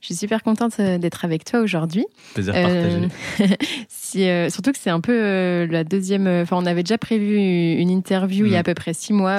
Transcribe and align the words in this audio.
Je 0.00 0.06
suis 0.06 0.14
super 0.16 0.42
contente 0.42 0.74
euh, 0.78 0.98
d'être 0.98 1.24
avec 1.24 1.44
toi 1.44 1.60
aujourd'hui. 1.60 2.04
Plaisir 2.34 2.52
partagé. 2.54 3.08
Euh, 3.40 3.46
si, 3.88 4.28
euh, 4.28 4.50
surtout 4.50 4.70
que 4.72 4.78
c'est 4.78 4.90
un 4.90 5.00
peu 5.00 5.12
euh, 5.12 5.66
la 5.68 5.82
deuxième. 5.84 6.26
Enfin, 6.28 6.56
on 6.60 6.66
avait 6.66 6.82
déjà 6.82 6.98
prévu 6.98 7.36
une 7.36 7.90
interview 7.90 8.46
il 8.46 8.52
y 8.52 8.54
a 8.56 8.58
à 8.58 8.60
Mm. 8.60 8.64
peu 8.64 8.74
près 8.74 8.94
six 8.94 9.12
mois 9.12 9.38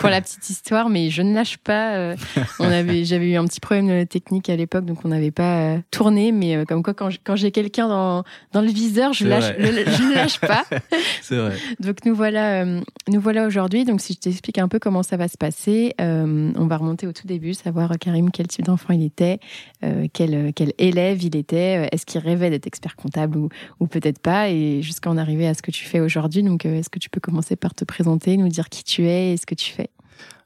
pour 0.00 0.08
la 0.08 0.20
petite 0.20 0.48
histoire, 0.50 0.88
mais 0.90 1.10
je 1.10 1.22
ne 1.22 1.34
lâche 1.34 1.56
pas. 1.58 2.14
on 2.58 2.64
avait, 2.70 3.04
j'avais 3.04 3.30
eu 3.30 3.36
un 3.36 3.44
petit 3.46 3.60
problème 3.60 4.06
technique 4.06 4.48
à 4.50 4.56
l'époque, 4.56 4.84
donc 4.84 5.04
on 5.04 5.08
n'avait 5.08 5.30
pas 5.30 5.76
tourné. 5.90 6.32
Mais 6.32 6.64
comme 6.66 6.82
quoi, 6.82 6.92
quand, 6.94 7.08
j'ai 7.36 7.50
quelqu'un 7.50 7.88
dans, 7.88 8.24
dans 8.52 8.60
le 8.62 8.68
viseur, 8.70 9.12
je, 9.12 9.20
C'est 9.24 9.28
lâche, 9.30 9.44
vrai. 9.58 9.72
le- 9.84 9.90
je 9.90 10.02
ne 10.02 10.14
lâche 10.14 10.40
pas. 10.40 10.64
C'est 11.22 11.36
vrai. 11.36 11.52
Donc 11.80 12.04
nous 12.04 12.14
voilà, 12.14 12.64
nous 12.64 13.20
voilà 13.20 13.46
aujourd'hui. 13.46 13.84
Donc 13.84 14.00
si 14.00 14.14
je 14.14 14.18
t'explique 14.18 14.58
un 14.58 14.68
peu 14.68 14.78
comment 14.78 15.02
ça 15.02 15.16
va 15.16 15.28
se 15.28 15.36
passer, 15.38 15.94
on 15.98 16.66
va 16.66 16.76
remonter 16.76 17.06
au 17.06 17.12
tout 17.12 17.26
début, 17.26 17.54
savoir 17.54 17.92
Karim 17.98 18.30
quel 18.30 18.48
type 18.48 18.64
d'enfant 18.66 18.92
il 18.92 19.04
était, 19.04 19.38
euh, 19.84 19.93
euh, 19.94 20.08
quel 20.12 20.72
élève 20.78 21.22
il 21.22 21.36
était, 21.36 21.84
euh, 21.84 21.88
est-ce 21.92 22.06
qu'il 22.06 22.20
rêvait 22.20 22.50
d'être 22.50 22.66
expert 22.66 22.96
comptable 22.96 23.38
ou, 23.38 23.48
ou 23.80 23.86
peut-être 23.86 24.18
pas, 24.18 24.50
et 24.50 24.82
jusqu'à 24.82 25.10
en 25.10 25.16
arriver 25.16 25.46
à 25.46 25.54
ce 25.54 25.62
que 25.62 25.70
tu 25.70 25.84
fais 25.84 26.00
aujourd'hui. 26.00 26.42
Donc 26.42 26.66
euh, 26.66 26.78
est-ce 26.78 26.90
que 26.90 26.98
tu 26.98 27.10
peux 27.10 27.20
commencer 27.20 27.56
par 27.56 27.74
te 27.74 27.84
présenter, 27.84 28.36
nous 28.36 28.48
dire 28.48 28.68
qui 28.68 28.84
tu 28.84 29.06
es 29.06 29.32
et 29.32 29.36
ce 29.36 29.46
que 29.46 29.54
tu 29.54 29.72
fais? 29.72 29.90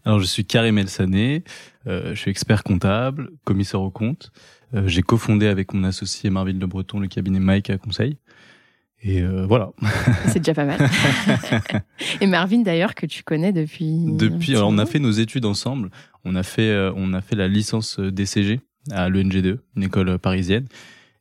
Alors 0.04 0.20
je 0.20 0.26
suis 0.26 0.44
Karim 0.44 0.78
Elsané, 0.78 1.42
euh, 1.86 2.14
je 2.14 2.20
suis 2.20 2.31
expert 2.31 2.62
comptable, 2.62 3.31
commissaire 3.44 3.81
aux 3.81 3.91
comptes. 3.91 4.31
Euh, 4.75 4.86
J'ai 4.86 5.03
cofondé 5.03 5.47
avec 5.47 5.72
mon 5.72 5.84
associé 5.84 6.30
Marvin 6.30 6.59
Le 6.59 6.66
Breton 6.66 7.00
le 7.00 7.09
cabinet 7.09 7.41
Mike 7.41 7.70
à 7.70 7.78
Conseil. 7.78 8.19
Et 9.00 9.22
euh, 9.22 9.47
voilà. 9.47 9.70
C'est 10.26 10.41
déjà 10.41 10.54
pas 10.54 10.65
mal. 10.65 10.78
et 12.20 12.26
Marvin 12.26 12.62
d'ailleurs 12.62 12.94
que 12.94 13.06
tu 13.06 13.22
connais 13.22 13.53
depuis. 13.53 14.06
Depuis, 14.09 14.56
alors 14.56 14.69
on 14.70 14.78
a 14.78 14.86
fait 14.86 14.98
nos 14.98 15.10
études 15.10 15.44
ensemble. 15.44 15.91
On 16.25 16.34
a 16.34 16.42
fait, 16.42 16.70
euh, 16.70 16.92
on 16.97 17.12
a 17.15 17.20
fait 17.20 17.36
la 17.36 17.48
licence 17.48 18.00
DCG 18.00 18.60
à 18.91 19.09
l'ENG2, 19.09 19.59
une 19.77 19.83
école 19.83 20.19
parisienne. 20.19 20.66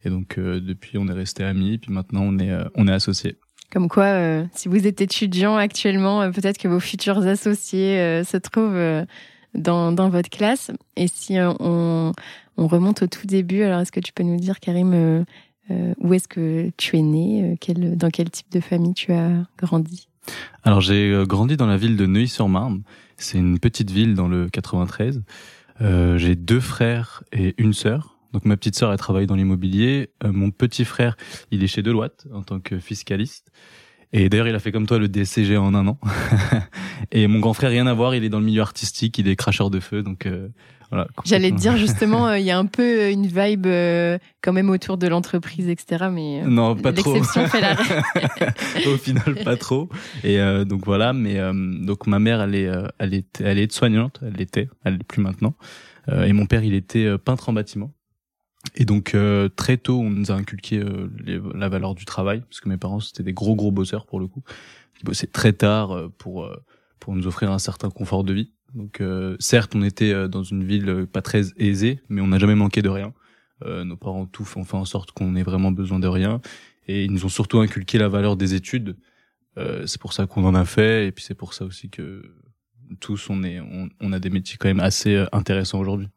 Et 0.04 0.10
donc 0.10 0.38
euh, 0.38 0.60
depuis, 0.60 0.98
on 0.98 1.08
est 1.08 1.14
resté 1.14 1.44
amis. 1.44 1.78
Puis 1.78 1.92
maintenant, 1.92 2.22
on 2.24 2.38
est, 2.40 2.52
euh, 2.52 2.66
on 2.76 2.88
est 2.88 2.94
associés. 2.94 3.38
Comme 3.72 3.90
quoi, 3.90 4.06
euh, 4.06 4.46
si 4.54 4.70
vous 4.70 4.88
êtes 4.88 5.02
étudiant 5.02 5.58
actuellement, 5.58 6.22
euh, 6.22 6.32
peut-être 6.32 6.58
que 6.58 6.68
vos 6.68 6.80
futurs 6.80 7.20
associés 7.20 8.00
euh, 8.00 8.24
se 8.24 8.38
trouvent 8.38 8.76
euh, 8.76 9.06
dans, 9.54 9.92
dans 9.92 10.10
votre 10.10 10.30
classe. 10.30 10.72
Et 10.96 11.08
si 11.08 11.38
euh, 11.38 11.52
on, 11.60 12.14
on 12.56 12.68
remonte 12.68 13.04
au 13.04 13.08
tout 13.08 13.28
début, 13.28 13.64
alors 13.64 13.82
est-ce 13.82 13.92
que 13.92 14.00
tu 14.00 14.14
peux 14.14 14.24
nous 14.24 14.38
dire, 14.40 14.60
Karim, 14.62 14.94
euh, 14.94 15.24
euh, 15.70 15.94
où 16.00 16.14
est-ce 16.14 16.30
que 16.30 16.72
tu 16.78 16.98
es 16.98 17.02
né 17.02 17.44
euh, 17.44 17.56
quel, 17.60 17.98
Dans 17.98 18.10
quel 18.10 18.30
type 18.30 18.50
de 18.52 18.62
famille 18.62 18.94
tu 18.94 19.12
as 19.12 19.32
grandi? 19.58 20.08
Alors 20.64 20.80
j'ai 20.80 21.12
euh, 21.12 21.26
grandi 21.26 21.58
dans 21.58 21.68
la 21.68 21.78
ville 21.78 21.98
de 21.98 22.06
Neuilly-sur-Marne. 22.06 22.84
C'est 23.18 23.38
une 23.38 23.60
petite 23.60 23.92
ville 23.92 24.14
dans 24.14 24.28
le 24.28 24.48
93. 24.50 25.24
Euh, 25.82 26.18
j'ai 26.18 26.36
deux 26.36 26.60
frères 26.60 27.24
et 27.32 27.56
une 27.58 27.74
sœur. 27.74 28.18
Donc 28.34 28.46
ma 28.46 28.58
petite 28.58 28.76
sœur 28.76 28.92
elle 28.92 28.98
travaille 28.98 29.28
dans 29.28 29.36
l'immobilier. 29.36 30.12
Euh, 30.24 30.32
mon 30.32 30.52
petit 30.52 30.86
frère 30.86 31.18
il 31.52 31.64
est 31.64 31.68
chez 31.68 31.82
Deloitte 31.82 32.28
en 32.34 32.44
tant 32.44 32.60
que 32.60 32.80
fiscaliste. 32.80 33.52
Et 34.14 34.30
d'ailleurs 34.30 34.48
il 34.48 34.56
a 34.56 34.60
fait 34.60 34.72
comme 34.72 34.88
toi 34.88 35.00
le 35.00 35.08
DCG 35.08 35.58
en 35.58 35.74
un 35.74 35.88
an. 35.88 36.00
et 37.12 37.28
mon 37.28 37.40
grand 37.40 37.54
frère 37.54 37.70
rien 37.70 37.88
à 37.88 37.94
voir, 37.94 38.16
il 38.16 38.24
est 38.24 38.30
dans 38.30 38.40
le 38.40 38.46
milieu 38.46 38.62
artistique, 38.62 39.18
il 39.18 39.28
est 39.28 39.36
cracheur 39.36 39.70
de 39.70 39.80
feu. 39.80 40.04
Donc 40.04 40.26
euh, 40.26 40.50
voilà. 40.90 41.08
J'allais 41.26 41.52
te 41.52 41.56
dire 41.58 41.76
justement, 41.78 42.28
euh, 42.28 42.40
il 42.40 42.46
y 42.46 42.52
a 42.52 42.58
un 42.58 42.66
peu 42.66 43.10
une 43.10 43.28
vibe 43.28 43.66
euh, 43.66 44.18
quand 44.42 44.54
même 44.54 44.70
autour 44.70 44.98
de 44.98 45.08
l'entreprise, 45.08 45.68
etc. 45.68 46.06
Mais 46.12 46.42
euh, 46.44 46.48
Non, 46.48 46.76
pas 46.76 46.94
trop. 46.94 47.14
l'exception 47.14 47.48
fait 47.48 47.62
la 47.62 47.74
règle. 47.76 48.90
Au 48.90 48.98
final, 48.98 49.36
pas 49.44 49.58
trop. 49.58 49.90
Et 50.24 50.40
euh, 50.40 50.64
donc 50.66 50.86
voilà, 50.86 51.14
mais 51.14 51.38
euh, 51.40 51.52
donc 51.54 52.08
ma 52.08 52.20
mère, 52.20 52.42
elle 52.42 52.56
est, 52.56 52.68
euh, 52.68 52.88
elle 53.00 53.14
est, 53.14 53.42
elle 53.42 53.60
est 53.60 53.72
soignante, 53.72 54.20
elle 54.22 54.34
l'était, 54.34 54.70
elle 54.86 54.94
l'est 54.98 55.04
plus 55.04 55.22
maintenant. 55.22 55.56
Euh, 56.10 56.24
et 56.24 56.32
mon 56.34 56.46
père, 56.46 56.64
il 56.64 56.74
était 56.74 57.06
euh, 57.06 57.18
peintre 57.18 57.50
en 57.50 57.54
bâtiment. 57.54 57.92
Et 58.76 58.86
donc 58.86 59.14
euh, 59.16 59.50
très 59.50 59.78
tôt, 59.78 60.00
on 60.00 60.10
nous 60.10 60.32
a 60.32 60.36
inculqué 60.36 60.80
euh, 60.80 61.10
les- 61.24 61.40
la 61.56 61.70
valeur 61.70 61.96
du 61.96 62.06
travail, 62.06 62.42
parce 62.42 62.60
que 62.60 62.70
mes 62.70 62.78
parents 62.78 63.00
c'était 63.00 63.24
des 63.24 63.34
gros 63.34 63.56
gros 63.56 63.72
bosseurs 63.72 64.06
pour 64.06 64.20
le 64.20 64.28
coup. 64.28 64.44
Ils 65.02 65.06
bossaient 65.06 65.28
très 65.28 65.54
tard 65.54 65.92
euh, 65.92 66.08
pour 66.18 66.44
euh, 66.46 66.56
pour 67.00 67.14
nous 67.16 67.28
offrir 67.28 67.52
un 67.52 67.60
certain 67.60 67.90
confort 67.90 68.24
de 68.24 68.34
vie. 68.34 68.52
Donc 68.74 69.02
euh, 69.02 69.36
certes, 69.40 69.76
on 69.76 69.82
était 69.82 70.12
euh, 70.12 70.28
dans 70.28 70.44
une 70.44 70.64
ville 70.64 70.90
euh, 70.90 71.06
pas 71.06 71.22
très 71.22 71.44
aisée, 71.58 72.02
mais 72.10 72.22
on 72.22 72.28
n'a 72.28 72.40
jamais 72.40 72.56
manqué 72.56 72.82
de 72.82 72.90
rien. 72.90 73.14
Nos 73.66 73.98
parents 73.98 74.28
tout 74.28 74.46
ont 74.56 74.64
fait 74.64 74.78
en 74.78 74.86
sorte 74.86 75.14
qu'on 75.14 75.36
ait 75.36 75.42
vraiment 75.42 75.72
besoin 75.72 75.98
de 75.98 76.08
rien. 76.08 76.42
Et 76.88 77.06
ils 77.06 77.12
nous 77.12 77.26
ont 77.26 77.30
surtout 77.30 77.58
inculqué 77.58 77.98
la 77.98 78.08
valeur 78.08 78.38
des 78.38 78.54
études. 78.54 78.96
C'est 79.56 80.00
pour 80.00 80.14
ça 80.14 80.28
qu'on 80.28 80.46
en 80.46 80.54
a 80.54 80.64
fait, 80.64 81.08
et 81.08 81.12
puis 81.12 81.24
c'est 81.24 81.34
pour 81.34 81.56
ça 81.56 81.66
aussi 81.66 81.90
que 81.90 82.22
tous 83.00 83.32
on 83.32 83.42
est, 83.42 83.60
on, 83.60 83.90
on 84.00 84.14
a 84.14 84.20
des 84.20 84.30
métiers 84.30 84.58
quand 84.60 84.68
même 84.68 84.80
assez 84.80 85.26
intéressants 85.32 85.80
aujourd'hui. 85.80 86.08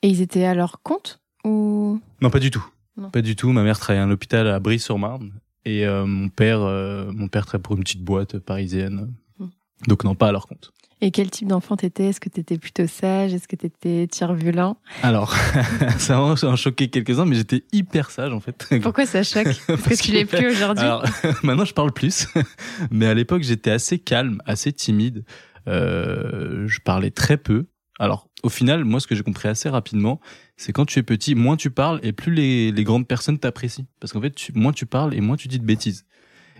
Et 0.00 0.08
ils 0.08 0.22
étaient 0.22 0.46
à 0.46 0.54
leur 0.54 0.80
compte 0.82 1.20
ou? 1.44 2.00
Non, 2.22 2.30
pas 2.30 2.38
du 2.40 2.50
tout. 2.50 2.66
Non. 2.96 3.10
Pas 3.10 3.20
du 3.20 3.36
tout. 3.36 3.52
Ma 3.52 3.62
mère 3.62 3.78
travaillait 3.78 4.02
à 4.02 4.06
l'hôpital 4.06 4.48
à 4.48 4.58
Brie-sur-Marne, 4.58 5.32
et 5.66 5.84
euh, 5.84 6.06
mon 6.06 6.30
père, 6.30 6.62
euh, 6.62 7.12
mon 7.12 7.28
père 7.28 7.44
travaille 7.44 7.62
pour 7.62 7.76
une 7.76 7.82
petite 7.82 8.02
boîte 8.02 8.38
parisienne. 8.38 9.12
Hmm. 9.38 9.48
Donc 9.86 10.04
non, 10.04 10.14
pas 10.14 10.28
à 10.28 10.32
leur 10.32 10.46
compte. 10.46 10.72
Et 11.02 11.10
quel 11.10 11.30
type 11.30 11.48
d'enfant 11.48 11.76
t'étais? 11.76 12.04
Est-ce 12.06 12.20
que 12.20 12.28
t'étais 12.30 12.56
plutôt 12.56 12.86
sage? 12.86 13.34
Est-ce 13.34 13.46
que 13.46 13.56
t'étais 13.56 14.06
turbulent? 14.06 14.76
Alors, 15.02 15.34
ça 15.98 16.18
va 16.20 16.34
en 16.50 16.56
choquer 16.56 16.88
quelques-uns, 16.88 17.26
mais 17.26 17.36
j'étais 17.36 17.64
hyper 17.72 18.10
sage 18.10 18.32
en 18.32 18.40
fait. 18.40 18.66
Pourquoi 18.82 19.04
ça 19.04 19.22
choque? 19.22 19.44
Parce 19.66 20.00
que 20.00 20.02
tu 20.02 20.12
l'es 20.12 20.24
plus 20.24 20.48
aujourd'hui. 20.48 20.84
Alors, 20.84 21.04
maintenant, 21.42 21.66
je 21.66 21.74
parle 21.74 21.92
plus. 21.92 22.28
Mais 22.90 23.06
à 23.06 23.12
l'époque, 23.14 23.42
j'étais 23.42 23.70
assez 23.70 23.98
calme, 23.98 24.40
assez 24.46 24.72
timide. 24.72 25.24
Euh, 25.68 26.66
je 26.66 26.80
parlais 26.80 27.10
très 27.10 27.36
peu. 27.36 27.66
Alors, 27.98 28.28
au 28.42 28.48
final, 28.48 28.84
moi, 28.84 29.00
ce 29.00 29.06
que 29.06 29.14
j'ai 29.14 29.22
compris 29.22 29.48
assez 29.48 29.68
rapidement, 29.68 30.20
c'est 30.56 30.72
quand 30.72 30.84
tu 30.86 30.98
es 30.98 31.02
petit, 31.02 31.34
moins 31.34 31.56
tu 31.56 31.70
parles 31.70 31.98
et 32.02 32.12
plus 32.12 32.32
les, 32.32 32.72
les 32.72 32.84
grandes 32.84 33.06
personnes 33.08 33.38
t'apprécient. 33.38 33.86
Parce 34.00 34.12
qu'en 34.12 34.20
fait, 34.20 34.30
tu- 34.34 34.52
moins 34.54 34.72
tu 34.72 34.86
parles 34.86 35.14
et 35.14 35.20
moins 35.20 35.36
tu 35.36 35.48
dis 35.48 35.58
de 35.58 35.64
bêtises. 35.64 36.04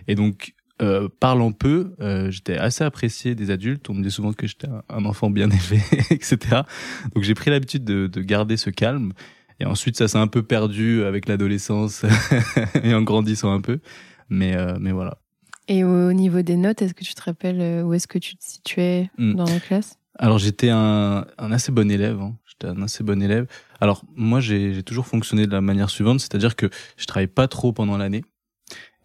Et 0.07 0.15
donc, 0.15 0.53
euh, 0.81 1.07
parlant 1.19 1.51
peu, 1.51 1.95
euh, 2.01 2.29
j'étais 2.31 2.57
assez 2.57 2.83
apprécié 2.83 3.35
des 3.35 3.51
adultes. 3.51 3.89
On 3.89 3.93
me 3.93 3.99
disait 4.03 4.15
souvent 4.15 4.33
que 4.33 4.45
j'étais 4.47 4.67
un, 4.89 5.05
enfant 5.05 5.29
bien 5.29 5.49
élevé, 5.49 5.81
etc. 6.11 6.61
Donc, 7.15 7.23
j'ai 7.23 7.33
pris 7.33 7.49
l'habitude 7.51 7.83
de, 7.83 8.07
de 8.07 8.21
garder 8.21 8.57
ce 8.57 8.69
calme. 8.69 9.13
Et 9.59 9.65
ensuite, 9.65 9.97
ça 9.97 10.07
s'est 10.07 10.19
un 10.19 10.27
peu 10.27 10.43
perdu 10.43 11.03
avec 11.03 11.27
l'adolescence 11.27 12.05
et 12.83 12.93
en 12.93 13.01
grandissant 13.01 13.51
un 13.51 13.61
peu. 13.61 13.79
Mais, 14.29 14.55
euh, 14.55 14.77
mais 14.79 14.91
voilà. 14.91 15.17
Et 15.67 15.83
au 15.83 16.13
niveau 16.13 16.41
des 16.43 16.55
notes, 16.57 16.81
est-ce 16.81 16.93
que 16.93 17.03
tu 17.03 17.13
te 17.15 17.23
rappelles 17.23 17.59
euh, 17.61 17.81
où 17.83 17.93
est-ce 17.93 18.07
que 18.07 18.19
tu 18.19 18.37
te 18.37 18.43
situais 18.43 19.09
Hmm. 19.17 19.33
dans 19.33 19.45
la 19.45 19.59
classe? 19.59 19.97
Alors 20.19 20.37
j'étais 20.37 20.69
un, 20.69 21.25
un 21.37 21.51
assez 21.51 21.71
bon 21.71 21.91
élève. 21.91 22.19
hein. 22.21 22.35
J'étais 22.45 22.67
un 22.67 22.81
assez 22.81 23.03
bon 23.03 23.21
élève. 23.21 23.47
Alors 23.81 24.03
moi 24.15 24.39
j'ai 24.39 24.73
j'ai 24.73 24.81
toujours 24.83 25.05
fonctionné 25.05 25.45
de 25.45 25.51
la 25.51 25.61
manière 25.61 25.89
suivante, 25.89 26.19
c'est-à-dire 26.21 26.55
que 26.55 26.69
je 26.97 27.05
travaille 27.05 27.27
pas 27.27 27.47
trop 27.47 27.71
pendant 27.73 27.97
l'année 27.97 28.23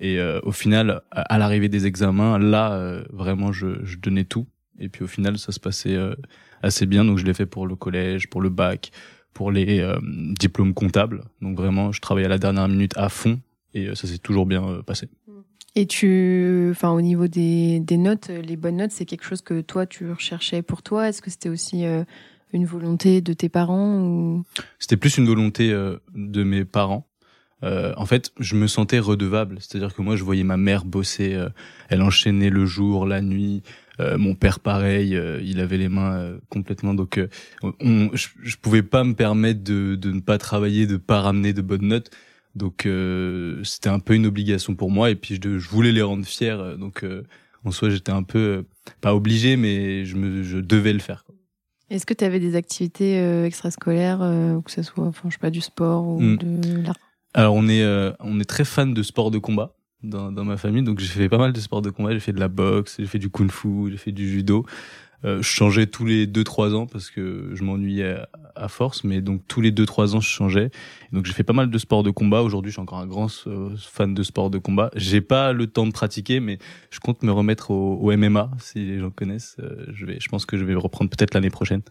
Et 0.05 0.21
au 0.43 0.51
final, 0.51 1.03
à, 1.13 1.39
l'arrivée 1.39 1.69
des 1.69 1.87
examens, 1.87 2.37
là, 2.37 3.03
vraiment, 3.13 3.53
je, 3.53 3.85
je, 3.85 3.99
donnais 3.99 4.25
tout. 4.25 4.47
Et 4.81 4.89
puis 4.89 5.05
au 5.05 5.07
final, 5.07 5.39
ça 5.39 5.53
se 5.53 5.61
passait 5.61 5.97
assez 6.61 6.87
bien. 6.87 7.05
Donc 7.05 7.19
je 7.19 7.25
l'ai 7.25 7.35
fait 7.35 7.47
pour 7.47 7.69
le 7.69 7.77
collège, 7.77 8.29
pour 8.29 8.41
le 8.41 8.49
bac, 8.49 8.91
pour 9.33 9.53
les 9.53 9.81
diplômes 10.41 10.75
comptables. 10.75 11.23
Donc 11.41 11.57
vraiment, 11.57 11.93
je 11.93 12.01
travaillais 12.01 12.27
à 12.27 12.31
la 12.31 12.39
dernière 12.39 12.67
minute 12.67 12.95
à 12.97 13.09
fond 13.09 13.39
et 13.75 13.95
ça 13.95 14.09
s'est 14.09 14.19
toujours 14.19 14.45
bien 14.45 14.83
passé. 14.85 15.09
Et 15.77 15.87
tu, 15.87 16.69
enfin, 16.73 16.91
au 16.91 17.01
niveau 17.01 17.29
des, 17.29 17.79
des 17.79 17.97
notes, 17.97 18.29
les 18.29 18.57
bonnes 18.57 18.79
notes, 18.79 18.91
c'est 18.91 19.07
quelque 19.07 19.25
chose 19.25 19.41
que 19.41 19.61
toi 19.61 19.87
tu 19.87 20.11
recherchais 20.11 20.63
pour 20.63 20.83
toi? 20.83 21.09
Est-ce 21.09 21.23
que 21.23 21.31
c'était 21.31 21.49
aussi 21.49 21.85
une 22.53 22.67
volonté 22.67 23.21
de 23.21 23.33
tes 23.33 23.49
parents 23.49 24.01
ou? 24.01 24.45
C'était 24.79 24.97
plus 24.97 25.17
une 25.19 25.27
volonté 25.27 25.73
euh, 25.73 25.99
de 26.15 26.45
mes 26.45 26.65
parents. 26.65 27.07
Euh, 27.63 27.93
en 27.97 28.07
fait, 28.07 28.33
je 28.39 28.57
me 28.57 28.67
sentais 28.67 28.99
redevable, 28.99 29.57
c'est-à-dire 29.61 29.95
que 29.95 30.03
moi, 30.03 30.17
je 30.17 30.25
voyais 30.25 30.45
ma 30.45 30.57
mère 30.57 30.85
bosser, 30.85 31.35
euh, 31.35 31.49
elle 31.89 32.03
enchaînait 32.03 32.51
le 32.51 32.67
jour, 32.67 33.07
la 33.07 33.21
nuit. 33.21 33.63
Euh, 34.01 34.19
mon 34.19 34.35
père, 34.35 34.61
pareil, 34.61 35.19
il 35.43 35.61
avait 35.61 35.79
les 35.79 35.89
mains 35.89 36.35
complètement. 36.49 36.95
Donc, 36.95 37.21
on, 37.63 38.11
je, 38.15 38.29
je 38.43 38.57
pouvais 38.57 38.83
pas 38.83 39.05
me 39.05 39.15
permettre 39.15 39.63
de, 39.63 39.95
de 39.97 40.11
ne 40.11 40.21
pas 40.21 40.39
travailler, 40.39 40.87
de 40.87 40.97
pas 40.97 41.21
ramener 41.21 41.53
de 41.53 41.63
bonnes 41.63 41.87
notes. 41.87 42.11
Donc, 42.55 42.89
c'était 43.65 43.91
un 43.91 43.99
peu 43.99 44.15
une 44.15 44.27
obligation 44.27 44.75
pour 44.75 44.91
moi. 44.91 45.11
Et 45.11 45.15
puis, 45.15 45.39
je, 45.43 45.59
je 45.59 45.69
voulais 45.69 45.93
les 45.93 46.03
rendre 46.03 46.25
fiers. 46.25 46.77
Donc, 46.79 47.05
en 47.65 47.71
soi, 47.71 47.91
j'étais 47.91 48.13
un 48.13 48.23
peu 48.23 48.65
pas 49.01 49.15
obligé, 49.15 49.57
mais 49.57 50.05
je 50.05 50.17
me, 50.17 50.43
je 50.43 50.59
devais 50.59 50.93
le 50.93 50.99
faire. 50.99 51.25
Quoi. 51.25 51.35
Est-ce 51.93 52.07
que 52.07 52.15
tu 52.15 52.25
avais 52.25 52.41
des 52.41 52.57
activités 52.57 53.21
euh, 53.21 53.45
extrascolaires, 53.45 54.23
euh, 54.23 54.59
que 54.63 54.71
ce 54.71 54.83
soit, 54.83 55.05
enfin, 55.05 55.29
je 55.29 55.35
sais 55.35 55.39
pas, 55.39 55.51
du 55.51 55.61
sport 55.61 56.09
ou 56.09 56.21
hmm. 56.23 56.37
de 56.39 56.83
l'art? 56.87 56.97
Alors, 57.35 57.55
on 57.55 57.69
est, 57.69 57.83
euh, 57.83 58.13
on 58.21 58.41
est 58.41 58.45
très 58.45 58.65
fan 58.65 58.93
de 58.93 59.03
sport 59.03 59.31
de 59.31 59.39
combat 59.39 59.75
dans, 60.03 60.33
dans 60.33 60.45
ma 60.45 60.57
famille, 60.57 60.83
donc 60.83 60.99
j'ai 60.99 61.07
fait 61.07 61.29
pas 61.29 61.39
mal 61.39 61.53
de 61.53 61.61
sports 61.61 61.83
de 61.83 61.91
combat. 61.91 62.13
J'ai 62.13 62.21
fait 62.21 62.33
de 62.33 62.41
la 62.41 62.49
boxe, 62.49 62.97
j'ai 62.99 63.07
fait 63.07 63.19
du 63.19 63.31
kung-fu, 63.31 63.91
j'ai 63.91 63.97
fait 63.97 64.13
du 64.13 64.29
judo. 64.29 64.67
Euh, 65.25 65.39
je 65.39 65.49
changeais 65.49 65.87
tous 65.87 66.05
les 66.05 66.27
2-3 66.27 66.75
ans 66.75 66.87
parce 66.87 67.11
que 67.11 67.51
je 67.55 67.63
m'ennuyais 67.63 68.17
à, 68.57 68.69
force, 68.69 69.05
mais 69.05 69.21
donc 69.21 69.43
tous 69.47 69.61
les 69.61 69.71
2-3 69.71 70.17
ans 70.17 70.21
je 70.21 70.29
changeais. 70.29 70.71
donc 71.13 71.27
j'ai 71.27 71.33
fait 71.33 71.45
pas 71.45 71.53
mal 71.53 71.71
de 71.71 71.79
sports 71.79 72.03
de 72.03 72.11
combat. 72.11 72.43
Aujourd'hui, 72.43 72.71
je 72.71 72.75
suis 72.75 72.83
encore 72.83 72.99
un 72.99 73.07
grand 73.07 73.29
euh, 73.47 73.71
fan 73.77 74.15
de 74.15 74.23
sport 74.23 74.51
de 74.51 74.59
combat. 74.59 74.91
J'ai 74.97 75.21
pas 75.21 75.53
le 75.53 75.69
temps 75.69 75.87
de 75.87 75.93
pratiquer, 75.93 76.41
mais 76.41 76.59
je 76.91 76.99
compte 76.99 77.23
me 77.23 77.31
remettre 77.31 77.71
au, 77.71 78.17
MMA 78.17 78.51
si 78.59 78.85
les 78.85 78.99
gens 78.99 79.11
connaissent. 79.11 79.57
Euh, 79.61 79.87
je 79.93 80.07
vais, 80.07 80.19
je 80.21 80.29
pense 80.29 80.45
que 80.45 80.57
je 80.57 80.65
vais 80.65 80.75
reprendre 80.75 81.11
peut-être 81.11 81.35
l'année 81.35 81.51
prochaine. 81.51 81.83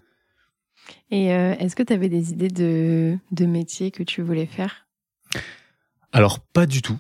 Et 1.10 1.28
est-ce 1.28 1.76
que 1.76 1.84
tu 1.84 1.94
avais 1.94 2.10
des 2.10 2.32
idées 2.32 2.50
de, 2.50 3.18
de 3.32 3.46
métier 3.46 3.92
que 3.92 4.04
tu 4.04 4.22
voulais 4.22 4.48
faire? 4.48 4.88
Alors 6.12 6.40
pas 6.40 6.66
du 6.66 6.82
tout. 6.82 7.00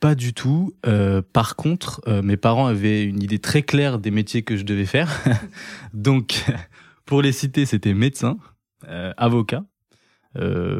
Pas 0.00 0.14
du 0.14 0.32
tout. 0.32 0.74
Euh, 0.86 1.22
par 1.32 1.56
contre, 1.56 2.00
euh, 2.06 2.22
mes 2.22 2.36
parents 2.36 2.66
avaient 2.66 3.02
une 3.04 3.20
idée 3.22 3.40
très 3.40 3.62
claire 3.62 3.98
des 3.98 4.12
métiers 4.12 4.42
que 4.42 4.56
je 4.56 4.62
devais 4.62 4.86
faire. 4.86 5.10
donc, 5.94 6.44
pour 7.04 7.20
les 7.20 7.32
citer, 7.32 7.66
c'était 7.66 7.94
médecin, 7.94 8.38
euh, 8.88 9.12
avocat, 9.16 9.64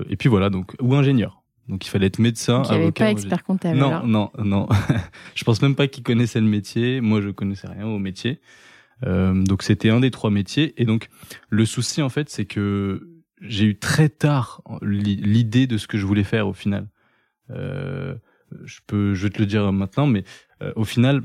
et 0.08 0.14
puis 0.16 0.28
voilà, 0.28 0.50
donc 0.50 0.76
ou 0.80 0.94
ingénieur. 0.94 1.42
Donc 1.68 1.84
il 1.84 1.88
fallait 1.88 2.06
être 2.06 2.20
médecin, 2.20 2.58
donc, 2.58 2.70
il 2.70 2.74
avocat. 2.76 3.04
pas 3.06 3.10
expert 3.10 3.42
comptable. 3.42 3.76
Non, 3.76 4.06
non, 4.06 4.30
non. 4.38 4.68
je 5.34 5.42
pense 5.42 5.60
même 5.62 5.74
pas 5.74 5.88
qu'ils 5.88 6.04
connaissaient 6.04 6.40
le 6.40 6.46
métier. 6.46 7.00
Moi, 7.00 7.20
je 7.20 7.30
connaissais 7.30 7.66
rien 7.66 7.84
au 7.84 7.98
métier. 7.98 8.40
donc 9.02 9.64
c'était 9.64 9.90
un 9.90 9.98
des 9.98 10.12
trois 10.12 10.30
métiers. 10.30 10.80
Et 10.80 10.84
donc 10.84 11.08
le 11.48 11.66
souci 11.66 12.02
en 12.02 12.08
fait, 12.08 12.28
c'est 12.30 12.44
que 12.44 13.07
j'ai 13.40 13.64
eu 13.64 13.78
très 13.78 14.08
tard 14.08 14.62
l'idée 14.82 15.66
de 15.66 15.78
ce 15.78 15.86
que 15.86 15.98
je 15.98 16.06
voulais 16.06 16.24
faire 16.24 16.48
au 16.48 16.52
final. 16.52 16.88
Euh, 17.50 18.14
je 18.64 18.80
peux, 18.86 19.14
je 19.14 19.24
vais 19.24 19.30
te 19.30 19.38
le 19.38 19.46
dire 19.46 19.72
maintenant, 19.72 20.06
mais 20.06 20.24
euh, 20.62 20.72
au 20.76 20.84
final, 20.84 21.22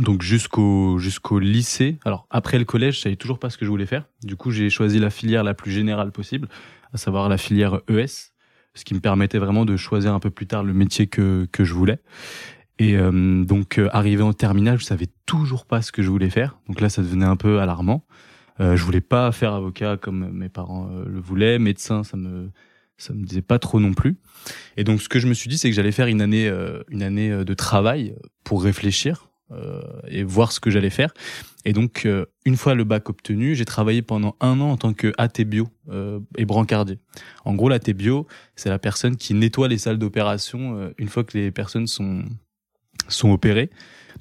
donc 0.00 0.22
jusqu'au 0.22 0.98
jusqu'au 0.98 1.38
lycée. 1.38 1.98
Alors 2.04 2.26
après 2.30 2.58
le 2.58 2.64
collège, 2.64 2.96
je 2.96 3.00
savais 3.00 3.16
toujours 3.16 3.38
pas 3.38 3.50
ce 3.50 3.58
que 3.58 3.64
je 3.64 3.70
voulais 3.70 3.86
faire. 3.86 4.04
Du 4.22 4.36
coup, 4.36 4.50
j'ai 4.50 4.70
choisi 4.70 4.98
la 4.98 5.10
filière 5.10 5.44
la 5.44 5.54
plus 5.54 5.72
générale 5.72 6.12
possible, 6.12 6.48
à 6.92 6.96
savoir 6.96 7.28
la 7.28 7.38
filière 7.38 7.80
ES, 7.88 8.32
ce 8.74 8.84
qui 8.84 8.94
me 8.94 9.00
permettait 9.00 9.38
vraiment 9.38 9.64
de 9.64 9.76
choisir 9.76 10.14
un 10.14 10.20
peu 10.20 10.30
plus 10.30 10.46
tard 10.46 10.62
le 10.64 10.72
métier 10.72 11.06
que 11.06 11.48
que 11.52 11.64
je 11.64 11.74
voulais. 11.74 12.00
Et 12.78 12.96
euh, 12.96 13.44
donc 13.44 13.78
euh, 13.78 13.88
arrivé 13.92 14.22
en 14.22 14.32
terminale, 14.32 14.78
je 14.78 14.84
savais 14.84 15.08
toujours 15.26 15.66
pas 15.66 15.82
ce 15.82 15.92
que 15.92 16.02
je 16.02 16.10
voulais 16.10 16.30
faire. 16.30 16.58
Donc 16.68 16.80
là, 16.80 16.88
ça 16.88 17.02
devenait 17.02 17.26
un 17.26 17.36
peu 17.36 17.60
alarmant. 17.60 18.04
Euh, 18.60 18.76
je 18.76 18.84
voulais 18.84 19.00
pas 19.00 19.32
faire 19.32 19.54
avocat 19.54 19.96
comme 19.96 20.30
mes 20.30 20.48
parents 20.48 20.90
le 21.06 21.20
voulaient, 21.20 21.58
médecin, 21.58 22.04
ça 22.04 22.16
me 22.16 22.50
ça 23.02 23.12
me 23.12 23.24
disait 23.24 23.42
pas 23.42 23.58
trop 23.58 23.80
non 23.80 23.92
plus. 23.92 24.16
Et 24.76 24.84
donc 24.84 25.02
ce 25.02 25.08
que 25.08 25.18
je 25.18 25.26
me 25.26 25.34
suis 25.34 25.48
dit, 25.48 25.58
c'est 25.58 25.68
que 25.68 25.74
j'allais 25.74 25.92
faire 25.92 26.06
une 26.06 26.22
année, 26.22 26.48
euh, 26.48 26.82
une 26.88 27.02
année 27.02 27.30
euh, 27.30 27.44
de 27.44 27.54
travail 27.54 28.14
pour 28.44 28.62
réfléchir 28.62 29.28
euh, 29.50 29.82
et 30.06 30.22
voir 30.22 30.52
ce 30.52 30.60
que 30.60 30.70
j'allais 30.70 30.90
faire. 30.90 31.12
Et 31.64 31.72
donc 31.72 32.08
une 32.44 32.56
fois 32.56 32.74
le 32.74 32.84
bac 32.84 33.08
obtenu, 33.08 33.54
j'ai 33.54 33.64
travaillé 33.64 34.02
pendant 34.02 34.36
un 34.40 34.60
an 34.60 34.70
en 34.70 34.76
tant 34.76 34.94
que 34.94 35.12
AT 35.16 35.40
et 36.36 36.44
brancardier. 36.44 36.98
En 37.44 37.54
gros, 37.54 37.68
l'AT 37.68 37.92
bio, 37.94 38.26
c'est 38.56 38.68
la 38.68 38.80
personne 38.80 39.16
qui 39.16 39.32
nettoie 39.32 39.68
les 39.68 39.78
salles 39.78 39.98
d'opération 39.98 40.92
une 40.98 41.08
fois 41.08 41.22
que 41.22 41.38
les 41.38 41.52
personnes 41.52 41.86
sont 41.86 42.24
sont 43.06 43.30
opérées. 43.30 43.70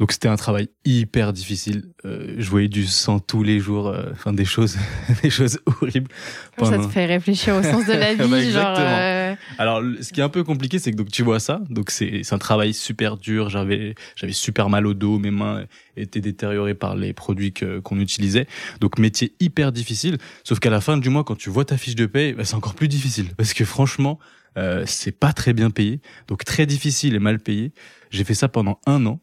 Donc 0.01 0.13
c'était 0.13 0.29
un 0.29 0.35
travail 0.35 0.67
hyper 0.83 1.31
difficile. 1.31 1.83
Euh, 2.05 2.33
je 2.39 2.49
voyais 2.49 2.69
du 2.69 2.87
sang 2.87 3.19
tous 3.19 3.43
les 3.43 3.59
jours, 3.59 3.87
euh, 3.87 4.09
enfin 4.13 4.33
des 4.33 4.45
choses, 4.45 4.75
des 5.21 5.29
choses 5.29 5.59
horribles. 5.67 6.09
Ça 6.57 6.79
te 6.79 6.87
fait 6.87 7.05
réfléchir 7.05 7.55
au 7.55 7.61
sens 7.61 7.85
de 7.85 7.93
la 7.93 8.15
vie, 8.15 8.27
bah, 8.27 8.49
genre. 8.49 8.75
Euh... 8.79 9.35
Alors, 9.59 9.83
ce 10.01 10.11
qui 10.11 10.19
est 10.19 10.23
un 10.23 10.29
peu 10.29 10.43
compliqué, 10.43 10.79
c'est 10.79 10.89
que 10.89 10.95
donc 10.95 11.11
tu 11.11 11.21
vois 11.21 11.39
ça. 11.39 11.61
Donc 11.69 11.91
c'est 11.91 12.23
un 12.31 12.39
travail 12.39 12.73
super 12.73 13.15
dur. 13.15 13.51
J'avais 13.51 13.93
j'avais 14.15 14.33
super 14.33 14.69
mal 14.69 14.87
au 14.87 14.95
dos, 14.95 15.19
mes 15.19 15.29
mains 15.29 15.65
étaient 15.95 16.19
détériorées 16.19 16.73
par 16.73 16.95
les 16.95 17.13
produits 17.13 17.53
qu'on 17.53 17.99
utilisait. 17.99 18.47
Donc 18.79 18.97
métier 18.97 19.35
hyper 19.39 19.71
difficile. 19.71 20.17
Sauf 20.43 20.57
qu'à 20.57 20.71
la 20.71 20.81
fin 20.81 20.97
du 20.97 21.09
mois, 21.11 21.23
quand 21.23 21.37
tu 21.37 21.51
vois 21.51 21.65
ta 21.65 21.77
fiche 21.77 21.93
de 21.93 22.07
paie, 22.07 22.33
bah, 22.33 22.43
c'est 22.43 22.55
encore 22.55 22.73
plus 22.73 22.87
difficile 22.87 23.27
parce 23.37 23.53
que 23.53 23.65
franchement, 23.65 24.17
euh, 24.57 24.83
c'est 24.85 25.11
pas 25.11 25.31
très 25.31 25.53
bien 25.53 25.69
payé. 25.69 26.01
Donc 26.27 26.43
très 26.43 26.65
difficile 26.65 27.15
et 27.15 27.19
mal 27.19 27.39
payé. 27.39 27.71
J'ai 28.09 28.23
fait 28.23 28.33
ça 28.33 28.49
pendant 28.49 28.79
un 28.85 29.05
an. 29.05 29.21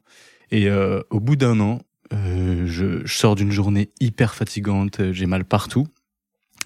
Et 0.50 0.68
euh, 0.68 1.02
au 1.10 1.20
bout 1.20 1.36
d'un 1.36 1.60
an, 1.60 1.82
euh, 2.12 2.66
je, 2.66 3.06
je, 3.06 3.12
sors 3.12 3.34
d'une 3.34 3.50
journée 3.50 3.90
hyper 4.00 4.34
fatigante, 4.34 5.12
j'ai 5.12 5.26
mal 5.26 5.44
partout. 5.44 5.86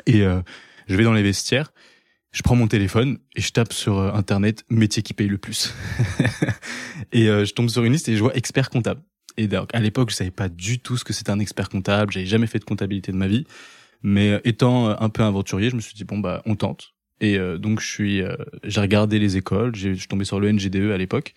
Et 0.07 0.23
euh, 0.23 0.41
je 0.87 0.97
vais 0.97 1.05
dans 1.05 1.13
les 1.13 1.23
vestiaires, 1.23 1.73
je 2.33 2.43
prends 2.43 2.57
mon 2.57 2.67
téléphone 2.67 3.19
et 3.37 3.41
je 3.41 3.53
tape 3.53 3.73
sur 3.73 3.99
euh, 3.99 4.13
Internet 4.13 4.65
métier 4.71 5.03
qui 5.03 5.15
paye 5.15 5.29
le 5.29 5.39
plus. 5.39 5.75
et 7.13 7.29
euh, 7.29 7.45
je 7.45 7.53
tombe 7.53 7.69
sur 7.69 7.85
une 7.85 7.93
liste 7.93 8.09
et 8.09 8.17
je 8.17 8.23
vois 8.23 8.37
expert 8.37 8.71
comptable. 8.71 9.03
Et 9.37 9.49
donc, 9.49 9.71
à 9.75 9.81
l'époque, 9.81 10.11
je 10.11 10.17
savais 10.17 10.31
pas 10.31 10.49
du 10.49 10.79
tout 10.79 10.97
ce 10.97 11.05
que 11.05 11.13
c'était 11.13 11.31
un 11.31 11.39
expert 11.39 11.69
comptable. 11.69 12.13
J'avais 12.13 12.27
jamais 12.27 12.47
fait 12.47 12.59
de 12.59 12.65
comptabilité 12.65 13.13
de 13.13 13.17
ma 13.17 13.29
vie. 13.29 13.47
Mais 14.03 14.41
étant 14.45 14.89
un 14.89 15.09
peu 15.09 15.23
aventurier, 15.23 15.71
je 15.71 15.77
me 15.77 15.81
suis 15.81 15.95
dit 15.95 16.03
bon 16.03 16.19
bah 16.19 16.43
on 16.45 16.57
tente. 16.57 16.93
Et 17.21 17.39
donc 17.57 17.81
je 17.81 17.87
suis, 17.87 18.23
j'ai 18.65 18.81
regardé 18.81 19.21
les 19.21 19.37
écoles. 19.37 19.77
Je 19.77 19.95
suis 19.95 20.09
tombé 20.09 20.25
sur 20.25 20.41
le 20.41 20.51
NGDE 20.51 20.91
à 20.91 20.99
l'époque. 20.99 21.35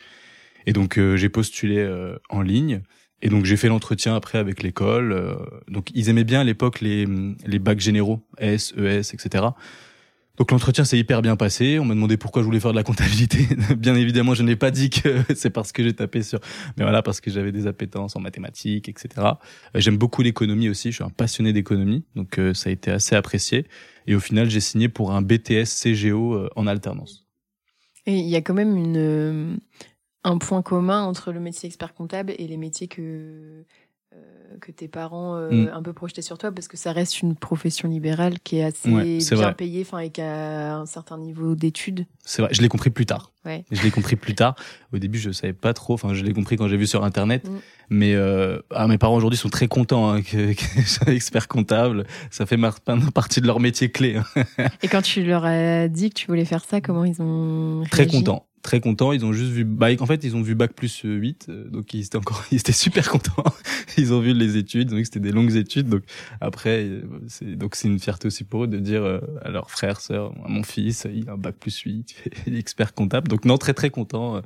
Et 0.65 0.73
donc 0.73 0.97
euh, 0.97 1.15
j'ai 1.15 1.29
postulé 1.29 1.77
euh, 1.77 2.17
en 2.29 2.41
ligne. 2.41 2.81
Et 3.21 3.29
donc 3.29 3.45
j'ai 3.45 3.57
fait 3.57 3.67
l'entretien 3.67 4.15
après 4.15 4.37
avec 4.37 4.61
l'école. 4.61 5.13
Euh, 5.13 5.35
donc 5.67 5.89
ils 5.93 6.09
aimaient 6.09 6.23
bien 6.23 6.41
à 6.41 6.43
l'époque 6.43 6.81
les, 6.81 7.05
les 7.45 7.59
bacs 7.59 7.79
généraux, 7.79 8.21
S, 8.37 8.73
ES, 8.77 9.13
etc. 9.13 9.45
Donc 10.37 10.51
l'entretien 10.51 10.83
s'est 10.83 10.97
hyper 10.97 11.21
bien 11.21 11.37
passé. 11.37 11.79
On 11.79 11.85
m'a 11.85 11.93
demandé 11.93 12.17
pourquoi 12.17 12.41
je 12.41 12.45
voulais 12.45 12.59
faire 12.59 12.71
de 12.71 12.75
la 12.75 12.83
comptabilité. 12.83 13.47
bien 13.77 13.95
évidemment, 13.95 14.33
je 14.33 14.43
n'ai 14.43 14.57
pas 14.57 14.69
dit 14.69 14.89
que 14.89 15.21
c'est 15.35 15.49
parce 15.49 15.71
que 15.71 15.81
j'ai 15.81 15.93
tapé 15.93 16.23
sur, 16.23 16.39
mais 16.77 16.83
voilà, 16.83 17.01
parce 17.01 17.21
que 17.21 17.31
j'avais 17.31 17.53
des 17.53 17.67
appétences 17.67 18.15
en 18.17 18.19
mathématiques, 18.19 18.89
etc. 18.89 19.09
J'aime 19.75 19.97
beaucoup 19.97 20.21
l'économie 20.21 20.67
aussi. 20.67 20.91
Je 20.91 20.95
suis 20.95 21.03
un 21.05 21.09
passionné 21.09 21.53
d'économie, 21.53 22.03
donc 22.15 22.39
ça 22.53 22.69
a 22.69 22.73
été 22.73 22.91
assez 22.91 23.15
apprécié. 23.15 23.65
Et 24.07 24.13
au 24.13 24.19
final, 24.19 24.49
j'ai 24.49 24.59
signé 24.59 24.89
pour 24.89 25.13
un 25.13 25.21
BTS 25.21 25.67
CGO 25.81 26.49
en 26.55 26.67
alternance. 26.67 27.25
Et 28.05 28.17
il 28.17 28.27
y 28.27 28.35
a 28.35 28.41
quand 28.41 28.53
même 28.53 28.75
une 28.75 29.59
un 30.25 30.37
point 30.37 30.61
commun 30.61 31.03
entre 31.03 31.31
le 31.31 31.39
métier 31.39 31.67
expert 31.67 31.93
comptable 31.93 32.33
et 32.37 32.47
les 32.47 32.57
métiers 32.57 32.87
que 32.87 33.63
euh, 34.13 34.57
que 34.61 34.71
tes 34.71 34.87
parents 34.87 35.35
euh, 35.35 35.49
mm. 35.51 35.71
un 35.73 35.83
peu 35.83 35.91
projetaient 35.91 36.21
sur 36.21 36.37
toi 36.37 36.51
parce 36.51 36.67
que 36.67 36.77
ça 36.77 36.93
reste 36.93 37.21
une 37.21 37.35
profession 37.35 37.89
libérale 37.89 38.39
qui 38.39 38.57
est 38.57 38.63
assez 38.63 39.35
bien 39.35 39.53
payée 39.53 39.81
enfin 39.85 39.99
et 39.99 40.09
qui 40.09 40.21
a 40.21 40.77
un 40.77 40.85
certain 40.85 41.17
niveau 41.17 41.55
d'études. 41.55 42.05
C'est 42.23 42.41
vrai, 42.41 42.53
je 42.53 42.61
l'ai 42.61 42.69
compris 42.69 42.89
plus 42.89 43.05
tard. 43.05 43.31
Ouais. 43.43 43.65
Je 43.71 43.83
l'ai 43.83 43.91
compris 43.91 44.15
plus 44.15 44.33
tard. 44.33 44.55
Au 44.93 44.97
début, 44.97 45.19
je 45.19 45.31
savais 45.31 45.53
pas 45.53 45.73
trop. 45.73 45.93
Enfin, 45.93 46.13
je 46.13 46.23
l'ai 46.23 46.33
compris 46.33 46.55
quand 46.55 46.67
j'ai 46.67 46.77
vu 46.77 46.87
sur 46.87 47.03
internet. 47.03 47.47
Mm. 47.47 47.57
Mais 47.89 48.15
euh, 48.15 48.59
ah, 48.71 48.87
mes 48.87 48.97
parents 48.97 49.15
aujourd'hui 49.15 49.37
sont 49.37 49.49
très 49.49 49.67
contents 49.67 50.09
hein, 50.09 50.21
que, 50.21 50.53
que 50.53 50.63
je 50.81 50.87
sois 50.87 51.13
expert 51.13 51.47
comptable. 51.47 52.05
Ça 52.31 52.45
fait 52.45 52.57
partie 53.13 53.41
de 53.41 53.47
leur 53.47 53.59
métier 53.59 53.91
clé. 53.91 54.15
Hein. 54.15 54.43
et 54.81 54.87
quand 54.87 55.01
tu 55.01 55.23
leur 55.23 55.45
as 55.45 55.87
dit 55.87 56.09
que 56.09 56.15
tu 56.15 56.27
voulais 56.27 56.45
faire 56.45 56.63
ça, 56.63 56.81
comment 56.81 57.03
ils 57.03 57.21
ont 57.21 57.79
réagi? 57.79 57.91
Très 57.91 58.07
contents 58.07 58.47
très 58.65 58.81
contents. 58.81 59.13
Ils 59.13 59.23
ont 59.25 59.31
juste 59.31 59.51
vu 59.51 59.63
bac. 59.63 60.01
En 60.01 60.05
fait, 60.05 60.23
ils 60.23 60.35
ont 60.35 60.41
vu 60.41 60.55
bac 60.55 60.73
plus 60.73 61.01
8. 61.03 61.47
Euh, 61.49 61.69
donc, 61.69 61.93
ils 61.93 62.05
étaient 62.05 62.17
encore, 62.17 62.43
ils 62.51 62.57
étaient 62.57 62.71
super 62.73 63.09
contents. 63.09 63.43
ils 63.97 64.13
ont 64.13 64.19
vu 64.19 64.33
les 64.33 64.57
études. 64.57 64.89
Ils 64.89 64.93
ont 64.93 64.97
vu 64.97 65.03
que 65.03 65.07
c'était 65.07 65.19
des 65.21 65.31
longues 65.31 65.55
études. 65.55 65.87
Donc, 65.87 66.03
après, 66.41 66.83
euh, 66.83 67.01
c'est, 67.27 67.55
donc, 67.55 67.75
c'est 67.75 67.87
une 67.87 67.99
fierté 67.99 68.27
aussi 68.27 68.43
pour 68.43 68.65
eux 68.65 68.67
de 68.67 68.79
dire 68.79 69.03
euh, 69.03 69.19
à 69.41 69.49
leurs 69.49 69.71
frères, 69.71 70.01
sœurs, 70.01 70.33
à 70.43 70.49
mon 70.49 70.63
fils, 70.63 71.07
il 71.13 71.29
a 71.29 71.33
un 71.33 71.37
bac 71.37 71.55
plus 71.59 71.77
8. 71.77 72.15
Il 72.47 72.55
est 72.55 72.59
expert 72.59 72.93
comptable. 72.93 73.27
Donc, 73.29 73.45
non, 73.45 73.57
très, 73.57 73.73
très 73.73 73.89
content. 73.89 74.41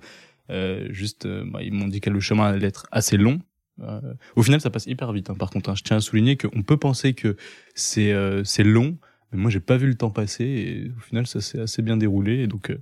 Euh, 0.50 0.88
juste, 0.92 1.26
euh, 1.26 1.44
bah, 1.46 1.62
ils 1.62 1.74
m'ont 1.74 1.88
dit 1.88 2.02
que 2.02 2.10
le 2.10 2.20
chemin 2.20 2.46
allait 2.46 2.68
être 2.68 2.88
assez 2.92 3.18
long. 3.18 3.40
Euh, 3.82 4.02
au 4.36 4.44
final, 4.44 4.60
ça 4.62 4.70
passe 4.70 4.88
hyper 4.88 5.12
vite. 5.14 5.30
hein. 5.30 5.36
Par 5.36 5.50
contre, 5.50 5.70
hein, 5.70 5.76
je 5.76 5.84
tiens 5.84 5.98
à 5.98 6.02
souligner 6.02 6.38
qu'on 6.38 6.64
peut 6.64 6.78
penser 6.78 7.14
que 7.14 7.36
c'est 7.76 8.12
euh, 8.12 8.44
c'est 8.44 8.64
long, 8.64 8.98
mais 9.32 9.38
moi, 9.40 9.52
j'ai 9.52 9.60
pas 9.60 9.78
vu 9.78 9.88
le 9.88 9.96
temps 9.96 10.10
passer. 10.10 10.44
Et 10.46 10.92
au 10.98 11.02
final, 11.02 11.28
ça 11.28 11.42
s'est 11.42 11.60
assez 11.60 11.82
bien 11.82 11.98
déroulé. 11.98 12.40
Et 12.40 12.48
donc, 12.48 12.72
euh, 12.72 12.82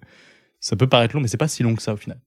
ça 0.67 0.75
peut 0.75 0.87
paraître 0.87 1.15
long, 1.15 1.21
mais 1.21 1.27
c'est 1.27 1.37
pas 1.37 1.47
si 1.47 1.63
long 1.63 1.75
que 1.75 1.81
ça 1.81 1.93
au 1.93 1.97
final. 1.97 2.19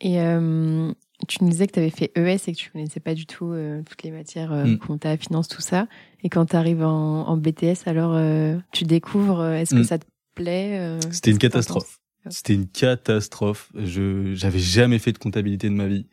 Et 0.00 0.20
euh, 0.20 0.92
tu 1.28 1.42
nous 1.42 1.50
disais 1.50 1.66
que 1.66 1.72
tu 1.72 1.78
avais 1.80 1.90
fait 1.90 2.12
ES 2.16 2.48
et 2.48 2.52
que 2.52 2.58
tu 2.58 2.70
connaissais 2.70 3.00
pas 3.00 3.14
du 3.14 3.26
tout 3.26 3.50
euh, 3.52 3.82
toutes 3.82 4.02
les 4.02 4.10
matières, 4.10 4.52
euh, 4.52 4.66
Mm. 4.66 4.78
compta, 4.78 5.16
finance, 5.16 5.48
tout 5.48 5.62
ça. 5.62 5.88
Et 6.22 6.28
quand 6.28 6.46
tu 6.46 6.56
arrives 6.56 6.82
en, 6.82 7.26
en 7.26 7.36
BTS, 7.36 7.86
alors 7.86 8.12
euh, 8.14 8.58
tu 8.72 8.84
découvres, 8.84 9.44
est-ce 9.44 9.74
que 9.74 9.80
Mm. 9.80 9.84
ça 9.84 9.98
te 9.98 10.04
plaît 10.34 10.98
C'était 11.10 11.30
une 11.30 11.38
catastrophe. 11.38 11.98
C'était 12.28 12.54
une 12.54 12.66
catastrophe. 12.68 13.70
Je 13.74 14.34
j'avais 14.34 14.58
jamais 14.58 14.98
fait 14.98 15.12
de 15.12 15.18
comptabilité 15.18 15.68
de 15.68 15.74
ma 15.74 15.86
vie. 15.86 16.06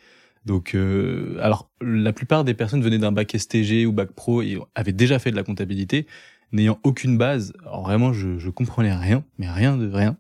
Donc, 0.45 0.75
euh, 0.75 1.37
alors 1.41 1.69
la 1.81 2.13
plupart 2.13 2.43
des 2.43 2.53
personnes 2.53 2.81
venaient 2.81 2.99
d'un 2.99 3.11
bac 3.11 3.33
STG 3.35 3.85
ou 3.85 3.91
bac 3.91 4.11
pro 4.11 4.41
et 4.41 4.57
avaient 4.75 4.91
déjà 4.93 5.17
fait 5.19 5.31
de 5.31 5.35
la 5.35 5.43
comptabilité, 5.43 6.05
n'ayant 6.51 6.79
aucune 6.83 7.17
base. 7.17 7.53
Alors 7.61 7.81
vraiment, 7.83 8.13
je, 8.13 8.37
je 8.39 8.49
comprenais 8.49 8.93
rien, 8.95 9.23
mais 9.37 9.49
rien 9.49 9.75
de 9.77 9.89
rien. 9.91 10.17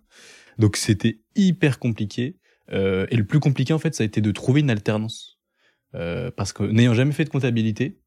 Donc 0.57 0.77
c'était 0.77 1.19
hyper 1.35 1.79
compliqué. 1.79 2.37
Euh, 2.71 3.05
et 3.11 3.17
le 3.17 3.25
plus 3.25 3.39
compliqué 3.39 3.73
en 3.73 3.79
fait, 3.79 3.93
ça 3.93 4.03
a 4.03 4.05
été 4.05 4.21
de 4.21 4.31
trouver 4.31 4.61
une 4.61 4.69
alternance, 4.69 5.39
Euh, 5.95 6.31
parce 6.31 6.53
que 6.53 6.63
n'ayant 6.63 6.95
jamais 6.95 7.11
fait 7.11 7.23
de 7.23 7.29
comptabilité, 7.29 7.99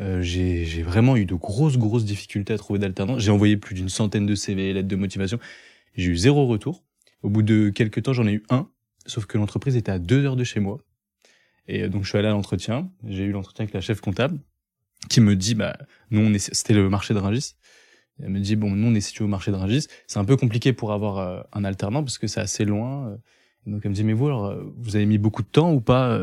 euh, 0.00 0.20
j'ai 0.22 0.82
vraiment 0.82 1.16
eu 1.16 1.24
de 1.24 1.34
grosses 1.34 1.78
grosses 1.78 2.04
difficultés 2.04 2.52
à 2.52 2.58
trouver 2.58 2.78
d'alternance. 2.78 3.20
J'ai 3.22 3.30
envoyé 3.30 3.56
plus 3.56 3.74
d'une 3.74 3.88
centaine 3.88 4.26
de 4.26 4.34
CV, 4.34 4.72
lettres 4.72 4.88
de 4.88 4.96
motivation. 4.96 5.38
J'ai 5.94 6.10
eu 6.10 6.16
zéro 6.16 6.46
retour. 6.46 6.84
Au 7.22 7.30
bout 7.30 7.42
de 7.42 7.70
quelques 7.70 8.02
temps, 8.02 8.12
j'en 8.12 8.26
ai 8.26 8.34
eu 8.34 8.42
un, 8.50 8.70
sauf 9.06 9.26
que 9.26 9.38
l'entreprise 9.38 9.76
était 9.76 9.90
à 9.90 9.98
deux 9.98 10.24
heures 10.24 10.36
de 10.36 10.44
chez 10.44 10.60
moi. 10.60 10.78
Et 11.66 11.82
euh, 11.82 11.88
donc, 11.88 12.04
je 12.04 12.10
suis 12.10 12.18
allé 12.18 12.28
à 12.28 12.32
l'entretien. 12.32 12.90
J'ai 13.04 13.24
eu 13.24 13.32
l'entretien 13.32 13.64
avec 13.64 13.74
la 13.74 13.80
chef 13.80 14.00
comptable, 14.00 14.38
qui 15.08 15.20
me 15.20 15.34
dit, 15.34 15.54
bah, 15.54 15.76
nous, 16.10 16.20
on 16.20 16.32
est, 16.32 16.38
c'était 16.38 16.74
le 16.74 16.88
marché 16.88 17.14
de 17.14 17.18
Rungis. 17.18 17.54
Elle 18.22 18.30
me 18.30 18.40
dit, 18.40 18.56
bon, 18.56 18.70
nous, 18.70 18.88
on 18.88 18.94
est 18.94 19.00
situé 19.00 19.24
au 19.24 19.28
marché 19.28 19.50
de 19.50 19.56
Rungis. 19.56 19.86
C'est 20.06 20.18
un 20.18 20.24
peu 20.24 20.36
compliqué 20.36 20.72
pour 20.72 20.92
avoir 20.92 21.18
euh, 21.18 21.40
un 21.52 21.64
alternant 21.64 22.02
parce 22.02 22.18
que 22.18 22.26
c'est 22.26 22.40
assez 22.40 22.64
loin. 22.64 23.08
euh. 23.08 23.16
Donc, 23.66 23.82
elle 23.84 23.90
me 23.90 23.94
dit, 23.94 24.04
mais 24.04 24.12
vous, 24.12 24.26
alors, 24.26 24.46
euh, 24.46 24.74
vous 24.78 24.96
avez 24.96 25.06
mis 25.06 25.18
beaucoup 25.18 25.42
de 25.42 25.48
temps 25.48 25.72
ou 25.72 25.80
pas 25.80 26.18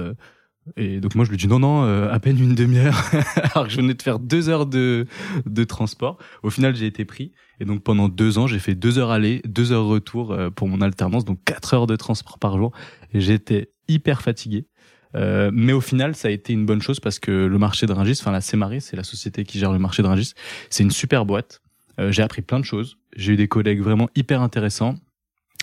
Et 0.78 1.00
donc, 1.00 1.16
moi, 1.16 1.26
je 1.26 1.30
lui 1.30 1.38
dis, 1.38 1.48
non, 1.48 1.60
non, 1.60 1.84
à 1.84 2.20
peine 2.20 2.40
une 2.40 2.56
demi-heure. 2.56 3.00
alors 3.54 3.68
que 3.68 3.72
je 3.72 3.78
venais 3.78 3.94
de 3.94 4.02
faire 4.02 4.20
deux 4.20 4.50
heures 4.50 4.66
de, 4.66 5.06
de 5.46 5.64
transport. 5.64 6.18
Au 6.44 6.50
final, 6.50 6.76
j'ai 6.76 6.88
été 6.88 7.06
pris. 7.06 7.32
Et 7.60 7.66
donc 7.66 7.84
pendant 7.84 8.10
deux 8.10 8.38
ans, 8.38 8.48
j'ai 8.48 8.60
fait 8.60 8.76
deux 8.76 9.00
heures 9.00 9.12
aller, 9.12 9.42
deux 9.46 9.72
heures 9.72 9.86
retour 9.86 10.36
pour 10.56 10.68
mon 10.68 10.82
alternance, 10.82 11.24
donc 11.24 11.40
quatre 11.46 11.74
heures 11.74 11.88
de 11.88 11.96
transport 11.96 12.38
par 12.38 12.58
jour. 12.58 12.72
J'étais 13.14 13.72
hyper 13.88 14.22
fatigué. 14.22 14.66
Mais 15.14 15.72
au 15.72 15.82
final, 15.82 16.16
ça 16.16 16.28
a 16.28 16.32
été 16.32 16.52
une 16.52 16.66
bonne 16.66 16.82
chose 16.82 17.00
parce 17.00 17.20
que 17.20 17.32
le 17.32 17.58
marché 17.58 17.86
de 17.86 17.94
Rungis, 17.94 18.18
enfin 18.20 18.32
la 18.32 18.42
Cémaré, 18.42 18.80
c'est 18.82 18.98
la 18.98 19.04
société 19.04 19.44
qui 19.46 19.60
gère 19.60 19.72
le 19.72 19.80
marché 19.80 20.02
de 20.02 20.08
Rungis, 20.08 20.34
c'est 20.70 20.84
une 20.84 20.92
super 20.92 21.26
boîte. 21.26 21.62
Euh, 22.00 22.12
j'ai 22.12 22.24
appris 22.24 22.42
plein 22.42 22.60
de 22.60 22.66
choses. 22.66 22.98
J'ai 23.16 23.34
eu 23.34 23.36
des 23.36 23.48
collègues 23.48 23.82
vraiment 23.82 24.10
hyper 24.16 24.42
intéressants. 24.42 24.96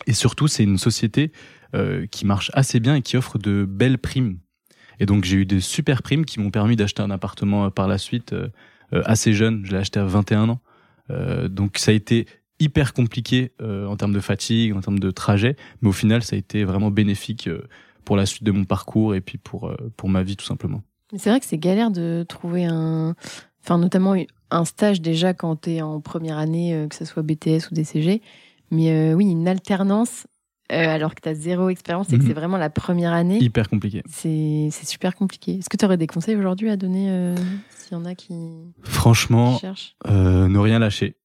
Et 0.06 0.12
surtout, 0.12 0.48
c'est 0.48 0.64
une 0.64 0.78
société 0.78 1.32
euh, 1.74 2.06
qui 2.06 2.26
marche 2.26 2.50
assez 2.54 2.80
bien 2.80 2.96
et 2.96 3.02
qui 3.02 3.16
offre 3.16 3.38
de 3.38 3.64
belles 3.68 3.98
primes. 3.98 4.38
Et 5.00 5.06
donc 5.06 5.24
j'ai 5.24 5.36
eu 5.36 5.46
des 5.46 5.60
super 5.60 6.02
primes 6.02 6.24
qui 6.24 6.38
m'ont 6.38 6.50
permis 6.50 6.76
d'acheter 6.76 7.02
un 7.02 7.10
appartement 7.10 7.66
euh, 7.66 7.70
par 7.70 7.88
la 7.88 7.98
suite 7.98 8.34
assez 8.92 9.32
jeune. 9.32 9.64
Je 9.64 9.72
l'ai 9.72 9.78
acheté 9.78 9.98
à 9.98 10.04
21 10.04 10.50
ans. 10.50 10.60
Donc 11.48 11.78
ça 11.78 11.92
a 11.92 11.94
été 11.94 12.26
hyper 12.60 12.92
compliqué 12.92 13.52
en 13.60 13.96
termes 13.96 14.12
de 14.12 14.20
fatigue, 14.20 14.74
en 14.74 14.82
termes 14.82 14.98
de 14.98 15.10
trajet, 15.10 15.56
mais 15.80 15.88
au 15.88 15.92
final 15.92 16.22
ça 16.22 16.36
a 16.36 16.38
été 16.38 16.64
vraiment 16.64 16.90
bénéfique 16.90 17.48
pour 18.04 18.16
la 18.18 18.26
suite 18.26 18.44
de 18.44 18.52
mon 18.52 18.64
parcours 18.64 19.14
et 19.14 19.22
puis 19.22 19.38
pour 19.38 19.74
pour 19.96 20.10
ma 20.10 20.22
vie 20.22 20.36
tout 20.36 20.44
simplement. 20.44 20.82
C'est 21.16 21.30
vrai 21.30 21.40
que 21.40 21.46
c'est 21.46 21.58
galère 21.58 21.90
de 21.90 22.24
trouver 22.28 22.64
un. 22.64 23.14
Enfin, 23.62 23.78
notamment 23.78 24.14
un 24.52 24.64
stage 24.64 25.00
déjà 25.00 25.34
quand 25.34 25.62
tu 25.62 25.70
es 25.72 25.82
en 25.82 26.00
première 26.00 26.38
année, 26.38 26.74
euh, 26.74 26.86
que 26.88 26.94
ce 26.94 27.04
soit 27.04 27.22
BTS 27.22 27.70
ou 27.70 27.74
DCG. 27.74 28.22
Mais 28.70 28.90
euh, 28.90 29.14
oui, 29.14 29.30
une 29.30 29.48
alternance, 29.48 30.26
euh, 30.72 30.88
alors 30.88 31.14
que 31.14 31.20
tu 31.20 31.28
as 31.28 31.34
zéro 31.34 31.68
expérience 31.68 32.08
et 32.12 32.16
que 32.18 32.22
Mhm. 32.22 32.28
c'est 32.28 32.34
vraiment 32.34 32.56
la 32.56 32.70
première 32.70 33.12
année, 33.12 33.38
Hyper 33.42 33.68
compliqué. 33.68 34.02
c'est 34.08 34.70
super 34.86 35.14
compliqué. 35.14 35.56
Est-ce 35.58 35.68
que 35.68 35.76
tu 35.76 35.84
aurais 35.84 35.96
des 35.98 36.06
conseils 36.06 36.36
aujourd'hui 36.36 36.70
à 36.70 36.76
donner 36.76 37.10
euh, 37.10 37.36
s'il 37.76 37.92
y 37.92 38.00
en 38.00 38.04
a 38.04 38.14
qui 38.14 38.34
Franchement, 38.82 39.58
cherchent? 39.58 39.96
euh, 40.08 40.48
ne 40.48 40.58
rien 40.58 40.78
lâcher. 40.78 41.16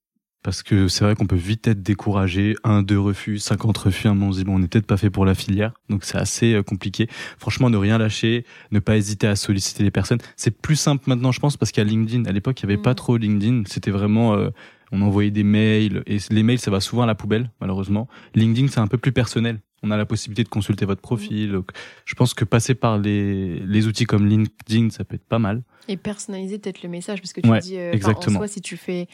Parce 0.48 0.64
que 0.64 0.88
c'est 0.88 1.04
vrai 1.04 1.14
qu'on 1.14 1.26
peut 1.26 1.36
vite 1.36 1.68
être 1.68 1.84
découragé, 1.84 2.56
un, 2.64 2.82
deux 2.82 2.98
refus, 2.98 3.38
50 3.38 3.78
refus, 3.80 4.08
un 4.08 4.14
moment 4.14 4.28
on 4.28 4.32
se 4.32 4.38
dit 4.38 4.44
bon 4.46 4.56
on 4.56 4.60
n'est 4.60 4.70
peut-être 4.70 4.86
pas 4.86 4.96
fait 4.96 5.10
pour 5.10 5.26
la 5.26 5.36
filière, 5.36 5.74
donc 5.90 6.06
c'est 6.06 6.18
assez 6.18 6.54
euh, 6.54 6.64
compliqué. 6.64 7.10
Franchement, 7.38 7.70
ne 7.70 7.76
rien 7.76 7.98
lâcher, 7.98 8.46
ne 8.72 8.80
pas 8.80 8.96
hésiter 8.96 9.28
à 9.28 9.36
solliciter 9.36 9.84
les 9.84 9.92
personnes. 9.92 10.20
C'est 10.38 10.52
plus 10.58 10.78
simple 10.78 11.04
maintenant, 11.08 11.34
je 11.34 11.42
pense, 11.42 11.58
parce 11.58 11.78
a 11.78 11.84
LinkedIn. 11.84 12.24
À 12.24 12.32
l'époque, 12.32 12.62
il 12.62 12.64
y 12.64 12.66
avait 12.72 12.82
pas 12.82 12.92
Mhm. 12.92 12.96
trop 12.96 13.18
LinkedIn. 13.18 13.64
C'était 13.66 13.92
vraiment, 13.92 14.36
euh, 14.36 14.50
on 14.94 15.02
envoyait 15.02 15.32
des 15.32 15.44
mails 15.44 16.02
et 16.08 16.18
les 16.30 16.44
mails, 16.44 16.60
ça 16.60 16.72
va 16.72 16.80
souvent 16.80 17.04
à 17.04 17.08
la 17.08 17.16
poubelle, 17.16 17.52
malheureusement. 17.60 18.08
LinkedIn, 18.34 18.70
c'est 18.70 18.80
un 18.80 18.88
peu 18.88 18.98
plus 18.98 19.12
personnel. 19.12 19.60
On 19.84 19.92
a 19.92 19.98
la 19.98 20.06
possibilité 20.06 20.46
de 20.46 20.50
consulter 20.50 20.86
votre 20.86 21.02
profil. 21.02 21.52
Donc, 21.52 21.72
je 22.06 22.16
pense 22.16 22.34
que 22.34 22.46
passer 22.46 22.74
par 22.74 22.98
les, 22.98 23.60
les 23.60 23.86
outils 23.86 24.06
comme 24.06 24.26
LinkedIn, 24.26 24.92
ça 24.92 25.04
peut 25.04 25.16
être 25.16 25.28
pas 25.28 25.40
mal. 25.40 25.62
Et 25.90 25.98
personnaliser 25.98 26.58
peut-être 26.58 26.84
le 26.84 26.90
message, 26.90 27.20
parce 27.22 27.34
que 27.34 27.42
tu 27.42 27.50
Ouais, 27.50 27.60
dis, 27.60 27.78
euh, 27.78 27.92
exactement. 27.92 28.38
en 28.38 28.40
soi, 28.40 28.48
si 28.48 28.62
tu 28.62 28.78
fais 28.78 29.08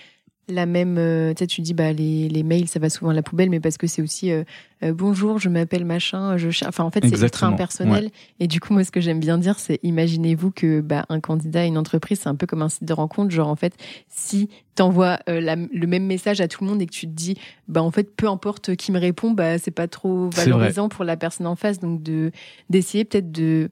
la 0.50 0.66
même, 0.66 0.98
euh, 0.98 1.34
tu 1.34 1.40
sais, 1.40 1.48
tu 1.48 1.62
dis, 1.62 1.74
bah, 1.74 1.94
les, 1.94 2.28
les 2.28 2.44
mails, 2.44 2.68
ça 2.68 2.78
va 2.80 2.90
souvent 2.90 3.12
à 3.12 3.14
la 3.14 3.24
poubelle, 3.24 3.50
mais 3.50 3.60
parce 3.62 3.78
que 3.78 3.88
c'est 3.88 4.02
aussi, 4.02 4.30
euh, 4.32 4.44
euh, 4.84 4.94
bonjour, 4.94 5.40
je 5.40 5.48
m'appelle 5.48 5.86
machin, 5.86 6.36
je 6.38 6.50
Enfin, 6.68 6.84
en 6.84 6.92
fait, 6.92 7.00
c'est 7.10 7.16
ultra 7.26 7.48
impersonnel. 7.54 8.10
Et 8.42 8.48
du 8.48 8.60
coup, 8.60 8.74
moi, 8.74 8.84
ce 8.84 8.92
que 8.92 9.00
j'aime 9.00 9.20
bien 9.22 9.38
dire, 9.38 9.58
c'est 9.60 9.80
imaginez-vous 9.84 10.52
que 10.52 10.82
bah, 10.82 11.06
un 11.10 11.20
candidat 11.22 11.62
à 11.62 11.66
une 11.66 11.78
entreprise, 11.78 12.20
c'est 12.22 12.30
un 12.30 12.36
peu 12.36 12.46
comme 12.46 12.62
un 12.62 12.68
site 12.70 12.84
de 12.84 12.92
rencontre. 12.94 13.32
Genre, 13.32 13.48
en 13.48 13.56
fait, 13.56 13.74
si 14.10 14.50
t'envoies 14.76 15.20
euh, 15.30 15.40
la- 15.40 15.56
le 15.56 15.88
même 15.88 16.06
message 16.06 16.42
à 16.42 16.48
tout 16.50 16.64
le 16.64 16.70
monde 16.70 16.82
et 16.82 16.88
que 16.88 16.92
tu 16.94 17.08
te 17.08 17.12
dis, 17.14 17.36
bah, 17.70 17.82
en 17.82 17.92
fait, 17.92 18.14
peu 18.16 18.28
importe 18.28 18.76
qui 18.76 18.92
me 18.92 19.00
répond, 19.00 19.32
bah, 19.32 19.58
c'est 19.60 19.72
pas 19.72 19.88
trop 19.88 20.30
valorisant 20.30 20.90
pour 20.90 21.06
la 21.06 21.16
personne 21.16 21.48
en 21.48 21.56
face. 21.56 21.80
Donc, 21.80 22.04
de 22.04 22.32
d'essayer 22.70 23.06
peut-être 23.06 23.32
de 23.32 23.70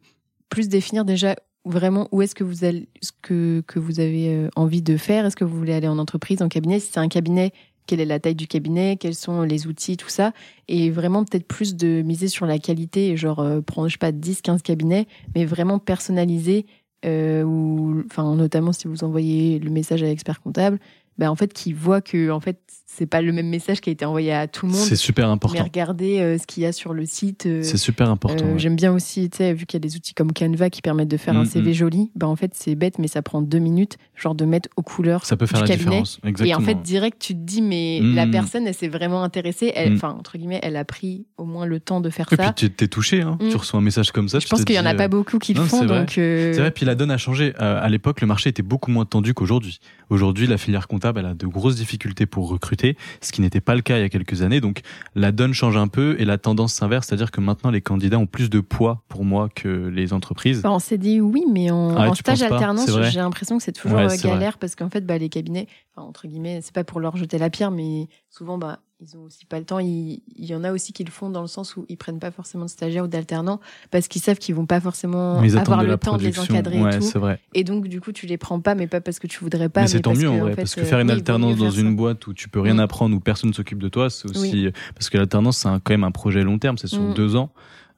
plus 0.48 0.70
définir 0.70 1.04
déjà 1.06 1.36
vraiment 1.66 2.08
où 2.12 2.22
est-ce 2.22 2.36
que 2.36 2.44
vous 2.44 2.64
allez, 2.64 2.88
ce 3.02 3.12
que, 3.22 3.64
que 3.68 3.80
vous 3.80 4.00
avez 4.00 4.34
euh, 4.34 4.50
envie 4.56 4.82
de 4.82 4.98
faire? 4.98 5.26
Est-ce 5.26 5.36
que 5.36 5.44
vous 5.44 5.58
voulez 5.58 5.74
aller 5.74 5.88
en 5.88 5.98
entreprise, 5.98 6.42
en 6.42 6.50
cabinet? 6.50 6.80
Si 6.80 6.92
c'est 6.92 7.00
un 7.00 7.08
cabinet, 7.08 7.52
quelle 7.88 8.00
est 8.00 8.06
la 8.06 8.20
taille 8.20 8.36
du 8.36 8.48
cabinet? 8.48 8.98
Quels 8.98 9.16
sont 9.16 9.44
les 9.44 9.68
outils, 9.68 9.98
tout 9.98 10.10
ça? 10.10 10.34
Et 10.68 10.90
vraiment 10.90 11.24
peut-être 11.24 11.48
plus 11.48 11.76
de 11.76 12.02
miser 12.02 12.28
sur 12.28 12.46
la 12.46 12.60
qualité, 12.60 13.16
genre 13.18 13.40
euh, 13.40 13.62
prendre, 13.62 13.88
je 13.88 13.94
sais 13.94 14.00
pas, 14.00 14.12
10, 14.12 14.42
15 14.42 14.62
cabinets, 14.62 15.08
mais 15.36 15.46
vraiment 15.46 15.80
personnaliser, 15.80 16.66
euh, 17.06 17.44
ou, 17.44 18.04
enfin, 18.06 18.36
notamment 18.36 18.74
si 18.74 18.88
vous 18.88 19.04
envoyez 19.04 19.60
le 19.60 19.70
message 19.70 20.04
à 20.04 20.06
l'expert 20.06 20.42
comptable, 20.42 20.80
ben, 21.18 21.30
en 21.30 21.36
fait, 21.36 21.54
qui 21.54 21.74
voit 21.74 22.02
que 22.02 22.32
en 22.32 22.40
fait, 22.40 22.60
c'est 22.94 23.06
pas 23.06 23.22
le 23.22 23.32
même 23.32 23.48
message 23.48 23.80
qui 23.80 23.90
a 23.90 23.94
été 23.94 24.04
envoyé 24.06 24.34
à 24.34 24.48
tout 24.48 24.66
le 24.66 24.74
monde. 24.74 24.82
C'est 24.82 24.96
super 24.96 25.28
Mais 25.28 25.34
important. 25.34 25.64
regardez 25.64 26.20
euh, 26.20 26.38
ce 26.38 26.46
qu'il 26.46 26.64
y 26.64 26.66
a 26.66 26.72
sur 26.74 26.94
le 26.94 27.06
site. 27.06 27.46
euh, 27.46 27.64
C'est 27.64 27.78
super 27.78 28.10
important. 28.10 28.44
euh, 28.46 28.54
ouais. 28.54 28.60
J'aime 28.60 28.76
bien 28.76 28.92
aussi, 28.92 29.30
tu 29.30 29.38
sais, 29.38 29.54
vu 29.54 29.66
qu'il 29.66 29.78
y 29.78 29.82
a 29.82 29.88
des 29.88 29.96
outils 29.96 30.14
comme 30.14 30.34
Canva 30.34 30.70
qui 30.70 30.82
permettent 30.82 31.08
de 31.08 31.18
faire 31.18 31.36
un 31.38 31.44
Mm, 31.44 31.48
CV 31.48 31.74
joli, 31.74 32.12
ben 32.16 32.28
en 32.28 32.36
fait 32.36 32.52
c'est 32.54 32.76
bête, 32.76 33.00
mais 33.00 33.08
ça 33.08 33.22
prend 33.22 33.42
deux 33.42 33.60
minutes, 33.60 33.98
genre 34.16 34.36
de 34.36 34.44
mettre 34.46 34.68
aux 34.76 34.82
couleurs 34.82 35.26
Ça 35.26 35.38
peut 35.38 35.46
faire 35.46 35.60
du 35.64 35.64
la 35.64 35.68
cabinet. 35.70 35.90
différence. 35.90 36.20
Exactement. 36.26 36.60
Et 36.60 36.62
en 36.62 36.66
fait, 36.66 36.82
direct, 36.82 37.18
tu 37.22 37.34
te 37.34 37.40
dis, 37.40 37.62
mais 37.62 38.00
Mm. 38.02 38.16
la 38.16 38.28
personne, 38.28 38.68
elle 38.68 38.74
s'est 38.74 38.88
vraiment 38.90 39.24
intéressée, 39.24 39.72
elle, 39.74 39.94
Mm. 39.94 39.96
enfin, 39.96 40.10
entre 40.20 40.38
guillemets, 40.38 40.60
elle 40.62 40.76
a 40.76 40.84
pris 40.86 41.26
au 41.38 41.46
moins 41.46 41.66
le 41.66 41.80
temps 41.80 42.02
de 42.02 42.10
faire 42.10 42.28
Et 42.32 42.36
ça. 42.36 42.52
puis 42.52 42.68
tu 42.68 42.72
t'es 42.74 42.88
touché, 42.88 43.22
hein. 43.22 43.38
Mm. 43.42 43.50
tu 43.50 43.56
reçois 43.58 43.80
un 43.80 43.84
message 43.84 44.12
comme 44.12 44.28
ça. 44.28 44.40
Je 44.40 44.48
pense 44.48 44.66
qu'il 44.66 44.76
y 44.76 44.80
en 44.80 44.86
a 44.86 44.94
pas 44.96 45.08
beaucoup 45.08 45.40
qui 45.40 45.54
le 45.54 45.64
font, 45.64 45.80
c'est 45.80 45.86
vrai. 45.86 46.72
puis 46.72 46.86
la 46.86 46.96
donne 46.96 47.12
a 47.12 47.18
changé. 47.18 47.54
À 47.58 47.88
l'époque, 47.90 48.20
le 48.22 48.28
marché 48.28 48.50
était 48.50 48.64
beaucoup 48.64 48.92
moins 48.92 49.06
tendu 49.06 49.34
qu'aujourd'hui. 49.34 49.80
Aujourd'hui, 50.10 50.46
la 50.46 50.58
filière 50.58 50.88
comptable, 50.90 51.20
elle 51.22 51.26
a 51.26 51.34
de 51.34 51.48
grosses 51.48 51.76
difficultés 51.78 52.26
pour 52.26 52.50
recruter, 52.50 52.81
ce 53.22 53.32
qui 53.32 53.42
n'était 53.42 53.62
pas 53.62 53.76
le 53.76 53.82
cas 53.82 53.98
il 53.98 54.02
y 54.02 54.06
a 54.06 54.10
quelques 54.10 54.42
années. 54.42 54.62
Donc, 54.62 54.82
la 55.16 55.32
donne 55.32 55.54
change 55.54 55.78
un 55.78 55.88
peu 55.88 56.16
et 56.20 56.26
la 56.26 56.38
tendance 56.38 56.74
s'inverse, 56.74 57.08
c'est-à-dire 57.08 57.32
que 57.32 57.42
maintenant, 57.42 57.72
les 57.72 57.82
candidats 57.82 58.18
ont 58.18 58.26
plus 58.28 58.50
de 58.50 58.60
poids 58.60 59.04
pour 59.08 59.24
moi 59.26 59.50
que 59.54 59.88
les 59.88 60.14
entreprises. 60.14 60.60
Enfin, 60.60 60.72
on 60.76 60.80
s'est 60.80 60.98
dit 60.98 61.22
oui, 61.22 61.44
mais 61.52 61.72
en, 61.72 61.96
Ah 61.96 62.02
ouais, 62.04 62.08
en 62.10 62.14
stage 62.14 62.42
alternance, 62.42 62.90
j'ai 63.12 63.20
l'impression 63.20 63.58
que 63.58 63.64
c'est 63.64 63.72
toujours 63.72 63.98
Ouais, 63.98 64.04
euh, 64.06 64.08
vrai. 64.08 64.18
galère 64.18 64.58
parce 64.58 64.76
qu'en 64.76 64.90
fait, 64.90 65.06
bah, 65.06 65.18
les 65.18 65.30
cabinets, 65.30 65.68
enfin, 65.96 66.08
entre 66.08 66.28
guillemets, 66.28 66.60
c'est 66.62 66.74
pas 66.74 66.84
pour 66.84 67.00
leur 67.00 67.18
jeter 67.18 67.38
la 67.38 67.50
pierre, 67.50 67.72
mais 67.72 68.08
souvent, 68.32 68.58
bah, 68.58 68.80
ils 69.04 69.18
ont 69.18 69.24
aussi 69.24 69.46
pas 69.46 69.60
le 69.60 69.66
temps. 69.66 69.80
Il, 69.80 70.22
il 70.36 70.46
y 70.46 70.56
en 70.56 70.64
a 70.64 70.72
aussi 70.72 70.94
qui 70.94 71.04
le 71.04 71.12
font 71.12 71.30
dans 71.30 71.42
le 71.42 71.48
sens 71.48 71.76
où 71.76 71.86
ils 71.90 71.98
prennent 71.98 72.20
pas 72.20 72.32
forcément 72.32 72.66
de 72.66 72.70
stagiaires 72.70 73.04
ou 73.04 73.08
d'alternants 73.08 73.60
parce 73.90 74.08
qu'ils 74.08 74.22
savent 74.22 74.38
qu'ils 74.38 74.56
vont 74.56 74.66
pas 74.68 74.80
forcément 74.80 75.42
Ils 75.44 75.58
avoir 75.58 75.84
le 75.84 75.98
temps 75.98 76.18
de 76.18 76.24
les 76.24 76.40
encadrer 76.40 76.82
ouais, 76.82 76.96
et 76.96 77.00
tout. 77.00 77.20
vrai. 77.20 77.40
Et 77.54 77.64
donc, 77.64 77.88
du 77.88 78.00
coup, 78.00 78.12
tu 78.12 78.26
les 78.28 78.38
prends 78.38 78.60
pas, 78.60 78.74
mais 78.76 78.88
pas 78.88 79.02
parce 79.02 79.20
que 79.20 79.28
tu 79.28 79.40
voudrais 79.44 79.70
pas. 79.70 79.82
mais 79.82 79.88
c'est 79.88 80.02
tant 80.02 80.14
mieux 80.14 80.30
en 80.30 80.38
vrai, 80.38 80.52
fait, 80.52 80.62
parce 80.62 80.76
que 80.76 80.82
euh, 80.82 80.86
faire 80.86 81.00
une 81.00 81.08
oui, 81.10 81.14
alternance 81.14 81.58
dans 81.58 81.72
une 81.72 81.96
boîte 81.96 82.26
où 82.28 82.34
tu 82.34 82.48
peux 82.48 82.60
rien 82.62 82.78
apprendre, 82.80 83.16
où 83.16 83.20
personne 83.20 83.54
s'occupe 83.54 83.80
de 83.80 83.90
toi, 83.90 84.10
c'est 84.10 84.30
aussi 84.30 84.66
Oui. 84.68 84.72
parce 84.96 85.10
que 85.10 85.18
l'alternance 85.18 85.58
c'est 85.58 85.70
quand 85.70 85.90
même 85.90 86.04
un 86.04 86.12
projet 86.12 86.44
long 86.44 86.58
terme, 86.60 86.78
c'est 86.78 86.88
sur 86.88 87.02
Mm. 87.02 87.14
deux 87.16 87.36
ans. 87.36 87.52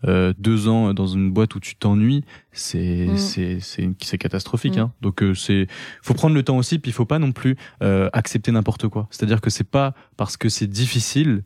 Euh, 0.06 0.34
deux 0.38 0.68
ans 0.68 0.94
dans 0.94 1.08
une 1.08 1.32
boîte 1.32 1.56
où 1.56 1.60
tu 1.60 1.76
t'ennuies, 1.76 2.24
c'est 2.52 3.04
Mm. 3.14 3.18
c'est 3.18 3.60
c'est 3.60 3.90
c'est 4.02 4.18
catastrophique. 4.18 4.78
Mm. 4.78 4.82
Hein. 4.82 4.94
Donc 5.02 5.24
euh, 5.24 5.34
c'est 5.34 5.68
faut 6.02 6.14
prendre 6.14 6.36
le 6.36 6.44
temps 6.44 6.58
aussi, 6.58 6.80
puis 6.80 6.92
il 6.92 6.94
faut 6.94 7.06
pas 7.06 7.20
non 7.20 7.32
plus 7.32 7.56
euh, 7.82 8.10
accepter 8.14 8.52
n'importe 8.52 8.88
quoi. 8.88 9.08
C'est-à-dire 9.12 9.42
que 9.42 9.50
c'est 9.50 9.70
pas 9.70 9.94
parce 10.18 10.38
que 10.38 10.50
c'est 10.50 10.68
difficile 10.68 11.44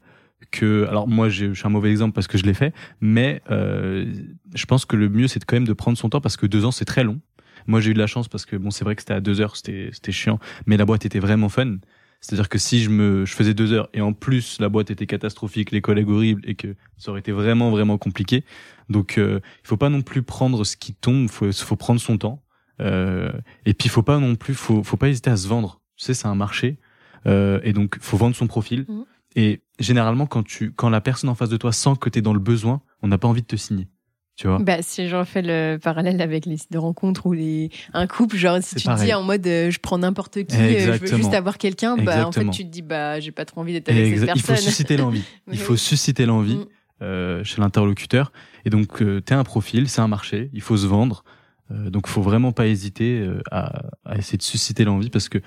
que 0.51 0.85
alors 0.87 1.07
moi 1.07 1.29
je 1.29 1.53
suis 1.53 1.65
un 1.65 1.69
mauvais 1.69 1.89
exemple 1.89 2.13
parce 2.13 2.27
que 2.27 2.37
je 2.37 2.43
l'ai 2.43 2.53
fait 2.53 2.71
mais 3.01 3.41
euh, 3.49 4.05
je 4.53 4.65
pense 4.65 4.85
que 4.85 4.95
le 4.95 5.09
mieux 5.09 5.27
c'est 5.27 5.43
quand 5.43 5.55
même 5.55 5.67
de 5.67 5.73
prendre 5.73 5.97
son 5.97 6.09
temps 6.09 6.21
parce 6.21 6.37
que 6.37 6.45
deux 6.45 6.63
ans 6.63 6.71
c'est 6.71 6.85
très 6.85 7.03
long 7.03 7.19
moi 7.65 7.81
j'ai 7.81 7.89
eu 7.89 7.93
de 7.95 7.99
la 7.99 8.05
chance 8.05 8.27
parce 8.27 8.45
que 8.45 8.55
bon 8.55 8.69
c'est 8.69 8.85
vrai 8.85 8.95
que 8.95 9.01
c'était 9.01 9.15
à 9.15 9.19
deux 9.19 9.41
heures 9.41 9.55
c'était 9.55 9.89
c'était 9.91 10.11
chiant 10.11 10.39
mais 10.67 10.77
la 10.77 10.85
boîte 10.85 11.05
était 11.05 11.19
vraiment 11.19 11.49
fun 11.49 11.77
c'est-à-dire 12.19 12.49
que 12.49 12.57
si 12.57 12.81
je 12.81 12.89
me 12.89 13.25
je 13.25 13.33
faisais 13.33 13.53
deux 13.53 13.73
heures 13.73 13.89
et 13.93 14.01
en 14.01 14.13
plus 14.13 14.59
la 14.59 14.69
boîte 14.69 14.91
était 14.91 15.05
catastrophique 15.05 15.71
les 15.71 15.81
collègues 15.81 16.09
horribles 16.09 16.41
et 16.45 16.55
que 16.55 16.75
ça 16.97 17.11
aurait 17.11 17.19
été 17.19 17.31
vraiment 17.31 17.69
vraiment 17.69 17.97
compliqué. 17.97 18.43
Donc 18.89 19.17
euh, 19.17 19.39
il 19.63 19.67
faut 19.67 19.77
pas 19.77 19.89
non 19.89 20.01
plus 20.01 20.23
prendre 20.23 20.63
ce 20.63 20.77
qui 20.77 20.93
tombe 20.93 21.29
faut 21.29 21.51
faut 21.51 21.75
prendre 21.75 22.01
son 22.01 22.17
temps. 22.17 22.43
Euh, 22.79 23.31
et 23.65 23.73
puis 23.73 23.89
faut 23.89 24.03
pas 24.03 24.19
non 24.19 24.35
plus 24.35 24.53
faut 24.53 24.83
faut 24.83 24.97
pas 24.97 25.09
hésiter 25.09 25.29
à 25.29 25.37
se 25.37 25.47
vendre. 25.47 25.81
Tu 25.95 26.05
sais 26.05 26.13
c'est 26.13 26.27
un 26.27 26.35
marché. 26.35 26.79
Euh, 27.25 27.59
et 27.63 27.73
donc 27.73 27.97
faut 28.01 28.17
vendre 28.17 28.35
son 28.35 28.47
profil. 28.47 28.85
Mhm. 28.87 29.05
et 29.35 29.61
généralement 29.79 30.25
quand 30.25 30.43
tu 30.43 30.71
quand 30.71 30.89
la 30.89 31.01
personne 31.01 31.29
en 31.29 31.35
face 31.35 31.49
de 31.49 31.57
toi 31.57 31.71
sent 31.71 31.93
que 31.99 32.09
tu 32.09 32.19
es 32.19 32.21
dans 32.21 32.33
le 32.33 32.39
besoin 32.39 32.81
on 33.01 33.07
n'a 33.07 33.17
pas 33.17 33.27
envie 33.27 33.41
de 33.41 33.47
te 33.47 33.55
signer 33.55 33.87
tu 34.37 34.47
vois. 34.47 34.59
Bah, 34.59 34.77
si 34.81 35.09
j'en 35.09 35.25
fais 35.25 35.41
le 35.41 35.77
parallèle 35.77 36.21
avec 36.21 36.45
les 36.45 36.55
sites 36.57 36.71
de 36.71 36.77
rencontres 36.77 37.25
ou 37.25 37.33
les... 37.33 37.69
un 37.93 38.07
couple, 38.07 38.37
genre 38.37 38.59
si 38.61 38.75
tu 38.75 38.83
te 38.87 39.03
dis 39.03 39.13
en 39.13 39.23
mode 39.23 39.45
euh, 39.47 39.69
je 39.71 39.79
prends 39.79 39.97
n'importe 39.97 40.43
qui, 40.45 40.55
euh, 40.55 40.93
je 40.93 40.99
veux 41.01 41.17
juste 41.17 41.33
avoir 41.33 41.57
quelqu'un, 41.57 41.97
bah 41.97 42.25
en 42.25 42.31
fait 42.31 42.49
tu 42.51 42.63
te 42.63 42.69
dis 42.69 42.81
bah 42.83 43.19
j'ai 43.19 43.31
pas 43.31 43.43
trop 43.45 43.61
envie 43.61 43.73
d'être 43.73 43.89
avec 43.89 44.17
cette 44.17 44.29
il 44.35 44.41
faut 44.41 44.47
personne. 44.47 44.69
susciter 44.69 44.95
l'envie. 44.95 45.23
Il 45.51 45.57
faut 45.59 45.75
susciter 45.75 46.25
l'envie 46.25 46.55
Mm. 46.55 46.65
euh, 47.03 47.43
chez 47.43 47.61
l'interlocuteur. 47.61 48.31
Et 48.65 48.69
donc 48.69 49.01
euh, 49.01 49.21
t'es 49.21 49.33
un 49.35 49.43
profil 49.43 49.87
c'est 49.89 50.01
un 50.01 50.07
marché 50.07 50.49
il 50.53 50.61
faut 50.61 50.77
se 50.77 50.87
vendre. 50.87 51.23
Euh, 51.71 51.89
donc 51.89 52.07
faut 52.07 52.21
vraiment 52.21 52.51
pas 52.53 52.65
hésiter 52.67 53.27
à, 53.51 53.81
à 54.05 54.17
essayer 54.17 54.37
de 54.37 54.43
susciter 54.43 54.83
l'envie 54.85 55.09
parce 55.09 55.29
que 55.29 55.39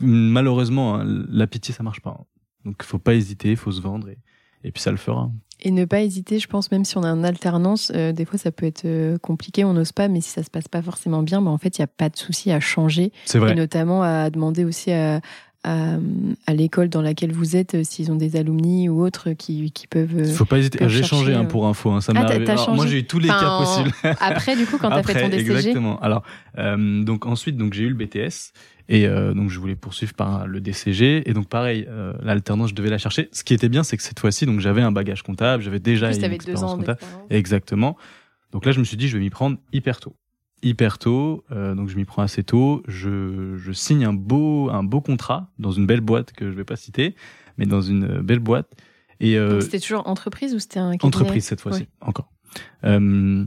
malheureusement 0.00 0.96
hein, 0.96 1.04
la 1.28 1.46
pitié 1.46 1.74
ça 1.74 1.82
marche 1.82 2.00
pas 2.00 2.16
hein. 2.20 2.24
donc 2.64 2.82
faut 2.82 2.98
pas 2.98 3.14
hésiter 3.14 3.56
faut 3.56 3.72
se 3.72 3.80
vendre 3.80 4.08
et, 4.08 4.18
et 4.66 4.72
puis 4.72 4.82
ça 4.82 4.90
le 4.90 4.96
fera 4.96 5.30
Et 5.60 5.70
ne 5.70 5.84
pas 5.84 6.02
hésiter, 6.02 6.38
je 6.40 6.48
pense, 6.48 6.70
même 6.72 6.84
si 6.84 6.98
on 6.98 7.04
a 7.04 7.08
une 7.08 7.24
alternance, 7.24 7.92
euh, 7.94 8.12
des 8.12 8.24
fois 8.24 8.38
ça 8.38 8.50
peut 8.50 8.66
être 8.66 8.84
euh, 8.84 9.16
compliqué, 9.18 9.64
on 9.64 9.72
n'ose 9.72 9.92
pas, 9.92 10.08
mais 10.08 10.20
si 10.20 10.30
ça 10.30 10.42
se 10.42 10.50
passe 10.50 10.66
pas 10.66 10.82
forcément 10.82 11.22
bien, 11.22 11.40
bah, 11.40 11.50
en 11.50 11.58
fait 11.58 11.78
il 11.78 11.80
n'y 11.80 11.84
a 11.84 11.88
pas 11.88 12.08
de 12.08 12.16
souci 12.16 12.50
à 12.50 12.58
changer. 12.58 13.12
c'est 13.24 13.38
Et 13.38 13.40
vrai 13.40 13.54
notamment 13.54 14.02
à 14.02 14.28
demander 14.28 14.64
aussi 14.64 14.90
à, 14.92 15.20
à, 15.66 15.96
à 16.46 16.54
l'école 16.54 16.88
dans 16.88 17.02
laquelle 17.02 17.32
vous 17.32 17.56
êtes, 17.56 17.74
euh, 17.74 17.82
s'ils 17.84 18.10
ont 18.12 18.16
des 18.16 18.36
alumni 18.36 18.88
ou 18.88 19.04
autres 19.04 19.32
qui, 19.32 19.70
qui 19.72 19.86
peuvent. 19.86 20.16
euh, 20.16 20.24
faut 20.32 20.44
pas 20.44 20.58
hésiter 20.58 20.88
j'ai 20.88 21.02
changé 21.02 21.34
hein, 21.34 21.42
euh. 21.44 21.48
pour 21.48 21.66
info 21.66 21.90
hein, 21.90 22.00
ça 22.00 22.12
Ah, 22.14 22.20
arrivé. 22.22 22.44
t'as 22.44 22.52
Alors, 22.52 22.74
moi 22.74 22.86
j'ai 22.86 22.98
eu 23.00 23.04
tous 23.06 23.18
les 23.18 23.28
Enfin, 23.30 23.40
cas 23.40 23.58
possibles 23.58 23.92
Après, 24.20 24.56
du 24.56 24.64
coup, 24.66 24.78
quand 24.78 24.90
tu 24.90 24.96
as 24.98 25.02
fait 25.02 25.20
ton 25.22 25.28
DCG, 25.28 25.50
Exactement. 25.52 26.00
Alors, 26.00 26.22
euh, 26.58 27.02
donc 27.02 27.26
ensuite, 27.26 27.56
donc 27.56 27.74
j'ai 27.74 27.82
eu 27.84 27.88
le 27.88 27.94
BTS 27.94 28.52
et 28.88 29.06
euh, 29.08 29.34
donc 29.34 29.50
je 29.50 29.58
voulais 29.58 29.74
poursuivre 29.74 30.14
par 30.14 30.46
le 30.46 30.60
DCG 30.60 31.28
et 31.28 31.32
donc 31.32 31.48
pareil, 31.48 31.86
euh, 31.88 32.12
l'alternance, 32.22 32.70
je 32.70 32.74
devais 32.76 32.90
la 32.90 32.98
chercher. 32.98 33.28
Ce 33.32 33.42
qui 33.42 33.52
était 33.52 33.68
bien, 33.68 33.82
c'est 33.82 33.96
que 33.96 34.02
cette 34.04 34.20
fois-ci, 34.20 34.46
donc 34.46 34.60
j'avais 34.60 34.82
un 34.82 34.92
bagage 34.92 35.22
comptable, 35.22 35.62
j'avais 35.62 35.80
déjà 35.80 36.12
une 36.12 36.24
expérience 36.32 36.74
comptable. 36.76 37.00
Exactement. 37.30 37.96
Donc 38.52 38.64
là, 38.64 38.72
je 38.72 38.78
me 38.78 38.84
suis 38.84 38.96
dit, 38.96 39.08
je 39.08 39.16
vais 39.18 39.22
m'y 39.24 39.30
prendre 39.30 39.58
hyper 39.72 39.98
tôt. 40.00 40.14
Hyper 40.66 40.98
tôt, 40.98 41.44
euh, 41.52 41.74
donc 41.74 41.88
je 41.88 41.96
m'y 41.96 42.04
prends 42.04 42.22
assez 42.22 42.42
tôt. 42.42 42.82
Je, 42.88 43.56
je 43.56 43.72
signe 43.72 44.04
un 44.04 44.12
beau, 44.12 44.68
un 44.70 44.82
beau 44.82 45.00
contrat 45.00 45.50
dans 45.58 45.70
une 45.70 45.86
belle 45.86 46.00
boîte 46.00 46.32
que 46.32 46.50
je 46.50 46.56
vais 46.56 46.64
pas 46.64 46.76
citer, 46.76 47.14
mais 47.56 47.66
dans 47.66 47.80
une 47.82 48.20
belle 48.20 48.40
boîte. 48.40 48.72
Et 49.20 49.38
euh, 49.38 49.60
C'était 49.60 49.80
toujours 49.80 50.08
entreprise 50.08 50.54
ou 50.54 50.58
c'était 50.58 50.80
un 50.80 50.92
cabinet? 50.92 51.06
Entreprise 51.06 51.44
cette 51.44 51.60
fois-ci, 51.60 51.86
encore. 52.00 52.32
Euh, 52.84 53.44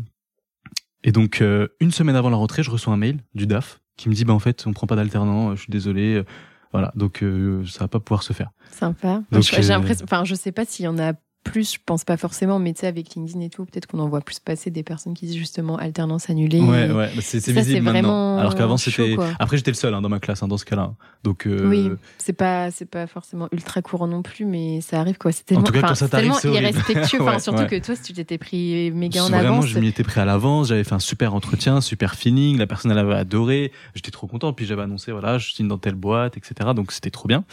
et 1.03 1.11
donc 1.11 1.43
une 1.79 1.91
semaine 1.91 2.15
avant 2.15 2.29
la 2.29 2.37
rentrée, 2.37 2.63
je 2.63 2.71
reçois 2.71 2.93
un 2.93 2.97
mail 2.97 3.19
du 3.35 3.47
DAF 3.47 3.81
qui 3.97 4.07
me 4.09 4.13
dit 4.13 4.23
bah 4.25 4.33
en 4.33 4.39
fait 4.39 4.63
on 4.65 4.73
prend 4.73 4.87
pas 4.87 4.95
d'alternant, 4.95 5.55
je 5.55 5.61
suis 5.61 5.71
désolé, 5.71 6.23
voilà 6.71 6.91
donc 6.95 7.23
ça 7.67 7.79
va 7.81 7.87
pas 7.87 7.99
pouvoir 7.99 8.23
se 8.23 8.33
faire. 8.33 8.51
Sympa. 8.71 9.23
Donc, 9.31 9.43
Je- 9.43 9.61
J'ai 9.61 9.69
l'impression, 9.73 10.05
enfin, 10.05 10.23
je 10.25 10.35
sais 10.35 10.51
pas 10.51 10.63
s'il 10.65 10.85
y 10.85 10.87
en 10.87 10.97
a 10.99 11.13
plus, 11.43 11.73
je 11.73 11.79
pense 11.83 12.03
pas 12.03 12.17
forcément, 12.17 12.59
mais 12.59 12.73
tu 12.73 12.81
sais, 12.81 12.87
avec 12.87 13.15
LinkedIn 13.15 13.39
et 13.41 13.49
tout, 13.49 13.65
peut-être 13.65 13.87
qu'on 13.87 13.99
en 13.99 14.09
voit 14.09 14.21
plus 14.21 14.39
passer 14.39 14.69
des 14.69 14.83
personnes 14.83 15.13
qui 15.13 15.25
disent 15.25 15.37
justement 15.37 15.77
alternance 15.77 16.29
annulée. 16.29 16.59
Ouais 16.59 16.91
ouais, 16.91 17.09
c'est 17.21 17.37
visible 17.37 17.81
maintenant. 17.81 17.91
vraiment 17.91 18.37
Alors 18.37 18.55
qu'avant 18.55 18.77
c'était. 18.77 19.15
Après 19.39 19.57
j'étais 19.57 19.71
le 19.71 19.75
seul 19.75 19.93
hein, 19.93 20.01
dans 20.01 20.09
ma 20.09 20.19
classe 20.19 20.43
hein, 20.43 20.47
dans 20.47 20.57
ce 20.57 20.65
cas-là. 20.65 20.93
Donc 21.23 21.47
euh, 21.47 21.67
Oui, 21.67 21.89
c'est 22.17 22.33
pas, 22.33 22.71
c'est 22.71 22.85
pas 22.85 23.07
forcément 23.07 23.47
ultra 23.51 23.81
courant 23.81 24.07
non 24.07 24.21
plus, 24.21 24.45
mais 24.45 24.81
ça 24.81 24.99
arrive 24.99 25.17
quoi. 25.17 25.31
C'est 25.31 25.45
tellement, 25.45 25.63
tout 25.63 25.73
cas, 25.73 25.81
quand 25.81 25.95
ça 25.95 26.07
tellement 26.09 26.39
irrespectueux. 26.39 27.19
Ouais, 27.29 27.39
surtout 27.39 27.61
ouais. 27.61 27.67
que 27.67 27.85
toi, 27.85 27.95
si 27.95 28.01
tu 28.01 28.13
t'étais 28.13 28.37
pris 28.37 28.91
méga 28.91 29.23
en 29.23 29.29
Vraiment, 29.29 29.55
avance. 29.55 29.67
je 29.67 29.77
m'y 29.79 29.87
étais 29.87 30.03
pris 30.03 30.19
à 30.19 30.25
l'avance. 30.25 30.69
J'avais 30.69 30.83
fait 30.83 30.95
un 30.95 30.99
super 30.99 31.33
entretien, 31.35 31.81
super 31.81 32.15
feeling. 32.15 32.57
La 32.57 32.65
personne, 32.65 32.91
elle 32.91 32.97
avait 32.97 33.13
adoré. 33.15 33.71
J'étais 33.93 34.11
trop 34.11 34.27
content. 34.27 34.53
Puis 34.53 34.65
j'avais 34.65 34.81
annoncé, 34.81 35.11
voilà, 35.11 35.37
je 35.37 35.51
signe 35.51 35.67
dans 35.67 35.77
telle 35.77 35.95
boîte, 35.95 36.37
etc. 36.37 36.71
Donc 36.75 36.91
c'était 36.91 37.11
trop 37.11 37.27
bien. 37.27 37.43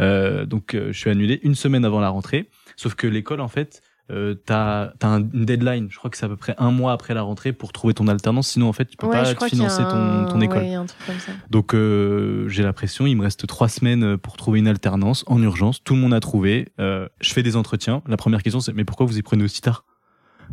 Euh, 0.00 0.46
donc 0.46 0.74
euh, 0.74 0.92
je 0.92 0.98
suis 0.98 1.10
annulé 1.10 1.40
une 1.42 1.54
semaine 1.54 1.84
avant 1.84 2.00
la 2.00 2.08
rentrée. 2.08 2.48
Sauf 2.76 2.94
que 2.94 3.06
l'école, 3.06 3.40
en 3.40 3.48
fait, 3.48 3.82
euh, 4.10 4.34
t'as 4.34 4.92
as 5.02 5.06
un- 5.06 5.20
une 5.32 5.44
deadline. 5.44 5.88
Je 5.90 5.96
crois 5.98 6.10
que 6.10 6.16
c'est 6.16 6.26
à 6.26 6.28
peu 6.28 6.36
près 6.36 6.54
un 6.58 6.70
mois 6.70 6.92
après 6.92 7.12
la 7.14 7.22
rentrée 7.22 7.52
pour 7.52 7.72
trouver 7.72 7.94
ton 7.94 8.06
alternance. 8.06 8.48
Sinon, 8.48 8.68
en 8.68 8.72
fait, 8.72 8.84
tu 8.84 8.96
peux 8.96 9.06
Ouais, 9.06 9.12
pas 9.12 9.34
te 9.34 9.44
financer 9.46 9.82
ton, 9.90 10.22
un- 10.22 10.24
ton 10.26 10.40
école. 10.40 10.58
ouais, 10.62 10.74
un 10.74 10.86
truc 10.86 11.04
comme 11.06 11.18
ça. 11.18 11.32
Donc 11.50 11.74
euh, 11.74 12.46
j'ai 12.48 12.62
la 12.62 12.72
pression, 12.72 13.06
il 13.06 13.16
me 13.16 13.22
reste 13.22 13.46
trois 13.46 13.68
semaines 13.68 14.16
pour 14.18 14.36
trouver 14.36 14.58
une 14.60 14.68
alternance 14.68 15.24
en 15.26 15.42
urgence. 15.42 15.82
Tout 15.82 15.94
le 15.94 16.00
monde 16.00 16.14
a 16.14 16.20
trouvé. 16.20 16.68
Euh, 16.78 17.08
je 17.20 17.32
fais 17.32 17.42
des 17.42 17.56
entretiens. 17.56 18.02
La 18.06 18.16
première 18.16 18.42
question 18.42 18.60
c'est 18.60 18.72
mais 18.74 18.84
pourquoi 18.84 19.06
vous 19.06 19.16
y 19.18 19.22
prenez 19.22 19.42
aussi 19.42 19.60
tard? 19.60 19.84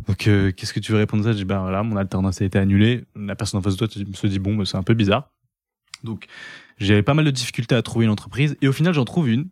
Donc 0.08 0.26
euh, 0.26 0.50
qu'est-ce 0.50 0.72
que 0.72 0.80
tu 0.80 0.90
veux 0.92 0.98
répondre 0.98 1.22
à 1.22 1.26
ça? 1.26 1.32
Je 1.32 1.36
dis 1.38 1.44
bah 1.44 1.60
voilà 1.60 1.82
mon 1.84 1.96
alternance 1.96 2.40
a 2.42 2.44
été 2.44 2.58
annulée. 2.58 3.04
La 3.14 3.36
personne 3.36 3.58
en 3.58 3.62
face 3.62 3.76
de 3.76 3.86
toi 3.86 3.88
se 4.14 4.26
dit 4.26 4.38
bon 4.40 4.56
bah, 4.56 4.64
c'est 4.64 4.76
un 4.76 4.82
peu 4.82 4.94
bizarre. 4.94 5.30
Donc 6.02 6.26
j'avais 6.78 7.02
pas 7.02 7.14
mal 7.14 7.24
de 7.24 7.30
difficultés 7.30 7.74
à 7.74 7.82
trouver 7.82 8.04
une 8.06 8.10
entreprise 8.10 8.56
et 8.62 8.68
au 8.68 8.72
final 8.72 8.94
j'en 8.94 9.04
trouve 9.04 9.28
une. 9.28 9.48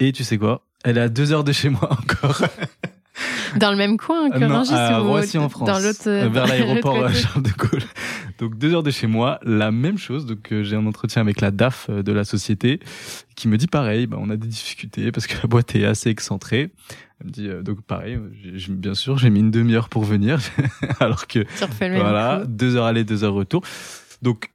Et 0.00 0.12
tu 0.12 0.24
sais 0.24 0.38
quoi? 0.38 0.66
Elle 0.84 0.98
est 0.98 1.02
à 1.02 1.08
deux 1.08 1.32
heures 1.32 1.44
de 1.44 1.52
chez 1.52 1.68
moi 1.68 1.90
encore. 1.92 2.42
Dans 3.56 3.70
le 3.70 3.76
même 3.76 3.98
coin 3.98 4.30
que 4.30 4.38
non, 4.38 4.62
à 4.70 5.02
ou 5.02 5.08
Roissy 5.08 5.36
en 5.36 5.48
France, 5.48 5.68
Dans 5.68 5.78
l'autre. 5.78 6.06
Euh, 6.06 6.28
vers 6.28 6.46
l'aéroport 6.48 6.96
euh, 6.96 7.10
Charles 7.10 7.42
de 7.42 7.50
Gaulle. 7.50 7.82
Donc 8.38 8.56
deux 8.56 8.74
heures 8.74 8.82
de 8.82 8.90
chez 8.90 9.06
moi, 9.06 9.38
la 9.42 9.70
même 9.70 9.98
chose. 9.98 10.24
Donc 10.24 10.52
euh, 10.52 10.62
j'ai 10.62 10.76
un 10.76 10.86
entretien 10.86 11.20
avec 11.20 11.40
la 11.40 11.50
DAF 11.50 11.90
de 11.90 12.12
la 12.12 12.24
société 12.24 12.80
qui 13.36 13.48
me 13.48 13.58
dit 13.58 13.66
pareil. 13.66 14.06
Bah, 14.06 14.16
on 14.18 14.30
a 14.30 14.36
des 14.36 14.48
difficultés 14.48 15.12
parce 15.12 15.26
que 15.26 15.34
la 15.42 15.46
boîte 15.46 15.74
est 15.76 15.84
assez 15.84 16.08
excentrée. 16.08 16.72
Elle 17.20 17.26
me 17.26 17.30
dit 17.30 17.48
euh, 17.48 17.62
donc 17.62 17.82
pareil. 17.82 18.18
bien 18.70 18.94
sûr, 18.94 19.18
j'ai 19.18 19.30
mis 19.30 19.40
une 19.40 19.50
demi-heure 19.50 19.88
pour 19.88 20.04
venir, 20.04 20.40
alors 21.00 21.26
que 21.26 21.44
voilà, 21.80 22.44
deux 22.46 22.76
heures 22.76 22.86
aller, 22.86 23.04
deux 23.04 23.24
heures 23.24 23.34
retour. 23.34 23.62
Donc 24.22 24.50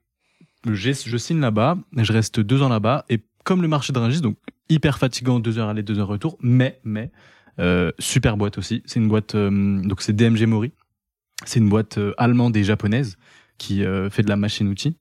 je 0.70 1.18
signe 1.18 1.40
là-bas, 1.40 1.78
je 1.96 2.12
reste 2.12 2.40
deux 2.40 2.62
ans 2.62 2.70
là-bas 2.70 3.06
et 3.10 3.22
comme 3.48 3.62
le 3.62 3.70
marché 3.70 3.94
de 3.94 4.00
Rungis, 4.00 4.20
donc 4.20 4.36
hyper 4.68 4.98
fatigant, 4.98 5.40
deux 5.40 5.58
heures 5.58 5.70
aller, 5.70 5.82
deux 5.82 6.00
heures 6.00 6.10
retour, 6.10 6.38
mais 6.42 6.82
mais 6.84 7.12
euh, 7.60 7.94
super 7.98 8.36
boîte 8.36 8.58
aussi. 8.58 8.84
C'est 8.86 9.00
une 9.00 9.08
boîte, 9.08 9.36
euh, 9.36 9.82
donc 9.84 10.02
c'est 10.02 10.12
DMG 10.12 10.46
Mori. 10.46 10.74
C'est 11.46 11.60
une 11.60 11.70
boîte 11.70 11.98
euh, 11.98 12.14
allemande 12.18 12.58
et 12.58 12.66
japonaise 12.66 13.16
qui 13.58 13.86
euh, 13.86 14.10
fait 14.10 14.22
de 14.22 14.28
la 14.28 14.36
machine-outil. 14.36 14.98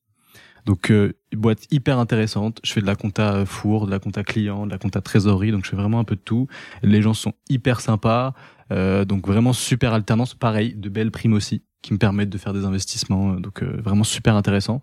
Donc 0.64 0.92
euh, 0.92 1.14
boîte 1.32 1.66
hyper 1.72 1.98
intéressante. 1.98 2.60
Je 2.62 2.72
fais 2.72 2.80
de 2.80 2.86
la 2.86 2.94
compta 2.94 3.44
four, 3.46 3.86
de 3.86 3.90
la 3.90 3.98
compta 3.98 4.22
client, 4.22 4.64
de 4.64 4.70
la 4.70 4.78
compta 4.78 5.00
trésorerie. 5.00 5.50
Donc 5.50 5.64
je 5.64 5.70
fais 5.70 5.76
vraiment 5.76 5.98
un 5.98 6.04
peu 6.04 6.14
de 6.14 6.20
tout. 6.20 6.46
Les 6.84 7.02
gens 7.02 7.14
sont 7.14 7.32
hyper 7.48 7.80
sympas. 7.80 8.32
Donc 8.70 9.26
vraiment 9.26 9.52
super 9.52 9.92
alternance. 9.92 10.34
Pareil, 10.34 10.74
de 10.74 10.88
belles 10.88 11.12
primes 11.12 11.34
aussi 11.34 11.62
qui 11.82 11.92
me 11.92 11.98
permettent 11.98 12.30
de 12.30 12.38
faire 12.38 12.52
des 12.52 12.64
investissements. 12.64 13.34
Donc 13.34 13.62
vraiment 13.62 14.04
super 14.04 14.34
intéressant. 14.34 14.82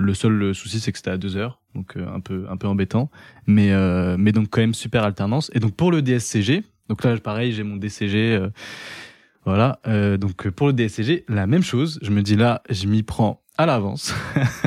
Le 0.00 0.14
seul 0.14 0.42
euh, 0.42 0.54
souci 0.54 0.80
c'est 0.80 0.92
que 0.92 0.98
c'était 0.98 1.10
à 1.10 1.18
deux 1.18 1.36
heures, 1.36 1.60
donc 1.74 1.96
euh, 1.96 2.06
un 2.12 2.20
peu 2.20 2.46
un 2.48 2.56
peu 2.56 2.66
embêtant. 2.66 3.10
Mais 3.46 3.72
euh, 3.72 4.16
mais 4.18 4.32
donc 4.32 4.48
quand 4.50 4.60
même 4.60 4.74
super 4.74 5.04
alternance. 5.04 5.50
Et 5.54 5.60
donc 5.60 5.74
pour 5.74 5.92
le 5.92 6.00
DSCG, 6.02 6.62
donc 6.88 7.04
là 7.04 7.16
pareil 7.18 7.52
j'ai 7.52 7.62
mon 7.62 7.76
DCG. 7.76 8.40
voilà, 9.44 9.78
euh, 9.86 10.16
donc 10.16 10.48
pour 10.50 10.66
le 10.66 10.72
DSCG, 10.72 11.24
la 11.28 11.46
même 11.46 11.62
chose. 11.62 11.98
Je 12.02 12.10
me 12.10 12.22
dis 12.22 12.36
là, 12.36 12.62
je 12.70 12.86
m'y 12.86 13.02
prends 13.02 13.42
à 13.58 13.66
l'avance. 13.66 14.14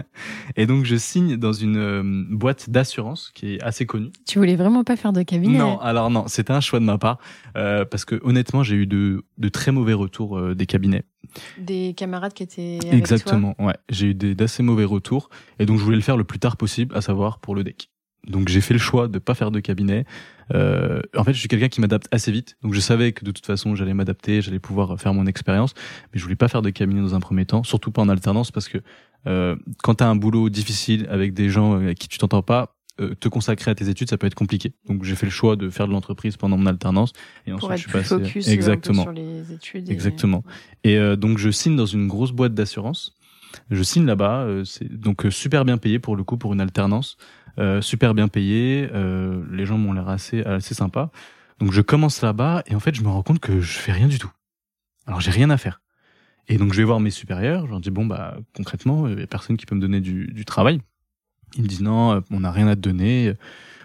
et 0.55 0.67
donc 0.67 0.85
je 0.85 0.95
signe 0.95 1.35
dans 1.35 1.51
une 1.53 1.77
euh, 1.77 2.03
boîte 2.29 2.69
d'assurance 2.69 3.31
qui 3.33 3.55
est 3.55 3.63
assez 3.63 3.87
connue. 3.87 4.11
Tu 4.27 4.37
voulais 4.37 4.55
vraiment 4.55 4.83
pas 4.83 4.95
faire 4.95 5.13
de 5.13 5.23
cabinet 5.23 5.57
Non, 5.57 5.79
alors 5.79 6.11
non, 6.11 6.27
c'était 6.27 6.53
un 6.53 6.61
choix 6.61 6.79
de 6.79 6.85
ma 6.85 6.99
part 6.99 7.17
euh, 7.57 7.85
parce 7.85 8.05
que 8.05 8.19
honnêtement, 8.23 8.61
j'ai 8.61 8.75
eu 8.75 8.85
de, 8.85 9.23
de 9.39 9.49
très 9.49 9.71
mauvais 9.71 9.93
retours 9.93 10.39
des 10.53 10.65
cabinets. 10.67 11.03
Des 11.57 11.93
camarades 11.95 12.33
qui 12.33 12.43
étaient. 12.43 12.79
Exactement, 12.91 13.55
ouais. 13.59 13.75
J'ai 13.89 14.07
eu 14.07 14.13
d'assez 14.13 14.63
mauvais 14.63 14.85
retours 14.85 15.29
et 15.59 15.65
donc 15.65 15.77
je 15.79 15.83
voulais 15.83 15.97
le 15.97 16.03
faire 16.03 16.17
le 16.17 16.23
plus 16.23 16.39
tard 16.39 16.57
possible, 16.57 16.95
à 16.95 17.01
savoir 17.01 17.39
pour 17.39 17.55
le 17.55 17.63
deck. 17.63 17.89
Donc 18.27 18.47
j'ai 18.47 18.61
fait 18.61 18.73
le 18.73 18.79
choix 18.79 19.07
de 19.07 19.19
pas 19.19 19.35
faire 19.35 19.51
de 19.51 19.59
cabinet. 19.59 20.05
Euh, 20.53 21.01
en 21.15 21.23
fait, 21.23 21.33
je 21.33 21.39
suis 21.39 21.47
quelqu'un 21.47 21.67
qui 21.67 21.81
m'adapte 21.81 22.07
assez 22.11 22.31
vite, 22.31 22.57
donc 22.61 22.73
je 22.73 22.79
savais 22.79 23.11
que 23.11 23.25
de 23.25 23.31
toute 23.31 23.45
façon 23.45 23.75
j'allais 23.75 23.93
m'adapter, 23.93 24.41
j'allais 24.41 24.59
pouvoir 24.59 24.99
faire 24.99 25.13
mon 25.13 25.25
expérience, 25.25 25.73
mais 26.13 26.19
je 26.19 26.23
voulais 26.23 26.35
pas 26.35 26.47
faire 26.47 26.61
de 26.61 26.69
cabinet 26.69 27.01
dans 27.01 27.15
un 27.15 27.19
premier 27.19 27.45
temps, 27.45 27.63
surtout 27.63 27.91
pas 27.91 28.01
en 28.01 28.09
alternance 28.09 28.51
parce 28.51 28.69
que 28.69 28.77
euh, 29.27 29.55
quand 29.81 29.95
t'as 29.95 30.07
un 30.07 30.15
boulot 30.15 30.49
difficile 30.49 31.07
avec 31.09 31.33
des 31.33 31.49
gens 31.49 31.73
avec 31.73 31.97
qui 31.97 32.07
tu 32.07 32.17
t'entends 32.17 32.43
pas, 32.43 32.75
euh, 32.99 33.15
te 33.15 33.27
consacrer 33.27 33.71
à 33.71 33.75
tes 33.75 33.89
études 33.89 34.09
ça 34.09 34.17
peut 34.17 34.27
être 34.27 34.35
compliqué. 34.35 34.73
Donc 34.87 35.03
j'ai 35.03 35.15
fait 35.15 35.25
le 35.25 35.31
choix 35.31 35.55
de 35.55 35.69
faire 35.69 35.87
de 35.87 35.91
l'entreprise 35.93 36.37
pendant 36.37 36.57
mon 36.57 36.65
alternance 36.67 37.11
et 37.47 37.51
ensuite 37.53 37.59
pour 37.59 37.71
je 37.71 37.77
suis 37.77 37.85
plus 37.91 37.99
passé 37.99 38.07
focus 38.19 38.47
euh, 38.47 38.51
exactement. 38.51 39.01
sur 39.03 39.11
les 39.11 39.51
études. 39.51 39.89
et- 39.89 39.91
Exactement. 39.91 40.43
Et 40.83 40.97
euh, 40.97 41.15
donc 41.15 41.37
je 41.39 41.49
signe 41.49 41.75
dans 41.75 41.85
une 41.87 42.07
grosse 42.07 42.31
boîte 42.31 42.53
d'assurance. 42.53 43.13
Je 43.69 43.83
signe 43.83 44.05
là-bas, 44.05 44.41
euh, 44.45 44.63
c'est 44.65 44.91
donc 44.91 45.25
super 45.29 45.63
bien 45.65 45.77
payé 45.77 45.99
pour 45.99 46.15
le 46.15 46.23
coup 46.23 46.37
pour 46.37 46.53
une 46.53 46.61
alternance, 46.61 47.17
euh, 47.59 47.81
super 47.81 48.13
bien 48.15 48.27
payé. 48.27 48.89
euh, 48.93 49.43
les 49.51 49.65
gens 49.65 49.77
m'ont 49.77 49.93
l'air 49.93 50.09
assez 50.09 50.41
assez 50.43 50.73
sympa. 50.73 51.11
Donc 51.59 51.71
je 51.71 51.81
commence 51.81 52.21
là-bas 52.21 52.63
et 52.67 52.75
en 52.75 52.79
fait 52.79 52.95
je 52.95 53.01
me 53.03 53.09
rends 53.09 53.21
compte 53.23 53.39
que 53.39 53.59
je 53.61 53.77
fais 53.77 53.91
rien 53.91 54.07
du 54.07 54.17
tout. 54.19 54.31
Alors 55.07 55.21
j'ai 55.21 55.31
rien 55.31 55.49
à 55.51 55.57
faire. 55.57 55.81
Et 56.47 56.57
donc 56.57 56.73
je 56.73 56.77
vais 56.79 56.83
voir 56.83 56.99
mes 56.99 57.09
supérieurs, 57.11 57.65
je 57.65 57.71
leur 57.71 57.79
dis 57.79 57.91
bon 57.91 58.05
bah 58.05 58.37
concrètement 58.55 59.07
il 59.07 59.19
y 59.19 59.23
a 59.23 59.27
personne 59.27 59.55
qui 59.55 59.65
peut 59.65 59.75
me 59.75 59.81
donner 59.81 60.01
du, 60.01 60.27
du 60.27 60.45
travail. 60.45 60.79
Ils 61.55 61.63
me 61.63 61.67
disent 61.67 61.81
non, 61.81 62.21
on 62.31 62.39
n'a 62.41 62.51
rien 62.51 62.67
à 62.67 62.75
te 62.75 62.81
donner. 62.81 63.33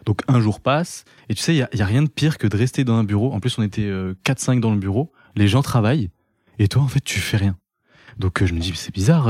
Donc 0.07 0.23
un 0.29 0.41
jour 0.41 0.61
passe 0.61 1.05
et 1.29 1.35
tu 1.35 1.43
sais 1.43 1.55
il 1.55 1.59
y 1.59 1.63
a, 1.63 1.69
y 1.75 1.83
a, 1.83 1.87
rien 1.87 2.03
de 2.03 2.09
pire 2.09 2.39
que 2.39 2.47
de 2.47 2.57
rester 2.57 2.85
dans 2.85 2.95
un 2.95 3.05
bureau. 3.05 3.33
En 3.33 3.41
plus 3.41 3.59
on 3.59 3.63
était 3.63 3.91
4-5 4.25 4.61
dans 4.61 4.71
le 4.71 4.79
bureau, 4.79 5.13
les 5.37 5.49
gens 5.49 5.61
travaillent 5.61 6.11
et 6.59 6.69
toi 6.69 6.83
en 6.83 6.89
fait 6.89 7.01
tu 7.01 7.21
fais 7.21 7.37
rien. 7.37 7.59
Donc 8.19 8.43
je 8.43 8.55
me 8.55 8.59
dis 8.59 8.73
c'est 8.75 8.95
bizarre. 8.95 9.29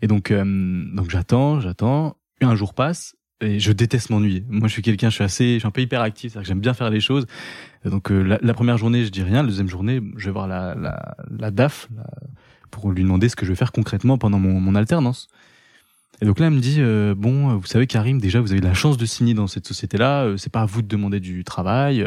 Et 0.00 0.06
donc 0.06 0.32
donc 0.32 1.10
j'attends, 1.10 1.60
j'attends. 1.60 2.16
Un 2.40 2.54
jour 2.54 2.72
passe 2.72 3.14
et 3.40 3.60
je 3.60 3.72
déteste 3.72 4.10
m'ennuyer. 4.10 4.44
Moi, 4.48 4.68
je 4.68 4.72
suis 4.72 4.82
quelqu'un, 4.82 5.10
je 5.10 5.16
suis 5.16 5.24
assez, 5.24 5.54
je 5.54 5.58
suis 5.58 5.66
un 5.66 5.70
peu 5.70 5.82
hyperactif, 5.82 6.32
c'est-à-dire 6.32 6.42
que 6.42 6.48
j'aime 6.48 6.60
bien 6.60 6.74
faire 6.74 6.90
les 6.90 7.00
choses. 7.00 7.26
donc 7.84 8.10
euh, 8.10 8.38
la, 8.40 8.54
première 8.54 8.78
journée, 8.78 9.04
je 9.04 9.10
dis 9.10 9.22
rien. 9.22 9.42
La 9.42 9.48
deuxième 9.48 9.68
journée, 9.68 10.00
je 10.16 10.26
vais 10.26 10.32
voir 10.32 10.46
la, 10.46 10.74
la, 10.74 11.50
DAF 11.50 11.88
pour 12.70 12.90
lui 12.90 13.02
demander 13.02 13.28
ce 13.28 13.36
que 13.36 13.44
je 13.44 13.50
vais 13.50 13.56
faire 13.56 13.72
concrètement 13.72 14.18
pendant 14.18 14.38
mon 14.38 14.74
alternance. 14.74 15.28
Et 16.22 16.24
donc 16.24 16.38
là, 16.38 16.46
elle 16.46 16.54
me 16.54 16.60
dit 16.60 16.76
euh, 16.78 17.14
bon, 17.16 17.56
vous 17.56 17.66
savez, 17.66 17.86
Karim, 17.86 18.20
déjà, 18.20 18.40
vous 18.40 18.52
avez 18.52 18.60
de 18.60 18.66
la 18.66 18.74
chance 18.74 18.96
de 18.96 19.06
signer 19.06 19.34
dans 19.34 19.46
cette 19.46 19.66
société-là. 19.66 20.24
Euh, 20.24 20.36
c'est 20.36 20.52
pas 20.52 20.62
à 20.62 20.66
vous 20.66 20.82
de 20.82 20.88
demander 20.88 21.20
du 21.20 21.44
travail. 21.44 22.04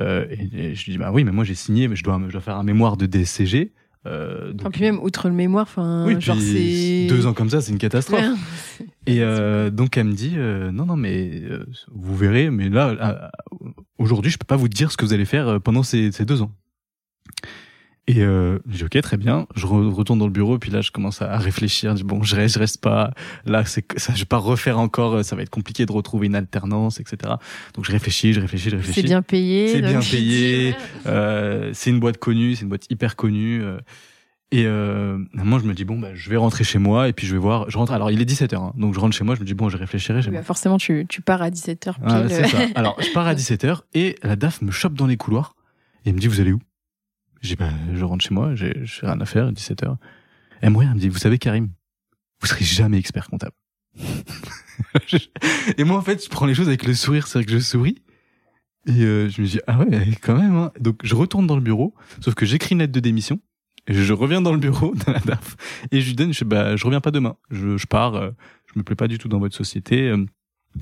Euh, 0.00 0.26
et, 0.30 0.70
et, 0.70 0.74
je 0.74 0.90
dis 0.90 0.98
bah 0.98 1.10
oui, 1.12 1.24
mais 1.24 1.32
moi 1.32 1.44
j'ai 1.44 1.54
signé, 1.54 1.88
mais 1.88 1.96
je 1.96 2.02
dois, 2.02 2.20
je 2.26 2.32
dois 2.32 2.40
faire 2.40 2.56
un 2.56 2.64
mémoire 2.64 2.96
de 2.96 3.06
DSCG. 3.06 3.72
Euh, 4.06 4.52
donc... 4.52 4.72
puis 4.72 4.82
même 4.82 4.98
outre 5.00 5.28
le 5.28 5.34
mémoire, 5.34 5.62
enfin, 5.62 6.04
oui, 6.06 6.20
genre 6.20 6.36
c'est 6.38 7.06
deux 7.08 7.26
ans 7.26 7.32
comme 7.32 7.48
ça, 7.48 7.62
c'est 7.62 7.72
une 7.72 7.78
catastrophe. 7.78 8.20
Ouais. 8.20 8.86
Et 9.06 9.22
euh, 9.22 9.70
donc 9.70 9.96
elle 9.96 10.08
me 10.08 10.12
dit 10.12 10.34
euh, 10.36 10.70
non 10.72 10.84
non 10.84 10.96
mais 10.96 11.42
euh, 11.44 11.64
vous 11.90 12.16
verrez, 12.16 12.50
mais 12.50 12.68
là 12.68 13.30
aujourd'hui 13.98 14.30
je 14.30 14.36
peux 14.36 14.44
pas 14.44 14.56
vous 14.56 14.68
dire 14.68 14.92
ce 14.92 14.96
que 14.96 15.06
vous 15.06 15.14
allez 15.14 15.24
faire 15.24 15.48
euh, 15.48 15.58
pendant 15.58 15.82
ces, 15.82 16.12
ces 16.12 16.26
deux 16.26 16.42
ans. 16.42 16.52
Et 18.06 18.20
euh, 18.20 18.58
je 18.68 18.76
dis 18.76 18.84
ok 18.84 19.00
très 19.00 19.16
bien, 19.16 19.46
je 19.56 19.66
re 19.66 19.90
retourne 19.94 20.18
dans 20.18 20.26
le 20.26 20.30
bureau 20.32 20.58
puis 20.58 20.70
là 20.70 20.82
je 20.82 20.90
commence 20.90 21.22
à 21.22 21.38
réfléchir, 21.38 21.92
je 21.92 22.02
dis 22.02 22.04
bon 22.04 22.22
je 22.22 22.36
reste 22.36 22.54
je 22.54 22.58
reste 22.58 22.82
pas 22.82 23.14
là 23.46 23.64
c'est 23.64 23.86
ça 23.98 24.12
je 24.14 24.20
vais 24.20 24.24
pas 24.26 24.36
refaire 24.36 24.78
encore, 24.78 25.24
ça 25.24 25.34
va 25.34 25.40
être 25.40 25.48
compliqué 25.48 25.86
de 25.86 25.92
retrouver 25.92 26.26
une 26.26 26.34
alternance 26.36 27.00
etc. 27.00 27.32
Donc 27.74 27.86
je 27.86 27.92
réfléchis, 27.92 28.34
je 28.34 28.40
réfléchis, 28.40 28.68
je 28.68 28.76
réfléchis. 28.76 29.00
C'est 29.00 29.06
bien 29.06 29.22
payé. 29.22 29.68
C'est 29.68 29.80
bien 29.80 30.00
payé. 30.00 30.74
euh, 31.06 31.70
c'est 31.72 31.88
une 31.88 31.98
boîte 31.98 32.18
connue, 32.18 32.56
c'est 32.56 32.62
une 32.64 32.68
boîte 32.68 32.90
hyper 32.90 33.16
connue. 33.16 33.62
Et 34.52 34.66
euh, 34.66 35.18
moi, 35.32 35.58
je 35.58 35.64
me 35.64 35.74
dis 35.74 35.84
bon, 35.84 35.98
bah, 35.98 36.10
je 36.14 36.30
vais 36.30 36.36
rentrer 36.36 36.62
chez 36.62 36.78
moi 36.78 37.08
et 37.08 37.12
puis 37.12 37.26
je 37.26 37.32
vais 37.32 37.40
voir. 37.40 37.68
Je 37.70 37.76
rentre. 37.76 37.92
Alors, 37.92 38.12
il 38.12 38.20
est 38.20 38.24
17 38.24 38.52
h 38.52 38.56
hein, 38.56 38.72
donc 38.76 38.94
je 38.94 39.00
rentre 39.00 39.16
chez 39.16 39.24
moi. 39.24 39.34
Je 39.34 39.40
me 39.40 39.44
dis 39.46 39.54
bon, 39.54 39.68
je 39.68 39.76
réfléchirai. 39.76 40.20
Bah 40.30 40.42
forcément, 40.44 40.78
tu, 40.78 41.06
tu 41.08 41.22
pars 41.22 41.42
à 41.42 41.50
17 41.50 41.86
h 41.86 41.94
Ah, 42.04 42.22
c'est 42.28 42.46
ça. 42.46 42.58
Alors, 42.76 42.96
je 43.02 43.10
pars 43.12 43.26
à 43.26 43.34
17 43.34 43.64
h 43.64 43.80
et 43.94 44.14
la 44.22 44.36
DAF 44.36 44.62
me 44.62 44.70
chope 44.70 44.94
dans 44.94 45.06
les 45.06 45.16
couloirs 45.16 45.56
et 46.04 46.12
me 46.12 46.18
dit 46.18 46.28
vous 46.28 46.40
allez 46.40 46.52
où? 46.52 46.60
Je 47.44 48.04
rentre 48.04 48.24
chez 48.24 48.34
moi. 48.34 48.54
J'ai 48.54 48.74
rien 49.02 49.20
à 49.20 49.26
faire. 49.26 49.52
17 49.52 49.82
h 49.82 49.96
Elle 50.60 50.70
me 50.70 50.78
regarde, 50.78 50.96
me 50.96 51.00
dit 51.00 51.08
vous 51.08 51.18
savez 51.18 51.38
Karim, 51.38 51.70
vous 52.40 52.46
serez 52.46 52.64
jamais 52.64 52.98
expert 52.98 53.28
comptable. 53.28 53.54
et 55.78 55.84
moi, 55.84 55.98
en 55.98 56.02
fait, 56.02 56.24
je 56.24 56.28
prends 56.28 56.46
les 56.46 56.54
choses 56.54 56.68
avec 56.68 56.84
le 56.84 56.94
sourire, 56.94 57.26
c'est 57.26 57.38
vrai 57.38 57.44
que 57.44 57.52
je 57.52 57.58
souris. 57.58 58.02
Et 58.86 59.02
euh, 59.02 59.28
je 59.28 59.40
me 59.40 59.46
dis 59.46 59.60
ah 59.66 59.78
ouais, 59.78 60.10
quand 60.20 60.36
même. 60.36 60.56
Hein. 60.56 60.72
Donc, 60.80 61.00
je 61.04 61.14
retourne 61.14 61.46
dans 61.46 61.56
le 61.56 61.62
bureau, 61.62 61.94
sauf 62.20 62.34
que 62.34 62.44
j'écris 62.44 62.72
une 62.74 62.80
lettre 62.80 62.92
de 62.92 63.00
démission 63.00 63.40
je 63.88 64.12
reviens 64.12 64.40
dans 64.40 64.52
le 64.52 64.58
bureau 64.58 64.94
de 64.94 65.12
la 65.12 65.18
DAF 65.20 65.56
et 65.90 66.00
je 66.00 66.08
lui 66.08 66.14
donne, 66.14 66.32
je, 66.32 66.44
bah, 66.44 66.76
je 66.76 66.84
reviens 66.84 67.00
pas 67.00 67.10
demain. 67.10 67.36
Je, 67.50 67.76
je 67.76 67.86
pars, 67.86 68.14
euh, 68.14 68.30
je 68.72 68.78
me 68.78 68.84
plais 68.84 68.96
pas 68.96 69.08
du 69.08 69.18
tout 69.18 69.28
dans 69.28 69.38
votre 69.38 69.54
société. 69.54 70.08
Euh, 70.08 70.24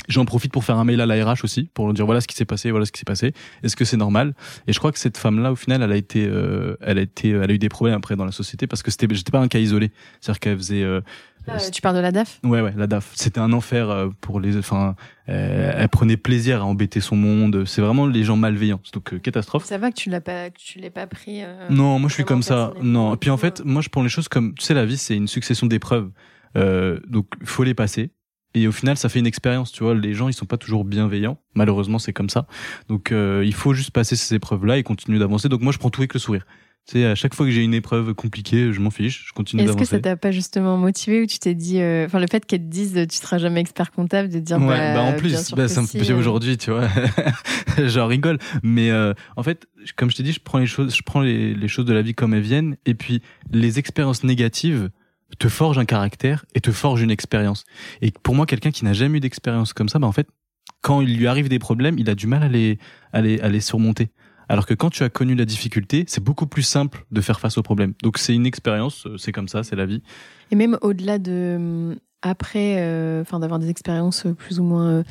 J'en 0.09 0.25
profite 0.25 0.53
pour 0.53 0.65
faire 0.65 0.79
un 0.79 0.85
mail 0.85 1.01
à 1.01 1.07
l'ARH 1.07 1.45
aussi, 1.45 1.69
pour 1.75 1.87
leur 1.87 1.95
dire 1.95 2.07
voilà 2.07 2.21
ce 2.21 2.27
qui 2.27 2.35
s'est 2.35 2.45
passé, 2.45 2.71
voilà 2.71 2.87
ce 2.87 2.93
qui 2.93 2.99
s'est 2.99 3.05
passé. 3.05 3.35
Est-ce 3.63 3.77
que 3.77 3.85
c'est 3.85 3.97
normal? 3.97 4.35
Et 4.67 4.73
je 4.73 4.79
crois 4.79 4.91
que 4.91 4.99
cette 4.99 5.19
femme-là, 5.19 5.53
au 5.53 5.57
final, 5.57 5.83
elle 5.83 5.93
a 5.93 5.97
été, 5.97 6.27
euh, 6.27 6.77
elle 6.81 6.99
a 6.99 7.03
été, 7.03 7.31
elle 7.31 7.51
a 7.51 7.55
eu 7.55 7.59
des 7.59 7.69
problèmes 7.69 7.97
après 7.97 8.17
dans 8.17 8.25
la 8.25 8.33
société 8.33 8.67
parce 8.67 8.83
que 8.83 8.91
c'était, 8.91 9.07
j'étais 9.11 9.31
pas 9.31 9.41
un 9.41 9.49
cas 9.49 9.59
isolé. 9.59 9.91
C'est-à-dire 10.21 10.41
qu'elle 10.41 10.57
faisait. 10.57 10.83
Euh, 10.83 11.01
euh, 11.49 11.59
tu 11.73 11.83
parles 11.83 11.97
de 11.97 12.01
la 12.01 12.13
DAF? 12.13 12.41
Ouais, 12.45 12.61
ouais, 12.61 12.73
la 12.77 12.87
DAF. 12.87 13.11
C'était 13.15 13.41
un 13.41 13.53
enfer 13.53 14.09
pour 14.21 14.41
les. 14.41 14.57
Enfin, 14.57 14.95
euh, 15.29 15.73
elle 15.77 15.89
prenait 15.89 16.17
plaisir 16.17 16.63
à 16.63 16.65
embêter 16.65 17.01
son 17.01 17.17
monde. 17.17 17.65
C'est 17.67 17.83
vraiment 17.83 18.07
les 18.07 18.25
gens 18.25 18.37
malveillants. 18.37 18.81
Donc 18.93 19.21
catastrophe. 19.21 19.65
Ça 19.65 19.79
va 19.79 19.91
que 19.91 19.97
tu 19.97 20.09
l'as 20.09 20.21
pas, 20.21 20.51
que 20.51 20.59
tu 20.59 20.79
l'aies 20.79 20.91
pas 20.91 21.07
pris. 21.07 21.43
non, 21.71 21.99
moi 21.99 22.09
je 22.09 22.15
suis 22.15 22.25
comme 22.25 22.43
ça. 22.43 22.73
Non. 22.81 23.15
Et 23.15 23.17
puis 23.19 23.31
en 23.31 23.37
fait, 23.37 23.63
moi 23.65 23.83
je 23.83 23.89
prends 23.89 24.03
les 24.03 24.09
choses 24.09 24.29
comme, 24.29 24.55
tu 24.55 24.65
sais, 24.65 24.75
la 24.75 24.87
vie 24.87 24.97
c'est 24.97 25.17
une 25.17 25.29
succession 25.29 25.67
d'épreuves. 25.67 26.11
donc 26.55 27.27
faut 27.45 27.65
les 27.65 27.75
passer. 27.75 28.11
Et 28.55 28.69
au 28.69 28.73
final, 28.73 28.97
ça 28.97 29.09
fait 29.09 29.19
une 29.19 29.27
expérience, 29.27 29.73
tu 29.73 29.83
vois. 29.83 29.95
Les 29.95 30.13
gens, 30.13 30.29
ils 30.29 30.35
sont 30.35 30.47
pas 30.47 30.59
toujours 30.59 30.85
bienveillants. 30.85 31.39
Malheureusement, 31.55 31.99
c'est 31.99 32.13
comme 32.13 32.29
ça. 32.29 32.47
Donc, 32.89 33.13
euh, 33.13 33.43
il 33.45 33.55
faut 33.55 33.73
juste 33.73 33.91
passer 33.91 34.17
ces 34.17 34.35
épreuves-là 34.35 34.79
et 34.79 34.83
continuer 34.83 35.19
d'avancer. 35.19 35.49
Donc, 35.49 35.63
moi, 35.63 35.73
je 35.73 35.79
prends 35.79 35.91
tout 35.91 36.01
avec 36.01 36.13
le 36.13 36.21
sourire. 36.21 36.45
Tu 36.87 36.99
sais, 36.99 37.05
à 37.05 37.15
chaque 37.15 37.33
fois 37.35 37.47
que 37.47 37.53
j'ai 37.53 37.63
une 37.63 37.75
épreuve 37.75 38.13
compliquée, 38.13 38.73
je 38.73 38.81
m'en 38.81 38.91
fiche, 38.91 39.27
je 39.29 39.33
continue 39.33 39.63
d'avancer. 39.63 39.83
Est-ce 39.83 39.91
que 39.91 39.97
ça 39.97 40.01
t'a 40.01 40.17
pas 40.17 40.33
justement 40.33 40.77
motivé 40.77 41.23
ou 41.23 41.27
tu 41.27 41.39
t'es 41.39 41.55
dit, 41.55 41.81
euh, 41.81 42.07
enfin, 42.07 42.19
le 42.19 42.27
fait 42.29 42.45
qu'elle 42.45 42.63
te 42.63 42.71
dise, 42.71 43.07
tu 43.09 43.17
seras 43.17 43.39
jamais 43.39 43.61
expert 43.61 43.93
comptable, 43.93 44.29
de 44.29 44.41
dire, 44.41 44.59
ouais, 44.59 44.67
bah, 44.67 44.95
bah 44.95 45.03
en 45.03 45.13
plus, 45.13 45.53
bah, 45.53 45.69
ça 45.69 45.81
me 45.81 45.87
fait 45.87 46.13
aujourd'hui, 46.13 46.59
tu 46.59 46.73
vois. 46.73 46.89
J'en 47.87 48.09
rigole. 48.09 48.39
Mais 48.65 48.91
euh, 48.91 49.15
en 49.37 49.45
fait, 49.45 49.69
comme 49.97 50.11
je 50.11 50.17
t'ai 50.17 50.25
dit, 50.25 50.33
je 50.33 50.41
prends 50.41 50.59
les 50.59 50.67
choses, 50.67 50.93
je 50.93 51.03
prends 51.03 51.21
les, 51.21 51.55
les 51.55 51.69
choses 51.69 51.85
de 51.85 51.93
la 51.93 52.03
vie 52.03 52.15
comme 52.15 52.35
elles 52.35 52.43
viennent. 52.43 52.77
Et 52.85 52.95
puis, 52.95 53.23
les 53.53 53.79
expériences 53.79 54.25
négatives, 54.25 54.91
te 55.39 55.49
forge 55.49 55.79
un 55.79 55.85
caractère 55.85 56.45
et 56.55 56.61
te 56.61 56.71
forge 56.71 57.03
une 57.03 57.11
expérience. 57.11 57.65
Et 58.01 58.13
pour 58.23 58.35
moi, 58.35 58.47
quelqu'un 58.47 58.71
qui 58.71 58.85
n'a 58.85 58.93
jamais 58.93 59.19
eu 59.19 59.21
d'expérience 59.21 59.73
comme 59.73 59.89
ça, 59.89 59.99
bah 59.99 60.07
en 60.07 60.13
fait, 60.13 60.29
quand 60.81 61.01
il 61.01 61.17
lui 61.17 61.27
arrive 61.27 61.49
des 61.49 61.59
problèmes, 61.59 61.99
il 61.99 62.11
a 62.11 62.15
du 62.15 62.27
mal 62.27 62.43
à 62.43 62.49
les, 62.49 62.79
à 63.13 63.21
les, 63.21 63.41
à 63.41 63.49
les 63.49 63.61
surmonter. 63.61 64.11
Alors 64.49 64.67
que 64.67 64.75
quand 64.75 64.91
tu 64.91 65.03
as 65.03 65.09
connu 65.09 65.35
la 65.35 65.45
difficulté, 65.45 66.05
c'est 66.09 66.23
beaucoup 66.23 66.47
plus 66.47 66.63
simple 66.63 67.07
de 67.11 67.21
faire 67.21 67.41
face 67.41 67.57
aux 67.57 67.63
problèmes. 67.63 67.95
Donc 68.03 68.19
c'est 68.19 68.35
une 68.35 68.47
expérience, 68.47 69.07
c'est 69.17 69.33
comme 69.33 69.49
ça, 69.49 69.63
c'est 69.63 69.77
la 69.77 69.87
vie. 69.87 70.03
Et 70.51 70.57
même 70.57 70.77
au-delà 70.83 71.19
de 71.19 71.97
après, 72.21 72.75
enfin 73.21 73.41
d'avoir 73.41 73.59
des 73.61 73.71
expériences 73.71 74.27
plus 74.37 74.61
ou 74.61 74.65
moins 74.65 75.05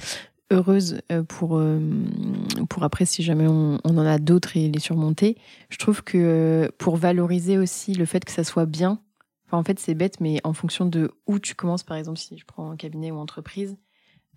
heureuses 0.52 1.00
pour 1.28 1.62
pour 2.70 2.84
après 2.84 3.06
si 3.06 3.24
jamais 3.24 3.48
on, 3.48 3.80
on 3.84 3.98
en 3.98 4.06
a 4.06 4.20
d'autres 4.20 4.58
et 4.58 4.70
les 4.70 4.80
surmonter. 4.80 5.38
Je 5.70 5.78
trouve 5.78 6.04
que 6.04 6.70
pour 6.78 6.98
valoriser 6.98 7.58
aussi 7.58 7.94
le 7.94 8.06
fait 8.06 8.24
que 8.24 8.32
ça 8.32 8.44
soit 8.44 8.66
bien 8.66 9.00
En 9.52 9.64
fait, 9.64 9.80
c'est 9.80 9.94
bête, 9.94 10.20
mais 10.20 10.40
en 10.44 10.54
fonction 10.54 10.86
de 10.86 11.12
où 11.28 11.40
tu 11.40 11.56
commences, 11.56 11.84
par 11.84 11.98
exemple, 11.98 12.18
si 12.18 12.38
je 12.38 12.46
prends 12.46 12.72
un 12.72 12.76
cabinet 12.76 13.12
ou 13.12 13.18
entreprise, 13.18 13.78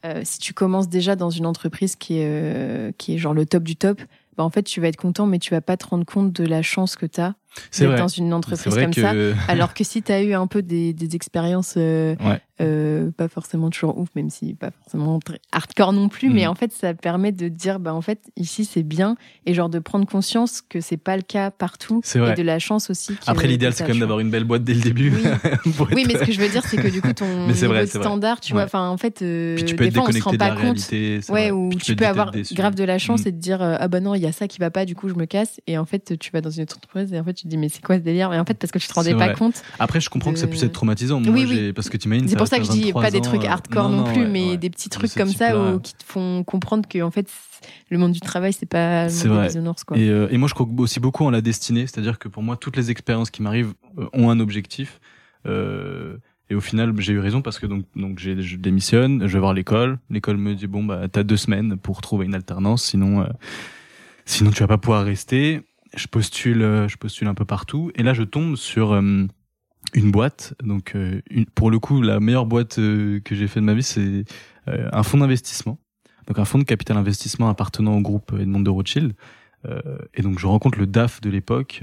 euh, 0.04 0.20
si 0.24 0.38
tu 0.38 0.52
commences 0.52 0.88
déjà 0.88 1.16
dans 1.16 1.30
une 1.30 1.46
entreprise 1.46 1.96
qui 1.96 2.18
est, 2.18 2.26
euh, 2.26 2.92
qui 2.98 3.14
est 3.14 3.18
genre 3.18 3.34
le 3.34 3.46
top 3.46 3.62
du 3.62 3.76
top, 3.76 4.02
bah 4.36 4.44
en 4.44 4.50
fait, 4.50 4.64
tu 4.64 4.80
vas 4.80 4.88
être 4.88 4.96
content, 4.96 5.26
mais 5.26 5.38
tu 5.38 5.50
vas 5.50 5.60
pas 5.60 5.76
te 5.76 5.86
rendre 5.86 6.04
compte 6.04 6.32
de 6.32 6.44
la 6.44 6.62
chance 6.62 6.96
que 6.96 7.06
tu 7.06 7.20
as 7.20 7.34
d'être 7.78 7.96
dans 7.96 8.08
une 8.08 8.32
entreprise 8.32 8.74
comme 8.74 8.94
que... 8.94 9.00
ça. 9.00 9.12
Alors 9.48 9.74
que 9.74 9.84
si 9.84 10.02
tu 10.02 10.12
as 10.12 10.22
eu 10.22 10.34
un 10.34 10.46
peu 10.46 10.62
des, 10.62 10.92
des 10.92 11.16
expériences 11.16 11.74
euh, 11.76 12.14
ouais. 12.24 12.40
euh, 12.60 13.10
pas 13.10 13.28
forcément 13.28 13.70
toujours 13.70 13.98
ouf, 13.98 14.08
même 14.14 14.30
si 14.30 14.54
pas 14.54 14.70
forcément 14.70 15.18
très 15.20 15.40
hardcore 15.52 15.92
non 15.92 16.08
plus, 16.08 16.28
mmh. 16.28 16.32
mais 16.32 16.46
en 16.46 16.54
fait, 16.54 16.72
ça 16.72 16.94
permet 16.94 17.32
de 17.32 17.48
dire, 17.48 17.80
bah 17.80 17.94
en 17.94 18.00
fait, 18.00 18.20
ici 18.36 18.64
c'est 18.64 18.82
bien, 18.82 19.16
et 19.46 19.54
genre 19.54 19.68
de 19.68 19.78
prendre 19.78 20.06
conscience 20.06 20.62
que 20.62 20.80
c'est 20.80 20.96
pas 20.96 21.16
le 21.16 21.22
cas 21.22 21.50
partout, 21.50 22.00
vrai. 22.14 22.32
et 22.32 22.34
de 22.34 22.42
la 22.42 22.58
chance 22.58 22.90
aussi. 22.90 23.16
Après, 23.26 23.46
l'idéal, 23.46 23.72
c'est 23.72 23.84
quand 23.84 23.90
même 23.90 24.00
d'avoir 24.00 24.20
une 24.20 24.30
belle 24.30 24.44
boîte 24.44 24.64
dès 24.64 24.74
le 24.74 24.80
début. 24.80 25.12
Oui, 25.12 25.72
oui 25.92 26.04
mais 26.06 26.14
ce 26.14 26.24
que 26.24 26.32
je 26.32 26.40
veux 26.40 26.48
dire, 26.48 26.64
c'est 26.64 26.76
que 26.76 26.88
du 26.88 27.00
coup, 27.00 27.12
ton 27.12 27.46
niveau 27.46 27.68
vrai, 27.68 27.82
de 27.82 27.86
standard, 27.86 28.40
tu 28.40 28.52
ouais. 28.52 28.58
vois, 28.58 28.64
enfin, 28.64 28.88
en 28.88 28.96
fait, 28.96 29.22
euh, 29.22 29.56
Puis 29.56 29.64
tu 29.64 29.76
peux 29.76 29.84
des 29.84 29.90
fois, 29.90 30.04
on 30.08 30.12
se 30.12 30.22
rend 30.22 30.36
pas 30.36 30.54
compte. 30.54 30.78
Ouais, 31.28 31.50
ou 31.50 31.70
tu, 31.70 31.78
tu 31.78 31.96
peux 31.96 32.06
avoir 32.06 32.32
grave 32.52 32.74
de 32.74 32.84
la 32.84 32.98
chance 32.98 33.24
mmh. 33.24 33.28
et 33.28 33.32
te 33.32 33.38
dire, 33.38 33.62
ah 33.62 33.88
bah 33.88 34.00
non, 34.00 34.14
il 34.14 34.22
y 34.22 34.26
a 34.26 34.32
ça 34.32 34.48
qui 34.48 34.58
va 34.58 34.70
pas, 34.70 34.84
du 34.84 34.94
coup, 34.94 35.08
je 35.08 35.14
me 35.14 35.26
casse, 35.26 35.60
et 35.66 35.78
en 35.78 35.84
fait, 35.84 36.18
tu 36.18 36.30
vas 36.30 36.40
dans 36.40 36.50
une 36.50 36.62
autre 36.62 36.76
entreprise, 36.76 37.12
et 37.12 37.20
en 37.20 37.24
fait, 37.24 37.43
te 37.44 37.48
dis, 37.48 37.56
mais 37.56 37.68
c'est 37.68 37.82
quoi 37.82 37.96
ce 37.96 38.00
délire? 38.00 38.30
Mais 38.30 38.38
en 38.38 38.44
fait 38.44 38.54
parce 38.54 38.70
que 38.70 38.78
tu 38.78 38.88
te 38.88 38.92
rendais 38.92 39.12
pas 39.12 39.26
vrai. 39.26 39.34
compte. 39.34 39.62
Après, 39.78 40.00
je 40.00 40.10
comprends 40.10 40.30
de... 40.30 40.34
que 40.34 40.40
ça 40.40 40.46
puisse 40.46 40.62
être 40.62 40.72
traumatisant. 40.72 41.20
Moi, 41.20 41.32
oui, 41.32 41.46
oui. 41.48 41.72
parce 41.72 41.88
que 41.88 41.96
tu. 41.96 42.08
C'est 42.26 42.36
pour 42.36 42.48
ça 42.48 42.58
que 42.58 42.64
je 42.64 42.70
dis 42.70 42.92
pas 42.92 43.10
des 43.10 43.20
trucs 43.20 43.44
hardcore 43.44 43.88
non, 43.88 43.96
non, 43.96 44.04
non, 44.04 44.12
plus, 44.12 44.22
ouais, 44.22 44.28
mais 44.28 44.50
ouais. 44.50 44.56
des 44.56 44.70
petits 44.70 44.88
trucs 44.88 45.14
comme 45.14 45.32
ça 45.32 45.58
où, 45.58 45.78
qui 45.80 45.94
te 45.94 46.04
font 46.04 46.44
comprendre 46.44 46.88
que 46.88 47.00
en 47.02 47.10
fait 47.10 47.28
le 47.90 47.98
monde 47.98 48.12
du 48.12 48.20
travail 48.20 48.52
c'est 48.52 48.66
pas 48.66 49.06
le 49.08 49.28
monde 49.28 49.40
des 49.40 49.46
bisounours 49.46 49.84
quoi. 49.84 49.96
Et, 49.96 50.08
euh, 50.08 50.28
et 50.30 50.36
moi, 50.36 50.48
je 50.48 50.54
crois 50.54 50.66
aussi 50.78 51.00
beaucoup 51.00 51.24
en 51.24 51.30
la 51.30 51.40
destinée, 51.40 51.86
c'est-à-dire 51.86 52.18
que 52.18 52.28
pour 52.28 52.42
moi, 52.42 52.56
toutes 52.56 52.76
les 52.76 52.90
expériences 52.90 53.30
qui 53.30 53.42
m'arrivent 53.42 53.74
euh, 53.98 54.06
ont 54.12 54.30
un 54.30 54.40
objectif. 54.40 55.00
Euh, 55.46 56.16
et 56.50 56.54
au 56.54 56.60
final, 56.60 56.92
j'ai 56.98 57.14
eu 57.14 57.20
raison 57.20 57.40
parce 57.40 57.58
que 57.58 57.66
donc, 57.66 57.84
donc 57.96 58.18
je 58.18 58.56
démissionne, 58.56 59.26
je 59.26 59.32
vais 59.32 59.38
voir 59.38 59.54
l'école. 59.54 59.98
L'école 60.10 60.36
me 60.36 60.54
dit 60.54 60.66
bon 60.66 60.84
bah 60.84 61.08
t'as 61.10 61.22
deux 61.22 61.36
semaines 61.36 61.76
pour 61.78 62.02
trouver 62.02 62.26
une 62.26 62.34
alternance, 62.34 62.84
sinon 62.84 63.22
euh, 63.22 63.26
sinon 64.26 64.50
tu 64.50 64.60
vas 64.60 64.68
pas 64.68 64.78
pouvoir 64.78 65.04
rester 65.04 65.62
je 65.96 66.06
postule, 66.06 66.86
je 66.88 66.96
postule 66.96 67.28
un 67.28 67.34
peu 67.34 67.44
partout, 67.44 67.90
et 67.94 68.02
là 68.02 68.14
je 68.14 68.22
tombe 68.22 68.56
sur 68.56 68.92
euh, 68.92 69.26
une 69.94 70.10
boîte. 70.10 70.54
Donc, 70.62 70.94
euh, 70.94 71.20
une, 71.30 71.46
pour 71.46 71.70
le 71.70 71.78
coup, 71.78 72.02
la 72.02 72.20
meilleure 72.20 72.46
boîte 72.46 72.78
euh, 72.78 73.20
que 73.20 73.34
j'ai 73.34 73.48
fait 73.48 73.60
de 73.60 73.64
ma 73.64 73.74
vie, 73.74 73.82
c'est 73.82 74.24
un 74.66 75.02
fonds 75.02 75.18
d'investissement. 75.18 75.78
Donc, 76.26 76.38
un 76.38 76.46
fonds 76.46 76.58
de 76.58 76.64
capital 76.64 76.96
investissement 76.96 77.50
appartenant 77.50 77.96
au 77.96 78.00
groupe 78.00 78.32
Edmond 78.32 78.60
de 78.60 78.70
Rothschild. 78.70 79.12
et 80.14 80.22
donc, 80.22 80.38
je 80.38 80.46
rencontre 80.46 80.78
le 80.78 80.86
DAF 80.86 81.20
de 81.20 81.28
l'époque, 81.28 81.82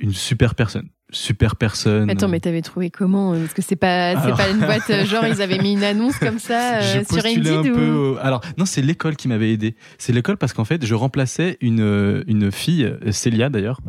une 0.00 0.12
super 0.12 0.56
personne, 0.56 0.88
super 1.10 1.56
personne. 1.56 2.10
Attends, 2.10 2.28
mais 2.28 2.40
t'avais 2.40 2.62
trouvé 2.62 2.90
comment 2.90 3.32
Parce 3.32 3.54
que 3.54 3.62
c'est 3.62 3.76
pas, 3.76 4.20
c'est 4.22 4.36
pas 4.36 4.50
une 4.50 4.58
boîte, 4.58 4.90
euh, 4.90 5.04
genre 5.04 5.26
ils 5.26 5.40
avaient 5.40 5.58
mis 5.58 5.72
une 5.72 5.84
annonce 5.84 6.18
comme 6.18 6.38
ça 6.38 6.78
euh, 6.82 7.04
sur 7.04 7.24
Indeed 7.24 7.46
un 7.46 7.62
peu, 7.62 8.16
Alors, 8.20 8.40
non, 8.58 8.64
c'est 8.64 8.82
l'école 8.82 9.16
qui 9.16 9.28
m'avait 9.28 9.52
aidé. 9.52 9.76
C'est 9.98 10.12
l'école 10.12 10.36
parce 10.36 10.52
qu'en 10.52 10.64
fait, 10.64 10.84
je 10.84 10.94
remplaçais 10.94 11.58
une, 11.60 11.80
euh, 11.80 12.24
une 12.26 12.50
fille, 12.50 12.92
Célia 13.10 13.48
d'ailleurs, 13.48 13.80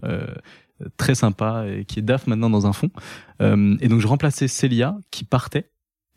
très 0.97 1.15
sympa, 1.15 1.65
et 1.67 1.85
qui 1.85 1.99
est 1.99 2.03
DAF 2.03 2.27
maintenant 2.27 2.49
dans 2.49 2.67
un 2.67 2.73
fond. 2.73 2.89
et 3.39 3.87
donc, 3.87 3.99
je 3.99 4.07
remplaçais 4.07 4.47
Célia 4.47 4.95
qui 5.11 5.23
partait. 5.23 5.69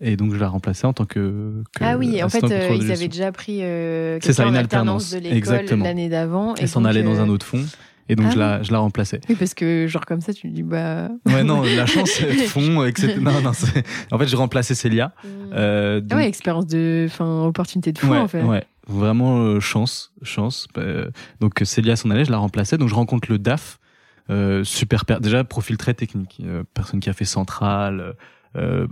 Et 0.03 0.17
donc, 0.17 0.33
je 0.33 0.39
la 0.39 0.49
remplaçais 0.49 0.87
en 0.87 0.95
tant 0.95 1.05
que. 1.05 1.63
que 1.77 1.85
ah 1.85 1.99
oui, 1.99 2.23
en 2.23 2.31
fait, 2.31 2.43
ils 2.75 2.91
avaient 2.91 3.09
déjà 3.09 3.33
pris 3.33 3.63
euh, 3.63 4.19
ça, 4.21 4.47
une 4.47 4.57
alternance, 4.57 5.13
de 5.13 5.19
l'école 5.19 5.67
l'année 5.79 6.09
d'avant. 6.09 6.55
Et, 6.55 6.67
s'en 6.67 6.85
allait 6.85 7.03
dans 7.03 7.21
un 7.21 7.29
autre 7.29 7.45
fond. 7.45 7.63
Et 8.11 8.17
donc, 8.17 8.27
ah 8.29 8.33
je, 8.33 8.39
la, 8.41 8.63
je 8.65 8.73
la 8.73 8.81
remplaçais. 8.81 9.21
Oui, 9.29 9.37
parce 9.37 9.55
que, 9.55 9.87
genre, 9.87 10.05
comme 10.05 10.21
ça, 10.21 10.35
tu 10.35 10.49
me 10.49 10.53
dis, 10.53 10.65
bah. 10.65 11.09
Ouais, 11.27 11.45
non, 11.45 11.63
la 11.63 11.87
chance, 11.87 12.11
fond, 12.49 12.83
etc. 12.85 13.15
Non, 13.21 13.41
non, 13.41 13.53
en 14.11 14.19
fait, 14.19 14.27
je 14.27 14.37
remplaçais 14.37 14.75
Célia. 14.75 15.13
Mmh. 15.23 15.29
Euh, 15.53 16.01
ah 16.11 16.17
ouais, 16.17 16.27
expérience 16.27 16.67
de. 16.67 17.07
Enfin, 17.09 17.45
opportunité 17.45 17.93
de 17.93 17.99
fond, 17.99 18.13
en 18.13 18.27
fait. 18.27 18.43
Ouais, 18.43 18.65
vraiment 18.89 19.39
euh, 19.39 19.61
chance, 19.61 20.13
chance. 20.23 20.67
Euh, 20.77 21.09
donc, 21.39 21.61
Célia 21.63 21.95
s'en 21.95 22.11
allait, 22.11 22.25
je 22.25 22.33
la 22.33 22.39
remplaçais. 22.39 22.79
Donc, 22.79 22.89
je 22.89 22.97
rencontre 22.97 23.31
le 23.31 23.39
DAF. 23.39 23.79
Euh, 24.29 24.65
super, 24.65 25.05
déjà, 25.21 25.45
profil 25.45 25.77
très 25.77 25.95
technique. 25.95 26.43
personne 26.75 26.99
qui 26.99 27.11
a 27.11 27.13
fait 27.13 27.25
centrale, 27.25 28.17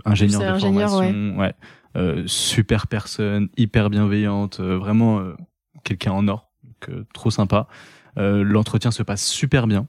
ingénieur 0.05 0.39
de 0.39 0.45
ingénieur, 0.45 0.89
formation. 0.91 1.37
Ouais. 1.37 1.53
ouais. 1.95 2.23
super 2.25 2.87
personne, 2.87 3.49
hyper 3.57 3.89
bienveillante, 3.89 4.61
vraiment 4.61 5.21
quelqu'un 5.83 6.13
en 6.13 6.25
or. 6.29 6.49
Donc, 6.63 7.03
trop 7.13 7.31
sympa. 7.31 7.67
Euh, 8.19 8.43
l'entretien 8.43 8.91
se 8.91 9.03
passe 9.03 9.25
super 9.25 9.67
bien. 9.67 9.87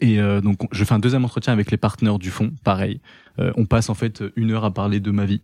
Et 0.00 0.20
euh, 0.20 0.40
donc 0.40 0.58
je 0.72 0.84
fais 0.84 0.94
un 0.94 0.98
deuxième 0.98 1.24
entretien 1.24 1.52
avec 1.52 1.70
les 1.70 1.76
partenaires 1.76 2.18
du 2.18 2.30
fond, 2.30 2.52
pareil. 2.64 3.00
Euh, 3.38 3.52
on 3.56 3.66
passe 3.66 3.88
en 3.88 3.94
fait 3.94 4.22
une 4.36 4.50
heure 4.52 4.64
à 4.64 4.72
parler 4.72 5.00
de 5.00 5.10
ma 5.10 5.24
vie. 5.24 5.42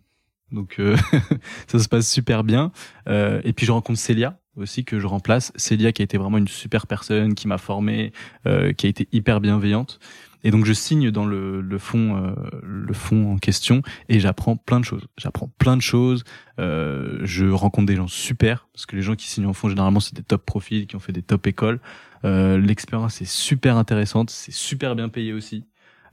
Donc 0.50 0.80
ça 1.66 1.78
se 1.78 1.88
passe 1.88 2.10
super 2.10 2.44
bien. 2.44 2.72
et 3.06 3.52
puis 3.54 3.64
je 3.64 3.72
rencontre 3.72 3.98
Célia 3.98 4.38
aussi 4.54 4.84
que 4.84 5.00
je 5.00 5.06
remplace. 5.06 5.50
Célia 5.56 5.92
qui 5.92 6.02
a 6.02 6.04
été 6.04 6.18
vraiment 6.18 6.36
une 6.36 6.48
super 6.48 6.86
personne, 6.86 7.34
qui 7.34 7.48
m'a 7.48 7.56
formé, 7.56 8.12
qui 8.44 8.86
a 8.86 8.88
été 8.88 9.08
hyper 9.12 9.40
bienveillante. 9.40 9.98
Et 10.44 10.50
donc 10.50 10.64
je 10.64 10.72
signe 10.72 11.10
dans 11.10 11.24
le, 11.24 11.60
le 11.60 11.78
fond, 11.78 12.16
euh, 12.16 12.34
le 12.62 12.92
fond 12.92 13.32
en 13.32 13.38
question, 13.38 13.82
et 14.08 14.20
j'apprends 14.20 14.56
plein 14.56 14.80
de 14.80 14.84
choses. 14.84 15.06
J'apprends 15.16 15.48
plein 15.58 15.76
de 15.76 15.82
choses. 15.82 16.24
Euh, 16.58 17.20
je 17.22 17.46
rencontre 17.46 17.86
des 17.86 17.96
gens 17.96 18.08
super, 18.08 18.68
parce 18.72 18.86
que 18.86 18.96
les 18.96 19.02
gens 19.02 19.14
qui 19.14 19.28
signent 19.28 19.46
en 19.46 19.52
fond 19.52 19.68
généralement 19.68 20.00
c'est 20.00 20.14
des 20.14 20.22
top 20.22 20.44
profils, 20.44 20.86
qui 20.86 20.96
ont 20.96 21.00
fait 21.00 21.12
des 21.12 21.22
top 21.22 21.46
écoles. 21.46 21.80
Euh, 22.24 22.58
L'expérience 22.58 23.20
est 23.20 23.30
super 23.30 23.76
intéressante, 23.76 24.30
c'est 24.30 24.52
super 24.52 24.94
bien 24.96 25.08
payé 25.08 25.32
aussi. 25.32 25.64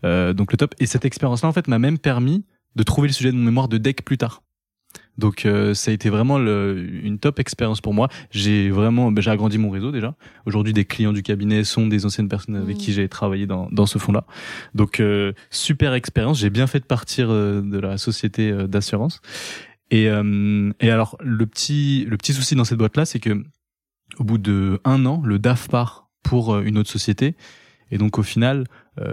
Euh, 0.06 0.34
donc 0.34 0.52
le 0.52 0.58
top. 0.58 0.76
Et 0.80 0.86
cette 0.86 1.06
expérience-là 1.06 1.50
en 1.50 1.54
fait 1.54 1.68
m'a 1.68 1.80
même 1.80 1.98
permis 1.98 2.46
de 2.76 2.84
trouver 2.84 3.08
le 3.08 3.14
sujet 3.14 3.32
de 3.32 3.38
mon 3.38 3.44
mémoire 3.44 3.68
de 3.68 3.78
deck 3.78 4.06
plus 4.06 4.18
tard. 4.18 4.44
Donc 5.20 5.46
euh, 5.46 5.74
ça 5.74 5.92
a 5.92 5.94
été 5.94 6.10
vraiment 6.10 6.40
le, 6.40 6.88
une 7.04 7.20
top 7.20 7.40
expérience 7.40 7.82
pour 7.82 7.94
moi. 7.94 8.08
J'ai 8.32 8.70
vraiment, 8.70 9.12
ben, 9.12 9.22
j'ai 9.22 9.30
agrandi 9.30 9.58
mon 9.58 9.70
réseau 9.70 9.92
déjà. 9.92 10.16
Aujourd'hui, 10.46 10.74
des 10.74 10.86
clients 10.86 11.14
du 11.14 11.22
cabinet 11.22 11.64
sont 11.64 11.86
des 11.86 12.06
anciennes 12.06 12.30
personnes 12.30 12.56
avec 12.56 12.78
mmh. 12.78 12.80
qui 12.80 12.94
j'ai 12.94 13.10
travaillé 13.10 13.46
dans, 13.46 13.68
dans 13.72 13.86
ce 13.86 14.00
fond-là. 14.00 14.26
Donc 14.74 15.00
euh, 15.00 15.34
super 15.52 15.94
expérience. 15.94 16.40
J'ai 16.40 16.50
bien 16.50 16.68
fait 16.68 16.80
de 16.80 16.86
partir 16.86 17.28
euh, 17.30 17.62
de 17.62 17.78
la 17.78 17.98
société 17.98 18.52
d'assurance. 18.68 19.22
Et, 19.92 20.04
et 20.04 20.92
alors 20.92 21.18
le 21.20 21.46
petit 21.48 22.06
le 22.06 22.16
petit 22.16 22.34
souci 22.34 22.54
dans 22.54 22.64
cette 22.64 22.78
boîte 22.78 22.96
là, 22.96 23.06
c'est 23.06 23.20
que 23.20 23.44
au 24.20 24.24
bout 24.24 24.38
de 24.38 24.80
un 24.86 25.04
an, 25.08 25.20
le 25.26 25.40
DAF 25.40 25.68
part 25.68 26.10
pour 26.22 26.60
une 26.60 26.78
autre 26.78 26.92
société. 26.92 27.36
Et 27.90 27.98
donc 27.98 28.20
au 28.20 28.24
final, 28.24 28.66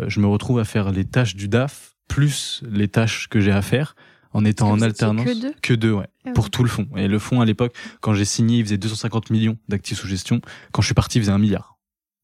je 0.07 0.21
me 0.21 0.27
retrouve 0.27 0.59
à 0.59 0.65
faire 0.65 0.93
les 0.93 1.07
tâches 1.07 1.35
du 1.35 1.49
DAF 1.49 1.97
plus 2.09 2.63
les 2.71 2.89
tâches 2.89 3.29
que 3.29 3.41
j'ai 3.41 3.53
à 3.53 3.63
faire 3.63 3.97
en 4.33 4.45
étant 4.45 4.71
en 4.71 4.81
alternance. 4.81 5.27
Que 5.27 5.41
deux, 5.41 5.55
que 5.63 5.75
deux 5.75 5.93
ouais, 5.93 6.09
ah 6.25 6.31
pour 6.33 6.51
tout 6.51 6.63
le 6.63 6.69
fonds. 6.69 6.89
Et 6.97 7.09
le 7.09 7.19
fonds 7.19 7.41
à 7.41 7.45
l'époque, 7.45 7.75
quand 8.01 8.15
j'ai 8.15 8.25
signé, 8.25 8.59
il 8.59 8.65
faisait 8.65 8.79
250 8.79 9.31
millions 9.31 9.57
d'actifs 9.69 9.99
sous 9.99 10.09
gestion. 10.09 10.41
Quand 10.73 10.83
je 10.83 10.87
suis 10.87 10.95
parti, 10.95 11.19
il 11.19 11.23
faisait 11.23 11.33
un 11.33 11.39
milliard 11.39 11.77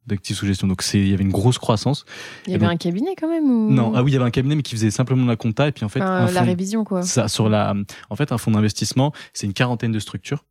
d'actifs 0.07 0.37
sous 0.37 0.47
gestion. 0.47 0.67
Donc 0.67 0.83
c'est, 0.83 0.99
il 0.99 1.09
y 1.09 1.15
avait 1.15 1.23
une 1.23 1.31
grosse 1.31 1.59
croissance. 1.59 2.05
Il 2.47 2.53
y 2.53 2.57
avait 2.57 2.67
un 2.67 2.77
cabinet 2.77 3.15
quand 3.19 3.29
même 3.29 3.45
ou... 3.45 3.71
Non, 3.71 3.93
ah 3.95 4.03
oui, 4.03 4.11
il 4.11 4.15
y 4.15 4.17
avait 4.17 4.27
un 4.27 4.31
cabinet 4.31 4.57
mais 4.57 4.62
qui 4.62 4.75
faisait 4.75 4.91
simplement 4.91 5.27
la 5.27 5.37
compta 5.37 5.69
et 5.69 5.73
puis 5.73 5.85
en 5.85 5.88
fait 5.88 6.01
la 6.01 6.43
révision 6.43 6.83
quoi. 6.85 7.03
Ça 7.03 7.29
sur 7.29 7.49
la, 7.49 7.75
en 8.11 8.17
fait 8.17 8.33
un 8.33 8.38
fonds 8.38 8.51
d'investissement, 8.51 9.12
c'est 9.33 9.47
une 9.47 9.53
quarantaine 9.53 9.93
de 9.93 10.01
structures. 10.01 10.45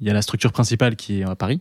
Il 0.00 0.06
y 0.06 0.10
a 0.10 0.14
la 0.14 0.22
structure 0.22 0.52
principale 0.52 0.96
qui 0.96 1.20
est 1.20 1.24
à 1.24 1.36
Paris. 1.36 1.60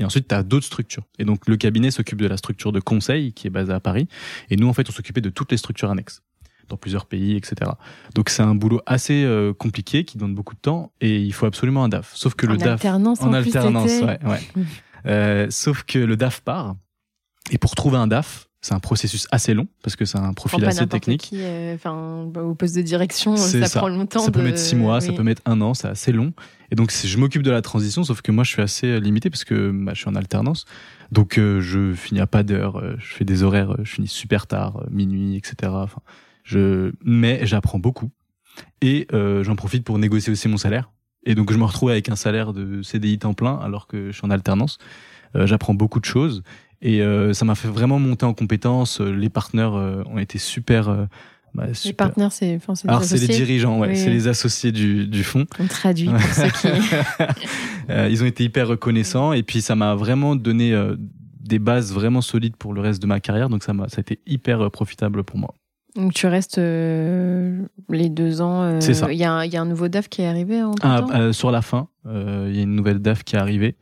Et 0.00 0.04
ensuite, 0.04 0.28
tu 0.28 0.34
as 0.34 0.44
d'autres 0.44 0.66
structures. 0.66 1.02
Et 1.18 1.24
donc, 1.24 1.48
le 1.48 1.56
cabinet 1.56 1.90
s'occupe 1.90 2.20
de 2.20 2.28
la 2.28 2.36
structure 2.36 2.70
de 2.70 2.78
conseil 2.78 3.32
qui 3.32 3.48
est 3.48 3.50
basée 3.50 3.72
à 3.72 3.80
Paris. 3.80 4.06
Et 4.48 4.56
nous, 4.56 4.68
en 4.68 4.72
fait, 4.72 4.88
on 4.88 4.92
s'occupait 4.92 5.20
de 5.20 5.28
toutes 5.28 5.50
les 5.50 5.56
structures 5.56 5.90
annexes 5.90 6.22
dans 6.68 6.76
plusieurs 6.76 7.06
pays, 7.06 7.36
etc. 7.36 7.70
Donc 8.14 8.30
c'est 8.30 8.42
un 8.42 8.54
boulot 8.54 8.80
assez 8.86 9.24
euh, 9.24 9.52
compliqué 9.52 10.04
qui 10.04 10.18
donne 10.18 10.34
beaucoup 10.34 10.54
de 10.54 10.60
temps 10.60 10.92
et 11.00 11.20
il 11.20 11.32
faut 11.32 11.46
absolument 11.46 11.84
un 11.84 11.88
DAF. 11.88 12.12
Sauf 12.14 12.34
que 12.34 12.46
le 12.46 12.56
DAF 12.56 12.72
alternance 12.72 13.22
en, 13.22 13.32
alternance, 13.32 13.90
ouais, 14.02 14.18
ouais. 14.24 14.40
euh, 15.06 15.46
sauf 15.50 15.82
que 15.84 15.98
le 15.98 16.16
DAF 16.16 16.40
part 16.40 16.76
et 17.50 17.58
pour 17.58 17.74
trouver 17.74 17.96
un 17.96 18.06
DAF, 18.06 18.48
c'est 18.60 18.74
un 18.74 18.80
processus 18.80 19.28
assez 19.30 19.54
long 19.54 19.68
parce 19.82 19.94
que 19.94 20.04
c'est 20.04 20.18
un 20.18 20.32
profil 20.32 20.64
assez 20.64 20.86
technique. 20.86 21.30
Euh, 21.32 21.76
enfin, 21.76 22.26
bah, 22.28 22.42
au 22.42 22.54
poste 22.54 22.74
de 22.74 22.82
direction, 22.82 23.36
ça, 23.36 23.68
prend 23.78 23.88
longtemps. 23.88 24.20
Ça 24.20 24.32
peut 24.32 24.42
mettre 24.42 24.58
six 24.58 24.74
mois, 24.74 25.00
ça 25.00 25.12
peut 25.12 25.22
mettre 25.22 25.42
un 25.46 25.60
an, 25.60 25.74
c'est 25.74 25.88
assez 25.88 26.12
long. 26.12 26.32
Et 26.70 26.74
donc, 26.74 26.92
je 26.92 27.18
m'occupe 27.18 27.42
de 27.42 27.50
la 27.50 27.62
transition, 27.62 28.02
sauf 28.02 28.20
que 28.20 28.32
moi, 28.32 28.44
je 28.44 28.50
suis 28.50 28.62
assez 28.62 29.00
limité 29.00 29.30
parce 29.30 29.44
que 29.44 29.70
bah, 29.70 29.92
je 29.94 30.00
suis 30.00 30.08
en 30.08 30.16
alternance. 30.16 30.64
Donc, 31.12 31.36
je 31.36 31.94
finis 31.94 32.20
à 32.20 32.26
pas 32.26 32.42
d'heure, 32.42 32.82
je 32.98 33.14
fais 33.14 33.24
des 33.24 33.42
horaires, 33.44 33.76
je 33.82 33.90
finis 33.90 34.08
super 34.08 34.46
tard, 34.46 34.82
minuit, 34.90 35.36
etc. 35.36 35.72
Enfin, 35.72 36.02
je, 36.48 36.92
mais 37.04 37.46
j'apprends 37.46 37.78
beaucoup 37.78 38.10
et 38.80 39.06
euh, 39.12 39.44
j'en 39.44 39.54
profite 39.54 39.84
pour 39.84 39.98
négocier 39.98 40.32
aussi 40.32 40.48
mon 40.48 40.56
salaire. 40.56 40.90
Et 41.24 41.34
donc 41.34 41.52
je 41.52 41.58
me 41.58 41.64
retrouve 41.64 41.90
avec 41.90 42.08
un 42.08 42.16
salaire 42.16 42.54
de 42.54 42.82
CDI 42.82 43.18
temps 43.18 43.34
plein 43.34 43.56
alors 43.56 43.86
que 43.86 44.10
je 44.10 44.16
suis 44.16 44.26
en 44.26 44.30
alternance. 44.30 44.78
Euh, 45.36 45.46
j'apprends 45.46 45.74
beaucoup 45.74 46.00
de 46.00 46.06
choses 46.06 46.42
et 46.80 47.02
euh, 47.02 47.34
ça 47.34 47.44
m'a 47.44 47.54
fait 47.54 47.68
vraiment 47.68 47.98
monter 47.98 48.24
en 48.24 48.32
compétences. 48.32 49.00
Les 49.00 49.28
partenaires 49.28 49.74
euh, 49.74 50.02
ont 50.06 50.18
été 50.18 50.38
super. 50.38 51.06
Bah, 51.52 51.66
Les 51.84 51.92
partenaires, 51.92 52.32
c'est 52.32 52.56
enfin, 52.56 52.72
alors 52.86 53.04
c'est 53.04 53.18
les 53.18 53.26
dirigeants, 53.26 53.78
ouais, 53.78 53.94
c'est 53.94 54.10
les 54.10 54.26
associés 54.26 54.72
du, 54.72 55.06
du 55.06 55.22
fonds. 55.22 55.44
On 55.58 55.66
traduit 55.66 56.08
pour 56.08 56.20
ceux 56.32 56.48
qui. 56.48 56.68
ils 58.10 58.22
ont 58.22 58.26
été 58.26 58.44
hyper 58.44 58.68
reconnaissants 58.68 59.34
et 59.34 59.42
puis 59.42 59.60
ça 59.60 59.76
m'a 59.76 59.94
vraiment 59.94 60.34
donné 60.34 60.74
des 61.40 61.58
bases 61.58 61.92
vraiment 61.92 62.22
solides 62.22 62.56
pour 62.56 62.72
le 62.72 62.80
reste 62.80 63.02
de 63.02 63.06
ma 63.06 63.20
carrière. 63.20 63.50
Donc 63.50 63.64
ça 63.64 63.74
m'a, 63.74 63.88
ça 63.90 63.98
a 63.98 64.00
été 64.00 64.20
hyper 64.26 64.70
profitable 64.70 65.24
pour 65.24 65.38
moi. 65.38 65.54
Donc 65.98 66.14
tu 66.14 66.28
restes 66.28 66.58
euh, 66.58 67.60
les 67.88 68.08
deux 68.08 68.40
ans. 68.40 68.62
Euh, 68.62 68.80
c'est 68.80 68.94
ça. 68.94 69.12
Il 69.12 69.18
y, 69.18 69.24
a, 69.24 69.44
y, 69.44 69.56
a 69.56 69.60
un 69.60 69.64
nouveau 69.64 69.88
DAF 69.88 70.08
qui 70.08 70.22
est 70.22 70.26
arrivé 70.26 70.62
en 70.62 70.72
ah, 70.80 71.04
euh, 71.12 71.32
Sur 71.32 71.50
la 71.50 71.60
fin, 71.60 71.88
il 72.06 72.54
y 72.54 72.60
a 72.60 72.62
une 72.62 72.76
nouvelle 72.76 73.00
DAF 73.00 73.24
qui 73.24 73.34
est 73.34 73.38
arrivée. 73.38 73.76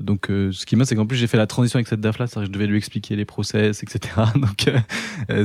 donc 0.00 0.26
ce 0.28 0.66
qui 0.66 0.74
m'a 0.74 0.84
c'est 0.84 0.96
qu'en 0.96 1.06
plus 1.06 1.16
j'ai 1.16 1.28
fait 1.28 1.36
la 1.36 1.46
transition 1.46 1.76
avec 1.76 1.86
cette 1.86 2.00
DAF 2.00 2.18
là, 2.18 2.26
c'est-à-dire 2.26 2.48
que 2.48 2.52
je 2.52 2.58
devais 2.58 2.66
lui 2.66 2.76
expliquer 2.76 3.14
les 3.14 3.24
process, 3.24 3.84
etc. 3.84 4.14
Donc 4.34 4.68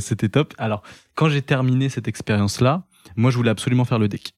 c'était 0.02 0.30
top. 0.30 0.56
Alors 0.58 0.82
quand 1.14 1.30
j'ai 1.30 1.44
terminé 1.44 1.90
cette 1.90 2.08
expérience 2.08 2.60
là, 2.60 2.84
moi 3.16 3.30
je 3.30 3.38
voulais 3.38 3.52
absolument 3.52 3.86
faire 3.86 4.00
le 4.00 4.08
deck. 4.08 4.34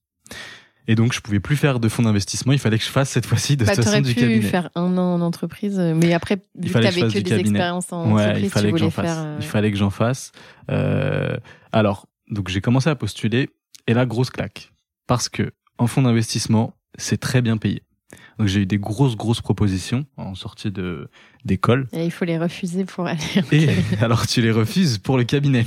Et 0.90 0.96
donc, 0.96 1.14
je 1.14 1.20
pouvais 1.22 1.40
plus 1.40 1.56
faire 1.56 1.80
de 1.80 1.88
fonds 1.88 2.02
d'investissement. 2.02 2.52
Il 2.52 2.58
fallait 2.58 2.80
que 2.80 2.84
je 2.84 2.90
fasse 2.90 3.12
cette 3.12 3.28
fois-ci 3.28 3.56
de 3.56 3.64
bah, 3.64 3.76
façon 3.76 4.02
du 4.02 4.16
cabinet. 4.16 4.40
pu 4.40 4.48
faire 4.48 4.72
un 4.74 4.98
an 4.98 5.14
en 5.14 5.22
entreprise, 5.22 5.78
mais 5.78 6.14
après, 6.16 6.38
vu 6.56 6.74
que 6.74 7.12
tu 7.12 7.22
que, 7.22 7.30
des 7.30 7.36
expériences 7.36 7.94
en 7.94 8.12
ouais, 8.12 8.24
entreprise, 8.24 8.46
il 8.46 8.50
fallait 8.50 8.68
tu 8.70 8.74
que 8.74 8.80
j'en 8.80 8.90
fasse. 8.90 9.18
Euh, 9.20 9.38
il 9.40 9.46
fallait 9.46 9.72
que 9.72 9.78
j'en 9.78 9.92
fasse. 9.92 10.32
Euh, 10.72 11.38
alors, 11.72 12.08
donc 12.32 12.50
j'ai 12.50 12.60
commencé 12.60 12.90
à 12.90 12.96
postuler 12.96 13.52
et 13.86 13.94
là, 13.94 14.08
grosse 14.08 14.32
claque. 14.32 14.72
Parce 15.06 15.30
que 15.30 15.52
en 15.78 15.86
fonds 15.86 16.02
d'investissement, 16.02 16.74
c'est 16.98 17.20
très 17.20 17.44
bien 17.44 17.58
payé. 17.58 17.84
Donc 18.40 18.48
j'ai 18.48 18.62
eu 18.62 18.66
des 18.66 18.80
grosses 18.80 19.16
grosses 19.16 19.42
propositions 19.42 20.08
en 20.18 20.34
sortie 20.34 20.72
de 20.72 21.08
d'école. 21.46 21.88
Et 21.94 22.06
il 22.06 22.12
faut 22.12 22.26
les 22.26 22.38
refuser 22.38 22.86
pour 22.86 23.08
aller. 23.08 23.20
Et 23.52 23.70
alors 24.02 24.28
tu 24.28 24.42
les 24.42 24.52
refuses 24.52 24.98
pour 24.98 25.18
le 25.18 25.24
cabinet. 25.24 25.66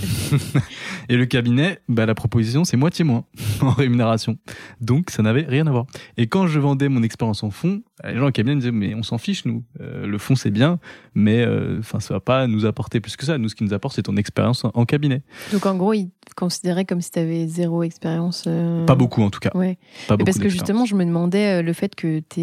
et 1.08 1.16
le 1.16 1.26
cabinet, 1.26 1.78
bah 1.88 2.06
la 2.06 2.14
proposition 2.14 2.64
c'est 2.64 2.76
moitié 2.76 3.04
moins 3.04 3.24
en 3.61 3.70
rémunération. 3.70 4.37
Donc 4.80 5.11
ça 5.11 5.22
n'avait 5.22 5.42
rien 5.42 5.66
à 5.66 5.70
voir. 5.70 5.87
Et 6.16 6.26
quand 6.26 6.46
je 6.46 6.58
vendais 6.58 6.88
mon 6.88 7.02
expérience 7.02 7.42
en 7.42 7.50
fond, 7.50 7.82
les 8.04 8.16
gens 8.16 8.28
au 8.28 8.32
cabinet 8.32 8.54
me 8.54 8.61
disaient 8.61 8.72
mais 8.72 8.94
on 8.94 9.02
s'en 9.02 9.18
fiche 9.18 9.44
nous. 9.44 9.64
Euh, 9.80 10.06
le 10.06 10.18
fond 10.18 10.35
c'est 10.35 10.50
bien, 10.50 10.78
mais 11.14 11.40
euh, 11.40 11.78
enfin 11.78 12.00
ça 12.00 12.14
va 12.14 12.20
pas 12.20 12.46
nous 12.46 12.66
apporter 12.66 13.00
plus 13.00 13.16
que 13.16 13.24
ça. 13.24 13.38
Nous 13.38 13.48
ce 13.48 13.54
qui 13.54 13.64
nous 13.64 13.74
apporte 13.74 13.94
c'est 13.94 14.02
ton 14.02 14.16
expérience 14.16 14.64
en, 14.64 14.85
cabinet. 14.85 15.22
Donc 15.52 15.64
en 15.64 15.76
gros 15.76 15.94
ils 15.94 16.11
considéraient 16.37 16.85
comme 16.85 17.00
si 17.00 17.11
tu 17.11 17.18
avais 17.18 17.46
zéro 17.46 17.82
expérience. 17.82 18.44
Euh, 18.46 18.85
pas 18.85 18.94
beaucoup 18.94 19.22
en 19.22 19.30
tout 19.30 19.40
cas. 19.40 19.50
Ouais. 19.54 19.78
Pas 20.06 20.16
beaucoup 20.16 20.26
parce 20.26 20.38
que 20.38 20.48
justement 20.48 20.85
je 20.85 20.94
me 20.96 21.04
demandais 21.04 21.62
le 21.62 21.72
fait 21.72 21.94
que 21.94 22.20
tu 22.28 22.42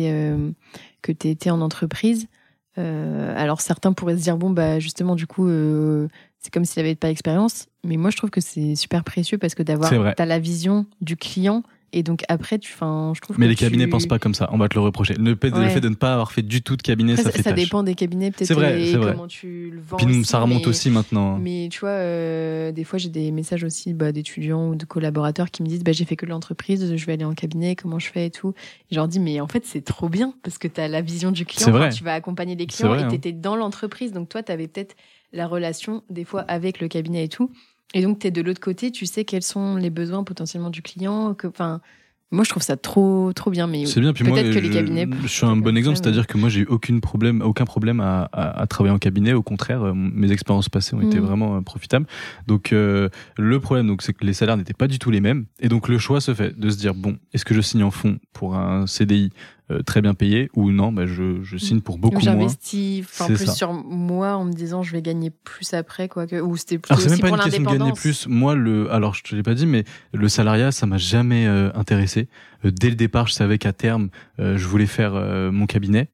que 1.01 1.11
tu 1.11 1.27
étais 1.29 1.49
en 1.49 1.61
entreprise 1.61 2.27
euh, 2.79 3.33
alors 3.37 3.61
certains 3.61 3.93
pourraient 3.93 4.17
se 4.17 4.23
dire 4.23 4.37
bon 4.37 4.49
bah 4.49 4.79
justement 4.79 5.15
du 5.15 5.27
coup 5.27 5.47
euh, 5.47 6.07
c'est 6.39 6.51
comme 6.53 6.65
s'il 6.65 6.79
avait 6.79 6.95
pas 6.95 7.09
d'expérience, 7.09 7.67
mais 7.83 7.97
moi 7.97 8.09
je 8.09 8.17
trouve 8.17 8.29
que 8.29 8.41
c'est 8.41 8.75
super 8.75 9.03
précieux 9.03 9.37
parce 9.37 9.53
que 9.53 9.63
d'avoir 9.63 9.91
t'as 10.15 10.25
la 10.25 10.39
vision 10.39 10.85
du 11.01 11.17
client 11.17 11.63
Et 11.91 12.03
donc 12.03 12.23
après, 12.29 12.59
tu, 12.59 12.71
enfin, 12.73 13.13
je 13.15 13.21
trouve. 13.21 13.39
Mais 13.39 13.45
que 13.47 13.49
les 13.49 13.55
cabinets 13.55 13.87
pensent 13.87 14.05
pas 14.07 14.19
comme 14.19 14.33
ça. 14.33 14.49
On 14.51 14.57
va 14.57 14.69
te 14.69 14.75
le 14.75 14.81
reprocher. 14.81 15.15
Le, 15.15 15.35
fait- 15.35 15.49
le 15.49 15.55
Ouais. 15.57 15.69
fait 15.69 15.81
de 15.81 15.89
ne 15.89 15.95
pas 15.95 16.13
avoir 16.13 16.31
fait 16.31 16.41
du 16.41 16.61
tout 16.61 16.75
de 16.75 16.81
cabinet, 16.81 17.13
Après, 17.13 17.23
ça 17.23 17.29
ça, 17.31 17.37
fait 17.37 17.43
ça 17.43 17.49
tâche. 17.51 17.59
dépend 17.63 17.83
des 17.83 17.95
cabinets, 17.95 18.31
peut-être. 18.31 18.47
C'est 18.47 18.53
vrai, 18.53 18.85
c'est 18.85 18.97
vrai. 18.97 19.13
comment 19.13 19.27
tu 19.27 19.71
le 19.71 19.81
vends. 19.81 19.97
Puis 19.97 20.05
aussi, 20.05 20.25
ça 20.25 20.39
remonte 20.39 20.61
mais- 20.61 20.67
aussi 20.67 20.89
maintenant. 20.89 21.37
Mais 21.39 21.67
tu 21.71 21.79
vois, 21.79 21.89
euh, 21.89 22.71
des 22.71 22.83
fois, 22.83 22.99
j'ai 22.99 23.09
des 23.09 23.31
messages 23.31 23.63
aussi 23.63 23.93
bah, 23.93 24.11
d'étudiants 24.11 24.69
ou 24.69 24.75
de 24.75 24.85
collaborateurs 24.85 25.49
qui 25.51 25.63
me 25.63 25.67
disent 25.67 25.83
bah, 25.83 25.91
J'ai 25.91 26.05
fait 26.05 26.15
que 26.15 26.25
de 26.25 26.31
l'entreprise, 26.31 26.95
je 26.95 27.05
vais 27.05 27.13
aller 27.13 27.25
en 27.25 27.33
cabinet, 27.33 27.75
comment 27.75 27.99
je 27.99 28.09
fais 28.11 28.27
et 28.27 28.31
tout. 28.31 28.49
Et 28.49 28.93
je 28.93 28.95
leur 28.95 29.07
dis 29.07 29.19
Mais 29.19 29.39
en 29.41 29.47
fait, 29.47 29.65
c'est 29.65 29.81
trop 29.83 30.09
bien 30.09 30.33
parce 30.43 30.57
que 30.57 30.67
tu 30.67 30.79
as 30.81 30.87
la 30.87 31.01
vision 31.01 31.31
du 31.31 31.45
client. 31.45 31.71
Vrai. 31.71 31.89
Tu 31.89 32.03
vas 32.03 32.13
accompagner 32.13 32.55
les 32.55 32.65
C'est 32.69 32.77
clients 32.77 32.89
vrai, 32.89 33.01
et 33.01 33.03
hein. 33.03 33.07
tu 33.09 33.15
étais 33.15 33.31
dans 33.31 33.55
l'entreprise. 33.55 34.11
Donc, 34.13 34.29
toi, 34.29 34.43
tu 34.43 34.51
avais 34.51 34.67
peut-être 34.67 34.95
la 35.33 35.47
relation, 35.47 36.03
des 36.09 36.23
fois, 36.23 36.41
avec 36.41 36.79
le 36.81 36.87
cabinet 36.87 37.23
et 37.25 37.29
tout. 37.29 37.51
Et 37.93 38.01
donc, 38.03 38.19
tu 38.19 38.27
es 38.27 38.31
de 38.31 38.41
l'autre 38.41 38.59
côté, 38.59 38.91
tu 38.91 39.05
sais 39.05 39.25
quels 39.25 39.43
sont 39.43 39.75
les 39.75 39.89
besoins 39.89 40.23
potentiellement 40.23 40.69
du 40.69 40.81
client. 40.81 41.33
Que, 41.33 41.47
moi, 42.31 42.43
je 42.43 42.49
trouve 42.51 42.61
ça 42.61 42.77
trop, 42.77 43.33
trop 43.33 43.49
bien. 43.49 43.65
Mais 43.65 43.87
C'est 43.87 43.99
bien. 44.01 44.13
Puis 44.13 44.23
moi, 44.23 44.37
peut-être 44.37 44.53
que 44.53 44.59
les 44.59 44.67
je- 44.67 44.73
cabinets. 44.73 45.07
je 45.23 45.27
suis 45.27 45.45
un 45.47 45.55
bon 45.55 45.75
exemple, 45.75 45.97
c'est-à-dire 45.97 46.27
que 46.27 46.37
moi, 46.37 46.47
j'ai 46.49 46.59
eu 46.61 46.65
aucun 46.65 46.99
problème, 46.99 47.41
aucun 47.41 47.65
problème 47.65 47.99
à, 47.99 48.25
à- 48.31 48.61
à 48.61 48.67
travailler 48.67 48.93
en 48.93 48.99
cabinet. 48.99 49.33
Au 49.33 49.41
contraire, 49.41 49.81
euh, 49.81 49.93
mes 49.95 50.31
expériences 50.31 50.69
passées 50.69 50.93
ont 50.95 51.01
été 51.01 51.17
Mhm. 51.19 51.25
vraiment 51.25 51.57
euh, 51.57 51.61
profitables. 51.61 52.05
Donc, 52.45 52.71
euh, 52.71 53.09
le 53.39 53.59
problème, 53.59 53.87
donc, 53.87 54.03
c'est 54.03 54.13
que 54.13 54.23
les 54.23 54.33
salaires 54.33 54.57
n'étaient 54.57 54.73
pas 54.75 54.87
du 54.87 54.99
tout 54.99 55.09
les 55.09 55.21
mêmes. 55.21 55.47
Et 55.59 55.69
donc, 55.69 55.87
le 55.87 55.97
choix 55.97 56.21
se 56.21 56.35
fait 56.35 56.55
de 56.59 56.69
se 56.69 56.77
dire 56.77 56.93
bon, 56.93 57.17
est-ce 57.33 57.45
que 57.45 57.55
je 57.55 57.61
signe 57.61 57.81
en 57.81 57.89
fond 57.91 58.19
pour 58.33 58.55
un 58.55 58.85
CDI 58.85 59.31
euh, 59.71 59.81
très 59.83 60.01
bien 60.01 60.13
payé 60.13 60.49
ou 60.55 60.71
non 60.71 60.91
bah, 60.91 61.05
je, 61.05 61.43
je 61.43 61.57
signe 61.57 61.81
pour 61.81 61.97
beaucoup 61.97 62.15
moins. 62.15 62.23
J'investis 62.23 63.01
enfin, 63.03 63.27
plus 63.27 63.45
ça. 63.45 63.51
sur 63.53 63.73
moi 63.73 64.35
en 64.35 64.45
me 64.45 64.53
disant 64.53 64.81
je 64.83 64.91
vais 64.91 65.01
gagner 65.01 65.29
plus 65.29 65.73
après 65.73 66.07
quoi 66.07 66.25
que 66.27 66.39
ou 66.41 66.57
c'était 66.57 66.77
plutôt 66.77 66.93
Alors 66.93 67.01
c'est 67.01 67.05
même 67.09 67.13
aussi 67.13 67.21
pas 67.21 67.27
pour 67.29 67.37
une 67.37 67.43
question 67.43 67.63
de 67.63 67.77
gagner 67.77 67.93
plus. 67.93 68.27
Moi, 68.27 68.55
le, 68.55 68.91
alors 68.91 69.13
je 69.15 69.23
te 69.23 69.35
l'ai 69.35 69.43
pas 69.43 69.53
dit, 69.53 69.65
mais 69.65 69.83
le 70.13 70.27
salariat, 70.27 70.71
ça 70.71 70.85
m'a 70.85 70.97
jamais 70.97 71.45
euh, 71.47 71.69
intéressé. 71.75 72.27
Euh, 72.65 72.71
dès 72.71 72.89
le 72.89 72.95
départ, 72.95 73.27
je 73.27 73.33
savais 73.33 73.57
qu'à 73.57 73.73
terme, 73.73 74.09
euh, 74.39 74.57
je 74.57 74.67
voulais 74.67 74.85
faire 74.87 75.13
euh, 75.15 75.51
mon 75.51 75.65
cabinet. 75.67 76.09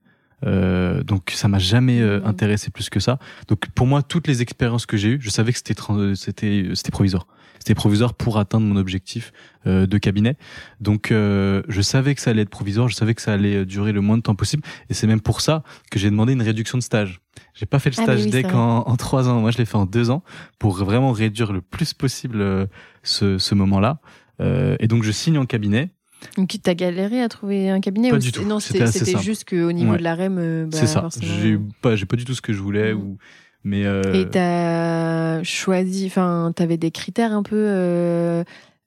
Euh, 0.46 1.02
donc 1.04 1.32
ça 1.34 1.48
m'a 1.48 1.60
jamais 1.60 2.02
euh, 2.02 2.20
Mhm. 2.20 2.28
intéressé 2.28 2.70
plus 2.70 2.90
que 2.90 3.00
ça. 3.00 3.20
Donc 3.48 3.68
pour 3.74 3.88
moi, 3.88 4.04
toutes 4.04 4.28
les 4.28 4.42
expériences 4.42 4.86
que 4.86 4.98
j'ai 4.98 5.10
eues, 5.12 5.18
je 5.22 5.30
savais 5.30 5.52
que 5.54 5.58
c'était 5.58 5.76
c'était 6.16 6.70
c'était 6.76 6.92
provisoire. 6.92 7.26
C'était 7.66 7.74
provisoire 7.74 8.14
pour 8.14 8.38
atteindre 8.38 8.68
mon 8.68 8.76
objectif 8.76 9.34
euh, 9.66 9.88
de 9.88 9.98
cabinet. 9.98 10.38
Donc 10.82 11.12
euh, 11.12 11.64
je 11.68 11.82
savais 11.82 12.14
que 12.14 12.22
ça 12.22 12.30
allait 12.30 12.44
être 12.44 12.50
provisoire, 12.52 12.88
je 12.90 12.94
savais 12.96 13.16
que 13.16 13.24
ça 13.24 13.34
allait 13.34 13.66
durer 13.66 13.92
le 13.92 14.02
moins 14.02 14.18
de 14.18 14.22
temps 14.22 14.36
possible. 14.36 14.62
Et 14.92 14.94
c'est 14.94 15.08
même 15.08 15.20
pour 15.20 15.42
ça 15.42 15.64
que 15.90 15.98
j'ai 15.98 16.12
demandé 16.12 16.34
une 16.34 16.44
réduction 16.44 16.78
de 16.78 16.84
stage. 16.84 17.22
J'ai 17.56 17.66
pas 17.66 17.80
fait 17.80 17.90
le 17.90 17.96
Ah, 17.98 18.04
stage 18.04 18.20
oui, 18.26 18.30
DEC 18.30 18.46
c'est 18.46 18.52
vrai. 18.52 18.54
en, 18.56 18.96
trois 18.98 19.28
ans. 19.30 19.42
Moi, 19.42 19.50
je 19.50 19.58
l'ai 19.58 19.66
fait 19.66 19.78
en 19.78 19.88
deux 19.88 20.12
ans 20.12 20.24
pour 20.60 20.76
vraiment 20.76 21.12
réduire 21.12 21.52
le 21.54 21.62
plus 21.62 21.96
possible 21.96 22.40
euh, 22.40 22.68
ce, 23.02 23.40
ce 23.40 23.56
moment-là. 23.56 23.98
Euh, 24.42 24.76
et 24.80 24.88
donc 24.88 25.02
je 25.02 25.12
signe 25.12 25.40
en 25.40 25.48
cabinet. 25.48 25.90
Donc 26.38 26.50
tu 26.50 26.70
as 26.70 26.76
galéré 26.76 27.20
à 27.24 27.30
trouver 27.30 27.72
un 27.72 27.80
cabinet 27.82 28.12
Pas 28.12 28.18
ou 28.18 28.20
du 28.20 28.32
tout. 28.32 28.44
Non, 28.46 28.60
C'était 28.60 29.18
juste 29.24 29.50
qu'au 29.50 29.72
niveau 29.72 29.94
Ouais. 29.94 29.98
de 29.98 30.04
la 30.04 30.14
REM, 30.14 30.38
euh, 30.38 30.66
bah, 30.66 30.78
c'est 30.80 30.86
ça. 30.86 31.02
forcément- 31.02 31.26
J'ai 31.42 31.58
pas, 31.82 31.96
j'ai 31.96 32.06
pas 32.06 32.16
du 32.16 32.26
tout 32.26 32.36
ce 32.36 32.42
que 32.42 32.54
je 32.54 32.60
voulais 32.62 32.94
Mhm. 32.94 33.02
ou. 33.02 33.18
Mais 33.66 33.84
euh, 33.86 34.14
Et 34.14 34.30
t'as 34.30 35.44
choisi, 35.44 36.06
enfin, 36.06 36.54
t'avais 36.56 36.78
des 36.78 36.92
critères 36.92 37.34
un 37.34 37.44
peu. 37.44 37.56
euh, 37.58 38.44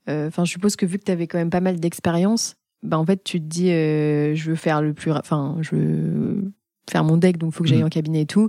euh, 0.09 0.29
Enfin, 0.29 0.45
je 0.45 0.53
suppose 0.53 0.77
que 0.77 0.87
vu 0.87 0.99
que 0.99 1.05
t'avais 1.05 1.27
quand 1.27 1.37
même 1.39 1.51
pas 1.51 1.61
mal 1.61 1.79
d'expérience, 1.81 2.57
bah 2.83 2.97
en 2.99 3.05
fait, 3.05 3.23
tu 3.25 3.41
te 3.41 3.45
dis, 3.45 3.67
je 3.71 4.43
veux 4.51 4.55
faire 4.55 4.81
le 4.81 4.95
plus, 4.95 5.11
enfin, 5.13 5.57
je 5.61 5.75
veux 5.75 6.53
faire 6.89 7.03
mon 7.05 7.17
deck, 7.17 7.37
donc 7.39 7.53
il 7.53 7.57
faut 7.57 7.65
que 7.65 7.69
j'aille 7.69 7.81
Mhm. 7.81 7.87
en 7.87 7.91
cabinet 7.91 8.21
et 8.23 8.27
tout. 8.27 8.49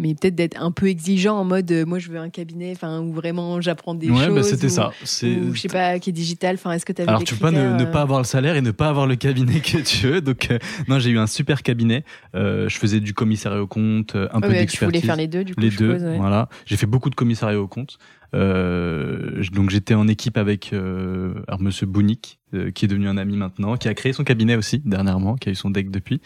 Mais 0.00 0.14
peut-être 0.14 0.34
d'être 0.34 0.60
un 0.60 0.72
peu 0.72 0.86
exigeant 0.86 1.36
en 1.36 1.44
mode, 1.44 1.70
euh, 1.70 1.84
moi, 1.84 1.98
je 1.98 2.10
veux 2.10 2.18
un 2.18 2.30
cabinet, 2.30 2.72
enfin, 2.74 3.00
où 3.00 3.12
vraiment 3.12 3.60
j'apprends 3.60 3.94
des 3.94 4.08
ouais, 4.08 4.24
choses. 4.24 4.34
bah, 4.34 4.42
c'était 4.42 4.70
ça. 4.70 4.92
C'est. 5.04 5.36
Ou 5.36 5.54
je 5.54 5.60
sais 5.60 5.68
pas, 5.68 5.98
qui 5.98 6.08
est 6.08 6.12
digital. 6.14 6.54
Enfin, 6.54 6.72
est-ce 6.72 6.86
que 6.86 6.92
t'avais 6.92 7.08
Alors 7.08 7.20
des 7.20 7.26
tu 7.26 7.34
peux 7.34 7.42
pas 7.42 7.50
ne, 7.50 7.76
ne 7.76 7.82
euh, 7.82 7.86
pas 7.86 8.00
avoir 8.00 8.18
le 8.18 8.24
salaire 8.24 8.56
et 8.56 8.62
ne 8.62 8.70
pas 8.70 8.88
avoir 8.88 9.06
le 9.06 9.16
cabinet 9.16 9.60
que 9.60 9.76
tu 9.78 10.06
veux. 10.06 10.22
Donc 10.22 10.50
euh, 10.50 10.58
non, 10.88 10.98
j'ai 10.98 11.10
eu 11.10 11.18
un 11.18 11.26
super 11.26 11.62
cabinet. 11.62 12.04
Euh, 12.34 12.66
je 12.68 12.78
faisais 12.78 13.00
du 13.00 13.12
commissariat 13.12 13.60
au 13.60 13.66
compte, 13.66 14.14
un 14.16 14.20
ouais, 14.22 14.28
peu 14.30 14.38
ouais, 14.40 14.52
tu 14.54 14.58
d'expertise. 14.60 14.86
voulais 14.88 15.06
faire 15.06 15.16
les 15.16 15.28
deux, 15.28 15.44
du 15.44 15.54
coup, 15.54 15.60
les 15.60 15.70
je 15.70 15.76
deux, 15.78 15.92
suppose, 15.92 16.08
ouais. 16.08 16.16
voilà. 16.16 16.48
J'ai 16.64 16.78
fait 16.78 16.86
beaucoup 16.86 17.10
de 17.10 17.14
commissariat 17.14 17.60
au 17.60 17.68
compte. 17.68 17.98
Euh, 18.34 19.42
donc 19.52 19.70
j'étais 19.70 19.94
en 19.94 20.08
équipe 20.08 20.36
avec 20.36 20.72
euh, 20.72 21.34
alors 21.48 21.60
Monsieur 21.60 21.86
Bonic, 21.86 22.38
euh, 22.54 22.70
qui 22.70 22.84
est 22.84 22.88
devenu 22.88 23.08
un 23.08 23.16
ami 23.16 23.36
maintenant, 23.36 23.76
qui 23.76 23.88
a 23.88 23.94
créé 23.94 24.12
son 24.12 24.24
cabinet 24.24 24.56
aussi 24.56 24.80
dernièrement, 24.84 25.36
qui 25.36 25.48
a 25.48 25.52
eu 25.52 25.56
son 25.56 25.70
deck 25.70 25.90
depuis. 25.90 26.20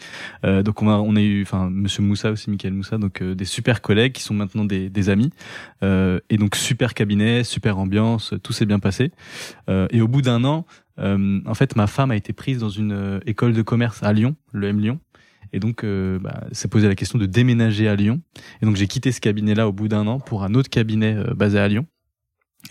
Euh, 0.45 0.63
donc 0.63 0.81
on 0.81 0.89
a 0.89 0.97
on 0.97 1.15
a 1.15 1.21
eu, 1.21 1.41
enfin 1.41 1.69
Monsieur 1.69 2.03
Moussa 2.03 2.31
aussi, 2.31 2.49
Michael 2.49 2.73
Moussa, 2.73 2.97
donc 2.97 3.21
euh, 3.21 3.35
des 3.35 3.45
super 3.45 3.81
collègues 3.81 4.13
qui 4.13 4.23
sont 4.23 4.33
maintenant 4.33 4.65
des, 4.65 4.89
des 4.89 5.09
amis. 5.09 5.31
Euh, 5.83 6.19
et 6.29 6.37
donc 6.37 6.55
super 6.55 6.93
cabinet, 6.93 7.43
super 7.43 7.77
ambiance, 7.77 8.33
tout 8.43 8.53
s'est 8.53 8.65
bien 8.65 8.79
passé. 8.79 9.11
Euh, 9.69 9.87
et 9.91 10.01
au 10.01 10.07
bout 10.07 10.21
d'un 10.21 10.43
an, 10.43 10.65
en 10.97 11.53
fait 11.53 11.75
ma 11.75 11.87
femme 11.87 12.11
a 12.11 12.15
été 12.15 12.31
prise 12.31 12.59
dans 12.59 12.69
une 12.69 13.19
école 13.25 13.53
de 13.53 13.61
commerce 13.61 14.01
à 14.03 14.13
Lyon, 14.13 14.35
le 14.53 14.67
M 14.67 14.79
Lyon. 14.79 14.99
Et 15.53 15.59
donc, 15.59 15.83
euh, 15.83 16.19
bah, 16.19 16.43
s'est 16.51 16.67
posé 16.67 16.87
la 16.87 16.95
question 16.95 17.17
de 17.17 17.25
déménager 17.25 17.87
à 17.87 17.95
Lyon. 17.95 18.21
Et 18.61 18.65
donc, 18.65 18.75
j'ai 18.75 18.87
quitté 18.87 19.13
ce 19.13 19.21
cabinet-là 19.21 19.69
au 19.69 19.71
bout 19.71 19.87
d'un 19.87 20.05
an 20.07 20.19
pour 20.19 20.43
un 20.43 20.53
autre 20.53 20.69
cabinet 20.69 21.15
basé 21.35 21.59
à 21.59 21.67
Lyon. 21.67 21.85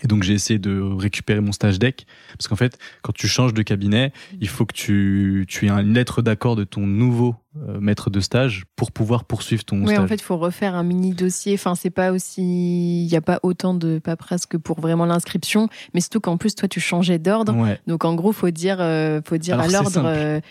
Et 0.03 0.07
donc, 0.07 0.23
j'ai 0.23 0.33
essayé 0.33 0.59
de 0.59 0.81
récupérer 0.81 1.39
mon 1.39 1.51
stage 1.51 1.79
deck. 1.79 2.05
Parce 2.37 2.47
qu'en 2.47 2.55
fait, 2.55 2.77
quand 3.01 3.13
tu 3.13 3.27
changes 3.27 3.53
de 3.53 3.61
cabinet, 3.61 4.11
il 4.41 4.49
faut 4.49 4.65
que 4.65 4.73
tu, 4.73 5.45
tu 5.47 5.67
aies 5.67 5.69
une 5.69 5.93
lettre 5.93 6.21
d'accord 6.21 6.55
de 6.55 6.63
ton 6.63 6.81
nouveau 6.81 7.35
euh, 7.57 7.79
maître 7.79 8.09
de 8.09 8.19
stage 8.19 8.65
pour 8.75 8.91
pouvoir 8.91 9.23
poursuivre 9.23 9.63
ton 9.63 9.77
Oui, 9.79 9.93
stage. 9.93 9.99
en 9.99 10.07
fait, 10.07 10.15
il 10.15 10.23
faut 10.23 10.37
refaire 10.37 10.75
un 10.75 10.83
mini 10.83 11.13
dossier. 11.13 11.53
Enfin, 11.53 11.75
c'est 11.75 11.89
pas 11.89 12.11
aussi, 12.11 13.03
il 13.03 13.07
n'y 13.07 13.15
a 13.15 13.21
pas 13.21 13.39
autant 13.43 13.73
de 13.73 13.99
paperasse 13.99 14.45
que 14.45 14.57
pour 14.57 14.81
vraiment 14.81 15.05
l'inscription, 15.05 15.69
mais 15.93 16.01
surtout 16.01 16.19
qu'en 16.19 16.37
plus, 16.37 16.55
toi, 16.55 16.67
tu 16.67 16.79
changeais 16.79 17.19
d'ordre. 17.19 17.55
Ouais. 17.55 17.79
Donc, 17.87 18.03
en 18.03 18.15
gros, 18.15 18.33
faut 18.33 18.49
dire, 18.49 18.77
euh, 18.81 19.21
faut 19.25 19.37
dire 19.37 19.59
Alors, 19.59 19.67
à 19.67 19.71
l'ordre, 19.71 20.03
euh, 20.05 20.41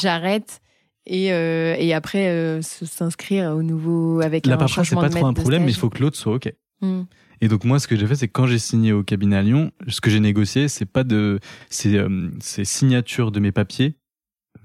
j'arrête. 0.00 0.60
Et, 1.06 1.32
euh, 1.32 1.74
et 1.78 1.92
après, 1.92 2.60
s'inscrire 2.62 3.50
au 3.52 3.62
nouveau 3.62 4.20
avec 4.20 4.46
La 4.46 4.54
un 4.54 4.56
paperasse, 4.58 4.88
c'est 4.88 4.94
pas 4.94 5.08
trop 5.08 5.26
un 5.26 5.34
problème, 5.34 5.64
mais 5.64 5.72
il 5.72 5.76
faut 5.76 5.90
que 5.90 6.02
l'autre 6.02 6.16
soit 6.16 6.34
OK. 6.34 6.52
Hmm. 6.80 7.02
Et 7.40 7.48
donc 7.48 7.64
moi, 7.64 7.78
ce 7.78 7.88
que 7.88 7.96
j'ai 7.96 8.06
fait, 8.06 8.16
c'est 8.16 8.28
quand 8.28 8.46
j'ai 8.46 8.58
signé 8.58 8.92
au 8.92 9.02
cabinet 9.02 9.36
à 9.36 9.42
Lyon, 9.42 9.72
ce 9.88 10.00
que 10.00 10.10
j'ai 10.10 10.20
négocié, 10.20 10.68
c'est 10.68 10.86
pas 10.86 11.04
de, 11.04 11.40
c'est, 11.70 11.96
euh, 11.96 12.30
signature 12.40 13.30
de 13.32 13.40
mes 13.40 13.52
papiers 13.52 13.96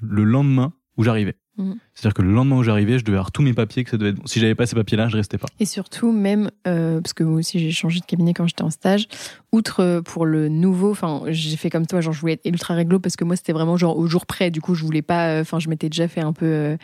le 0.02 0.24
lendemain 0.24 0.74
où 0.98 1.04
j'arrivais. 1.04 1.36
Mhm. 1.58 1.78
C'est-à-dire 1.94 2.14
que 2.14 2.22
le 2.22 2.34
lendemain 2.34 2.58
où 2.58 2.64
j'arrivais, 2.64 3.00
je 3.00 3.06
devais 3.06 3.18
avoir 3.18 3.32
tous 3.32 3.42
mes 3.42 3.54
papiers, 3.54 3.84
que 3.86 3.90
ça 3.90 3.98
devait 3.98 4.10
être 4.10 4.18
bon. 4.18 4.28
Si 4.28 4.40
j'avais 4.40 4.56
pas 4.56 4.66
ces 4.66 4.76
papiers-là, 4.76 5.08
je 5.08 5.16
restais 5.16 5.38
pas. 5.38 5.48
Et 5.60 5.66
surtout, 5.66 6.12
même, 6.12 6.52
euh, 6.68 7.00
parce 7.00 7.14
que 7.14 7.24
moi 7.24 7.40
aussi 7.40 7.60
j'ai 7.60 7.72
changé 7.72 8.02
de 8.02 8.06
cabinet 8.06 8.34
quand 8.34 8.46
j'étais 8.46 8.64
en 8.64 8.70
stage, 8.70 9.08
outre 9.54 9.80
euh, 9.82 10.02
pour 10.02 10.26
le 10.26 10.50
nouveau, 10.50 10.92
enfin, 10.92 11.24
j'ai 11.28 11.56
fait 11.56 11.70
comme 11.70 11.88
toi, 11.88 12.02
genre 12.02 12.14
je 12.14 12.20
voulais 12.20 12.34
être 12.34 12.46
ultra 12.46 12.74
réglo 12.74 13.00
parce 13.00 13.16
que 13.16 13.24
moi 13.24 13.38
c'était 13.38 13.54
vraiment 13.54 13.78
genre 13.78 13.98
au 13.98 14.08
jour 14.08 14.26
près, 14.26 14.52
du 14.52 14.60
coup 14.60 14.76
je 14.76 14.84
voulais 14.84 15.02
pas, 15.02 15.30
euh, 15.30 15.42
enfin, 15.42 15.60
je 15.60 15.70
m'étais 15.70 15.88
déjà 15.88 16.10
fait 16.10 16.22
un 16.22 16.34
peu 16.34 16.46
euh, 16.46 16.78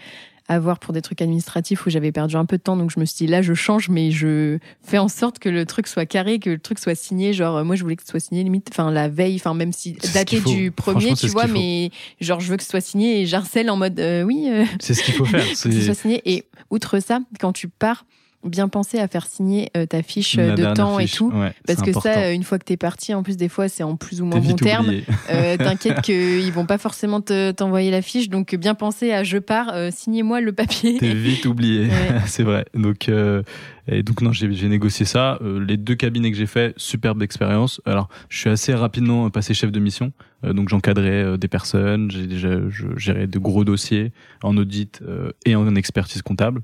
avoir 0.53 0.79
pour 0.79 0.93
des 0.93 1.01
trucs 1.01 1.21
administratifs 1.21 1.85
où 1.85 1.89
j'avais 1.89 2.11
perdu 2.11 2.35
un 2.35 2.45
peu 2.45 2.57
de 2.57 2.61
temps, 2.61 2.75
donc 2.77 2.91
je 2.91 2.99
me 2.99 3.05
suis 3.05 3.25
dit 3.25 3.27
là 3.27 3.41
je 3.41 3.53
change, 3.53 3.89
mais 3.89 4.11
je 4.11 4.57
fais 4.83 4.97
en 4.97 5.07
sorte 5.07 5.39
que 5.39 5.49
le 5.49 5.65
truc 5.65 5.87
soit 5.87 6.05
carré, 6.05 6.39
que 6.39 6.49
le 6.49 6.59
truc 6.59 6.79
soit 6.79 6.95
signé, 6.95 7.33
genre 7.33 7.57
euh, 7.57 7.63
moi 7.63 7.75
je 7.75 7.83
voulais 7.83 7.95
que 7.95 8.03
ce 8.03 8.09
soit 8.09 8.19
signé 8.19 8.43
limite, 8.43 8.67
enfin 8.71 8.91
la 8.91 9.07
veille, 9.09 9.35
enfin 9.35 9.53
même 9.53 9.73
si 9.73 9.97
C'est 10.01 10.13
daté 10.13 10.39
du 10.41 10.71
premier, 10.71 11.15
c'est 11.15 11.27
tu 11.27 11.27
vois, 11.27 11.47
mais 11.47 11.91
genre 12.19 12.39
je 12.39 12.49
veux 12.51 12.57
que 12.57 12.63
ce 12.63 12.69
soit 12.69 12.81
signé 12.81 13.21
et 13.21 13.25
j'harcèle 13.25 13.69
en 13.69 13.77
mode 13.77 13.99
euh, 13.99 14.23
oui. 14.23 14.47
euh, 14.49 14.65
C'est 14.79 14.93
ce 14.93 15.03
qu'il 15.03 15.13
faut 15.13 15.25
faire. 15.25 15.43
que 15.49 15.55
ce 15.55 15.71
soit 15.71 15.93
C'est 15.93 16.01
signé. 16.01 16.21
Et 16.25 16.45
outre 16.69 16.99
ça, 16.99 17.19
quand 17.39 17.53
tu 17.53 17.67
pars, 17.67 18.05
bien 18.43 18.67
penser 18.67 18.97
à 18.99 19.08
faire 19.08 19.25
signer 19.27 19.69
euh, 19.77 19.86
ta 19.86 20.01
fiche 20.04 20.38
euh, 20.38 20.56
la 20.56 20.56
de 20.56 20.73
temps 20.75 20.97
fiche. 20.97 21.13
et 21.13 21.17
tout. 21.17 21.32
Ouais, 21.32 21.54
Parce 21.67 21.82
que 21.82 21.89
important. 21.91 22.13
ça, 22.13 22.32
une 22.32 22.43
fois 22.43 22.58
que 22.60 22.65
t'es 22.65 22.77
parti, 22.77 23.13
en 23.13 23.23
plus 23.23 23.38
des 23.38 23.49
fois 23.49 23.67
c'est 23.69 23.84
en 23.84 23.95
plus 23.95 24.21
ou 24.21 24.25
moins 24.25 24.39
bon 24.39 24.56
terme. 24.56 24.91
Euh, 25.30 25.58
T'inquiète 25.62 26.01
qu'ils 26.01 26.51
vont 26.51 26.65
pas 26.65 26.77
forcément 26.77 27.21
te- 27.21 27.51
t'envoyer 27.51 27.91
la 27.91 28.01
fiche, 28.01 28.30
donc 28.30 28.56
bien 28.56 28.73
penser 28.75 29.12
à 29.12 29.23
je 29.23 29.38
pars, 29.38 29.69
euh, 29.73 29.89
signez-moi 29.91 30.41
le 30.41 30.51
papier. 30.54 30.97
T'es 30.97 31.13
vite 31.13 31.45
oublié, 31.45 31.86
Ouais. 31.86 32.19
c'est 32.25 32.43
vrai. 32.43 32.65
Donc, 32.73 33.10
euh, 33.10 33.43
et 33.88 34.04
donc 34.04 34.21
non, 34.21 34.32
j'ai 34.32 34.47
négocié 34.69 35.06
ça. 35.06 35.38
Euh, 35.41 35.63
les 35.63 35.77
deux 35.77 35.95
cabinets 35.95 36.32
que 36.32 36.38
j'ai 36.38 36.45
fait, 36.47 36.73
superbe 36.77 37.21
expérience. 37.21 37.82
Alors, 37.86 38.10
je 38.30 38.38
suis 38.39 38.49
assez 38.49 38.73
rapidement 38.73 39.30
passé 39.30 39.54
chef 39.54 39.71
de 39.71 39.80
mission, 39.80 40.12
Euh, 40.43 40.54
donc 40.54 40.69
j'encadrais 40.69 41.38
des 41.38 41.47
personnes, 41.47 42.10
j'ai 42.10 42.25
déjà 42.25 42.49
je 42.69 42.88
gérais 42.97 43.27
de 43.27 43.38
gros 43.39 43.63
dossiers 43.63 44.12
en 44.41 44.58
audit 44.58 44.99
euh, 45.04 45.32
et 45.45 45.56
en 45.56 45.75
expertise 45.75 46.23
comptable. 46.23 46.62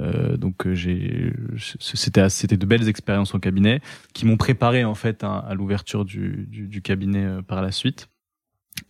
Euh, 0.00 0.36
donc 0.36 0.66
euh, 0.66 0.74
j'ai 0.74 1.32
c'était 1.80 2.28
c'était 2.28 2.56
de 2.56 2.66
belles 2.66 2.88
expériences 2.88 3.34
en 3.34 3.40
cabinet 3.40 3.80
qui 4.14 4.26
m'ont 4.26 4.36
préparé 4.36 4.84
en 4.84 4.94
fait 4.94 5.24
à, 5.24 5.38
à 5.38 5.54
l'ouverture 5.54 6.04
du, 6.04 6.46
du, 6.48 6.68
du 6.68 6.82
cabinet 6.82 7.24
euh, 7.24 7.42
par 7.42 7.62
la 7.62 7.72
suite. 7.72 8.08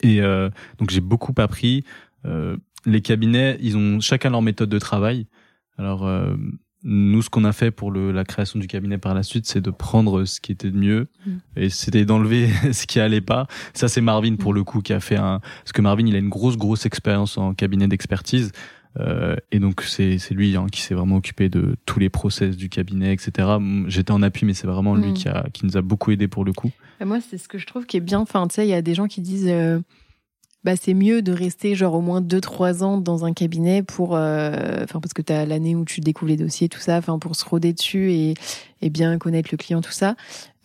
Et 0.02 0.20
euh, 0.20 0.50
donc 0.78 0.90
j'ai 0.90 1.00
beaucoup 1.00 1.34
appris. 1.38 1.84
Euh, 2.26 2.56
les 2.84 3.00
cabinets, 3.00 3.56
ils 3.60 3.76
ont 3.76 4.00
chacun 4.00 4.30
leur 4.30 4.42
méthode 4.42 4.68
de 4.68 4.78
travail. 4.78 5.26
Alors 5.78 6.06
euh, 6.06 6.36
nous, 6.84 7.22
ce 7.22 7.30
qu'on 7.30 7.44
a 7.44 7.52
fait 7.52 7.70
pour 7.70 7.90
le, 7.90 8.12
la 8.12 8.24
création 8.24 8.58
du 8.58 8.66
cabinet 8.66 8.98
par 8.98 9.14
la 9.14 9.22
suite, 9.22 9.46
c'est 9.46 9.60
de 9.60 9.70
prendre 9.70 10.24
ce 10.24 10.40
qui 10.40 10.52
était 10.52 10.70
de 10.70 10.76
mieux 10.76 11.08
Mm. 11.26 11.30
et 11.56 11.68
c'était 11.70 12.04
d'enlever 12.04 12.48
ce 12.72 12.86
qui 12.86 13.00
allait 13.00 13.20
pas. 13.20 13.46
Ça, 13.74 13.88
c'est 13.88 14.00
Marvin 14.00 14.36
pour 14.36 14.52
le 14.54 14.62
coup 14.64 14.80
qui 14.80 14.92
a 14.92 15.00
fait 15.00 15.16
un. 15.16 15.40
Parce 15.40 15.72
que 15.72 15.82
Marvin, 15.82 16.06
il 16.06 16.14
a 16.14 16.18
une 16.18 16.28
grosse 16.28 16.56
grosse 16.56 16.86
expérience 16.86 17.38
en 17.38 17.54
cabinet 17.54 17.88
d'expertise. 17.88 18.52
Euh, 18.98 19.36
et 19.52 19.58
donc 19.60 19.82
c'est 19.82 20.18
c'est 20.18 20.34
lui 20.34 20.56
hein, 20.56 20.66
qui 20.72 20.80
s'est 20.80 20.94
vraiment 20.94 21.16
occupé 21.16 21.48
de 21.48 21.76
tous 21.86 21.98
les 21.98 22.08
process 22.08 22.56
du 22.56 22.68
cabinet, 22.68 23.12
etc. 23.12 23.48
J'étais 23.86 24.10
en 24.12 24.22
appui, 24.22 24.46
mais 24.46 24.54
c'est 24.54 24.66
vraiment 24.66 24.94
lui 24.94 25.10
Mm. 25.10 25.14
qui 25.14 25.28
a 25.28 25.46
qui 25.52 25.66
nous 25.66 25.76
a 25.76 25.82
beaucoup 25.82 26.10
aidé 26.10 26.26
pour 26.28 26.44
le 26.44 26.52
coup. 26.52 26.70
Et 27.00 27.04
Moi, 27.04 27.18
c'est 27.20 27.38
ce 27.38 27.48
que 27.48 27.58
je 27.58 27.66
trouve 27.66 27.86
qui 27.86 27.96
est 27.96 28.00
bien. 28.00 28.18
Enfin, 28.18 28.48
tu 28.48 28.54
sais, 28.56 28.66
il 28.66 28.70
y 28.70 28.74
a 28.74 28.82
des 28.82 28.94
gens 28.94 29.06
qui 29.06 29.20
disent. 29.20 29.48
Bah, 30.64 30.74
c'est 30.80 30.94
mieux 30.94 31.22
de 31.22 31.32
rester 31.32 31.74
genre 31.74 31.94
au 31.94 32.00
moins 32.00 32.20
2-3 32.20 32.82
ans 32.82 32.98
dans 32.98 33.24
un 33.24 33.32
cabinet 33.32 33.82
pour, 33.82 34.16
euh, 34.16 34.82
enfin 34.82 35.00
parce 35.00 35.12
que 35.14 35.22
tu 35.22 35.32
as 35.32 35.46
l'année 35.46 35.74
où 35.76 35.84
tu 35.84 36.00
découvres 36.00 36.30
les 36.30 36.36
dossiers, 36.36 36.68
tout 36.68 36.80
ça, 36.80 36.98
enfin 36.98 37.18
pour 37.18 37.36
se 37.36 37.44
roder 37.44 37.72
dessus 37.72 38.12
et, 38.12 38.34
et 38.82 38.90
bien 38.90 39.16
connaître 39.18 39.50
le 39.52 39.56
client, 39.56 39.80
tout 39.80 39.92
ça. 39.92 40.16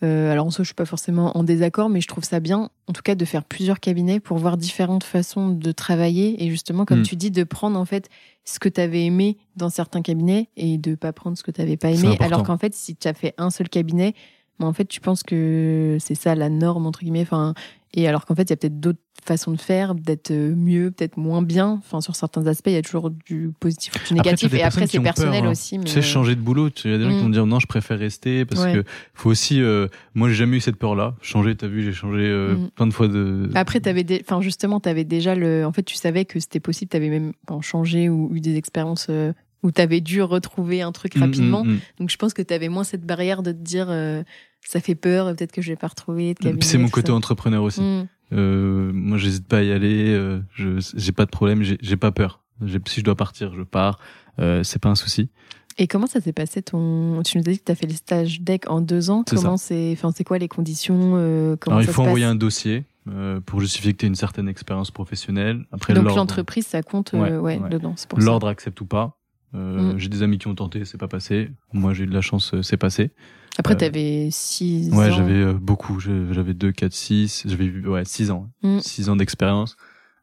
Euh, 0.02 0.30
alors 0.32 0.46
en 0.46 0.50
soi, 0.50 0.64
je 0.64 0.68
suis 0.68 0.74
pas 0.74 0.84
forcément 0.84 1.36
en 1.38 1.44
désaccord, 1.44 1.88
mais 1.88 2.00
je 2.02 2.08
trouve 2.08 2.24
ça 2.24 2.40
bien, 2.40 2.68
en 2.88 2.92
tout 2.92 3.00
cas, 3.02 3.14
de 3.14 3.24
faire 3.24 3.44
plusieurs 3.44 3.80
cabinets 3.80 4.20
pour 4.20 4.36
voir 4.36 4.56
différentes 4.58 5.04
façons 5.04 5.48
de 5.48 5.72
travailler 5.72 6.44
et 6.44 6.50
justement, 6.50 6.84
comme 6.84 7.00
Mm. 7.00 7.04
tu 7.04 7.16
dis, 7.16 7.30
de 7.30 7.44
prendre 7.44 7.78
en 7.78 7.84
fait 7.86 8.08
ce 8.44 8.58
que 8.58 8.68
tu 8.68 8.80
avais 8.80 9.04
aimé 9.04 9.38
dans 9.56 9.70
certains 9.70 10.02
cabinets 10.02 10.48
et 10.56 10.76
de 10.76 10.94
pas 10.96 11.12
prendre 11.14 11.38
ce 11.38 11.42
que 11.42 11.50
tu 11.50 11.60
n'avais 11.62 11.76
pas 11.78 11.90
aimé. 11.90 12.16
Alors 12.20 12.42
qu'en 12.42 12.58
fait, 12.58 12.74
si 12.74 12.96
tu 12.96 13.08
as 13.08 13.14
fait 13.14 13.32
un 13.38 13.48
seul 13.50 13.68
cabinet, 13.70 14.12
bah, 14.58 14.66
en 14.66 14.72
fait, 14.74 14.84
tu 14.84 15.00
penses 15.00 15.22
que 15.22 15.96
c'est 16.00 16.14
ça 16.14 16.34
la 16.34 16.50
norme 16.50 16.86
entre 16.86 17.00
guillemets. 17.00 17.22
Enfin, 17.22 17.54
et 17.94 18.06
alors 18.08 18.26
qu'en 18.26 18.34
fait, 18.34 18.42
il 18.42 18.50
y 18.50 18.52
a 18.52 18.56
peut-être 18.56 18.80
d'autres 18.80 18.98
façons 19.24 19.52
de 19.52 19.60
faire, 19.60 19.94
d'être 19.94 20.32
mieux, 20.32 20.90
peut-être 20.90 21.16
moins 21.16 21.40
bien. 21.40 21.80
Enfin, 21.82 22.00
sur 22.02 22.14
certains 22.16 22.46
aspects, 22.46 22.66
il 22.66 22.72
y 22.74 22.76
a 22.76 22.82
toujours 22.82 23.10
du 23.10 23.52
positif 23.58 23.94
ou 23.94 24.08
du 24.08 24.14
négatif. 24.14 24.52
et 24.52 24.62
après, 24.62 24.86
c'est 24.86 24.98
peur, 24.98 25.04
personnel 25.04 25.44
hein. 25.46 25.50
aussi. 25.50 25.78
Mais... 25.78 25.84
Tu 25.84 25.92
sais, 25.92 26.02
changer 26.02 26.34
de 26.34 26.40
boulot, 26.40 26.68
tu- 26.70 26.88
il 26.88 26.90
y 26.90 26.94
a 26.94 26.98
des 26.98 27.04
gens 27.04 27.10
qui 27.10 27.16
Mm. 27.16 27.20
vont 27.22 27.28
dire 27.30 27.46
non, 27.46 27.58
je 27.60 27.66
préfère 27.66 27.98
rester 27.98 28.44
parce 28.44 28.62
Ouais. 28.62 28.74
que 28.74 28.84
faut 29.14 29.30
aussi. 29.30 29.62
euh, 29.62 29.86
moi, 30.14 30.28
j'ai 30.28 30.34
jamais 30.34 30.56
eu 30.58 30.60
cette 30.60 30.76
peur-là. 30.76 31.14
Changer, 31.22 31.54
t'as 31.56 31.68
vu, 31.68 31.82
j'ai 31.82 31.92
changé 31.92 32.20
euh, 32.22 32.56
Mm. 32.56 32.70
plein 32.74 32.86
de 32.88 32.92
fois 32.92 33.08
de. 33.08 33.48
Après, 33.54 33.80
t'avais 33.80 34.04
des... 34.04 34.20
enfin, 34.26 34.40
justement, 34.42 34.80
tu 34.80 34.88
avais 34.88 35.04
déjà 35.04 35.34
le. 35.34 35.64
En 35.64 35.72
fait, 35.72 35.84
tu 35.84 35.94
savais 35.94 36.24
que 36.26 36.38
c'était 36.40 36.60
possible, 36.60 36.90
tu 36.90 36.96
avais 36.96 37.08
même 37.10 37.32
enfin, 37.48 37.62
changé 37.62 38.08
ou 38.10 38.30
eu 38.34 38.40
des 38.40 38.56
expériences 38.56 39.06
euh, 39.08 39.32
où 39.62 39.70
tu 39.72 39.80
avais 39.80 40.02
dû 40.02 40.20
retrouver 40.20 40.82
un 40.82 40.92
truc 40.92 41.16
Mm, 41.16 41.20
rapidement. 41.22 41.64
Donc, 41.98 42.10
je 42.10 42.16
pense 42.18 42.34
que 42.34 42.42
tu 42.42 42.52
avais 42.52 42.68
moins 42.68 42.84
cette 42.84 43.06
barrière 43.06 43.42
de 43.42 43.52
te 43.52 43.56
dire 43.62 43.86
euh, 43.88 44.22
ça 44.64 44.80
fait 44.80 44.94
peur, 44.94 45.34
peut-être 45.34 45.52
que 45.52 45.62
je 45.62 45.70
vais 45.70 45.76
pas 45.76 45.88
retrouver 45.88 46.34
de 46.34 46.38
cabinet. 46.38 46.58
Puis 46.58 46.68
c'est 46.68 46.78
mon 46.78 46.88
côté 46.88 47.08
ça. 47.08 47.14
entrepreneur 47.14 47.62
aussi. 47.62 47.80
Mm. 47.80 48.08
Euh, 48.32 48.90
moi, 48.92 49.18
j'hésite 49.18 49.46
pas 49.46 49.58
à 49.58 49.62
y 49.62 49.72
aller. 49.72 50.12
euh, 50.14 50.40
je 50.54 50.78
j'ai 50.96 51.12
pas 51.12 51.24
de 51.26 51.30
problème. 51.30 51.62
J'ai 51.62 51.96
pas 51.96 52.10
peur. 52.10 52.40
Si 52.86 53.00
je 53.00 53.04
dois 53.04 53.16
partir, 53.16 53.52
je 53.54 53.62
pars. 53.62 53.98
Euh, 54.38 54.62
c'est 54.62 54.80
pas 54.80 54.88
un 54.88 54.94
souci. 54.94 55.28
Et 55.76 55.86
comment 55.88 56.06
ça 56.06 56.20
s'est 56.20 56.32
passé 56.32 56.62
ton. 56.62 57.22
Tu 57.24 57.38
nous 57.38 57.44
as 57.46 57.52
dit 57.52 57.58
que 57.58 57.64
tu 57.64 57.72
as 57.72 57.74
fait 57.74 57.86
les 57.86 57.94
stages 57.94 58.40
DEC 58.40 58.70
en 58.70 58.80
deux 58.80 59.10
ans. 59.10 59.24
Comment 59.28 59.56
c'est. 59.56 59.90
Enfin, 59.92 60.12
c'est 60.16 60.24
quoi 60.24 60.38
les 60.38 60.48
conditions 60.48 61.14
euh, 61.16 61.56
comment 61.60 61.76
Alors, 61.76 61.82
il 61.88 61.92
faut 61.92 62.02
se 62.02 62.06
envoyer 62.08 62.24
passe 62.24 62.32
un 62.32 62.36
dossier 62.36 62.84
euh, 63.10 63.40
pour 63.40 63.60
justifier 63.60 63.92
que 63.92 63.98
tu 63.98 64.06
as 64.06 64.08
une 64.08 64.14
certaine 64.14 64.48
expérience 64.48 64.90
professionnelle. 64.90 65.64
Après, 65.72 65.92
Donc, 65.92 66.06
l'entreprise, 66.14 66.66
ça 66.66 66.82
compte 66.82 67.12
euh, 67.14 67.18
Ouais, 67.18 67.36
ouais, 67.36 67.58
ouais. 67.58 67.68
dedans. 67.68 67.94
L'ordre 68.16 68.48
accepte 68.48 68.80
ou 68.80 68.86
pas. 68.86 69.18
Euh, 69.54 69.94
Mm. 69.94 69.98
J'ai 69.98 70.08
des 70.08 70.22
amis 70.22 70.38
qui 70.38 70.48
ont 70.48 70.54
tenté, 70.54 70.84
c'est 70.84 70.98
pas 70.98 71.06
passé. 71.08 71.50
Moi, 71.72 71.94
j'ai 71.94 72.04
eu 72.04 72.06
de 72.06 72.14
la 72.14 72.20
chance, 72.20 72.54
euh, 72.54 72.62
c'est 72.62 72.76
passé. 72.76 73.10
Après, 73.58 73.76
tu 73.76 73.84
avais 73.84 74.28
six 74.30 74.90
Ouais, 74.92 75.08
ans. 75.10 75.12
j'avais 75.12 75.32
euh, 75.42 75.52
beaucoup. 75.52 76.00
J'avais 76.00 76.54
2, 76.54 76.72
4, 76.72 76.92
6. 76.92 77.44
J'avais 77.46 77.70
ouais, 77.86 78.04
6 78.04 78.30
ans. 78.30 78.50
Mm. 78.62 78.80
6 78.80 79.08
ans 79.10 79.16
d'expérience. 79.16 79.76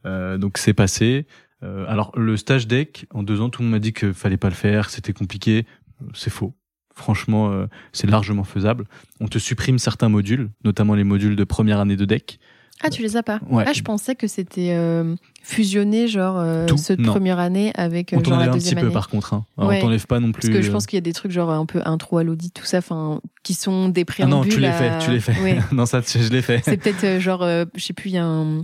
Euh, 0.05 0.37
donc, 0.37 0.57
c'est 0.57 0.73
passé. 0.73 1.25
Euh, 1.63 1.85
alors, 1.87 2.11
le 2.17 2.35
stage 2.37 2.67
deck, 2.67 3.05
en 3.13 3.23
deux 3.23 3.39
ans, 3.39 3.49
tout 3.49 3.61
le 3.61 3.67
monde 3.67 3.73
m'a 3.73 3.79
dit 3.79 3.93
qu'il 3.93 4.13
fallait 4.13 4.37
pas 4.37 4.49
le 4.49 4.55
faire, 4.55 4.89
c'était 4.89 5.13
compliqué. 5.13 5.65
C'est 6.13 6.31
faux. 6.31 6.53
Franchement, 6.93 7.51
euh, 7.51 7.67
c'est 7.93 8.09
largement 8.09 8.43
faisable. 8.43 8.85
On 9.19 9.27
te 9.27 9.37
supprime 9.37 9.79
certains 9.79 10.09
modules, 10.09 10.49
notamment 10.65 10.95
les 10.95 11.03
modules 11.03 11.35
de 11.35 11.43
première 11.43 11.79
année 11.79 11.95
de 11.95 12.05
deck. 12.05 12.39
Ah, 12.83 12.89
tu 12.89 13.01
les 13.01 13.15
as 13.17 13.23
pas? 13.23 13.39
Ouais. 13.49 13.63
Ah, 13.67 13.73
je 13.73 13.81
pensais 13.81 14.15
que 14.15 14.27
c'était 14.27 14.71
euh, 14.71 15.15
fusionné, 15.43 16.07
genre 16.07 16.35
euh, 16.37 16.65
Tout 16.65 16.75
Non. 16.97 17.11
première 17.11 17.39
année 17.39 17.71
avec 17.75 18.13
euh, 18.13 18.17
On 18.17 18.23
genre 18.23 18.31
la 18.33 18.45
t'enlève 18.45 18.49
un 18.49 18.57
petit 18.57 18.69
deuxième 18.73 18.87
peu 18.87 18.91
par 18.91 19.07
contre. 19.09 19.33
Hein. 19.33 19.45
Alors, 19.57 19.69
Ouais. 19.69 19.77
On 19.79 19.81
t'enlève 19.81 20.07
pas 20.07 20.19
non 20.19 20.31
plus. 20.31 20.41
Parce 20.47 20.53
que 20.53 20.61
je 20.61 20.69
euh, 20.69 20.71
pense 20.71 20.85
qu'il 20.87 20.97
y 20.97 20.99
a 20.99 21.01
des 21.01 21.13
trucs 21.13 21.31
genre 21.31 21.51
un 21.51 21.65
peu 21.65 21.81
intro 21.85 22.17
à 22.17 22.23
l'audit, 22.23 22.53
tout 22.53 22.65
ça, 22.65 22.79
enfin, 22.79 23.21
qui 23.43 23.53
sont 23.53 23.89
des 23.89 24.01
Ah 24.01 24.05
préambules. 24.05 24.35
non, 24.35 24.43
tu 24.43 24.59
l'as 24.59 24.75
à- 24.75 24.99
fait, 24.99 25.05
tu 25.05 25.11
l'as 25.11 25.19
fait. 25.19 25.39
Ouais. 25.41 25.59
non, 25.71 25.85
ça, 25.85 26.01
je 26.01 26.29
l'ai 26.29 26.41
fait. 26.41 26.61
C'est 26.65 26.77
peut-être 26.77 27.03
euh, 27.03 27.19
genre, 27.19 27.43
euh, 27.43 27.65
je 27.75 27.83
sais 27.83 27.93
plus, 27.93 28.09
il 28.09 28.13
y 28.15 28.17
a 28.17 28.25
un. 28.25 28.63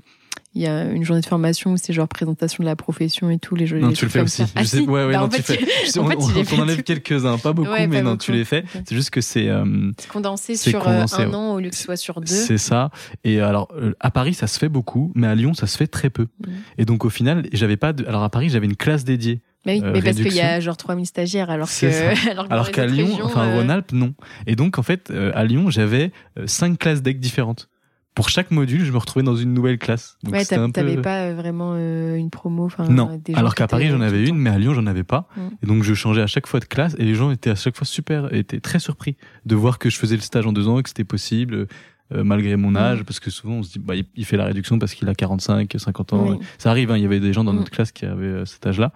Il 0.58 0.64
y 0.64 0.66
a 0.68 0.86
une 0.86 1.04
journée 1.04 1.22
de 1.22 1.26
formation 1.28 1.74
où 1.74 1.78
c'est 1.78 1.94
genre 1.94 2.08
présentation 2.08 2.64
de 2.64 2.66
la 2.68 2.76
profession 2.76 3.30
et 3.30 3.38
tout, 3.38 3.54
les 3.54 3.68
jeux. 3.68 3.78
Non, 3.78 3.90
les 3.90 3.94
tu 3.94 4.06
le 4.06 4.10
fais 4.10 4.22
aussi. 4.22 4.42
Ah, 4.56 4.62
Je 4.64 4.66
sais- 4.66 4.78
si 4.78 4.84
ouais, 4.88 5.06
ouais, 5.06 5.12
Bah, 5.14 5.20
non, 5.20 5.26
en 5.26 5.30
tu 5.30 5.44
fait, 5.44 5.56
fais. 5.58 6.00
en 6.00 6.06
on 6.08 6.44
fait, 6.44 6.60
enlève 6.60 6.82
quelques-uns, 6.82 7.38
pas 7.38 7.54
beaucoup, 7.54 7.70
Ouais, 7.70 7.86
mais 7.86 7.98
pas 7.98 8.02
non, 8.02 8.12
beaucoup. 8.14 8.24
tu 8.24 8.32
les 8.32 8.44
fais. 8.44 8.64
C'est 8.74 8.96
juste 8.96 9.12
que 9.12 9.22
c'est 9.22 9.50
euh, 9.50 9.92
C'est 10.00 10.10
condensé 10.10 10.56
sur 10.56 10.80
euh, 10.80 10.84
condensé, 10.84 11.22
un 11.22 11.34
an 11.36 11.54
au 11.54 11.60
lieu 11.60 11.70
que 11.70 11.76
ce 11.76 11.84
soit 11.84 11.96
sur 11.96 12.22
deux. 12.22 12.26
c'est 12.26 12.58
ça. 12.58 12.90
Et 13.24 13.40
alors 13.40 13.68
euh, 13.76 13.94
à 14.00 14.10
Paris, 14.10 14.34
ça 14.34 14.48
se 14.48 14.58
fait 14.58 14.68
beaucoup, 14.68 15.12
mais 15.14 15.28
à 15.28 15.36
Lyon, 15.36 15.54
ça 15.54 15.68
se 15.68 15.78
fait 15.78 15.86
très 15.86 16.10
peu. 16.10 16.26
Mhm. 16.48 16.54
Et 16.80 16.86
donc 16.86 17.06
au 17.06 17.10
final, 17.12 17.48
j'avais 17.54 17.78
pas. 17.78 17.94
De... 17.94 18.04
Alors 18.08 18.24
à 18.24 18.30
Paris, 18.32 18.50
j'avais 18.50 18.66
une 18.66 18.76
classe 18.76 19.04
dédiée. 19.04 19.42
Mais 19.68 19.76
oui, 19.76 19.82
euh, 19.84 19.92
mais 19.94 20.02
parce 20.02 20.16
qu'il 20.18 20.34
y 20.34 20.42
a 20.42 20.60
genre 20.60 20.76
3000 20.78 21.06
stagiaires, 21.06 21.50
alors 21.52 21.68
que. 21.70 22.52
Alors 22.52 22.72
qu'à 22.72 22.88
Lyon, 22.88 23.06
régions, 23.10 23.26
enfin 23.26 23.48
euh, 23.48 23.58
Rhône-Alpes, 23.58 23.92
non. 23.92 24.16
Et 24.48 24.56
donc 24.56 24.80
en 24.80 24.84
fait, 24.84 25.14
à 25.36 25.44
Lyon, 25.44 25.70
j'avais 25.70 26.12
cinq 26.48 26.80
classes 26.80 27.04
deck 27.04 27.20
différentes. 27.20 27.70
Pour 28.18 28.30
chaque 28.30 28.50
module, 28.50 28.84
je 28.84 28.92
me 28.92 28.98
retrouvais 28.98 29.24
dans 29.24 29.36
une 29.36 29.54
nouvelle 29.54 29.78
classe. 29.78 30.18
Donc 30.24 30.34
Ouais, 30.34 30.44
peu. 30.44 30.72
t'avais 30.72 30.98
pas 30.98 31.26
euh, 31.28 31.36
vraiment 31.36 31.74
euh, 31.76 32.16
une 32.16 32.32
promo. 32.32 32.68
Non, 32.90 33.22
des 33.24 33.34
gens 33.34 33.40
alors 33.40 33.54
qu'à 33.54 33.68
Paris 33.68 33.90
j'en 33.90 34.02
avais 34.02 34.28
une, 34.28 34.38
mais 34.38 34.50
à 34.50 34.58
Lyon 34.58 34.74
j'en 34.74 34.88
avais 34.88 35.04
pas. 35.04 35.30
Mm. 35.38 35.42
Et 35.62 35.66
donc 35.68 35.84
je 35.84 35.94
changeais 35.94 36.24
à 36.24 36.28
chaque 36.28 36.48
fois 36.48 36.60
de 36.60 36.66
classe 36.66 36.96
et 36.98 37.04
les 37.06 37.14
gens 37.14 37.30
étaient 37.30 37.52
à 37.52 37.56
chaque 37.56 37.78
fois 37.78 37.86
super, 37.86 38.34
étaient 38.34 38.60
très 38.60 38.80
surpris 38.80 39.16
de 39.46 39.56
voir 39.56 39.78
que 39.78 39.92
je 39.92 39.98
faisais 39.98 40.16
le 40.16 40.22
stage 40.22 40.48
en 40.48 40.52
deux 40.52 40.68
ans 40.68 40.80
et 40.80 40.84
que 40.84 40.90
c'était 40.90 41.04
possible 41.04 41.68
euh, 42.12 42.24
malgré 42.24 42.56
mon 42.56 42.72
Mm. 42.72 42.78
âge, 42.78 43.04
parce 43.04 43.20
que 43.20 43.30
souvent 43.30 43.54
on 43.58 43.64
se 43.64 43.74
dit 43.74 43.80
bah 43.80 43.94
il- 43.96 44.06
il 44.16 44.26
fait 44.26 44.38
la 44.38 44.46
réduction 44.46 44.80
parce 44.80 44.96
qu'il 44.96 45.08
a 45.10 45.14
45, 45.14 45.72
50 45.78 46.14
ans. 46.14 46.26
Oui. 46.32 46.38
Ça 46.58 46.72
arrive, 46.72 46.90
hein, 46.90 46.98
il 46.98 47.04
y 47.04 47.06
avait 47.06 47.20
des 47.20 47.34
gens 47.34 47.44
dans 47.44 47.54
Mm. 47.54 47.58
notre 47.58 47.72
classe 47.72 47.92
qui 47.92 48.06
avaient 48.08 48.26
euh, 48.26 48.46
cet 48.46 48.66
âge-là. 48.66 48.92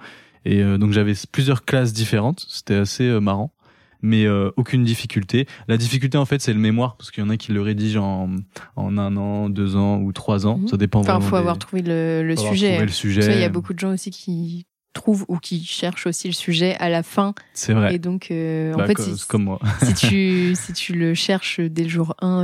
Et 0.45 0.63
donc 0.79 0.91
j'avais 0.93 1.13
plusieurs 1.31 1.63
classes 1.65 1.93
différentes, 1.93 2.43
c'était 2.49 2.73
assez 2.73 3.07
marrant. 3.19 3.53
Mais 4.01 4.25
euh, 4.25 4.51
aucune 4.57 4.83
difficulté. 4.83 5.47
La 5.67 5.77
difficulté 5.77 6.17
en 6.17 6.25
fait 6.25 6.41
c'est 6.41 6.53
le 6.53 6.59
mémoire 6.59 6.97
parce 6.97 7.11
qu'il 7.11 7.23
y 7.23 7.27
en 7.27 7.29
a 7.29 7.37
qui 7.37 7.51
le 7.51 7.61
rédigent 7.61 8.03
en, 8.03 8.35
en 8.75 8.97
un 8.97 9.15
an, 9.17 9.49
deux 9.49 9.75
ans 9.75 9.99
ou 9.99 10.11
trois 10.13 10.45
ans. 10.47 10.57
Mhm. 10.57 10.67
Ça 10.67 10.77
dépend 10.77 10.99
Enfin, 11.01 11.13
vraiment. 11.13 11.25
faut 11.29 11.35
des- 11.35 11.39
avoir 11.39 11.57
trouvé 11.59 11.81
le, 11.81 12.23
le 12.23 12.35
faut 12.35 12.41
avoir 12.41 12.53
sujet. 12.55 12.69
trouvé 12.71 12.85
le 12.85 12.91
sujet. 12.91 13.21
Tu 13.21 13.27
sais, 13.27 13.33
Il 13.35 13.41
y 13.41 13.43
a 13.45 13.49
beaucoup 13.49 13.73
de 13.73 13.79
gens 13.79 13.91
aussi 13.93 14.09
qui 14.11 14.65
trouvent 14.93 15.25
ou 15.29 15.37
qui 15.37 15.63
cherchent 15.63 16.05
aussi 16.07 16.27
le 16.27 16.33
sujet 16.33 16.75
à 16.79 16.89
la 16.89 17.01
fin. 17.03 17.33
C'est 17.53 17.73
vrai. 17.73 17.95
Et 17.95 17.99
donc, 17.99 18.29
euh, 18.29 18.73
Bah, 18.75 18.83
en 18.83 18.87
fait, 18.87 18.95
co- 18.95 19.03
si, 19.03 19.17
c'est 19.17 19.27
comme 19.27 19.43
moi. 19.45 19.59
si 19.83 19.93
tu, 19.93 20.53
si 20.55 20.73
tu 20.73 20.93
le 20.93 21.13
cherches 21.13 21.61
dès 21.61 21.83
le 21.83 21.89
jour 21.89 22.13
1, 22.21 22.43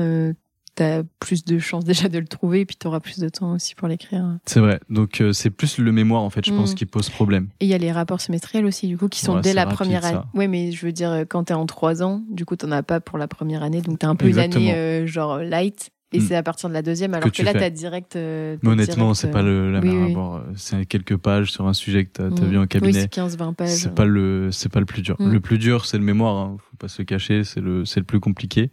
tu 0.77 0.83
as 0.83 1.03
plus 1.19 1.43
de 1.43 1.59
chances 1.59 1.83
déjà 1.83 2.07
de 2.07 2.19
le 2.19 2.25
trouver 2.27 2.61
et 2.61 2.65
puis 2.65 2.77
tu 2.79 2.87
auras 2.87 2.99
plus 3.01 3.19
de 3.19 3.27
temps 3.27 3.51
aussi 3.53 3.75
pour 3.75 3.87
l'écrire. 3.89 4.37
C'est 4.45 4.59
vrai. 4.61 4.79
Donc 4.89 5.19
euh, 5.19 5.33
c'est 5.33 5.49
plus 5.49 5.77
le 5.79 5.91
mémoire 5.91 6.21
en 6.21 6.29
fait, 6.29 6.45
je 6.45 6.53
pense, 6.53 6.71
Mm. 6.71 6.75
qui 6.75 6.85
pose 6.85 7.09
problème. 7.09 7.49
Et 7.59 7.65
il 7.65 7.69
y 7.69 7.73
a 7.73 7.77
les 7.77 7.91
rapports 7.91 8.21
semestriels 8.21 8.65
aussi, 8.65 8.87
du 8.87 8.97
coup, 8.97 9.09
qui 9.09 9.19
sont 9.19 9.35
Ouais, 9.35 9.41
dès 9.41 9.53
la 9.53 9.63
rapide, 9.65 9.75
première 9.77 10.05
année. 10.05 10.19
Ouais, 10.33 10.47
mais 10.47 10.71
je 10.71 10.85
veux 10.85 10.91
dire, 10.93 11.25
quand 11.27 11.45
tu 11.45 11.53
es 11.53 11.55
en 11.55 11.65
3 11.65 12.03
ans, 12.03 12.23
du 12.29 12.45
coup, 12.45 12.55
tu 12.55 12.71
as 12.71 12.83
pas 12.83 12.99
pour 13.01 13.17
la 13.17 13.27
première 13.27 13.63
année. 13.63 13.81
Donc, 13.81 13.99
tu 13.99 14.05
as 14.05 14.09
un 14.09 14.15
peu 14.15 14.27
Exactement. 14.27 14.63
une 14.63 14.69
année 14.71 14.77
euh, 14.77 15.07
genre 15.07 15.39
light. 15.39 15.89
Et 16.13 16.19
Mm. 16.19 16.21
c'est 16.21 16.35
à 16.37 16.43
partir 16.43 16.69
de 16.69 16.73
la 16.73 16.81
deuxième, 16.81 17.13
alors 17.15 17.29
Que 17.29 17.35
que, 17.37 17.43
là, 17.43 17.51
fais. 17.51 17.57
tu 17.59 17.63
as 17.65 17.69
direct. 17.69 18.15
euh, 18.15 18.55
t'as 18.55 18.59
Mais 18.63 18.71
honnêtement, 18.73 19.13
c'est 19.13 19.29
pas 19.29 19.41
le, 19.41 19.73
la 19.73 19.79
oui, 19.81 19.89
mer 19.89 20.03
à 20.03 20.05
oui. 20.05 20.13
boire. 20.13 20.43
C'est 20.55 20.85
quelques 20.85 21.17
pages 21.17 21.51
sur 21.51 21.67
un 21.67 21.73
sujet 21.73 22.05
que 22.05 22.11
t'as 22.13 22.27
as 22.27 22.29
mm. 22.29 22.45
vu 22.49 22.57
en 22.57 22.61
Oui, 22.61 22.67
cabinet. 22.69 23.01
c'est 23.01 23.13
15-20 23.13 23.53
pages. 23.55 23.69
c'est 23.71 23.93
pas 23.93 24.05
le, 24.05 24.49
c'est 24.53 24.69
pas 24.71 24.79
le 24.79 24.85
plus 24.85 25.01
dur. 25.01 25.17
Mm. 25.19 25.31
Le 25.31 25.39
plus 25.41 25.57
dur, 25.57 25.85
c'est 25.85 25.97
le 25.97 26.05
mémoire. 26.05 26.37
Hein. 26.37 26.57
Faut 26.59 26.77
pas 26.77 26.87
se 26.87 27.01
cacher. 27.01 27.43
C'est 27.43 27.59
le, 27.59 27.83
c'est 27.83 27.99
le 27.99 28.05
plus 28.05 28.21
compliqué. 28.21 28.71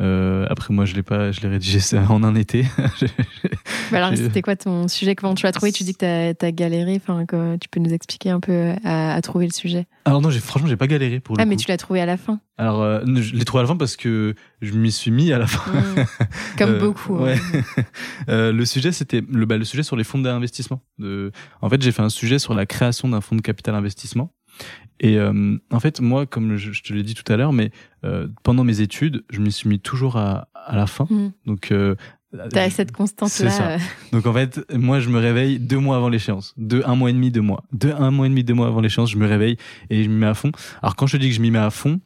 Euh, 0.00 0.46
après, 0.50 0.74
moi, 0.74 0.84
je 0.84 0.94
l'ai 0.94 1.02
pas, 1.04 1.30
je 1.30 1.40
l'ai 1.40 1.48
rédigé 1.48 1.78
ça 1.78 2.02
en 2.10 2.22
un 2.24 2.34
été. 2.34 2.64
Bah 3.92 3.98
alors, 3.98 4.16
c'était 4.16 4.40
quoi 4.40 4.56
ton 4.56 4.88
sujet 4.88 5.14
Comment 5.14 5.34
tu 5.34 5.44
l'as 5.44 5.52
trouvé? 5.52 5.70
Tu 5.70 5.84
dis 5.84 5.94
que 5.94 6.32
tu 6.32 6.46
as, 6.46 6.52
galéré. 6.52 6.96
Enfin, 6.96 7.24
tu 7.60 7.68
peux 7.68 7.80
nous 7.80 7.92
expliquer 7.92 8.30
un 8.30 8.40
peu 8.40 8.72
à, 8.82 9.12
à 9.14 9.20
trouver 9.20 9.44
le 9.46 9.52
sujet 9.52 9.86
Alors 10.06 10.22
non, 10.22 10.30
franchement, 10.30 10.68
j'ai 10.68 10.76
pas 10.76 10.86
galéré 10.86 11.20
pour 11.20 11.36
le 11.36 11.42
Ah, 11.42 11.44
mais 11.44 11.56
tu 11.56 11.68
l'as 11.68 11.76
trouvé 11.76 12.00
à 12.00 12.06
la 12.06 12.16
fin. 12.16 12.40
Alors, 12.56 12.82
euh, 12.82 13.00
je 13.06 13.34
l'ai 13.36 13.44
trouvé 13.44 13.60
à 13.60 13.62
la 13.64 13.68
fin 13.68 13.76
parce 13.76 13.96
que 13.96 14.34
je 14.62 14.72
m'y 14.72 14.90
suis 14.90 15.10
mis 15.10 15.32
à 15.32 15.38
la 15.38 15.46
fin. 15.46 15.70
Mm. 15.70 16.04
Comme 16.58 16.70
Euh, 16.70 16.80
beaucoup. 16.80 17.16
hein. 17.16 17.24
ouais. 17.24 17.38
Euh, 18.30 18.52
le 18.52 18.64
sujet, 18.64 18.90
c'était 18.90 19.22
le, 19.30 19.44
bah, 19.44 19.58
le 19.58 19.64
sujet 19.64 19.82
sur 19.82 19.96
les 19.96 20.04
fonds 20.04 20.18
d'investissement. 20.18 20.80
De... 20.98 21.30
En 21.60 21.68
fait, 21.68 21.82
j'ai 21.82 21.92
fait 21.92 22.02
un 22.02 22.08
sujet 22.08 22.38
sur 22.38 22.54
la 22.54 22.64
création 22.64 23.08
d'un 23.08 23.20
fonds 23.20 23.36
de 23.36 23.42
capital 23.42 23.74
investissement. 23.74 24.32
Et 25.00 25.18
euh, 25.18 25.56
en 25.70 25.80
fait, 25.80 26.00
moi, 26.00 26.26
comme 26.26 26.56
je, 26.56 26.72
je 26.72 26.82
te 26.82 26.92
l'ai 26.92 27.02
dit 27.02 27.14
tout 27.14 27.30
à 27.32 27.36
l'heure, 27.36 27.52
mais 27.52 27.70
euh, 28.04 28.28
pendant 28.42 28.64
mes 28.64 28.80
études, 28.80 29.24
je 29.30 29.40
m'y 29.40 29.50
suis 29.52 29.68
mis 29.68 29.80
toujours 29.80 30.16
à, 30.16 30.48
à 30.54 30.76
la 30.76 30.86
fin. 30.86 31.06
Mm. 31.10 31.32
Donc, 31.46 31.72
euh, 31.72 31.94
T'as 32.50 32.68
cette 32.68 32.90
constante-là. 32.90 33.74
euh, 33.74 33.78
donc 34.10 34.26
en 34.26 34.32
fait, 34.32 34.60
moi, 34.72 34.98
je 34.98 35.08
me 35.08 35.18
réveille 35.18 35.60
deux 35.60 35.78
mois 35.78 35.96
avant 35.96 36.08
l'échéance, 36.08 36.52
deux 36.56 36.82
un 36.84 36.96
mois 36.96 37.10
et 37.10 37.12
demi, 37.12 37.30
deux 37.30 37.40
mois, 37.40 37.62
deux 37.72 37.92
un 37.92 38.10
mois 38.10 38.26
et 38.26 38.28
demi, 38.28 38.42
deux 38.42 38.54
mois 38.54 38.66
avant 38.66 38.80
l'échéance, 38.80 39.10
je 39.12 39.18
me 39.18 39.26
réveille 39.26 39.56
et 39.88 40.02
je 40.02 40.08
m'y 40.08 40.16
mets 40.16 40.26
à 40.26 40.34
fond. 40.34 40.50
Alors 40.82 40.96
quand 40.96 41.06
je 41.06 41.16
dis 41.16 41.28
que 41.28 41.34
je 41.36 41.40
m'y 41.40 41.52
mets 41.52 41.60
à 41.60 41.70
fond, 41.70 42.00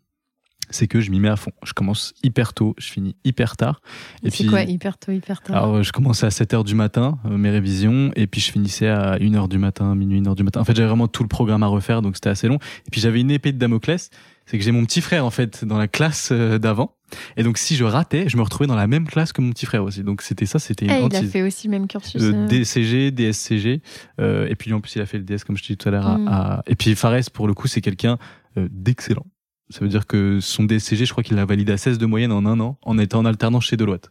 c'est 0.70 0.86
que 0.86 1.00
je 1.00 1.10
m'y 1.10 1.20
mets 1.20 1.28
à 1.28 1.36
fond. 1.36 1.52
Je 1.64 1.72
commence 1.72 2.12
hyper 2.22 2.54
tôt, 2.54 2.74
je 2.78 2.88
finis 2.90 3.16
hyper 3.24 3.56
tard. 3.56 3.80
Et 4.22 4.30
C'est 4.30 4.38
puis, 4.44 4.46
quoi 4.46 4.62
hyper 4.62 4.98
tôt, 4.98 5.12
hyper 5.12 5.40
tard 5.42 5.56
alors, 5.56 5.82
je 5.82 5.92
commençais 5.92 6.26
à 6.26 6.30
7 6.30 6.54
heures 6.54 6.64
du 6.64 6.74
matin, 6.74 7.18
euh, 7.26 7.36
mes 7.36 7.50
révisions, 7.50 8.10
et 8.16 8.26
puis 8.26 8.40
je 8.40 8.50
finissais 8.52 8.88
à 8.88 9.18
1 9.20 9.34
heure 9.34 9.48
du 9.48 9.58
matin, 9.58 9.94
minuit, 9.94 10.18
1 10.18 10.26
heure 10.28 10.34
du 10.34 10.42
matin. 10.44 10.60
En 10.60 10.64
fait, 10.64 10.76
j'avais 10.76 10.88
vraiment 10.88 11.08
tout 11.08 11.22
le 11.22 11.28
programme 11.28 11.62
à 11.62 11.66
refaire, 11.66 12.02
donc 12.02 12.16
c'était 12.16 12.30
assez 12.30 12.48
long. 12.48 12.58
Et 12.86 12.90
puis 12.90 13.00
j'avais 13.00 13.20
une 13.20 13.30
épée 13.30 13.52
de 13.52 13.58
Damoclès, 13.58 14.10
c'est 14.46 14.56
que 14.58 14.64
j'ai 14.64 14.72
mon 14.72 14.84
petit 14.84 15.00
frère, 15.02 15.24
en 15.26 15.30
fait, 15.30 15.64
dans 15.64 15.76
la 15.78 15.88
classe 15.88 16.30
euh, 16.32 16.58
d'avant. 16.58 16.94
Et 17.36 17.42
donc, 17.42 17.56
si 17.58 17.76
je 17.76 17.84
ratais, 17.84 18.28
je 18.28 18.36
me 18.36 18.42
retrouvais 18.42 18.66
dans 18.66 18.74
la 18.76 18.86
même 18.86 19.06
classe 19.06 19.32
que 19.32 19.40
mon 19.40 19.50
petit 19.50 19.66
frère 19.66 19.82
aussi. 19.84 20.02
Donc, 20.02 20.20
c'était 20.22 20.46
ça, 20.46 20.58
c'était 20.58 20.84
une 20.86 20.90
Ah, 20.90 21.00
il 21.00 21.16
a 21.16 21.22
fait 21.22 21.42
aussi 21.42 21.66
le 21.66 21.70
même 21.72 21.86
cursus. 21.86 22.20
Euh. 22.22 22.46
DCG, 22.46 23.10
DSCG, 23.10 23.82
euh, 24.20 24.46
et 24.48 24.54
puis 24.56 24.72
en 24.72 24.80
plus, 24.80 24.94
il 24.96 25.02
a 25.02 25.06
fait 25.06 25.18
le 25.18 25.24
DS, 25.24 25.44
comme 25.46 25.56
je 25.56 25.62
te 25.62 25.68
dis 25.68 25.76
tout 25.76 25.88
à 25.88 25.92
l'heure. 25.92 26.18
Mm. 26.18 26.28
à- 26.28 26.62
Et 26.66 26.74
puis, 26.76 26.94
Fares, 26.94 27.30
pour 27.32 27.46
le 27.46 27.54
coup, 27.54 27.66
c'est 27.68 27.80
quelqu'un 27.80 28.18
d'excellent. 28.56 29.24
Ça 29.70 29.80
veut 29.80 29.88
dire 29.88 30.06
que 30.06 30.40
son 30.40 30.64
DSCG, 30.64 31.04
je 31.04 31.12
crois 31.12 31.22
qu'il 31.22 31.36
l'a 31.36 31.44
validé 31.44 31.72
à 31.72 31.76
16 31.76 31.98
de 31.98 32.06
moyenne 32.06 32.32
en 32.32 32.46
un 32.46 32.58
an, 32.60 32.78
en 32.82 32.98
étant 32.98 33.20
en 33.20 33.24
alternance 33.24 33.66
chez 33.66 33.76
Deloitte. 33.76 34.10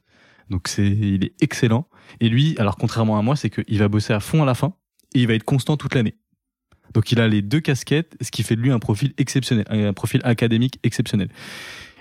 Donc 0.49 0.67
c'est, 0.67 0.87
il 0.87 1.25
est 1.25 1.33
excellent. 1.41 1.87
Et 2.19 2.29
lui, 2.29 2.55
alors 2.57 2.77
contrairement 2.77 3.17
à 3.17 3.21
moi, 3.21 3.35
c'est 3.35 3.49
qu'il 3.49 3.79
va 3.79 3.87
bosser 3.87 4.13
à 4.13 4.19
fond 4.19 4.43
à 4.43 4.45
la 4.45 4.55
fin 4.55 4.73
et 5.13 5.21
il 5.21 5.27
va 5.27 5.33
être 5.33 5.43
constant 5.43 5.77
toute 5.77 5.95
l'année. 5.95 6.15
Donc 6.93 7.11
il 7.11 7.19
a 7.19 7.27
les 7.27 7.41
deux 7.41 7.59
casquettes, 7.59 8.15
ce 8.21 8.31
qui 8.31 8.43
fait 8.43 8.55
de 8.55 8.61
lui 8.61 8.71
un 8.71 8.79
profil 8.79 9.13
exceptionnel, 9.17 9.65
un 9.69 9.93
profil 9.93 10.21
académique 10.23 10.79
exceptionnel. 10.83 11.29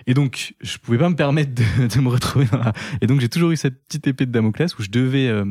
Et 0.09 0.15
donc, 0.15 0.55
je 0.61 0.79
pouvais 0.79 0.99
pas 0.99 1.11
me 1.11 1.17
permettre 1.17 1.53
de, 1.53 1.87
de 1.95 2.01
me 2.01 2.09
retrouver 2.09 2.47
dans 2.47 2.59
la... 2.59 2.73
Et 3.01 3.07
donc, 3.07 3.21
j'ai 3.21 3.29
toujours 3.29 3.51
eu 3.51 3.57
cette 3.57 3.85
petite 3.87 4.07
épée 4.07 4.27
de 4.27 4.31
Damoclès 4.31 4.79
où 4.79 4.83
je 4.83 4.89
devais 4.89 5.27
euh, 5.27 5.45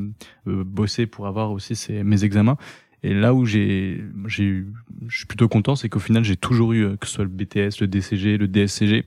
euh, 0.48 0.64
bosser 0.64 1.08
pour 1.08 1.28
avoir 1.28 1.52
aussi 1.52 1.76
ces, 1.76 2.04
mes 2.04 2.24
examens. 2.24 2.58
Et 3.06 3.14
là 3.14 3.34
où 3.34 3.46
j'ai, 3.46 4.04
j'ai, 4.28 4.64
je 5.08 5.18
suis 5.18 5.26
plutôt 5.26 5.48
content, 5.48 5.76
c'est 5.76 5.90
qu'au 5.90 6.00
final, 6.00 6.24
j'ai 6.24 6.38
toujours 6.38 6.74
eu, 6.74 6.86
euh, 6.86 6.96
que 6.98 7.08
ce 7.08 7.14
soit 7.14 7.24
le 7.24 7.30
BTS, 7.30 7.80
le 7.82 7.88
DCG, 7.88 8.38
le 8.38 8.48
DSCG. 8.48 9.06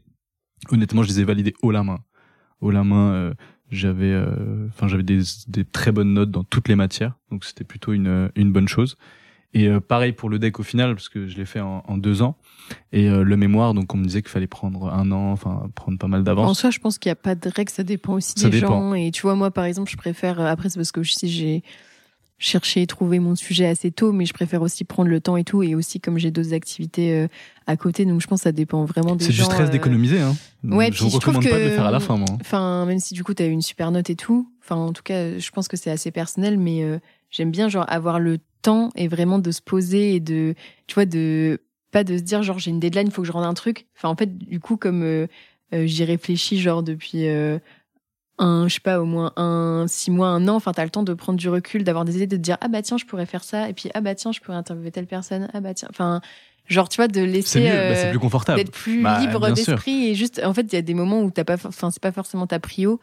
Honnêtement, 0.71 1.03
je 1.03 1.09
les 1.09 1.21
ai 1.21 1.25
validés 1.25 1.55
haut 1.63 1.71
la 1.71 1.83
main. 1.83 1.99
Haut 2.61 2.71
la 2.71 2.83
main, 2.83 3.33
j'avais, 3.71 4.13
enfin, 4.69 4.89
j'avais 4.89 5.05
des, 5.05 5.21
des 5.47 5.65
très 5.65 5.93
bonnes 5.93 6.13
notes 6.13 6.33
dans 6.33 6.43
toutes 6.43 6.67
les 6.67 6.75
matières. 6.75 7.17
Donc, 7.31 7.45
c'était 7.45 7.63
plutôt 7.63 7.93
une, 7.93 8.31
une 8.35 8.53
bonne 8.53 8.67
chose. 8.67 8.97
Et 9.55 9.71
pareil 9.81 10.13
pour 10.13 10.29
le 10.29 10.41
deck 10.41 10.59
au 10.59 10.65
final, 10.65 10.95
parce 10.97 11.09
que 11.09 11.29
je 11.29 11.37
l'ai 11.37 11.45
fait 11.45 11.61
en, 11.61 11.85
en 11.87 11.97
deux 11.97 12.21
ans. 12.23 12.37
Et 12.93 13.09
euh, 13.09 13.23
le 13.23 13.37
mémoire, 13.37 13.75
donc 13.75 13.93
on 13.95 13.97
me 13.97 14.05
disait 14.05 14.23
qu'il 14.23 14.31
fallait 14.31 14.47
prendre 14.47 14.93
un 14.93 15.11
an, 15.11 15.33
enfin 15.33 15.71
prendre 15.75 15.99
pas 15.99 16.09
mal 16.09 16.23
d'avance. 16.23 16.51
En 16.51 16.55
soi, 16.55 16.71
je 16.71 16.79
pense 16.79 16.99
qu'il 16.99 17.09
n'y 17.09 17.13
a 17.13 17.17
pas 17.17 17.35
de 17.35 17.49
règle, 17.49 17.71
ça 17.71 17.83
dépend 17.83 18.15
aussi 18.15 18.35
des 18.35 18.59
gens. 18.59 18.95
Et 18.95 19.11
tu 19.11 19.23
vois, 19.23 19.35
moi 19.35 19.51
par 19.51 19.65
exemple, 19.65 19.91
je 19.91 19.97
préfère, 19.97 20.41
euh, 20.41 20.47
après 20.47 20.69
c'est 20.69 20.79
parce 20.79 20.93
que 20.93 21.03
si 21.03 21.29
j'ai 21.29 21.63
cherché 22.39 22.83
et 22.83 22.87
trouvé 22.87 23.19
mon 23.19 23.35
sujet 23.35 23.67
assez 23.67 23.91
tôt, 23.91 24.13
mais 24.13 24.27
je 24.27 24.33
préfère 24.33 24.63
aussi 24.63 24.85
prendre 24.85 25.09
le 25.09 25.21
temps 25.21 25.37
et 25.37 25.45
tout, 25.45 25.63
et 25.63 25.75
aussi 25.75 26.01
comme 26.01 26.19
j'ai 26.19 26.31
d'autres 26.31 26.55
activités 26.55 27.13
euh, 27.13 27.29
à 27.67 27.77
côté, 27.77 28.05
donc 28.05 28.21
je 28.21 28.27
pense 28.27 28.41
que 28.41 28.45
ça 28.45 28.53
dépend 28.53 28.85
vraiment 28.85 29.17
des 29.17 29.25
gens. 29.27 29.31
C'est 29.31 29.49
du 29.49 29.55
stress 29.55 29.71
d'économiser, 29.71 30.21
hein. 30.21 30.35
Ouais, 30.65 30.91
je 30.93 31.05
ne 31.05 31.11
recommande 31.11 31.45
pas 31.45 31.59
de 31.59 31.65
le 31.65 31.71
faire 31.71 31.87
à 31.87 31.91
la 31.91 32.01
fin, 32.01 32.17
moi. 32.17 32.29
Enfin, 32.41 32.87
même 32.87 33.01
si 33.01 33.15
du 33.15 33.25
coup 33.25 33.35
tu 33.35 33.43
as 33.43 33.47
eu 33.47 33.51
une 33.51 33.63
super 33.63 33.91
note 33.91 34.11
et 34.11 34.17
tout, 34.17 34.51
enfin 34.63 34.77
en 34.77 34.93
tout 34.93 35.03
cas, 35.03 35.39
je 35.39 35.51
pense 35.51 35.69
que 35.69 35.77
c'est 35.77 35.91
assez 35.91 36.11
personnel, 36.11 36.59
mais 36.59 36.85
j'aime 37.31 37.51
bien 37.51 37.69
genre 37.69 37.85
avoir 37.89 38.19
le 38.21 38.39
temps 38.63 38.91
et 38.97 39.09
vraiment 39.09 39.39
de 39.39 39.51
se 39.51 39.63
poser 39.63 40.15
et 40.15 40.21
de, 40.21 40.55
tu 40.87 40.95
vois, 40.95 41.07
de 41.07 41.61
pas 41.91 42.05
de 42.05 42.17
se 42.17 42.23
dire 42.23 42.43
genre 42.43 42.59
j'ai 42.59 42.71
une 42.71 42.81
deadline, 42.81 43.07
il 43.07 43.13
faut 43.13 43.23
que 43.23 43.29
je 43.29 43.33
rende 43.33 43.45
un 43.45 43.55
truc. 43.55 43.87
Enfin 43.97 44.09
en 44.09 44.17
fait 44.17 44.37
du 44.39 44.61
coup 44.61 44.77
comme 44.77 45.03
euh, 45.03 45.27
euh, 45.75 45.87
j'y 45.87 46.05
réfléchis 46.05 46.61
genre 46.61 46.83
depuis 46.83 47.27
euh, 47.27 47.59
un 48.39 48.69
je 48.69 48.75
sais 48.75 48.81
pas 48.81 49.01
au 49.01 49.05
moins 49.05 49.33
un 49.37 49.87
six 49.89 50.11
mois 50.11 50.29
un 50.29 50.47
an. 50.49 50.57
Enfin 50.57 50.73
t'as 50.73 50.85
le 50.85 50.91
temps 50.91 51.03
de 51.03 51.15
prendre 51.15 51.39
du 51.39 51.49
recul, 51.49 51.85
d'avoir 51.85 52.05
des 52.05 52.17
idées, 52.17 52.27
de 52.27 52.37
te 52.37 52.43
dire 52.43 52.57
ah 52.61 52.69
bah 52.69 52.83
tiens 52.83 52.97
je 52.97 53.05
pourrais 53.05 53.27
faire 53.27 53.45
ça 53.45 53.69
et 53.69 53.73
puis 53.73 53.91
ah 53.95 54.01
bah 54.01 54.15
tiens 54.15 54.33
je 54.33 54.41
pourrais 54.41 54.57
interviewer 54.57 54.91
telle 54.91 55.07
personne. 55.07 55.49
Ah 55.53 55.61
bah 55.61 55.75
tiens 55.75 55.89
enfin 55.91 56.21
genre 56.67 56.89
tu 56.89 56.97
vois 56.97 57.09
de 57.09 57.23
laisser 57.23 57.69
bah, 57.69 57.95
c'est 57.95 58.11
plus 58.11 58.19
confortable 58.19 58.59
d'être 58.59 58.73
plus 58.73 59.03
bah, 59.03 59.19
libre 59.21 59.51
d'esprit 59.53 60.09
et 60.09 60.15
juste 60.15 60.41
en 60.45 60.53
fait 60.53 60.63
il 60.63 60.75
y 60.75 60.79
a 60.79 60.83
des 60.83 60.95
moments 60.95 61.23
où 61.23 61.31
t'as 61.31 61.45
pas 61.45 61.57
enfin 61.65 61.91
c'est 61.91 62.03
pas 62.03 62.13
forcément 62.13 62.47
ta 62.47 62.61
prio 62.61 63.01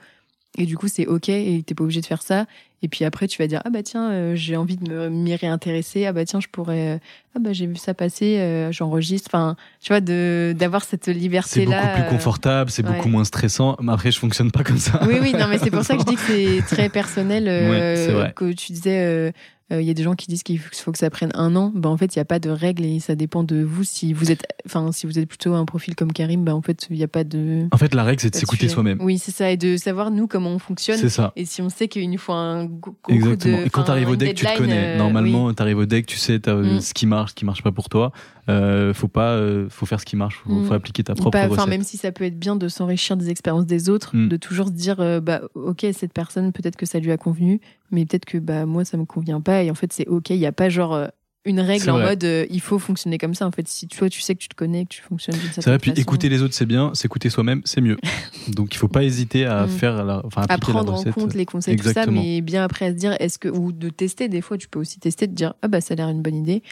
et 0.57 0.65
du 0.65 0.77
coup, 0.77 0.88
c'est 0.88 1.05
OK 1.05 1.29
et 1.29 1.63
t'es 1.65 1.75
pas 1.75 1.83
obligé 1.83 2.01
de 2.01 2.05
faire 2.05 2.21
ça. 2.21 2.45
Et 2.86 2.88
puis 2.88 3.03
après, 3.03 3.25
tu 3.25 3.41
vas 3.41 3.47
dire, 3.47 3.63
ah 3.65 3.71
bah 3.71 3.81
tiens, 3.81 4.11
euh, 4.11 4.36
j'ai 4.36 4.55
envie 4.55 4.77
de 4.77 5.09
m'y 5.09 5.36
réintéresser. 5.36 6.05
Ah 6.05 6.13
bah 6.13 6.23
tiens, 6.23 6.39
je 6.39 6.45
pourrais, 6.47 6.89
euh, 6.89 6.97
ah 7.36 7.39
bah 7.39 7.51
j'ai 7.51 7.65
vu 7.65 7.77
ça 7.77 7.95
passer, 7.95 8.38
euh, 8.38 8.71
j'enregistre. 8.71 9.27
Enfin, 9.33 9.55
tu 9.81 9.88
vois, 9.88 10.01
de, 10.01 10.53
d'avoir 10.55 10.83
cette 10.83 11.07
liberté-là. 11.07 11.81
C'est 11.81 11.88
beaucoup 11.88 11.99
plus 12.01 12.17
confortable, 12.17 12.69
c'est 12.69 12.83
beaucoup 12.83 13.09
moins 13.09 13.23
stressant. 13.23 13.75
Mais 13.81 13.91
après, 13.91 14.11
je 14.11 14.19
fonctionne 14.19 14.51
pas 14.51 14.63
comme 14.63 14.77
ça. 14.77 14.99
Oui, 15.07 15.15
oui, 15.19 15.33
non, 15.33 15.47
mais 15.47 15.57
c'est 15.57 15.71
pour 15.71 15.81
ça 15.81 15.95
que 15.95 16.01
je 16.01 16.05
dis 16.05 16.15
que 16.15 16.21
c'est 16.21 16.61
très 16.75 16.89
personnel. 16.89 17.45
Ouais. 17.45 18.31
Que 18.36 18.53
tu 18.53 18.71
disais, 18.71 19.33
il 19.72 19.82
y 19.82 19.89
a 19.89 19.93
des 19.93 20.03
gens 20.03 20.13
qui 20.13 20.28
disent 20.28 20.43
qu'il 20.43 20.59
faut 20.59 20.91
que 20.91 20.97
ça 20.97 21.09
prenne 21.09 21.32
un 21.34 21.55
an. 21.55 21.72
Ben, 21.74 21.89
en 21.89 21.97
fait, 21.97 22.16
il 22.16 22.20
n'y 22.20 22.22
a 22.22 22.26
pas 22.26 22.39
de 22.39 22.49
règle 22.49 22.86
et 22.86 22.99
ça 22.99 23.16
dépend 23.16 23.43
de 23.43 23.63
vous. 23.63 23.84
Si 23.84 24.13
vous 24.13 24.32
êtes, 24.32 24.45
enfin, 24.66 24.91
si 24.91 25.07
vous 25.07 25.18
êtes 25.18 25.28
plutôt 25.28 25.53
un 25.53 25.66
profil 25.66 25.95
comme 25.95 26.13
Karim, 26.13 26.43
ben, 26.43 26.53
en 26.53 26.61
fait, 26.61 26.86
il 26.91 26.97
n'y 26.97 27.03
a 27.03 27.07
pas 27.07 27.24
de. 27.24 27.68
En 27.72 27.78
fait, 27.78 27.95
la 27.95 28.03
règle, 28.03 28.22
c'est 28.22 28.30
de 28.30 28.36
s'écouter 28.36 28.70
soi-même. 28.70 28.99
Oui, 29.01 29.18
c'est 29.18 29.32
ça. 29.32 29.49
Et 29.49 29.57
de 29.57 29.76
savoir, 29.78 30.11
nous, 30.11 30.28
comment 30.28 30.51
on 30.51 30.59
fonctionne. 30.59 30.97
C'est 30.97 31.09
ça. 31.09 31.34
Et 31.36 31.45
si 31.45 31.61
on 31.61 31.70
sait 31.70 31.89
nous 31.95 32.18
faut 32.18 32.34
un 32.34 32.66
gros 32.66 32.95
Exactement. 33.07 33.57
De, 33.57 33.66
et 33.66 33.70
quand 33.70 33.84
tu 33.84 33.91
arrives 33.91 34.09
au 34.09 34.16
deck, 34.16 34.36
tu 34.36 34.45
te 34.45 34.57
connais. 34.57 34.97
Normalement, 34.97 35.53
tu 35.53 35.61
arrives 35.61 35.78
au 35.78 35.86
deck, 35.86 36.05
tu 36.05 36.18
sais 36.18 36.38
mm. 36.38 36.82
ce 36.82 36.93
qui 36.93 37.05
marche, 37.05 37.32
ce 37.32 37.36
qui 37.36 37.45
marche 37.45 37.63
pas 37.63 37.72
pour 37.72 37.89
toi. 37.89 38.11
Euh, 38.47 38.93
faut 38.93 39.07
pas, 39.07 39.32
euh, 39.32 39.68
faut 39.70 39.88
faire 39.88 39.99
ce 39.99 40.05
qui 40.05 40.16
marche, 40.16 40.41
faut, 40.43 40.53
mm. 40.53 40.66
faut 40.66 40.74
appliquer 40.74 41.03
ta 41.03 41.16
propre 41.16 41.32
pas, 41.32 41.47
recette. 41.47 41.68
Même 41.68 41.82
si 41.82 41.97
ça 41.97 42.11
peut 42.11 42.26
être 42.26 42.38
bien 42.38 42.55
de 42.55 42.68
s'enrichir 42.68 43.18
des 43.18 43.30
expériences 43.30 43.66
des 43.66 43.89
autres, 43.89 44.16
mm. 44.16 44.30
de 44.30 44.38
toujours 44.38 44.68
se 44.68 44.72
dire, 44.74 44.99
euh, 44.99 45.20
bah, 45.20 45.41
ok, 45.55 45.86
cette 45.93 46.13
personne, 46.13 46.51
peut-être 46.51 46.76
que 46.76 46.86
ça 46.86 46.99
lui 46.99 47.11
a 47.11 47.18
convenu, 47.18 47.59
mais 47.91 48.05
peut-être 48.05 48.25
que 48.25 48.38
bah 48.38 48.65
moi 48.65 48.86
ça 48.86 48.97
me 48.97 49.05
convient 49.05 49.41
pas. 49.41 49.63
Et 49.63 49.71
en 49.71 49.75
fait, 49.75 49.91
c'est 49.93 50.07
ok. 50.07 50.29
Il 50.31 50.39
n'y 50.39 50.45
a 50.45 50.51
pas 50.51 50.69
genre 50.69 50.93
euh, 50.93 51.07
une 51.45 51.59
règle 51.59 51.89
en 51.91 51.99
mode 51.99 52.23
il 52.23 52.61
faut 52.61 52.79
fonctionner 52.79 53.17
comme 53.17 53.36
ça. 53.36 53.45
En 53.45 53.51
fait, 53.51 53.67
si 53.67 53.88
toi 53.88 54.09
tu 54.09 54.21
sais 54.21 54.33
que 54.33 54.39
tu 54.39 54.49
te 54.49 54.55
connais, 54.55 54.86
que 54.86 54.89
tu 54.89 55.01
fonctionnes 55.01 55.38
d'une 55.38 55.51
certaine 55.51 55.79
façon. 55.79 55.93
Puis 55.93 56.01
écouter 56.01 56.29
les 56.29 56.41
autres, 56.41 56.53
c'est 56.53 56.65
bien. 56.65 56.93
S'écouter 56.95 57.29
soi-même, 57.29 57.61
c'est 57.65 57.81
mieux. 57.81 57.97
Donc 58.49 58.73
il 58.73 58.77
faut 58.77 58.88
pas 58.88 59.03
hésiter 59.03 59.45
à 59.45 59.65
mm. 59.65 59.69
faire, 59.69 60.03
la, 60.03 60.25
enfin, 60.25 60.45
à 60.49 60.57
prendre 60.57 60.93
en 60.93 61.03
compte 61.11 61.33
les 61.33 61.45
conseils, 61.45 61.75
tout 61.75 61.89
ça, 61.89 62.05
mais 62.07 62.41
bien 62.41 62.63
après 62.63 62.86
à 62.86 62.89
se 62.89 62.95
dire, 62.95 63.15
est-ce 63.19 63.38
que 63.38 63.49
ou 63.49 63.71
de 63.71 63.89
tester. 63.89 64.27
Des 64.27 64.41
fois, 64.41 64.57
tu 64.57 64.67
peux 64.67 64.79
aussi 64.79 64.99
tester, 64.99 65.27
de 65.27 65.33
dire 65.33 65.53
ah 65.61 65.67
bah 65.67 65.81
ça 65.81 65.93
a 65.93 65.97
l'air 65.97 66.09
une 66.09 66.21
bonne 66.21 66.36
idée. 66.36 66.63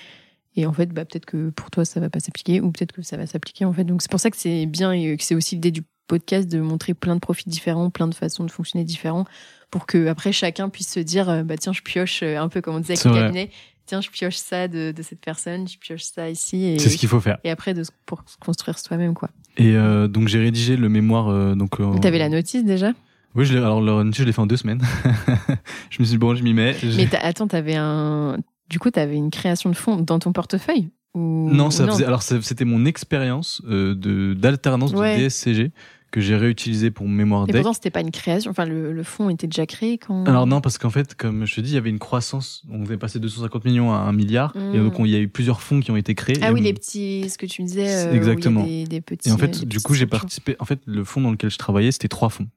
Et 0.55 0.66
en 0.66 0.74
fait, 0.74 0.88
bah, 0.88 1.05
peut-être 1.05 1.26
que 1.26 1.49
pour 1.49 1.72
toi, 1.72 1.86
ça 1.86 1.99
va 1.99 2.09
pas 2.09 2.20
s'appliquer, 2.20 2.61
ou 2.61 2.72
peut-être 2.72 2.91
que 2.91 3.01
ça 3.01 3.18
va 3.18 3.26
s'appliquer, 3.26 3.66
en 3.66 3.74
fait. 3.74 3.84
Donc, 3.84 4.01
c'est 4.01 4.11
pour 4.11 4.20
ça 4.20 4.30
que 4.30 4.38
c'est 4.38 4.66
bien 4.66 4.91
et 4.91 5.18
que 5.18 5.24
c'est 5.24 5.36
aussi 5.36 5.55
l'idée 5.55 5.72
du 5.72 5.84
podcast 6.08 6.49
de 6.49 6.60
montrer 6.60 6.93
plein 6.93 7.16
de 7.16 7.20
profils 7.20 7.51
différents, 7.51 7.89
plein 7.89 8.08
de 8.08 8.16
façons 8.16 8.43
de 8.43 8.51
fonctionner 8.51 8.84
différents, 8.86 9.26
pour 9.72 9.86
que 9.86 10.08
après 10.08 10.32
chacun 10.32 10.70
puisse 10.70 10.91
se 10.91 10.99
dire, 10.99 11.30
euh, 11.30 11.43
bah, 11.43 11.58
tiens, 11.58 11.74
je 11.74 11.82
pioche 11.82 12.22
euh, 12.24 12.38
un 12.38 12.49
peu 12.49 12.62
comme 12.62 12.76
on 12.76 12.80
disait 12.80 12.93
avec 12.93 13.06
le 13.06 13.14
cabinet. 13.14 13.49
Tiens, 13.86 13.99
je 13.99 14.10
pioche 14.10 14.38
ça 14.38 14.70
de, 14.70 14.93
de, 14.95 15.04
cette 15.04 15.20
personne, 15.20 15.68
je 15.68 15.78
pioche 15.78 16.04
ça 16.04 16.30
ici. 16.30 16.78
C'est 16.80 16.89
ce 16.89 16.97
qu'il 16.97 17.10
faut 17.10 17.20
faire. 17.20 17.38
Et 17.43 17.49
après, 17.49 17.74
de, 17.74 17.84
pour 18.06 18.24
se 18.26 18.38
construire 18.38 18.80
soi-même, 18.80 19.14
quoi. 19.14 19.30
Et 19.58 19.76
euh, 19.76 20.08
donc, 20.08 20.30
j'ai 20.30 20.39
rédigé 20.39 20.78
le 20.78 20.88
mémoire. 20.88 21.28
Euh, 21.28 21.54
donc, 21.54 21.78
T'avais 22.01 22.18
la 22.18 22.30
notice 22.30 22.64
déjà? 22.64 22.93
Oui, 23.36 23.45
je 23.45 23.58
alors 23.58 23.82
la 23.82 24.04
notice, 24.04 24.22
je 24.22 24.26
l'ai 24.26 24.32
fait 24.32 24.41
en 24.41 24.45
deux 24.45 24.58
semaines. 24.58 24.82
je 25.89 26.01
me 26.01 26.06
suis 26.06 26.14
dit, 26.14 26.18
bon, 26.18 26.34
je 26.36 26.43
m'y 26.43 26.54
mets. 26.54 26.76
Mais 26.95 27.14
attends, 27.16 27.47
t'avais 27.47 27.76
un. 27.76 28.38
Du 28.70 28.80
coup, 28.80 28.89
t'avais 28.89 29.16
une 29.16 29.32
création 29.32 29.70
de 29.70 29.76
fonds 29.76 29.97
dans 29.97 30.20
ton 30.20 30.32
portefeuille? 30.32 30.89
Non, 31.16 31.70
ça 31.70 31.88
faisait, 31.88 32.05
alors 32.05 32.24
c'était 32.24 32.66
mon 32.66 32.86
expérience 32.86 33.61
euh, 33.68 33.93
de 33.95 34.34
d'alternance 34.34 34.93
de 34.93 34.97
DSCG 34.97 35.72
que 36.11 36.22
j'ai 36.22 36.36
réutilisé 36.36 36.91
pour 36.91 37.07
mémoire 37.07 37.47
deck. 37.47 37.55
Et 37.55 37.59
pourtant, 37.59 37.74
c'était 37.74 37.89
pas 37.89 38.01
une 38.01 38.11
création. 38.11 38.51
Enfin, 38.51 38.66
le, 38.66 38.93
le 38.93 39.03
fonds 39.03 39.30
était 39.30 39.47
déjà 39.47 39.66
créé 39.66 39.97
quand. 39.97 40.26
Alors 40.26 40.45
non, 40.45 40.61
parce 40.61 40.78
qu'en 40.78 40.91
fait, 40.91 41.16
comme 41.16 41.45
je 41.45 41.55
te 41.55 41.61
dis, 41.61 41.72
il 41.72 41.74
y 41.74 41.78
avait 41.78 41.89
une 41.89 41.99
croissance. 41.99 42.64
On 42.70 42.80
devait 42.80 42.97
passer 42.97 43.18
de 43.18 43.24
250 43.24 43.66
millions 43.66 43.91
à 43.91 43.97
1 43.97 44.11
milliard, 44.14 44.53
et 44.74 44.78
donc 44.78 44.93
il 44.99 45.07
y 45.07 45.16
a 45.16 45.20
eu 45.20 45.28
plusieurs 45.28 45.61
fonds 45.61 45.80
qui 45.80 45.89
ont 45.89 45.95
été 45.95 46.14
créés. 46.14 46.38
Ah 46.41 46.53
oui, 46.53 46.61
les 46.61 46.74
petits, 46.74 47.30
ce 47.30 47.38
que 47.38 47.47
tu 47.47 47.64
me 47.64 47.68
disais. 47.68 48.07
Euh, 48.07 48.14
Exactement. 48.14 48.64
Des, 48.64 48.86
des, 48.86 49.01
petits. 49.01 49.30
Et 49.30 49.32
en 49.32 49.38
fait, 49.38 49.66
du 49.66 49.80
coup, 49.80 49.95
j'ai 49.95 50.05
participé. 50.05 50.55
En 50.59 50.66
fait, 50.66 50.80
le 50.86 51.03
fonds 51.03 51.22
dans 51.22 51.32
lequel 51.32 51.49
je 51.49 51.57
travaillais, 51.57 51.91
c'était 51.91 52.07
trois 52.07 52.30
fonds. 52.30 52.47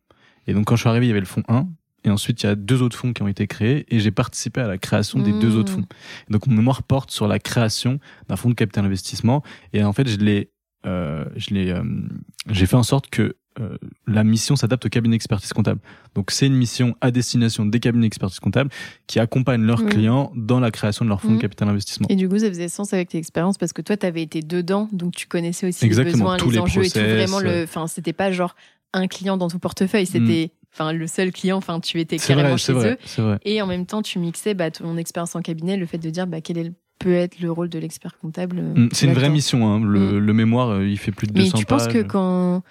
Et 0.46 0.54
donc, 0.54 0.66
quand 0.66 0.76
je 0.76 0.80
suis 0.80 0.88
arrivé, 0.88 1.06
il 1.06 1.08
y 1.08 1.12
avait 1.12 1.20
le 1.20 1.26
fonds 1.26 1.42
1, 1.48 1.66
et 2.06 2.10
ensuite, 2.10 2.42
il 2.42 2.46
y 2.46 2.48
a 2.48 2.54
deux 2.54 2.82
autres 2.82 2.96
fonds 2.96 3.12
qui 3.12 3.22
ont 3.22 3.28
été 3.28 3.48
créés 3.48 3.84
et 3.88 3.98
j'ai 3.98 4.12
participé 4.12 4.60
à 4.60 4.68
la 4.68 4.78
création 4.78 5.18
des 5.18 5.32
deux 5.32 5.56
autres 5.56 5.72
mmh. 5.72 5.80
fonds. 5.80 5.86
donc, 6.30 6.46
mon 6.46 6.54
mémoire 6.54 6.84
porte 6.84 7.10
sur 7.10 7.26
la 7.26 7.40
création 7.40 7.98
d'un 8.28 8.36
fonds 8.36 8.48
de 8.48 8.54
capital 8.54 8.84
investissement. 8.84 9.42
Et 9.72 9.82
en 9.82 9.92
fait, 9.92 10.08
je 10.08 10.18
l'ai, 10.18 10.50
euh, 10.86 11.24
je 11.34 11.52
l'ai, 11.52 11.72
euh, 11.72 11.82
j'ai 12.48 12.66
fait 12.66 12.76
en 12.76 12.84
sorte 12.84 13.08
que 13.10 13.34
euh, 13.58 13.76
la 14.06 14.22
mission 14.22 14.54
s'adapte 14.54 14.86
au 14.86 14.88
cabinet 14.88 15.16
expertise 15.16 15.52
comptable. 15.52 15.80
Donc 16.14 16.30
c'est 16.30 16.46
une 16.46 16.54
mission 16.54 16.94
à 17.00 17.10
destination 17.10 17.66
des 17.66 17.80
cabinets 17.80 18.06
expertise 18.06 18.38
comptable 18.38 18.70
qui 19.08 19.18
accompagnent 19.18 19.64
leurs 19.64 19.82
mmh. 19.82 19.88
clients 19.88 20.32
dans 20.36 20.60
la 20.60 20.70
création 20.70 21.04
de 21.04 21.08
leur 21.08 21.20
fonds 21.20 21.32
de 21.32 21.36
mmh. 21.36 21.40
capital 21.40 21.68
investissement. 21.70 22.06
Et 22.08 22.14
du 22.14 22.28
coup, 22.28 22.38
ça 22.38 22.48
faisait 22.48 22.68
sens 22.68 22.92
avec 22.92 23.08
tes 23.08 23.18
expériences 23.18 23.58
parce 23.58 23.72
que 23.72 23.82
toi, 23.82 23.96
tu 23.96 24.06
avais 24.06 24.22
été 24.22 24.42
dedans, 24.42 24.88
donc 24.92 25.16
tu 25.16 25.26
connaissais 25.26 25.66
aussi 25.66 25.88
les 25.88 26.04
besoins, 26.04 26.36
les, 26.36 26.58
enjeux 26.58 26.84
et 26.84 26.90
tout. 26.90 27.00
Vraiment, 27.00 27.40
le, 27.40 27.64
enfin, 27.64 27.88
c'était 27.88 28.12
pas 28.12 28.30
genre 28.30 28.54
un 28.92 29.08
client 29.08 29.36
dans 29.36 29.48
ton 29.48 29.58
portefeuille, 29.58 30.06
c'était 30.06 30.52
enfin 30.78 30.92
le 30.92 31.06
seul 31.06 31.32
client, 31.32 31.56
enfin 31.56 31.80
tu 31.80 32.00
étais 32.00 32.18
carrément 32.18 32.56
chez 32.56 32.72
eux. 32.72 32.96
Et 33.44 33.62
en 33.62 33.66
même 33.66 33.86
temps, 33.86 34.02
tu 34.02 34.18
mixais 34.18 34.54
bah, 34.54 34.70
ton 34.70 34.96
expérience 34.96 35.34
en 35.34 35.42
cabinet, 35.42 35.76
le 35.76 35.86
fait 35.86 35.98
de 35.98 36.10
dire 36.10 36.26
bah, 36.26 36.40
quel 36.40 36.58
est 36.58 36.72
peut 36.98 37.14
être 37.14 37.40
le 37.40 37.50
rôle 37.50 37.68
de 37.68 37.78
l'expert 37.78 38.16
comptable. 38.18 38.58
Euh, 38.58 38.80
mm, 38.80 38.88
c'est 38.92 39.06
une 39.06 39.12
vraie 39.12 39.28
mission. 39.28 39.66
Hein. 39.66 39.80
Le, 39.84 40.12
mm. 40.12 40.18
le, 40.18 40.32
mémoire, 40.32 40.70
euh, 40.70 40.86
il 40.86 40.98
fait 40.98 41.12
plus 41.12 41.26
de 41.26 41.32
200 41.32 41.44
pages. 41.44 41.52
Mais 41.52 41.58
tu 41.58 41.66
penses 41.66 41.88
que 41.88 42.02
quand 42.02 42.62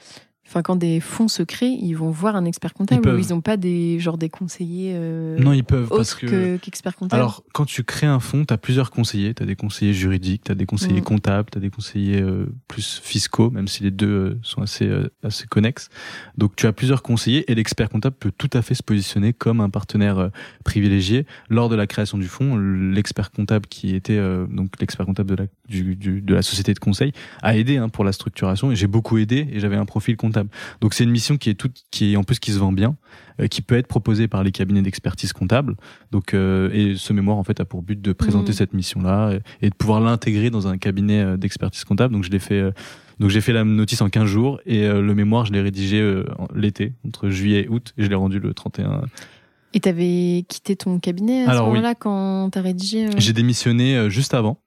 Enfin, 0.48 0.62
quand 0.62 0.76
des 0.76 1.00
fonds 1.00 1.28
se 1.28 1.42
créent, 1.42 1.76
ils 1.82 1.94
vont 1.94 2.12
voir 2.12 2.36
un 2.36 2.46
expert 2.46 2.74
comptable 2.76 3.02
ils 3.08 3.14
ou 3.16 3.18
ils 3.18 3.30
n'ont 3.30 3.42
pas 3.42 3.58
des 3.58 4.00
genre 4.00 4.18
des 4.18 4.30
conseillers 4.30 4.92
euh, 4.94 5.40
Non, 5.40 5.54
ils 5.54 5.64
peuvent 5.64 5.90
parce 5.90 6.14
que 6.14 6.58
qu'experts 6.58 6.96
comptables. 6.96 7.20
Alors, 7.20 7.44
quand 7.52 7.66
tu 7.66 7.84
crées 7.84 8.06
un 8.06 8.20
fonds, 8.20 8.46
tu 8.46 8.54
as 8.54 8.58
plusieurs 8.60 8.92
conseillers, 8.92 9.34
tu 9.34 9.42
as 9.42 9.48
des 9.48 9.56
conseillers 9.56 9.94
juridiques, 9.94 10.44
tu 10.44 10.52
as 10.52 10.56
des 10.56 10.68
conseillers 10.68 11.02
mm. 11.02 11.06
comptables, 11.06 11.50
tu 11.52 11.58
as 11.58 11.62
des 11.62 11.72
conseillers 11.72 12.22
euh, 12.22 12.46
plus 12.68 13.02
fiscaux 13.04 13.50
même 13.50 13.68
si 13.68 13.82
les 13.82 13.90
deux 13.90 14.08
euh, 14.08 14.40
sont 14.44 14.62
assez 14.62 14.88
euh, 14.88 15.12
assez 15.24 15.48
connexes. 15.48 15.90
Donc 16.38 16.56
tu 16.56 16.68
as 16.68 16.74
plusieurs 16.74 17.02
conseillers 17.02 17.52
et 17.52 17.56
l'expert 17.56 17.90
comptable 17.90 18.16
peut 18.16 18.32
tout 18.38 18.50
à 18.54 18.62
fait 18.62 18.76
se 18.76 18.84
positionner 18.84 19.34
comme 19.34 19.62
un 19.62 19.72
partenaire 19.72 20.30
privilégié 20.64 21.26
lors 21.50 21.70
de 21.70 21.76
la 21.76 21.88
création 21.88 22.20
du 22.20 22.28
fonds. 22.28 22.56
L'expert 22.56 23.32
comptable 23.32 23.66
qui 23.66 23.96
était 23.96 24.20
donc 24.50 24.80
l'expert 24.80 25.08
comptable 25.08 25.30
de 25.32 25.36
la 25.36 25.48
du, 25.68 25.96
du, 25.96 26.22
de 26.22 26.36
la 26.36 26.44
société 26.44 26.76
de 26.76 26.80
conseil 26.80 27.12
a 27.42 27.58
aidé 27.58 27.78
hein, 27.78 27.90
pour 27.90 28.04
la 28.04 28.12
structuration 28.12 28.72
et 28.72 28.76
j'ai 28.76 28.86
beaucoup 28.86 29.18
aidé 29.18 29.48
et 29.52 29.60
j'avais 29.60 29.78
un 29.78 29.86
profil 29.86 30.16
comptable 30.16 30.35
donc 30.82 30.94
c'est 30.94 31.04
une 31.04 31.12
mission 31.12 31.38
qui 31.38 31.50
est 31.50 31.56
toute, 31.56 31.84
qui 31.92 32.14
est 32.14 32.16
en 32.16 32.24
plus 32.24 32.40
qui 32.40 32.52
se 32.52 32.60
vend 32.60 32.72
bien, 32.72 32.96
euh, 33.40 33.48
qui 33.48 33.62
peut 33.62 33.76
être 33.76 33.88
proposée 33.88 34.28
par 34.28 34.44
les 34.44 34.52
cabinets 34.52 34.82
d'expertise 34.82 35.34
comptable. 35.34 35.76
Donc 36.12 36.34
euh, 36.34 36.70
et 36.74 36.96
ce 36.96 37.14
mémoire 37.14 37.38
en 37.38 37.44
fait 37.44 37.60
a 37.60 37.66
pour 37.66 37.82
but 37.82 38.02
de 38.02 38.14
présenter 38.14 38.52
mmh. 38.52 38.56
cette 38.56 38.74
mission 38.74 39.02
là 39.02 39.38
et, 39.62 39.70
de 39.70 39.76
pouvoir 39.76 40.00
l'intégrer 40.02 40.50
dans 40.50 40.68
un 40.68 40.78
cabinet 40.78 41.22
euh, 41.22 41.38
d'expertise 41.38 41.84
comptable. 41.84 42.14
Donc 42.14 42.24
je 42.24 42.32
l'ai 42.32 42.40
fait 42.40 42.64
Donc 43.20 43.30
j'ai 43.30 43.42
fait 43.42 43.54
la 43.54 43.64
notice 43.64 44.02
en 44.02 44.10
15 44.10 44.26
jours 44.26 44.60
et 44.66 44.88
le 44.88 45.16
mémoire, 45.16 45.46
je 45.46 45.54
l'ai 45.54 45.62
rédigé 45.62 46.24
l'été, 46.54 46.94
entre 47.06 47.30
juillet 47.30 47.64
et 47.64 47.70
août, 47.70 47.94
et 47.98 48.04
je 48.04 48.10
l'ai 48.10 48.16
rendu 48.16 48.40
le 48.40 48.54
31. 48.54 49.04
Et 49.76 49.82
t'avais 49.82 50.46
quitté 50.48 50.78
ton 50.78 51.00
cabinet 51.00 51.44
à 51.44 51.50
Alors, 51.50 51.66
ce 51.66 51.70
oui. 51.70 51.76
moment-là 51.76 51.96
quand 51.96 52.50
t'as 52.50 52.62
rédigé 52.62 53.08
euh, 53.08 53.12
J'ai 53.18 53.34
démissionné 53.34 54.10
juste 54.10 54.34
avant. 54.34 54.58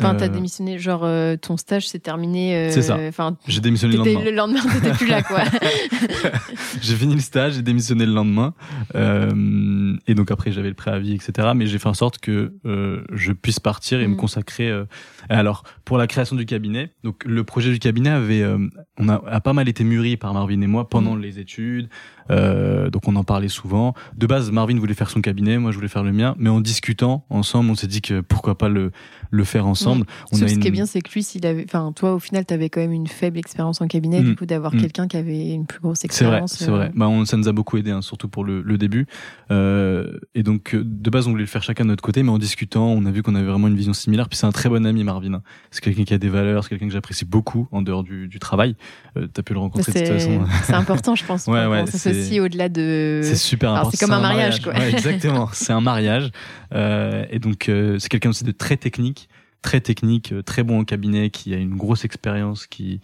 Enfin, 0.00 0.14
t'as 0.14 0.26
Euh, 0.26 0.28
démissionné, 0.28 0.78
genre 0.78 1.02
euh, 1.04 1.36
ton 1.36 1.56
stage 1.56 1.88
s'est 1.88 1.98
terminé. 1.98 2.54
euh, 2.56 2.70
C'est 2.70 2.82
ça. 2.82 2.98
Enfin, 3.08 3.36
J'ai 3.46 3.60
démissionné 3.60 3.96
le 3.96 4.02
lendemain. 4.04 4.24
le 4.24 4.30
lendemain, 4.30 4.60
t'étais 4.72 4.92
plus 4.92 5.06
là, 5.06 5.22
quoi. 5.22 5.42
j'ai 6.80 6.94
fini 6.96 7.14
le 7.14 7.20
stage, 7.20 7.54
j'ai 7.54 7.62
démissionné 7.62 8.06
le 8.06 8.12
lendemain. 8.12 8.54
Euh, 8.94 9.96
et 10.06 10.14
donc 10.14 10.30
après, 10.30 10.52
j'avais 10.52 10.68
le 10.68 10.74
préavis, 10.74 11.14
etc. 11.14 11.48
Mais 11.54 11.66
j'ai 11.66 11.78
fait 11.78 11.88
en 11.88 11.94
sorte 11.94 12.18
que 12.18 12.52
euh, 12.66 13.02
je 13.12 13.32
puisse 13.32 13.60
partir 13.60 14.00
et 14.00 14.06
me 14.06 14.14
Mm. 14.14 14.16
consacrer. 14.16 14.68
euh, 14.70 14.84
alors, 15.28 15.64
pour 15.84 15.98
la 15.98 16.06
création 16.06 16.36
du 16.36 16.46
cabinet, 16.46 16.90
donc 17.04 17.22
le 17.24 17.44
projet 17.44 17.70
du 17.72 17.78
cabinet 17.78 18.10
avait, 18.10 18.42
euh, 18.42 18.58
on 18.98 19.08
a, 19.08 19.22
a 19.26 19.40
pas 19.40 19.52
mal 19.52 19.68
été 19.68 19.84
mûri 19.84 20.16
par 20.16 20.34
Marvin 20.34 20.60
et 20.60 20.66
moi 20.66 20.88
pendant 20.88 21.14
Mm. 21.16 21.20
les 21.22 21.38
études. 21.38 21.88
Euh, 22.30 22.90
donc 22.90 23.08
on 23.08 23.16
en 23.16 23.24
parlait 23.24 23.48
souvent. 23.48 23.94
De 24.16 24.26
base, 24.26 24.50
Marvin 24.50 24.78
voulait 24.78 24.94
faire 24.94 25.10
son 25.10 25.20
cabinet, 25.20 25.58
moi 25.58 25.70
je 25.72 25.76
voulais 25.76 25.88
faire 25.88 26.04
le 26.04 26.12
mien. 26.12 26.34
Mais 26.38 26.48
en 26.48 26.60
discutant 26.60 27.24
ensemble, 27.30 27.70
on 27.70 27.74
s'est 27.74 27.86
dit 27.88 28.00
que 28.02 28.20
pourquoi 28.20 28.56
pas 28.56 28.68
le, 28.68 28.92
le 29.30 29.44
faire 29.44 29.66
ensemble. 29.66 30.06
On 30.32 30.36
Sauf 30.36 30.46
a 30.46 30.48
ce 30.48 30.58
qui 30.58 30.68
est 30.68 30.70
bien, 30.70 30.86
c'est 30.86 31.00
que 31.00 31.10
lui, 31.12 31.22
s'il 31.22 31.44
avait, 31.46 31.64
enfin, 31.64 31.92
toi, 31.94 32.14
au 32.14 32.18
final, 32.18 32.44
t'avais 32.44 32.68
quand 32.70 32.80
même 32.80 32.92
une 32.92 33.06
faible 33.08 33.38
expérience 33.38 33.80
en 33.80 33.86
cabinet, 33.88 34.20
Mm. 34.20 34.24
du 34.24 34.36
coup, 34.36 34.46
d'avoir 34.46 34.74
Mm. 34.74 34.80
quelqu'un 34.80 35.08
qui 35.08 35.16
avait 35.16 35.50
une 35.50 35.66
plus 35.66 35.80
grosse 35.80 35.98
C'est 36.00 36.08
vrai, 36.24 36.36
expérience. 36.38 36.52
c'est 36.54 36.68
euh, 36.68 36.72
vrai. 36.72 36.92
Bah, 36.94 37.08
on, 37.08 37.24
ça 37.24 37.36
nous 37.36 37.48
a 37.48 37.52
beaucoup 37.52 37.76
aidé, 37.78 37.90
hein, 37.90 38.02
surtout 38.02 38.28
pour 38.28 38.44
le, 38.44 38.62
le 38.62 38.78
début. 38.78 39.06
Euh, 39.50 40.18
et 40.34 40.42
donc, 40.42 40.74
de 40.76 41.10
base, 41.10 41.26
on 41.26 41.30
voulait 41.30 41.42
le 41.42 41.46
faire 41.48 41.62
chacun 41.62 41.84
de 41.84 41.88
notre 41.90 42.02
côté, 42.02 42.22
mais 42.22 42.30
en 42.30 42.38
discutant, 42.38 42.86
on 42.88 43.04
a 43.06 43.10
vu 43.10 43.22
qu'on 43.22 43.34
avait 43.34 43.46
vraiment 43.46 43.68
une 43.68 43.76
vision 43.76 43.92
similaire. 43.92 44.28
Puis 44.28 44.38
c'est 44.38 44.46
un 44.46 44.52
très 44.52 44.68
bon 44.68 44.86
ami, 44.86 45.04
Marvin. 45.04 45.34
hein. 45.34 45.42
C'est 45.70 45.82
quelqu'un 45.82 46.04
qui 46.04 46.14
a 46.14 46.18
des 46.18 46.28
valeurs, 46.28 46.64
c'est 46.64 46.70
quelqu'un 46.70 46.86
que 46.86 46.92
j'apprécie 46.92 47.24
beaucoup 47.24 47.66
en 47.72 47.82
dehors 47.82 48.04
du, 48.04 48.28
du 48.28 48.38
travail. 48.38 48.76
Euh, 49.16 49.26
T'as 49.32 49.42
pu 49.42 49.52
le 49.52 49.58
rencontrer 49.60 49.92
de 49.92 49.98
toute 49.98 50.06
C'est 50.06 50.12
façon. 50.14 50.40
c'est 50.64 50.74
important, 50.74 51.14
je 51.14 51.24
pense. 51.24 51.46
Ouais, 51.50 51.66
ouais, 51.66 51.80
qu'on 51.80 51.86
c'est- 52.24 52.40
au-delà 52.40 52.68
de. 52.68 53.20
C'est 53.24 53.36
super 53.36 53.70
important. 53.72 53.90
c'est 53.92 54.04
comme 54.04 54.14
un 54.14 54.20
mariage, 54.20 54.60
quoi. 54.60 54.72
Ouais, 54.74 54.90
exactement. 54.90 55.48
c'est 55.52 55.72
un 55.72 55.80
mariage. 55.80 56.30
Euh, 56.74 57.24
et 57.30 57.38
donc, 57.38 57.68
euh, 57.68 57.98
c'est 57.98 58.08
quelqu'un 58.08 58.30
aussi 58.30 58.44
de 58.44 58.52
très 58.52 58.76
technique, 58.76 59.28
très 59.62 59.80
technique, 59.80 60.32
euh, 60.32 60.42
très 60.42 60.62
bon 60.62 60.80
au 60.80 60.84
cabinet, 60.84 61.30
qui 61.30 61.52
a 61.54 61.58
une 61.58 61.76
grosse 61.76 62.04
expérience, 62.04 62.66
qui 62.66 63.00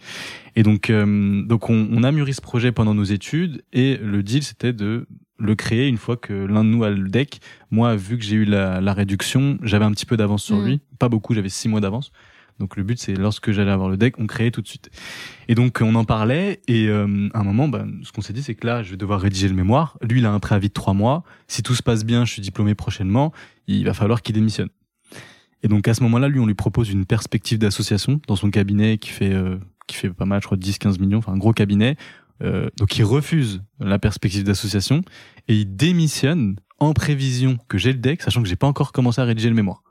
et 0.55 0.63
donc, 0.63 0.89
euh, 0.89 1.41
donc 1.43 1.69
on, 1.69 1.87
on 1.91 2.03
a 2.03 2.11
mûri 2.11 2.33
ce 2.33 2.41
projet 2.41 2.71
pendant 2.71 2.93
nos 2.93 3.03
études 3.03 3.63
et 3.73 3.97
le 3.97 4.23
deal 4.23 4.43
c'était 4.43 4.73
de 4.73 5.05
le 5.39 5.53
créer 5.53 5.87
une 5.87 5.97
fois 5.97 6.17
que 6.17 6.33
l'un 6.33 6.63
de 6.63 6.69
nous 6.69 6.83
a 6.83 6.89
le 6.89 7.09
deck. 7.09 7.41
Moi, 7.69 7.95
vu 7.95 8.17
que 8.17 8.23
j'ai 8.23 8.37
eu 8.37 8.45
la, 8.45 8.81
la 8.81 8.93
réduction, 8.93 9.59
j'avais 9.61 9.85
un 9.85 9.91
petit 9.91 10.07
peu 10.07 10.17
d'avance 10.17 10.43
sur 10.43 10.55
Mm. 10.57 10.65
lui, 10.65 10.81
pas 10.97 11.09
beaucoup, 11.09 11.35
j'avais 11.35 11.49
six 11.49 11.69
mois 11.69 11.79
d'avance. 11.79 12.11
Donc 12.59 12.75
le 12.75 12.83
but 12.83 12.99
c'est 12.99 13.13
lorsque 13.13 13.51
j'allais 13.51 13.71
avoir 13.71 13.89
le 13.89 13.97
deck, 13.97 14.19
on 14.19 14.27
créait 14.27 14.51
tout 14.51 14.61
de 14.61 14.67
suite. 14.67 14.89
Et 15.47 15.55
donc 15.55 15.79
on 15.81 15.95
en 15.95 16.05
parlait 16.05 16.61
et 16.67 16.87
euh, 16.87 17.29
à 17.33 17.39
un 17.39 17.43
moment, 17.43 17.67
bah, 17.67 17.85
ce 18.03 18.11
qu'on 18.11 18.21
s'est 18.21 18.33
dit 18.33 18.43
c'est 18.43 18.55
que 18.55 18.65
là 18.65 18.83
je 18.83 18.91
vais 18.91 18.97
devoir 18.97 19.21
rédiger 19.21 19.47
le 19.47 19.53
mémoire. 19.53 19.97
Lui 20.01 20.19
il 20.19 20.25
a 20.25 20.31
un 20.31 20.39
préavis 20.39 20.69
de 20.69 20.73
trois 20.73 20.93
mois. 20.93 21.23
Si 21.47 21.63
tout 21.63 21.75
se 21.75 21.83
passe 21.83 22.05
bien, 22.05 22.25
je 22.25 22.33
suis 22.33 22.41
diplômé 22.41 22.75
prochainement. 22.75 23.31
Il 23.67 23.85
va 23.85 23.93
falloir 23.93 24.21
qu'il 24.21 24.35
démissionne. 24.35 24.69
Et 25.63 25.67
donc 25.67 25.87
à 25.87 25.93
ce 25.93 26.03
moment-là, 26.03 26.27
lui 26.27 26.39
on 26.39 26.45
lui 26.45 26.55
propose 26.55 26.89
une 26.89 27.05
perspective 27.05 27.59
d'association 27.59 28.19
dans 28.27 28.35
son 28.35 28.49
cabinet 28.49 28.97
qui 28.97 29.09
fait 29.09 29.33
euh, 29.33 29.57
qui 29.87 29.95
fait 29.95 30.09
pas 30.09 30.25
mal, 30.25 30.41
je 30.41 30.47
crois 30.47 30.57
10-15 30.57 30.99
millions, 30.99 31.19
enfin 31.19 31.33
un 31.33 31.37
gros 31.37 31.53
cabinet. 31.53 31.95
Euh, 32.43 32.69
donc 32.77 32.97
il 32.97 33.03
refuse 33.03 33.63
la 33.79 33.97
perspective 33.97 34.43
d'association 34.43 35.01
et 35.47 35.55
il 35.55 35.75
démissionne 35.75 36.57
en 36.79 36.93
prévision 36.93 37.57
que 37.67 37.77
j'ai 37.77 37.91
le 37.91 37.97
deck, 37.97 38.21
sachant 38.21 38.43
que 38.43 38.47
j'ai 38.47 38.55
pas 38.55 38.67
encore 38.67 38.91
commencé 38.91 39.21
à 39.21 39.23
rédiger 39.23 39.49
le 39.49 39.55
mémoire. 39.55 39.81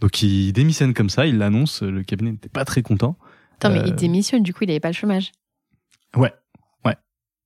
Donc 0.00 0.22
il 0.22 0.52
démissionne 0.52 0.94
comme 0.94 1.10
ça, 1.10 1.26
il 1.26 1.38
l'annonce, 1.38 1.82
le 1.82 2.02
cabinet 2.02 2.32
n'était 2.32 2.48
pas 2.48 2.64
très 2.64 2.82
content. 2.82 3.16
Attends, 3.56 3.70
mais 3.70 3.80
Euh, 3.80 3.84
il 3.88 3.94
démissionne, 3.94 4.42
du 4.42 4.54
coup, 4.54 4.64
il 4.64 4.70
avait 4.70 4.80
pas 4.80 4.88
le 4.88 4.94
chômage. 4.94 5.32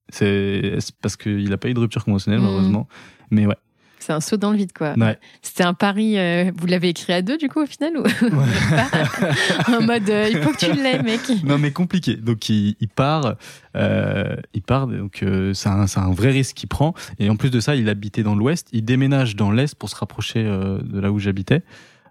C'est 0.09 0.75
c'est 0.81 0.95
parce 1.01 1.17
qu'il 1.17 1.51
a 1.51 1.57
pas 1.57 1.67
eu 1.67 1.73
de 1.73 1.79
rupture 1.79 2.05
conventionnelle, 2.05 2.39
Mhm. 2.39 2.45
malheureusement. 2.45 2.87
Mais 3.31 3.47
ouais. 3.47 3.55
C'est 3.97 4.13
un 4.13 4.19
saut 4.19 4.37
dans 4.37 4.51
le 4.51 4.57
vide, 4.57 4.71
quoi. 4.71 4.93
Ouais. 4.97 5.17
C'était 5.41 5.63
un 5.63 5.73
pari. 5.73 6.19
euh, 6.19 6.51
vous 6.55 6.67
l'avez 6.67 6.89
écrit 6.89 7.11
à 7.11 7.23
deux, 7.23 7.37
du 7.39 7.49
coup, 7.49 7.63
au 7.63 7.65
final 7.65 7.97
ou? 7.97 8.03
En 9.67 9.81
mode, 9.81 10.07
euh, 10.11 10.29
il 10.31 10.37
faut 10.43 10.51
que 10.51 10.57
tu 10.63 10.71
l'aies, 10.73 11.01
mec. 11.01 11.21
non 11.43 11.57
mais 11.57 11.71
compliqué. 11.71 12.17
Donc 12.17 12.49
il, 12.49 12.75
il 12.79 12.87
part, 12.87 13.33
euh, 13.75 14.35
il 14.53 14.61
part. 14.61 14.85
Donc 14.85 15.23
euh, 15.23 15.55
c'est 15.55 15.69
un, 15.69 15.87
c'est 15.87 15.99
un 15.99 16.11
vrai 16.11 16.29
risque 16.29 16.55
qu'il 16.55 16.69
prend. 16.69 16.93
Et 17.17 17.27
en 17.31 17.35
plus 17.35 17.49
de 17.49 17.59
ça, 17.59 17.75
il 17.75 17.89
habitait 17.89 18.21
dans 18.21 18.35
l'Ouest. 18.35 18.67
Il 18.73 18.85
déménage 18.85 19.35
dans 19.35 19.49
l'Est 19.51 19.73
pour 19.73 19.89
se 19.89 19.95
rapprocher 19.95 20.43
euh, 20.45 20.77
de 20.83 20.99
là 20.99 21.11
où 21.11 21.17
j'habitais. 21.17 21.63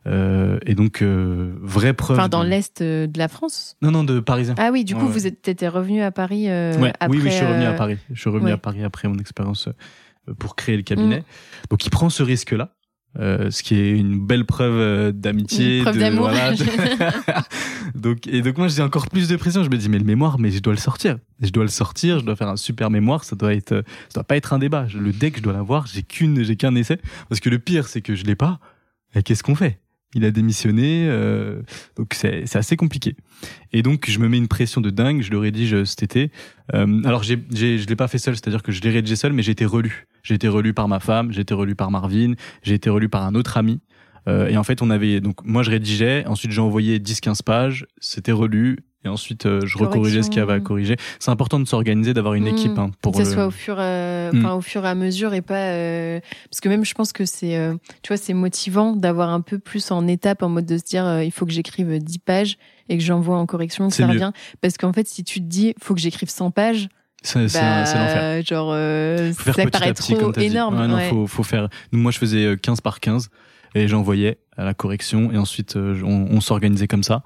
Euh, 0.07 0.59
et 0.67 0.75
donc 0.75 1.01
euh, 1.01 1.55
vraie 1.63 1.95
preuve. 1.95 2.19
Enfin, 2.19 2.29
dans 2.29 2.45
de- 2.45 2.49
l'Est 2.51 2.83
euh, 2.83 3.07
de 3.07 3.19
la 3.19 3.29
France. 3.29 3.77
Non 3.81 3.91
non 3.91 4.05
de 4.05 4.21
Parisien. 4.21 4.55
Ah 4.59 4.69
oui, 4.71 4.85
du 4.85 4.95
coup, 4.95 5.07
Ouais, 5.07 5.13
vous 5.13 5.27
êtes- 5.27 5.49
étiez 5.49 5.69
revenu 5.69 6.03
à 6.03 6.11
Paris 6.11 6.51
euh, 6.51 6.77
Ouais, 6.79 6.93
après. 7.01 7.09
oui, 7.09 7.21
oui, 7.25 7.31
je 7.31 7.37
suis 7.37 7.47
revenu 7.47 7.65
à 7.65 7.71
euh, 7.71 7.77
Paris. 7.77 7.97
Je 8.13 8.21
suis 8.21 8.29
revenu 8.31 8.47
ouais. 8.49 8.53
à 8.53 8.59
Paris 8.59 8.85
après 8.85 9.09
mon 9.09 9.17
expérience 9.19 9.69
euh, 10.29 10.35
pour 10.35 10.57
créer 10.57 10.77
le 10.77 10.83
cabinet. 10.83 11.21
Mm. 11.21 11.25
Donc, 11.71 11.87
il 11.87 11.91
prend 11.91 12.11
ce 12.11 12.23
risque-là, 12.23 12.75
euh, 13.19 13.51
ce 13.51 13.63
qui 13.63 13.77
est 13.77 13.93
une 13.93 14.19
belle 14.27 14.45
preuve 14.45 15.13
d'amitié, 15.13 15.81
preuve 15.81 15.97
d'amour. 15.99 16.29
voilà, 16.29 16.53
de- 16.53 16.65
donc, 17.99 18.27
et 18.27 18.43
donc 18.43 18.59
moi, 18.59 18.69
j'ai 18.69 18.83
encore 18.83 19.09
plus 19.09 19.29
de 19.29 19.37
pression. 19.37 19.63
Je 19.65 19.71
me 19.71 19.77
dis, 19.79 19.89
mais 19.89 19.99
le 19.99 20.05
mémoire, 20.05 20.39
mais 20.39 20.51
je 20.51 20.59
dois 20.61 20.75
le 20.75 20.79
sortir. 20.79 21.17
Je 21.41 21.49
dois 21.51 21.65
le 21.65 21.71
sortir. 21.71 22.19
Je 22.21 22.25
dois 22.27 22.37
faire 22.37 22.49
un 22.49 22.57
super 22.57 22.91
mémoire. 22.91 23.25
Ça 23.25 23.37
doit 23.37 23.55
être, 23.55 23.71
ça 24.09 24.15
doit 24.17 24.25
pas 24.25 24.37
être 24.37 24.53
un 24.53 24.59
débat. 24.59 24.87
Le 24.95 25.13
deck, 25.13 25.39
je 25.39 25.43
dois 25.43 25.55
l'avoir. 25.55 25.87
J'ai 25.87 26.03
qu'une, 26.03 26.43
j'ai 26.43 26.57
qu'un 26.57 26.75
essai. 26.75 26.99
Parce 27.31 27.41
que 27.41 27.49
le 27.49 27.59
pire, 27.59 27.89
c'est 27.89 28.03
que 28.03 28.15
je 28.15 28.25
l'ai 28.25 28.37
pas. 28.37 28.59
Et 29.15 29.23
qu'est-ce 29.23 29.43
qu'on 29.43 29.55
fait? 29.55 29.79
Il 30.15 30.25
a 30.25 30.31
démissionné. 30.31 31.07
euh, 31.09 31.63
donc 31.97 32.15
c'est 32.15 32.57
assez 32.57 32.77
compliqué. 32.77 33.17
Et 33.73 33.83
donc, 33.83 34.09
je 34.09 34.19
me 34.19 34.29
mets 34.29 34.39
une 34.39 34.49
pression 34.49 34.81
de 34.81 34.91
dingue. 34.91 35.23
Je 35.23 35.31
le 35.31 35.39
rédige 35.39 35.75
euh, 35.75 35.85
cet 35.85 36.03
été. 36.03 36.31
Euh, 36.75 37.03
alors, 37.05 37.23
j'ai, 37.23 37.39
je 37.53 37.87
l'ai 37.87 37.97
pas 37.97 38.09
fait 38.09 38.19
seul, 38.19 38.35
c'est-à-dire 38.37 38.63
que 38.63 38.73
je 38.73 38.81
l'ai 38.81 38.91
rédigé 38.91 39.17
seul, 39.17 39.33
mais 39.33 39.43
j'ai 39.43 39.53
été 39.53 39.65
relu. 39.65 40.07
J'ai 40.23 40.35
été 40.35 40.49
relu 40.49 40.73
par 40.73 40.89
ma 40.89 41.01
femme, 41.01 41.33
j'ai 41.33 41.43
été 41.43 41.53
relu 41.53 41.75
par 41.75 41.91
Marvin, 41.91 42.35
j'ai 42.63 42.75
été 42.75 42.89
relu 42.89 43.09
par 43.09 43.25
un 43.25 43.35
autre 43.35 43.59
ami. 43.59 43.81
Euh, 44.27 44.49
et 44.49 44.57
en 44.57 44.65
fait, 44.65 44.81
on 44.81 44.91
avait 44.91 45.21
donc 45.21 45.45
moi 45.45 45.63
je 45.63 45.71
rédigeais, 45.71 46.25
ensuite 46.27 46.51
j'ai 46.51 46.61
envoyé 46.61 46.99
10-15 46.99 47.43
pages, 47.43 47.87
c'était 48.01 48.33
relu. 48.33 48.79
Et 49.05 49.09
ensuite, 49.09 49.45
euh, 49.47 49.61
je 49.67 49.77
recorrigeais 49.79 50.23
ce 50.23 50.31
qu'il 50.31 50.39
y 50.39 50.43
avait 50.43 50.55
à 50.55 50.61
corriger. 50.61 50.97
C'est 51.19 51.31
important 51.31 51.61
de 51.61 51.67
s'organiser, 51.67 52.15
d'avoir 52.15 52.35
une 52.35 52.45
Mm. 52.45 52.49
équipe 52.49 52.79
hein, 52.79 52.91
pour 53.03 53.13
que 53.13 53.19
ça 53.19 53.25
le- 53.25 53.31
soit 53.35 53.47
au 53.47 53.51
fur, 53.51 53.77
euh, 53.79 54.33
Mm. 54.33 54.39
enfin, 54.39 54.55
au 54.55 54.61
fur 54.63 54.85
et 54.85 54.89
à 54.89 54.95
mesure 54.95 55.35
et 55.35 55.43
pas 55.43 55.55
euh, 55.73 56.21
parce 56.51 56.61
que 56.61 56.69
même 56.69 56.85
je 56.85 56.95
pense 56.95 57.13
que 57.13 57.25
c'est 57.27 57.57
euh, 57.57 57.75
tu 58.03 58.09
vois 58.09 58.17
c'est 58.17 58.33
motivant 58.35 58.97
d'avoir 58.97 59.29
un 59.31 59.41
peu 59.43 59.59
plus 59.59 59.91
en 59.91 60.07
étape 60.07 60.43
en 60.43 60.49
mode 60.49 60.65
de 60.67 60.79
se 60.79 60.85
dire 60.85 61.05
euh, 61.05 61.23
il 61.25 61.31
faut 61.33 61.45
que 61.47 61.53
j'écrive 61.53 61.99
10 61.99 62.19
pages 62.19 62.57
et 62.89 62.97
que 62.97 63.03
j'envoie 63.05 63.37
en 63.37 63.47
correction 63.47 63.91
ça 63.91 64.07
revient 64.07 64.33
parce 64.63 64.77
qu'en 64.79 64.93
fait 64.93 65.07
si 65.07 65.23
tu 65.25 65.41
te 65.41 65.45
dis 65.47 65.75
faut 65.83 65.95
que 65.95 66.01
j'écrive 66.01 66.31
100 66.31 66.51
pages 66.51 66.89
C'est 67.23 67.53
bah, 67.53 67.81
l'enfer. 67.85 68.43
genre 68.47 68.71
euh, 68.73 69.33
Faut 69.35 69.43
faire 69.45 69.55
ça 69.55 69.67
paraît 69.67 69.93
petit, 69.95 70.15
trop 70.15 70.33
énorme 70.39 70.79
Ouais, 70.81 70.89
non, 70.89 70.97
ouais. 70.97 71.09
faut, 71.09 71.27
faut 71.27 71.43
faire. 71.43 71.69
Moi, 71.93 72.11
je 72.13 72.19
faisais 72.19 72.45
euh, 72.45 72.57
15 72.57 72.81
par 72.83 73.01
15 73.01 73.29
et 73.75 73.89
j'envoyais 73.89 74.39
à 74.57 74.65
la 74.65 74.75
correction 74.75 75.33
et 75.33 75.39
ensuite 75.39 75.77
euh, 75.77 76.01
on, 76.05 76.29
on 76.31 76.41
s'organisait 76.41 76.87
comme 76.87 77.03
ça. 77.03 77.23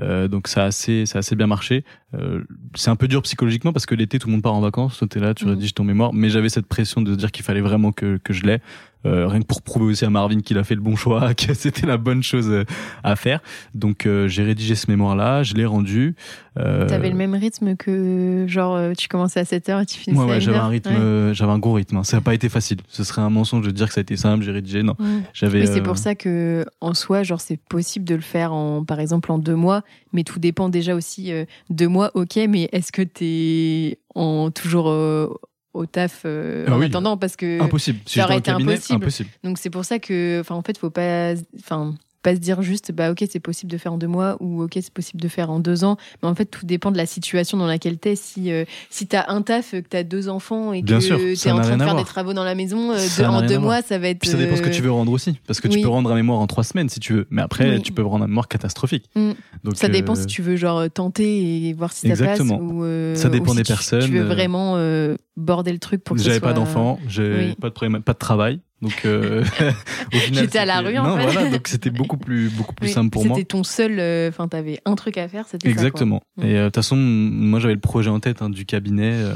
Euh, 0.00 0.28
donc 0.28 0.48
ça 0.48 0.64
a 0.64 0.66
assez, 0.66 1.06
ça 1.06 1.18
a 1.18 1.20
assez 1.20 1.36
bien 1.36 1.46
marché. 1.46 1.84
Euh, 2.14 2.42
c'est 2.74 2.90
un 2.90 2.96
peu 2.96 3.08
dur 3.08 3.22
psychologiquement 3.22 3.72
parce 3.72 3.86
que 3.86 3.94
l'été 3.94 4.18
tout 4.18 4.28
le 4.28 4.32
monde 4.32 4.42
part 4.42 4.54
en 4.54 4.60
vacances, 4.60 4.98
toi 4.98 5.08
t'es 5.08 5.18
là, 5.20 5.32
tu 5.34 5.44
Mhm. 5.44 5.50
rédiges 5.52 5.74
ton 5.74 5.84
mémoire, 5.84 6.12
mais 6.12 6.28
j'avais 6.28 6.48
cette 6.50 6.66
pression 6.66 7.00
de 7.00 7.12
se 7.12 7.16
dire 7.18 7.30
qu'il 7.32 7.44
fallait 7.44 7.60
vraiment 7.62 7.90
que, 7.92 8.18
que 8.22 8.32
je 8.34 8.42
l'ai, 8.44 8.58
euh, 9.06 9.26
rien 9.26 9.40
que 9.40 9.46
pour 9.46 9.62
prouver 9.62 9.86
aussi 9.86 10.04
à 10.04 10.10
Marvin 10.10 10.40
qu'il 10.40 10.58
a 10.58 10.64
fait 10.64 10.74
le 10.74 10.80
bon 10.82 10.94
choix, 10.94 11.32
que 11.34 11.54
c'était 11.54 11.86
la 11.86 11.96
bonne 11.96 12.22
chose 12.22 12.48
euh, 12.50 12.64
à 13.02 13.16
faire. 13.16 13.40
Donc 13.74 14.04
euh, 14.06 14.28
j'ai 14.28 14.42
rédigé 14.42 14.74
ce 14.74 14.90
mémoire 14.90 15.16
là, 15.16 15.42
je 15.42 15.54
l'ai 15.54 15.64
rendu. 15.66 16.14
Euh, 16.58 16.86
T'avais 16.86 17.08
le 17.08 17.16
même 17.16 17.34
rythme 17.34 17.76
que 17.76 18.44
genre 18.46 18.76
euh, 18.76 18.92
tu 18.92 19.08
commençais 19.08 19.40
à 19.40 19.44
7h 19.44 19.82
et 19.82 19.86
tu 19.86 19.98
finissais 19.98 20.22
Ouais, 20.22 20.28
à 20.28 20.30
ouais, 20.32 20.36
1 20.36 20.40
j'avais 20.40 20.56
heure 20.58 20.64
un 20.64 20.68
rythme, 20.68 20.90
Ouais. 20.90 21.34
j'avais 21.34 21.52
un 21.52 21.58
gros 21.58 21.72
rythme. 21.72 21.96
hein. 21.96 22.04
Ça 22.04 22.18
n'a 22.18 22.20
pas 22.20 22.34
été 22.34 22.50
facile. 22.50 22.78
Ce 22.88 23.04
serait 23.04 23.22
un 23.22 23.30
mensonge 23.30 23.64
de 23.64 23.70
dire 23.70 23.88
que 23.88 23.94
ça 23.94 24.00
a 24.00 24.02
été 24.02 24.16
simple. 24.16 24.44
J'ai 24.44 24.52
rédigé, 24.52 24.82
non. 24.82 24.94
Mm. 24.98 25.20
J'avais. 25.32 25.60
Oui, 25.62 25.66
c'est 25.66 25.80
pour 25.82 25.96
ça 25.96 26.14
que 26.14 26.66
en 26.82 26.92
soi, 26.92 27.22
genre 27.22 27.40
c'est 27.40 27.56
possible 27.58 28.04
de 28.04 28.14
le 28.14 28.20
faire 28.20 28.52
en, 28.52 28.84
par 28.84 29.00
exemple, 29.00 29.32
en 29.32 29.38
deux 29.38 29.56
mois, 29.56 29.82
mais 30.12 30.24
tout 30.24 30.38
dépend 30.40 30.68
déjà 30.68 30.94
aussi 30.94 31.32
euh, 31.32 31.46
deux 31.70 31.88
mois, 32.02 32.10
ok, 32.14 32.36
mais 32.48 32.68
est-ce 32.72 32.92
que 32.92 33.02
t'es 33.02 33.98
en 34.14 34.50
toujours 34.50 34.88
euh, 34.90 35.28
au 35.74 35.86
taf 35.86 36.22
euh, 36.24 36.64
Ah 36.68 36.74
en 36.74 36.78
oui. 36.78 36.86
attendant? 36.86 37.16
Parce 37.16 37.36
que 37.36 37.60
Impossible. 37.62 38.00
Si 38.06 38.18
ça 38.18 38.24
aurait 38.24 38.38
été 38.38 38.50
cabinet, 38.50 38.72
impossible. 38.74 38.96
impossible. 39.04 39.30
donc 39.44 39.58
c'est 39.58 39.70
pour 39.70 39.84
ça 39.84 39.98
que, 39.98 40.40
enfin 40.40 40.54
en 40.54 40.62
fait, 40.62 40.76
faut 40.78 40.90
pas, 40.90 41.34
enfin 41.58 41.94
pas 42.22 42.34
se 42.34 42.40
dire 42.40 42.62
juste 42.62 42.92
bah 42.92 43.10
ok 43.10 43.24
c'est 43.30 43.40
possible 43.40 43.70
de 43.72 43.78
faire 43.78 43.92
en 43.92 43.98
deux 43.98 44.06
mois 44.06 44.36
ou 44.40 44.62
ok 44.62 44.72
c'est 44.74 44.92
possible 44.92 45.20
de 45.20 45.28
faire 45.28 45.50
en 45.50 45.58
deux 45.60 45.84
ans 45.84 45.96
mais 46.22 46.28
en 46.28 46.34
fait 46.34 46.44
tout 46.46 46.64
dépend 46.64 46.90
de 46.90 46.96
la 46.96 47.06
situation 47.06 47.58
dans 47.58 47.66
laquelle 47.66 47.98
t'es 47.98 48.16
si 48.16 48.52
euh, 48.52 48.64
si 48.90 49.06
t'as 49.06 49.24
un 49.28 49.42
taf 49.42 49.72
que 49.72 49.78
t'as 49.80 50.02
deux 50.04 50.28
enfants 50.28 50.72
et 50.72 50.82
Bien 50.82 50.98
que 50.98 51.04
sûr, 51.04 51.18
t'es 51.18 51.50
en 51.50 51.60
train 51.60 51.76
de 51.76 51.82
faire 51.82 51.96
des 51.96 52.04
travaux 52.04 52.32
dans 52.32 52.44
la 52.44 52.54
maison 52.54 52.92
euh, 52.92 52.98
Ça 52.98 53.22
de- 53.24 53.28
n'a 53.28 53.34
en 53.34 53.42
deux 53.42 53.58
mois 53.58 53.82
ça 53.82 53.98
va 53.98 54.08
être 54.08 54.18
Puis 54.20 54.30
ça 54.30 54.36
dépend 54.38 54.56
ce 54.56 54.62
que 54.62 54.70
tu 54.70 54.82
veux 54.82 54.90
rendre 54.92 55.10
aussi. 55.12 55.38
Parce 55.46 55.60
que 55.60 55.68
tu 55.68 55.80
peux 55.80 55.88
rendre 55.88 56.10
un 56.12 56.14
mémoire 56.14 56.38
en 56.38 56.46
trois 56.46 56.64
semaines 56.64 56.88
si 56.88 57.00
tu 57.00 57.12
veux. 57.12 57.26
Mais 57.30 57.42
après, 57.42 57.76
Oui. 57.76 57.82
tu 57.82 57.92
peux 57.92 58.02
rendre 58.02 58.24
un 58.24 58.28
mémoire 58.28 58.48
catastrophique. 58.48 59.06
Mm. 59.16 59.30
Donc, 59.64 59.76
Ça 59.76 59.88
dépend 59.88 60.12
euh, 60.12 60.20
si 60.20 60.26
tu 60.26 60.42
veux 60.42 60.56
genre 60.56 60.88
tenter 60.90 61.68
et 61.68 61.72
voir 61.72 61.92
si 61.92 62.08
ça 62.08 62.24
passe 62.24 62.40
ou 62.40 62.84
euh, 62.84 63.14
Ça 63.16 63.28
dépend 63.28 63.46
ou 63.46 63.50
si 63.50 63.56
des 63.56 63.62
tu- 63.64 63.72
personnes, 63.72 64.04
Tu 64.04 64.12
veux 64.12 64.20
euh, 64.22 64.28
vraiment 64.34 64.74
euh, 64.76 65.16
border 65.36 65.72
le 65.72 65.78
truc 65.78 66.04
pour 66.04 66.16
que 66.16 66.22
J'avais 66.22 66.38
soit... 66.38 66.48
pas 66.48 66.54
d'enfant, 66.54 66.98
j'ai 67.08 67.34
oui. 67.36 67.54
pas 67.60 67.68
de 67.68 67.74
problème, 67.74 68.02
pas 68.02 68.12
de 68.12 68.18
travail. 68.18 68.60
Donc, 68.82 69.02
euh, 69.04 69.42
au 70.12 70.16
final, 70.18 70.44
J'étais 70.44 70.58
à 70.58 70.66
la 70.66 70.80
rue, 70.80 70.98
en 70.98 71.04
non, 71.04 71.16
fait. 71.16 71.22
voilà, 71.32 71.50
donc 71.50 71.68
c'était 71.68 71.90
beaucoup 71.90 72.16
plus, 72.18 72.50
beaucoup 72.50 72.74
plus 72.74 72.88
Oui, 72.88 72.92
simple 72.92 73.10
pour 73.10 73.24
moi. 73.24 73.36
C'était 73.36 73.46
ton 73.46 73.62
seul. 73.64 73.98
euh, 73.98 74.28
Enfin, 74.28 74.48
t'avais 74.48 74.80
un 74.84 74.94
truc 74.96 75.16
à 75.18 75.28
faire, 75.28 75.46
c'était. 75.48 75.68
Exactement. 75.70 76.20
Mm. 76.36 76.42
Et 76.44 76.56
euh, 76.56 76.60
de 76.64 76.66
toute 76.66 76.76
façon, 76.76 76.96
moi 76.96 77.60
j'avais 77.60 77.74
le 77.74 77.80
projet 77.80 78.10
en 78.10 78.18
tête 78.20 78.42
hein, 78.42 78.50
du 78.50 78.66
cabinet. 78.66 79.12
euh, 79.14 79.34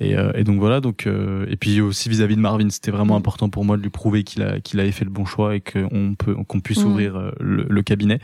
et, 0.00 0.16
euh, 0.16 0.30
et 0.36 0.44
donc 0.44 0.60
voilà. 0.60 0.80
Donc 0.80 1.08
euh, 1.08 1.44
et 1.50 1.56
puis 1.56 1.80
aussi 1.80 2.08
vis-à-vis 2.08 2.36
de 2.36 2.40
Marvin, 2.40 2.70
c'était 2.70 2.92
vraiment 2.92 3.14
Mm. 3.14 3.18
important 3.18 3.48
pour 3.48 3.64
moi 3.64 3.76
de 3.76 3.82
lui 3.82 3.90
prouver 3.90 4.22
qu'il 4.22 4.42
a 4.44 4.60
qu'il 4.60 4.78
avait 4.78 4.92
fait 4.92 5.04
le 5.04 5.10
bon 5.10 5.24
choix 5.24 5.56
et 5.56 5.60
qu'on 5.60 6.14
peut 6.16 6.36
qu'on 6.46 6.60
puisse 6.60 6.84
Mm. 6.84 6.86
ouvrir 6.86 7.16
euh, 7.16 7.32
le, 7.40 7.66
le 7.68 7.82
cabinet. 7.82 8.20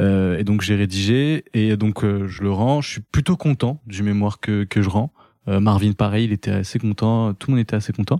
Euh, 0.00 0.36
et 0.38 0.42
donc 0.42 0.62
j'ai 0.62 0.74
rédigé 0.74 1.44
et 1.54 1.76
donc 1.76 2.02
euh, 2.02 2.26
je 2.26 2.42
le 2.42 2.50
rends. 2.50 2.80
Je 2.80 2.88
suis 2.90 3.00
plutôt 3.00 3.36
content 3.36 3.80
du 3.86 4.02
mémoire 4.02 4.40
que 4.40 4.64
que 4.64 4.82
je 4.82 4.88
rends. 4.88 5.12
Euh, 5.46 5.60
Marvin 5.60 5.92
pareil, 5.92 6.24
il 6.24 6.32
était 6.32 6.50
assez 6.50 6.78
content. 6.80 7.32
Tout 7.34 7.50
le 7.50 7.56
monde 7.56 7.60
était 7.62 7.76
assez 7.76 7.92
content. 7.92 8.18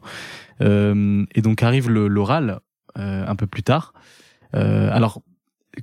Euh, 0.60 1.24
et 1.34 1.42
donc 1.42 1.62
arrive 1.62 1.90
l'oral 1.90 2.60
euh, 2.98 3.26
un 3.26 3.36
peu 3.36 3.46
plus 3.46 3.62
tard. 3.62 3.92
Euh, 4.54 4.88
alors 4.92 5.22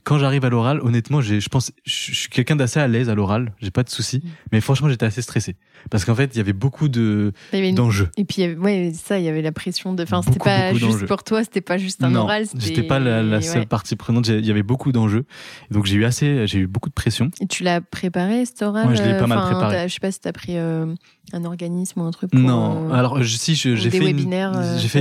quand 0.04 0.18
j'arrive 0.18 0.46
à 0.46 0.50
l'oral, 0.50 0.80
honnêtement, 0.82 1.22
je 1.22 1.48
pense, 1.50 1.72
je 1.86 2.14
suis 2.14 2.30
quelqu'un 2.30 2.56
d'assez 2.56 2.80
à 2.80 2.88
l'aise 2.88 3.10
à 3.10 3.16
l'oral, 3.16 3.54
j'ai 3.62 3.72
pas 3.72 3.84
de 3.84 3.90
soucis. 3.90 4.22
Mais 4.52 4.62
franchement, 4.62 4.90
j'étais 4.90 5.06
assez 5.06 5.22
stressé 5.22 5.56
parce 5.90 6.06
qu'en 6.06 6.16
fait, 6.16 6.32
il 6.34 6.38
y 6.38 6.42
avait 6.42 6.54
beaucoup 6.54 6.88
de 6.90 7.34
d'enjeux. 7.74 8.10
Et 8.18 8.26
puis, 8.26 8.38
il 8.38 8.42
y 8.42 8.46
avait- 8.46 8.58
ouais, 8.58 8.92
ça, 8.94 9.20
il 9.20 9.26
y 9.26 9.30
avait 9.30 9.42
la 9.42 9.52
pression 9.52 9.94
de. 9.94 10.04
Enfin, 10.04 10.22
c'était 10.22 10.40
pas 10.40 10.74
juste 10.74 11.06
pour 11.08 11.24
toi, 11.24 11.44
c'était 11.44 11.62
pas 11.62 11.78
juste 11.78 12.04
un 12.04 12.10
non, 12.12 12.22
oral. 12.22 12.46
j'étais 12.58 12.84
pas 12.84 13.00
la, 13.00 13.22
la 13.24 13.42
seule 13.42 13.60
ouais. 13.62 13.66
partie 13.66 13.96
prenante. 13.96 14.28
Il 14.28 14.46
y 14.46 14.52
avait 14.52 14.64
beaucoup 14.64 14.92
d'enjeux, 14.92 15.26
donc 15.72 15.86
j'ai 15.86 15.96
eu 15.96 16.06
assez, 16.06 16.46
j'ai 16.48 16.60
eu 16.60 16.68
beaucoup 16.68 16.90
de 16.90 16.94
pression. 16.94 17.32
Et 17.42 17.48
tu 17.48 17.64
l'as 17.64 17.82
préparé, 17.82 18.46
cet 18.46 18.62
oral 18.62 18.88
Ouais, 18.90 18.96
je 18.96 19.04
l'ai 19.04 19.18
pas 19.18 19.28
mal 19.28 19.38
Enfin, 19.40 19.52
préparé. 19.52 19.88
Je 19.90 19.94
sais 19.94 20.00
pas 20.00 20.12
si 20.12 20.20
t'as 20.20 20.32
pris 20.34 20.58
euh, 20.58 20.86
un 21.34 21.46
organisme 21.46 22.02
ou 22.02 22.04
un 22.04 22.12
truc 22.12 22.32
pour. 22.32 22.40
non, 22.40 22.90
euh, 22.90 22.94
alors 22.94 23.22
je- 23.24 23.38
si 23.38 23.56
j'ai 23.56 23.76
fait, 23.76 23.76
euh, 23.76 23.76
j'ai 23.76 23.90
fait 23.90 24.00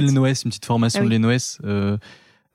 peut-être. 0.01 0.13
l'ENOS, 0.15 0.43
une 0.45 0.51
petite 0.51 0.65
formation 0.67 1.01
Ah 1.03 1.07
oui. 1.07 1.11
de 1.11 1.15
l'ENOS. 1.15 1.59
Euh, 1.65 1.97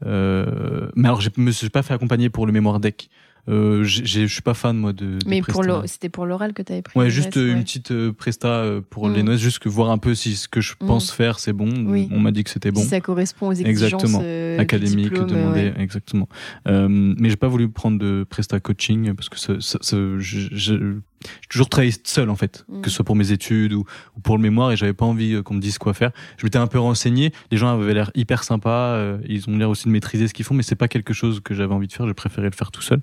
euh, 0.05 0.89
mais 0.95 1.07
alors, 1.07 1.21
je 1.21 1.29
me 1.37 1.51
suis 1.51 1.69
pas 1.69 1.83
fait 1.83 1.93
accompagner 1.93 2.29
pour 2.29 2.45
le 2.45 2.51
mémoire 2.51 2.79
deck. 2.79 3.09
Euh, 3.47 3.83
je 3.83 4.25
suis 4.25 4.41
pas 4.41 4.55
fan 4.55 4.75
moi 4.75 4.91
de. 4.91 5.19
Mais 5.27 5.39
pour 5.43 5.63
c'était 5.85 6.09
pour 6.09 6.25
l'oral 6.25 6.53
que 6.53 6.63
t'avais 6.63 6.81
pris. 6.81 6.97
Ouais, 6.97 7.11
juste 7.11 7.37
euh, 7.37 7.45
ouais. 7.45 7.51
une 7.53 7.61
petite 7.63 7.91
euh, 7.91 8.11
presta 8.11 8.47
euh, 8.47 8.81
pour 8.81 9.07
Mm. 9.07 9.13
les 9.13 9.21
noces, 9.21 9.39
juste 9.39 9.59
que 9.59 9.69
voir 9.69 9.91
un 9.91 9.99
peu 9.99 10.15
si 10.15 10.35
ce 10.35 10.47
que 10.47 10.61
je 10.61 10.73
Mm. 10.81 10.87
pense 10.87 11.11
faire 11.11 11.37
c'est 11.37 11.53
bon. 11.53 11.69
Oui. 11.85 12.09
On 12.11 12.19
m'a 12.19 12.31
dit 12.31 12.43
que 12.43 12.49
c'était 12.49 12.71
bon. 12.71 12.81
Si 12.81 12.87
ça 12.87 13.01
correspond 13.01 13.49
aux 13.49 13.53
exigences 13.53 14.01
Exactement. 14.01 14.21
euh, 14.23 14.55
du 14.55 14.61
académique 14.61 15.09
diplôme, 15.09 15.27
demandé 15.27 15.59
ouais. 15.59 15.73
exactement 15.77 16.27
euh, 16.67 16.87
mais 16.89 17.29
j'ai 17.29 17.35
pas 17.35 17.47
voulu 17.47 17.69
prendre 17.69 17.99
de 17.99 18.25
presta 18.27 18.59
coaching 18.59 19.13
parce 19.13 19.29
que 19.29 19.37
ça, 19.37 19.53
ça- 19.59 19.77
ça- 19.79 19.95
je- 20.17 20.47
je- 20.51 20.95
j'ai 21.41 21.47
toujours 21.49 21.69
travaillé 21.69 21.93
seul 22.03 22.30
en 22.30 22.36
fait 22.36 22.65
Mm. 22.67 22.82
que 22.82 22.89
ce 22.89 22.95
soit 22.95 23.05
pour 23.05 23.15
mes 23.15 23.32
études 23.32 23.73
ou, 23.73 23.86
ou 24.15 24.19
pour 24.19 24.38
le 24.38 24.41
mémoire 24.41 24.71
et 24.71 24.78
j'avais 24.78 24.93
pas 24.93 25.05
envie 25.05 25.34
euh, 25.34 25.43
qu'on 25.43 25.53
me 25.53 25.59
dise 25.59 25.78
quoi 25.78 25.93
faire 25.93 26.11
je 26.38 26.45
m'étais 26.45 26.57
un 26.57 26.67
peu 26.67 26.80
renseigné 26.80 27.32
les 27.51 27.57
gens 27.57 27.69
avaient 27.69 27.93
l'air 27.93 28.11
hyper 28.15 28.43
sympas 28.43 28.93
euh, 28.93 29.17
ils 29.28 29.49
ont 29.49 29.57
l'air 29.57 29.69
aussi 29.69 29.86
de 29.86 29.89
maîtriser 29.91 30.28
ce 30.28 30.34
qu'ils 30.34 30.45
font 30.45 30.55
mais 30.55 30.63
c'est 30.63 30.76
pas 30.76 30.88
quelque 30.88 31.13
chose 31.13 31.41
que 31.41 31.53
j'avais 31.53 31.73
envie 31.73 31.88
de 31.88 31.93
faire 31.93 32.07
j'ai 32.07 32.13
préféré 32.13 32.47
le 32.49 32.55
faire 32.55 32.71
tout 32.71 32.82
seul 32.82 33.01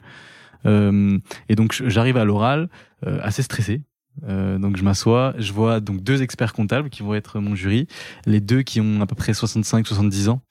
euh, 0.67 1.19
et 1.49 1.55
donc 1.55 1.81
j'arrive 1.87 2.17
à 2.17 2.25
l'oral 2.25 2.69
euh, 3.07 3.19
assez 3.23 3.43
stressé 3.43 3.83
euh, 4.29 4.59
donc 4.59 4.77
je 4.77 4.83
m'assois, 4.83 5.35
je 5.39 5.53
vois 5.53 5.81
donc 5.81 6.03
deux 6.03 6.23
experts 6.23 6.53
comptables 6.53 6.91
qui 6.91 7.03
vont 7.03 7.15
être 7.15 7.41
mon 7.41 7.55
jury, 7.55 7.87
les 8.27 8.41
deux 8.41 8.63
qui 8.63 8.81
ont 8.81 9.01
à 9.01 9.07
peu 9.07 9.15
près 9.15 9.33
65-70 9.33 10.29
ans. 10.29 10.43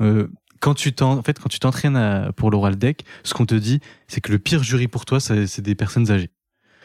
Euh, 0.00 0.28
quand 0.60 0.74
tu 0.74 0.92
t'en, 0.92 1.18
en 1.18 1.22
fait, 1.22 1.38
quand 1.38 1.48
tu 1.48 1.58
t'entraînes 1.58 2.30
pour 2.36 2.50
l'oral 2.50 2.76
deck, 2.76 3.04
ce 3.24 3.34
qu'on 3.34 3.46
te 3.46 3.54
dit, 3.54 3.80
c'est 4.06 4.20
que 4.20 4.30
le 4.30 4.38
pire 4.38 4.62
jury 4.62 4.88
pour 4.88 5.04
toi, 5.04 5.20
c'est 5.20 5.60
des 5.60 5.74
personnes 5.74 6.10
âgées. 6.10 6.30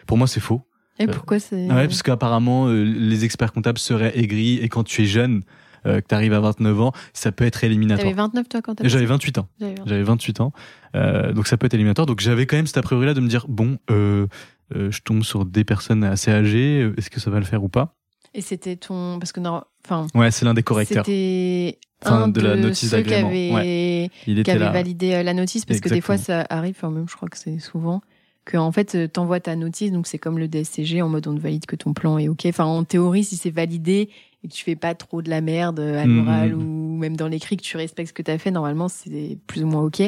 Pour 0.07 0.17
moi, 0.17 0.27
c'est 0.27 0.39
faux. 0.39 0.61
Et 0.99 1.07
pourquoi 1.07 1.39
c'est. 1.39 1.67
Ouais, 1.67 1.87
parce 1.87 2.03
qu'apparemment, 2.03 2.67
euh, 2.67 2.83
les 2.83 3.25
experts 3.25 3.51
comptables 3.51 3.79
seraient 3.79 4.17
aigris 4.17 4.59
et 4.59 4.69
quand 4.69 4.83
tu 4.83 5.01
es 5.01 5.05
jeune, 5.05 5.41
euh, 5.85 5.99
que 6.01 6.07
tu 6.07 6.15
arrives 6.15 6.33
à 6.33 6.39
29 6.39 6.81
ans, 6.81 6.91
ça 7.13 7.31
peut 7.31 7.45
être 7.45 7.63
éliminatoire. 7.63 8.03
T'avais 8.03 8.15
29 8.15 8.47
toi 8.47 8.61
quand 8.61 8.75
t'as 8.75 8.87
J'avais 8.87 9.05
28 9.07 9.39
ans. 9.39 9.47
J'avais 9.59 9.75
20. 9.75 9.83
J'avais 9.87 10.03
28 10.03 10.39
ans, 10.41 10.53
euh, 10.95 11.33
donc 11.33 11.47
ça 11.47 11.57
peut 11.57 11.65
être 11.65 11.73
éliminatoire. 11.73 12.05
Donc 12.05 12.19
j'avais 12.21 12.45
quand 12.45 12.55
même 12.55 12.67
cet 12.67 12.77
a 12.77 12.81
priori 12.83 13.07
là 13.07 13.13
de 13.15 13.21
me 13.21 13.27
dire 13.27 13.47
bon, 13.49 13.79
euh, 13.89 14.27
euh, 14.75 14.91
je 14.91 15.01
tombe 15.01 15.23
sur 15.23 15.45
des 15.45 15.63
personnes 15.63 16.03
assez 16.03 16.31
âgées, 16.31 16.81
euh, 16.83 16.93
est-ce 16.97 17.09
que 17.09 17.19
ça 17.19 17.29
va 17.31 17.39
le 17.39 17.45
faire 17.45 17.63
ou 17.63 17.69
pas? 17.69 17.95
Et 18.35 18.41
c'était 18.41 18.75
ton. 18.75 19.19
Parce 19.19 19.31
que 19.31 19.39
non. 19.39 19.61
Enfin. 19.85 20.07
Ouais, 20.15 20.31
c'est 20.31 20.45
l'un 20.45 20.53
des 20.53 20.63
correcteurs. 20.63 21.05
C'était. 21.05 21.79
Un 22.05 22.27
de 22.27 22.41
la 22.41 22.57
notice 22.57 22.89
ceux 22.89 23.01
qui 23.01 23.13
avait, 23.13 24.05
Il 24.27 24.35
qui 24.35 24.39
était 24.41 24.51
avait 24.51 24.59
là. 24.59 24.71
validé 24.71 25.13
euh, 25.13 25.23
la 25.23 25.33
notice 25.33 25.63
parce 25.65 25.79
que 25.79 25.87
des 25.87 26.01
fois 26.01 26.17
ça 26.17 26.45
arrive, 26.49 26.75
enfin 26.77 26.91
même 26.91 27.07
je 27.07 27.15
crois 27.15 27.29
que 27.29 27.37
c'est 27.37 27.59
souvent 27.59 28.01
que 28.45 28.57
en 28.57 28.71
fait 28.71 28.95
euh, 28.95 29.07
t'envoies 29.07 29.39
ta 29.39 29.55
notice 29.55 29.91
donc 29.91 30.05
c'est 30.07 30.17
comme 30.19 30.37
le 30.37 30.47
DSCG 30.47 31.01
en 31.01 31.09
mode 31.09 31.27
on 31.27 31.35
te 31.35 31.39
valide 31.41 31.65
que 31.65 31.75
ton 31.75 31.93
plan 31.93 32.17
est 32.17 32.27
ok. 32.27 32.45
Enfin 32.47 32.65
en 32.65 32.83
théorie 32.83 33.23
si 33.23 33.37
c'est 33.37 33.51
validé 33.51 34.09
et 34.43 34.47
que 34.49 34.53
tu 34.53 34.63
fais 34.63 34.75
pas 34.75 34.93
trop 34.95 35.21
de 35.21 35.29
la 35.29 35.39
merde 35.41 35.79
euh, 35.79 36.01
à 36.01 36.05
Mhm. 36.05 36.17
l'oral 36.17 36.55
ou 36.55 36.97
même 36.97 37.15
dans 37.15 37.27
l'écrit 37.27 37.55
que 37.57 37.63
tu 37.63 37.77
respectes 37.77 38.09
ce 38.09 38.13
que 38.13 38.21
t'as 38.21 38.37
fait 38.37 38.51
normalement 38.51 38.87
c'est 38.89 39.37
plus 39.47 39.63
ou 39.63 39.67
moins 39.67 39.81
ok. 39.83 40.01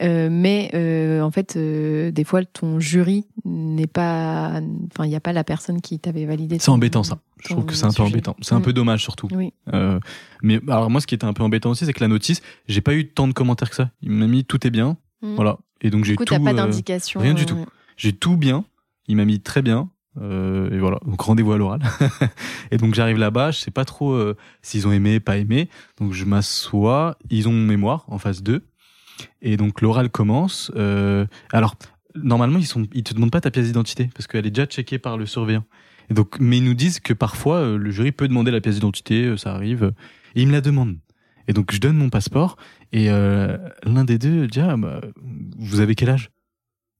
Euh, 0.00 0.28
mais 0.30 0.70
euh, 0.74 1.22
en 1.22 1.32
fait, 1.32 1.56
euh, 1.56 2.12
des 2.12 2.22
fois, 2.22 2.44
ton 2.44 2.78
jury 2.78 3.26
n'est 3.44 3.88
pas. 3.88 4.60
Enfin, 4.92 5.04
il 5.04 5.08
n'y 5.08 5.16
a 5.16 5.20
pas 5.20 5.32
la 5.32 5.42
personne 5.42 5.80
qui 5.80 5.98
t'avait 5.98 6.24
validé. 6.24 6.58
C'est 6.60 6.70
embêtant 6.70 7.02
ça. 7.02 7.18
Je 7.42 7.48
trouve 7.48 7.66
que 7.66 7.74
c'est 7.74 7.84
un 7.84 7.92
peu 7.92 8.02
embêtant. 8.04 8.36
C'est 8.40 8.54
un 8.54 8.60
Mm. 8.60 8.62
peu 8.62 8.72
dommage 8.72 9.02
surtout. 9.02 9.26
Oui. 9.32 9.52
Mais 10.42 10.60
alors 10.68 10.88
moi, 10.88 11.00
ce 11.00 11.06
qui 11.08 11.16
était 11.16 11.24
un 11.24 11.32
peu 11.32 11.42
embêtant 11.42 11.70
aussi, 11.70 11.84
c'est 11.84 11.92
que 11.92 12.00
la 12.00 12.06
notice, 12.08 12.42
j'ai 12.68 12.80
pas 12.80 12.94
eu 12.94 13.08
tant 13.08 13.26
de 13.26 13.32
commentaires 13.32 13.70
que 13.70 13.76
ça. 13.76 13.90
Il 14.00 14.12
m'a 14.12 14.28
mis 14.28 14.44
tout 14.44 14.64
est 14.66 14.70
bien, 14.70 14.96
Mm. 15.22 15.34
voilà. 15.34 15.58
Et 15.80 15.90
donc 15.90 16.04
j'ai 16.04 16.16
tout. 16.16 16.24
t'as 16.24 16.40
pas 16.40 16.50
euh, 16.50 16.54
d'indication. 16.54 17.20
rien 17.20 17.34
du 17.34 17.42
euh, 17.42 17.46
tout. 17.46 17.66
J'ai 17.96 18.12
tout 18.12 18.36
bien. 18.36 18.64
Il 19.06 19.16
m'a 19.16 19.24
mis 19.24 19.40
très 19.40 19.62
bien. 19.62 19.90
Euh, 20.20 20.70
et 20.70 20.78
voilà. 20.78 20.98
Donc 21.04 21.20
rendez-vous 21.20 21.52
à 21.52 21.58
l'oral. 21.58 21.80
et 22.70 22.76
donc 22.76 22.94
j'arrive 22.94 23.18
là-bas. 23.18 23.50
Je 23.50 23.58
sais 23.58 23.70
pas 23.70 23.84
trop 23.84 24.12
euh, 24.12 24.36
s'ils 24.62 24.86
ont 24.86 24.92
aimé, 24.92 25.20
pas 25.20 25.36
aimé. 25.36 25.68
Donc 25.98 26.12
je 26.12 26.24
m'assois. 26.24 27.16
Ils 27.30 27.48
ont 27.48 27.52
mon 27.52 27.66
mémoire 27.66 28.04
en 28.08 28.18
phase 28.18 28.42
2. 28.42 28.64
Et 29.42 29.56
donc 29.56 29.80
l'oral 29.80 30.10
commence. 30.10 30.70
Euh, 30.76 31.26
alors 31.52 31.74
normalement 32.14 32.58
ils 32.58 32.66
sont, 32.66 32.86
ils 32.92 33.04
te 33.04 33.14
demandent 33.14 33.30
pas 33.30 33.40
ta 33.40 33.50
pièce 33.50 33.66
d'identité 33.66 34.10
parce 34.14 34.26
qu'elle 34.26 34.46
est 34.46 34.50
déjà 34.50 34.66
checkée 34.66 34.98
par 34.98 35.16
le 35.16 35.26
surveillant. 35.26 35.64
Et 36.10 36.14
donc, 36.14 36.40
mais 36.40 36.56
ils 36.56 36.64
nous 36.64 36.74
disent 36.74 37.00
que 37.00 37.12
parfois 37.12 37.76
le 37.76 37.90
jury 37.90 38.12
peut 38.12 38.28
demander 38.28 38.50
la 38.50 38.62
pièce 38.62 38.76
d'identité, 38.76 39.36
ça 39.36 39.54
arrive. 39.54 39.92
et 40.34 40.42
ils 40.42 40.46
me 40.46 40.52
la 40.52 40.62
demandent. 40.62 40.96
Et 41.48 41.52
donc 41.52 41.72
je 41.72 41.78
donne 41.78 41.96
mon 41.96 42.08
passeport 42.08 42.56
et 42.92 43.10
euh, 43.10 43.58
l'un 43.84 44.04
des 44.04 44.18
deux 44.18 44.46
dit 44.46 44.60
ah, 44.60 44.76
bah, 44.76 45.00
vous 45.58 45.80
avez 45.80 45.94
quel 45.94 46.10
âge? 46.10 46.30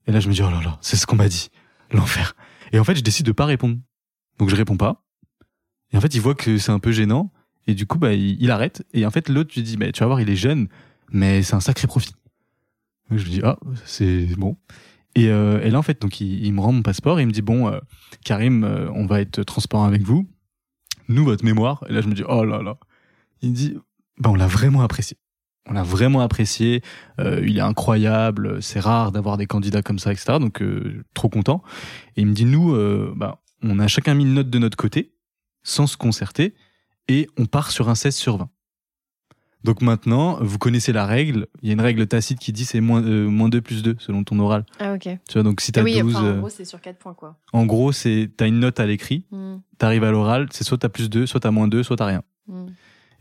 Et 0.07 0.13
là 0.13 0.21
je 0.21 0.29
me 0.29 0.35
dis 0.35 0.43
oh 0.43 0.51
là 0.51 0.61
là, 0.63 0.79
c'est 0.81 0.97
ce 0.97 1.07
qu'on 1.07 1.17
m'a 1.17 1.29
dit, 1.29 1.51
l'enfer. 1.91 2.35
Et 2.73 2.79
en 2.79 2.85
fait 2.85 2.95
je 2.95 3.03
décide 3.03 3.27
de 3.27 3.33
pas 3.33 3.47
répondre. 3.47 3.79
Donc 4.39 4.51
je 4.51 4.57
réponds 4.57 4.77
pas. 4.77 5.05
Et 5.93 5.97
en 5.97 6.01
fait 6.01 6.15
il 6.15 6.21
voit 6.21 6.35
que 6.35 6.59
c'est 6.59 6.73
un 6.73 6.79
peu 6.79 6.93
gênant 6.93 7.33
et 7.67 7.75
du 7.75 7.87
coup 7.87 7.99
bah 7.99 8.13
il, 8.13 8.51
arrête. 8.51 8.85
Et 8.93 9.07
en 9.07 9.11
fait 9.11 9.29
l'autre 9.29 9.53
lui 9.55 9.63
dit 9.63 9.77
bah 9.77 9.91
tu 9.93 10.01
vas 10.01 10.07
voir 10.07 10.21
il 10.21 10.29
est 10.29 10.37
jeune 10.37 10.69
mais 11.11 11.43
c'est 11.43 11.55
un 11.55 11.61
sacré 11.61 11.87
profit. 11.87 12.15
Donc, 13.09 13.19
je 13.19 13.25
lui 13.25 13.31
dis 13.31 13.41
ah 13.43 13.59
c'est 13.85 14.27
bon. 14.37 14.57
Et, 15.15 15.29
euh, 15.29 15.63
et 15.63 15.71
là 15.71 15.79
en 15.79 15.83
fait 15.83 16.01
donc 16.03 16.21
il, 16.21 16.45
il 16.45 16.53
me 16.53 16.61
rend 16.61 16.73
mon 16.73 16.83
passeport 16.83 17.19
et 17.19 17.23
il 17.23 17.27
me 17.27 17.33
dit 17.33 17.43
bon 17.43 17.69
euh, 17.69 17.81
Karim 18.25 18.65
euh, 18.65 18.91
on 18.95 19.07
va 19.07 19.21
être 19.21 19.43
transparent 19.43 19.85
avec 19.85 20.03
vous. 20.03 20.29
Nous 21.09 21.25
votre 21.25 21.45
mémoire 21.45 21.83
et 21.89 21.93
là 21.93 22.03
je 22.03 22.09
me 22.09 22.15
dis 22.15 22.25
oh 22.29 22.45
là 22.45 22.63
là. 22.63 22.77
Il 23.41 23.51
me 23.51 23.55
dit 23.55 23.79
bah 24.19 24.29
on 24.31 24.35
l'a 24.35 24.47
vraiment 24.47 24.83
apprécié. 24.83 25.17
On 25.69 25.75
l'a 25.75 25.83
vraiment 25.83 26.21
apprécié. 26.21 26.83
Euh, 27.21 27.43
il 27.47 27.59
est 27.59 27.63
incroyable. 27.63 28.63
C'est 28.63 28.81
rare 28.81 29.13
d'avoir 29.13 29.37
des 29.37 29.47
candidats 29.47 29.83
comme 29.83 29.99
ça, 29.99 30.13
etc. 30.13 30.39
Donc 30.41 30.63
euh, 30.63 31.05
trop 31.15 31.29
content. 31.29 31.63
Et 32.17 32.23
il 32.23 32.27
me 32.27 32.33
dit 32.35 32.45
nous, 32.47 32.73
euh, 32.75 33.13
bah, 33.17 33.43
on 33.63 33.79
a 33.79 33.87
chacun 33.89 34.15
mis 34.15 34.25
une 34.25 34.35
note 34.35 34.51
de 34.51 34.59
notre 34.59 34.77
côté, 34.77 35.13
sans 35.63 35.87
se 35.87 35.97
concerter, 35.97 36.55
et 37.09 37.29
on 37.39 37.47
part 37.47 37.71
sur 37.71 37.89
un 37.89 37.95
16 37.95 38.15
sur 38.17 38.37
20. 38.39 38.49
Donc 39.65 39.83
maintenant, 39.83 40.39
vous 40.41 40.57
connaissez 40.57 40.93
la 40.93 41.05
règle. 41.05 41.49
Il 41.63 41.69
y 41.69 41.71
a 41.71 41.75
une 41.75 41.81
règle 41.81 42.07
tacite 42.07 42.39
qui 42.39 42.53
dit 42.53 42.65
c'est 42.65 42.81
moins, 42.81 43.03
euh, 43.03 43.29
moins 43.29 43.49
2 43.49 43.61
plus 43.61 43.83
2 43.83 43.97
selon 43.99 44.23
ton 44.23 44.39
oral. 44.39 44.65
Ah, 44.79 44.95
ok. 44.95 45.03
Tu 45.03 45.33
vois, 45.35 45.43
donc 45.43 45.61
si 45.61 45.73
t'as 45.73 45.81
Ah 45.81 45.85
oui, 45.85 46.01
12, 46.01 46.15
enfin, 46.17 46.31
en 46.33 46.39
gros, 46.39 46.49
c'est 46.49 46.65
sur 46.65 46.81
4 46.81 46.97
points, 46.97 47.15
quoi. 47.15 47.37
en 47.53 47.67
gros, 47.67 47.91
c'est 47.91 48.31
t'as 48.37 48.47
une 48.47 48.61
note 48.61 48.79
à 48.79 48.87
l'écrit, 48.87 49.25
Mm, 49.33 49.57
t'arrives 49.77 50.05
à 50.05 50.13
l'oral, 50.13 50.47
c'est 50.53 50.63
soit 50.65 50.79
t'as 50.79 50.89
plus 50.89 51.11
2, 51.11 51.27
soit 51.27 51.41
t'as 51.41 51.51
moins 51.51 51.67
2, 51.69 51.83
soit 51.83 51.97
t'as 51.97 52.07
rien. 52.07 52.23
mm. 52.47 52.67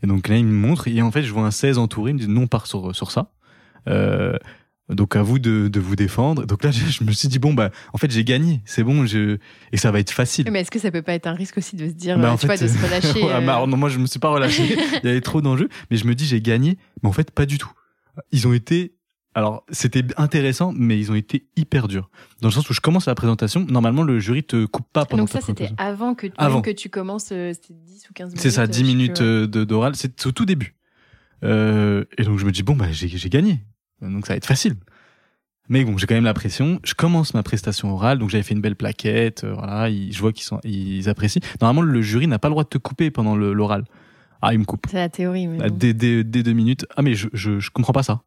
Et 0.02 0.06
donc 0.06 0.28
là, 0.28 0.36
il 0.36 0.44
me 0.44 0.52
montre, 0.52 0.88
et 0.88 1.02
en 1.02 1.10
fait, 1.10 1.22
je 1.22 1.32
vois 1.32 1.44
un 1.44 1.50
16 1.50 1.78
entouré, 1.78 2.12
il 2.12 2.14
me 2.14 2.20
dit 2.20 2.28
non, 2.28 2.42
on 2.42 2.46
part 2.46 2.66
sur, 2.66 2.94
sur 2.94 3.10
ça. 3.10 3.32
Euh, 3.88 4.36
donc 4.88 5.16
à 5.16 5.22
vous 5.22 5.38
de, 5.38 5.68
de 5.68 5.80
vous 5.80 5.96
défendre. 5.96 6.46
Donc 6.46 6.64
là, 6.64 6.70
je, 6.70 6.84
je 6.90 7.04
me 7.04 7.12
suis 7.12 7.28
dit, 7.28 7.38
bon, 7.38 7.52
bah, 7.52 7.70
en 7.92 7.98
fait, 7.98 8.10
j'ai 8.10 8.24
gagné, 8.24 8.62
c'est 8.64 8.82
bon, 8.82 9.06
je... 9.06 9.38
et 9.72 9.76
ça 9.76 9.90
va 9.90 10.00
être 10.00 10.10
facile. 10.10 10.48
Mais 10.50 10.60
est-ce 10.60 10.70
que 10.70 10.78
ça 10.78 10.90
peut 10.90 11.02
pas 11.02 11.14
être 11.14 11.26
un 11.26 11.34
risque 11.34 11.58
aussi 11.58 11.76
de 11.76 11.86
se 11.88 11.92
dire, 11.92 12.18
Bah, 12.18 12.32
euh, 12.32 12.36
tu 12.36 12.46
vois, 12.46 12.56
de 12.56 12.66
se 12.66 12.78
relâcher 12.78 13.22
Ouais, 13.22 13.32
euh, 13.34 13.40
bah, 13.40 13.54
alors, 13.54 13.68
non, 13.68 13.76
moi, 13.76 13.88
je 13.88 13.98
me 13.98 14.06
suis 14.06 14.20
pas 14.20 14.30
relâché, 14.30 14.64
il 15.02 15.06
y 15.06 15.10
avait 15.10 15.20
trop 15.20 15.40
d'enjeux, 15.40 15.68
mais 15.90 15.96
je 15.96 16.06
me 16.06 16.14
dis, 16.14 16.26
j'ai 16.26 16.40
gagné, 16.40 16.78
mais 17.02 17.08
en 17.08 17.12
fait, 17.12 17.30
pas 17.30 17.46
du 17.46 17.58
tout. 17.58 17.70
Ils 18.32 18.48
ont 18.48 18.52
été, 18.52 18.94
alors, 19.38 19.64
c'était 19.70 20.04
intéressant, 20.16 20.72
mais 20.76 20.98
ils 20.98 21.10
ont 21.10 21.14
été 21.14 21.46
hyper 21.56 21.88
durs. 21.88 22.10
Dans 22.40 22.48
le 22.48 22.52
sens 22.52 22.68
où 22.68 22.74
je 22.74 22.80
commence 22.80 23.06
la 23.06 23.14
présentation, 23.14 23.64
normalement, 23.68 24.02
le 24.02 24.18
jury 24.18 24.44
te 24.44 24.66
coupe 24.66 24.86
pas 24.92 25.04
pendant 25.06 25.22
Donc 25.22 25.30
ta 25.30 25.40
ça, 25.40 25.46
c'était 25.46 25.64
présentation. 25.64 25.86
avant 25.86 26.14
que, 26.14 26.26
même 26.26 26.34
Avant. 26.38 26.60
que 26.60 26.70
tu 26.70 26.88
commences, 26.90 27.30
euh, 27.32 27.52
c'était 27.54 27.74
10 27.74 28.08
ou 28.10 28.12
15 28.14 28.26
minutes. 28.28 28.40
C'est 28.42 28.50
ça, 28.50 28.62
euh, 28.62 28.66
10 28.66 28.72
je 28.72 28.78
sais 28.78 28.82
plus, 28.84 28.96
minutes 28.96 29.20
euh, 29.20 29.46
de- 29.46 29.64
d'oral. 29.64 29.94
C'est 29.96 30.26
au 30.26 30.32
tout 30.32 30.44
début. 30.44 30.74
Euh, 31.44 32.04
et 32.18 32.24
donc 32.24 32.38
je 32.38 32.44
me 32.44 32.50
dis 32.50 32.62
bon 32.64 32.74
bah 32.74 32.90
j'ai 32.90 33.08
gagné. 33.28 33.60
Donc 34.02 34.26
ça 34.26 34.32
va 34.32 34.36
être 34.38 34.46
facile. 34.46 34.74
Mais 35.68 35.84
bon, 35.84 35.96
j'ai 35.98 36.06
quand 36.06 36.14
même 36.14 36.24
la 36.24 36.34
pression. 36.34 36.80
Je 36.82 36.94
commence 36.94 37.34
ma 37.34 37.42
prestation 37.42 37.92
orale, 37.92 38.18
donc 38.18 38.30
j'avais 38.30 38.42
fait 38.42 38.54
une 38.54 38.60
belle 38.60 38.74
plaquette. 38.76 39.44
euh, 39.44 39.52
voilà, 39.52 39.88
ils- 39.90 40.12
je 40.12 40.18
vois 40.20 40.32
qu'ils 40.32 40.44
sont, 40.44 40.58
ils 40.64 41.08
apprécient. 41.08 41.42
Normalement, 41.60 41.82
le 41.82 42.00
jury 42.02 42.26
n'a 42.26 42.38
pas 42.38 42.48
le 42.48 42.52
droit 42.54 42.64
de 42.64 42.68
te 42.70 42.78
couper 42.78 43.10
pendant 43.10 43.36
l'oral. 43.36 43.84
Ah, 44.40 44.52
il 44.54 44.60
me 44.60 44.64
coupe. 44.64 44.86
C'est 44.90 44.96
la 44.96 45.08
théorie. 45.08 45.46
Mais 45.46 45.58
Ah. 45.62 45.68
Dès, 45.70 45.92
dès- 45.94 46.24
dès 46.24 46.42
deux 46.42 46.52
minutes. 46.52 46.86
Ah, 46.96 47.02
mais 47.02 47.14
je, 47.14 47.28
je, 47.34 47.60
je 47.60 47.70
comprends 47.70 47.92
pas 47.92 48.02
ça. 48.02 48.22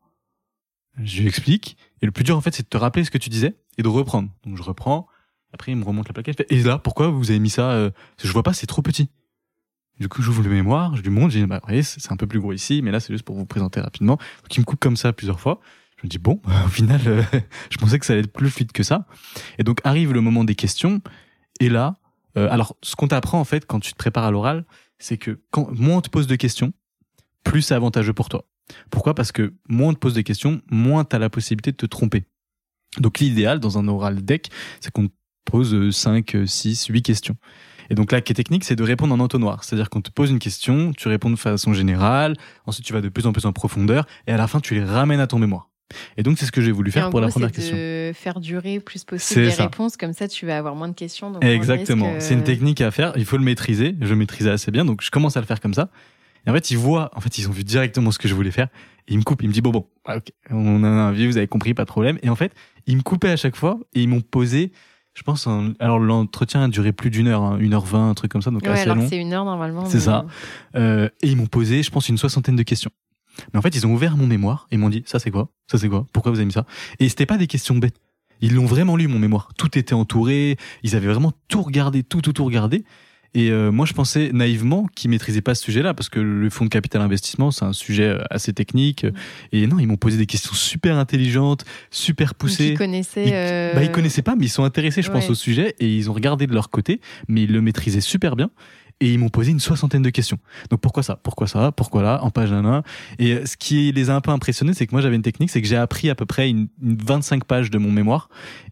Je 0.98 1.22
lui 1.22 1.28
explique. 1.28 1.78
Et 2.02 2.06
le 2.06 2.12
plus 2.12 2.24
dur, 2.24 2.38
en 2.38 2.42
fait, 2.42 2.54
c'est 2.54 2.64
de 2.64 2.70
te 2.70 2.78
rappeler 2.78 3.04
ce 3.04 3.12
que 3.12 3.18
tu 3.18 3.30
disais 3.30 3.56
et 3.78 3.84
de 3.84 3.88
reprendre. 3.88 4.30
Donc, 4.46 4.58
je 4.58 4.64
reprends. 4.64 5.08
Après, 5.54 5.72
il 5.72 5.76
me 5.78 5.84
remonte 5.84 6.08
la 6.08 6.14
plaquette. 6.14 6.46
je 6.50 6.56
Et 6.56 6.64
là, 6.64 6.78
pourquoi 6.78 7.10
vous 7.10 7.30
avez 7.30 7.40
mis 7.40 7.50
ça 7.50 7.72
euh, 7.72 7.92
Je 8.22 8.32
vois 8.32 8.44
pas, 8.44 8.54
c'est 8.54 8.68
trop 8.68 8.82
petit. 8.82 9.10
Du 10.00 10.10
coup, 10.10 10.22
j'ouvre 10.22 10.42
le 10.42 10.50
mémoire, 10.50 10.96
je 10.96 11.02
lui 11.02 11.10
montre, 11.10 11.30
j'ai 11.30 11.42
dit, 11.42 11.46
bah, 11.46 11.60
vous 11.62 11.68
voyez, 11.68 11.84
c'est 11.84 12.12
un 12.12 12.18
peu 12.18 12.26
plus 12.26 12.40
gros 12.40 12.54
ici, 12.54 12.82
mais 12.82 12.92
là, 12.92 13.00
c'est 13.00 13.14
juste 13.14 13.26
pour 13.26 13.36
vous 13.36 13.46
présenter 13.46 13.80
rapidement. 13.82 14.16
Donc, 14.16 14.56
il 14.56 14.60
me 14.62 14.66
coupe 14.66 14.80
comme 14.80 14.98
ça 14.98 15.14
plusieurs 15.14 15.40
fois. 15.40 15.60
Je 15.98 16.08
me 16.08 16.10
dis, 16.10 16.18
bon, 16.18 16.42
au 16.66 16.70
final, 16.70 17.02
euh, 17.06 17.22
je 17.70 17.78
pensais 17.78 18.00
que 18.00 18.06
ça 18.06 18.14
allait 18.14 18.24
être 18.24 18.34
plus 18.34 18.50
fluide 18.50 18.72
que 18.72 18.84
ça. 18.84 19.06
Et 19.60 19.64
donc, 19.64 19.80
arrive 19.84 20.14
le 20.14 20.22
moment 20.22 20.44
des 20.44 20.56
questions. 20.56 21.02
Et 21.60 21.70
là, 21.70 21.98
euh, 22.38 22.48
alors, 22.50 22.76
ce 22.82 22.96
qu'on 22.96 23.08
t'apprend, 23.08 23.40
en 23.40 23.46
fait, 23.46 23.66
quand 23.66 23.80
tu 23.80 23.92
te 23.92 23.98
prépares 23.98 24.24
à 24.24 24.32
l'oral, 24.32 24.66
c'est 24.98 25.18
que 25.18 25.42
quand, 25.52 25.70
moins 25.72 25.98
on 25.98 26.02
te 26.02 26.10
pose 26.10 26.28
de 26.28 26.36
questions, 26.36 26.74
plus 27.44 27.62
c'est 27.62 27.76
avantageux 27.76 28.14
pour 28.14 28.30
toi. 28.30 28.46
Pourquoi? 28.90 29.14
Parce 29.14 29.32
que 29.32 29.54
moins 29.68 29.90
on 29.90 29.94
te 29.94 30.00
pose 30.00 30.14
des 30.14 30.24
questions, 30.24 30.62
moins 30.70 31.06
tu 31.06 31.16
as 31.16 31.20
la 31.20 31.30
possibilité 31.30 31.72
de 31.72 31.78
te 31.78 31.86
tromper. 31.86 32.24
Donc 33.00 33.20
l'idéal 33.20 33.60
dans 33.60 33.78
un 33.78 33.88
oral 33.88 34.24
deck, 34.24 34.50
c'est 34.80 34.92
qu'on 34.92 35.08
te 35.08 35.14
pose 35.46 35.90
5, 35.96 36.38
6, 36.46 36.88
8 36.88 37.02
questions. 37.02 37.36
Et 37.90 37.96
donc 37.96 38.12
là, 38.12 38.22
qui 38.22 38.32
est 38.32 38.36
technique, 38.36 38.64
c'est 38.64 38.76
de 38.76 38.84
répondre 38.84 39.14
en 39.14 39.20
entonnoir. 39.20 39.64
C'est-à-dire 39.64 39.90
qu'on 39.90 40.02
te 40.02 40.12
pose 40.12 40.30
une 40.32 40.40
question, 40.40 40.94
tu 40.94 41.10
réponds 41.10 41.30
de 41.30 41.36
façon 41.36 41.74
générale, 41.74 42.38
ensuite 42.66 42.86
tu 42.86 42.94
vas 42.94 43.02
de 43.02 43.10
plus 43.10 43.28
en 43.28 43.34
plus 43.34 43.46
en 43.46 43.52
profondeur, 43.52 44.06
et 44.28 44.32
à 44.32 44.38
la 44.38 44.48
fin, 44.48 44.62
tu 44.62 44.76
les 44.76 44.84
ramènes 44.84 45.20
à 45.20 45.28
ton 45.28 45.40
mémoire. 45.40 45.70
Et 46.16 46.24
donc 46.24 46.40
c'est 46.40 46.46
ce 46.46 46.54
que 46.54 46.62
j'ai 46.62 46.72
voulu 46.72 46.90
faire 46.90 47.10
pour 47.10 47.20
la 47.20 47.28
première 47.28 47.50
c'est 47.50 47.56
question. 47.56 47.76
de 47.76 48.12
faire 48.14 48.40
durer 48.40 48.80
plus 48.80 49.04
possible 49.04 49.42
les 49.42 49.52
ça. 49.52 49.64
réponses, 49.64 49.98
comme 49.98 50.14
ça 50.14 50.30
tu 50.30 50.46
vas 50.46 50.58
avoir 50.58 50.74
moins 50.74 50.88
de 50.88 50.94
questions. 50.94 51.32
donc 51.32 51.44
Exactement. 51.44 52.14
C'est 52.20 52.34
une 52.34 52.44
technique 52.44 52.80
à 52.80 52.92
faire. 52.92 53.12
Il 53.18 53.26
faut 53.26 53.38
le 53.38 53.44
maîtriser. 53.44 53.96
Je 54.00 54.14
maîtrisais 54.14 54.52
assez 54.52 54.72
bien, 54.72 54.86
donc 54.86 55.02
je 55.02 55.12
commence 55.12 55.36
à 55.36 55.42
le 55.42 55.46
faire 55.46 55.60
comme 55.60 55.74
ça. 55.74 55.90
Et 56.46 56.50
en 56.50 56.54
fait, 56.54 56.72
ils 56.72 56.78
voient, 56.78 57.12
en 57.16 57.22
fait, 57.22 57.38
ils 57.38 57.48
ont 57.48 57.52
vu 57.52 57.64
directement 57.64 58.12
ce 58.12 58.20
que 58.20 58.28
je 58.28 58.34
voulais 58.36 58.52
faire. 58.52 58.68
Et 59.08 59.14
ils 59.14 59.18
me 59.18 59.24
coupent. 59.24 59.42
Ils 59.44 59.48
me 59.48 59.54
disent 59.54 59.62
bon 59.64 59.72
bon, 59.72 59.88
ah, 60.06 60.18
ok, 60.18 60.32
on 60.50 60.84
a 60.84 60.88
un 60.88 61.12
vieux, 61.12 61.28
vous 61.28 61.38
avez 61.38 61.48
compris, 61.48 61.74
pas 61.74 61.84
de 61.84 61.88
problème. 61.90 62.18
Et 62.24 62.30
en 62.30 62.36
fait, 62.36 62.54
ils 62.88 62.98
me 62.98 63.02
coupaient 63.02 63.30
à 63.30 63.36
chaque 63.38 63.56
fois 63.56 63.80
et 63.94 64.02
ils 64.02 64.08
m'ont 64.08 64.22
posé. 64.22 64.72
Je 65.14 65.24
pense, 65.24 65.46
un- 65.48 65.74
alors 65.80 66.00
l'entretien 66.00 66.64
a 66.64 66.68
duré 66.70 66.94
plus 66.94 67.10
d'une 67.10 67.28
heure, 67.28 67.42
hein, 67.44 67.58
une 67.60 67.74
heure 67.74 67.84
vingt, 67.84 68.10
un 68.12 68.14
truc 68.14 68.32
comme 68.32 68.42
ça, 68.42 68.50
donc 68.50 68.62
Ouais, 68.64 68.70
assez 68.70 68.84
alors 68.84 68.96
long. 68.96 69.08
c'est 69.10 69.18
une 69.18 69.34
heure 69.34 69.44
normalement. 69.44 69.86
C'est 69.86 69.98
mais- 69.98 70.04
ça. 70.04 70.26
Euh, 70.76 71.10
et 71.22 71.28
ils 71.28 71.36
m'ont 71.36 71.48
posé, 71.48 71.84
je 71.84 71.92
pense, 71.92 72.08
une 72.08 72.18
soixantaine 72.18 72.56
de 72.56 72.64
questions. 72.64 72.92
Mais 73.54 73.60
en 73.60 73.62
fait, 73.62 73.76
ils 73.76 73.86
ont 73.86 73.94
ouvert 73.94 74.16
mon 74.18 74.26
mémoire 74.28 74.68
et 74.72 74.78
m'ont 74.78 74.90
dit 74.90 75.04
ça 75.06 75.20
c'est 75.20 75.32
quoi? 75.32 75.50
Ça 75.70 75.78
c'est 75.78 75.90
quoi? 75.90 76.06
Pourquoi 76.14 76.32
vous 76.32 76.38
avez 76.38 76.46
mis 76.46 76.54
ça? 76.54 76.66
Et 77.00 77.10
c'était 77.10 77.26
pas 77.26 77.38
des 77.38 77.48
questions 77.48 77.76
bêtes. 77.78 77.98
Ils 78.40 78.54
l'ont 78.56 78.66
vraiment 78.66 78.96
lu 78.96 79.08
mon 79.08 79.20
mémoire. 79.20 79.50
Tout 79.58 79.78
était 79.78 79.94
entouré. 79.94 80.58
Ils 80.84 80.96
avaient 80.96 81.08
vraiment 81.08 81.32
tout 81.50 81.62
regardé, 81.62 82.04
tout 82.04 82.22
tout 82.22 82.34
tout 82.34 82.44
regardé. 82.46 82.84
Et 83.34 83.50
euh, 83.50 83.72
moi, 83.72 83.86
je 83.86 83.94
pensais 83.94 84.32
naïvement 84.34 84.88
qu'ils 84.94 85.10
maîtrisaient 85.10 85.42
pas 85.42 85.56
ce 85.56 85.64
sujet-là 85.64 85.94
parce 85.94 86.10
que 86.10 86.20
le 86.20 86.50
fonds 86.50 86.66
de 86.66 86.70
capital 86.70 87.02
investissement, 87.02 87.50
c'est 87.52 87.64
un 87.64 87.72
sujet 87.74 88.04
euh, 88.08 88.22
assez 88.30 88.52
technique. 88.52 89.06
Et 89.54 89.68
non, 89.68 89.80
ils 89.80 89.88
m'ont 89.88 89.96
posé 89.96 90.18
des 90.18 90.26
questions 90.26 90.54
super 90.54 90.98
intelligentes, 90.98 91.64
super 91.92 92.36
poussées. 92.36 92.70
Ils 92.72 92.78
connaissaient. 92.78 93.26
Ils- 93.26 93.32
euh, 93.34 93.74
Bah, 93.74 93.84
ils 93.84 93.92
connaissaient 93.92 94.22
pas, 94.22 94.36
mais 94.36 94.46
ils 94.46 94.50
sont 94.50 94.66
intéressés, 94.66 95.02
je 95.02 95.10
pense, 95.12 95.30
au 95.32 95.36
sujet 95.36 95.76
et 95.80 95.88
ils 95.88 96.10
ont 96.10 96.14
regardé 96.14 96.46
de 96.46 96.54
leur 96.54 96.70
côté, 96.70 97.00
mais 97.30 97.44
ils 97.44 97.52
le 97.54 97.62
maîtrisaient 97.62 98.02
super 98.02 98.36
bien. 98.36 98.50
Et 99.02 99.12
ils 99.12 99.20
m'ont 99.20 99.30
posé 99.30 99.52
une 99.52 99.60
soixantaine 99.60 100.02
de 100.02 100.10
questions. 100.10 100.38
Donc 100.70 100.80
pourquoi 100.80 101.04
ça? 101.04 101.20
Pourquoi 101.22 101.48
ça? 101.48 101.74
Pourquoi 101.74 102.02
là? 102.02 102.24
En 102.24 102.30
page 102.30 102.54
1 102.54 102.84
Et 103.20 103.34
euh, 103.34 103.46
ce 103.46 103.58
qui 103.58 103.92
les 103.92 104.10
a 104.10 104.16
un 104.16 104.22
peu 104.22 104.32
impressionnés, 104.32 104.74
c'est 104.74 104.88
que 104.88 104.94
moi 104.94 105.02
j'avais 105.02 105.16
une 105.16 105.22
technique, 105.22 105.50
c'est 105.50 105.62
que 105.62 105.68
j'ai 105.68 105.76
appris 105.76 106.10
à 106.10 106.16
peu 106.16 106.26
près 106.26 106.50
une, 106.50 106.68
une 106.82 106.98
25 106.98 107.44
pages 107.44 107.70
de 107.70 107.78
mon 107.78 107.92
mémoire. 107.92 108.30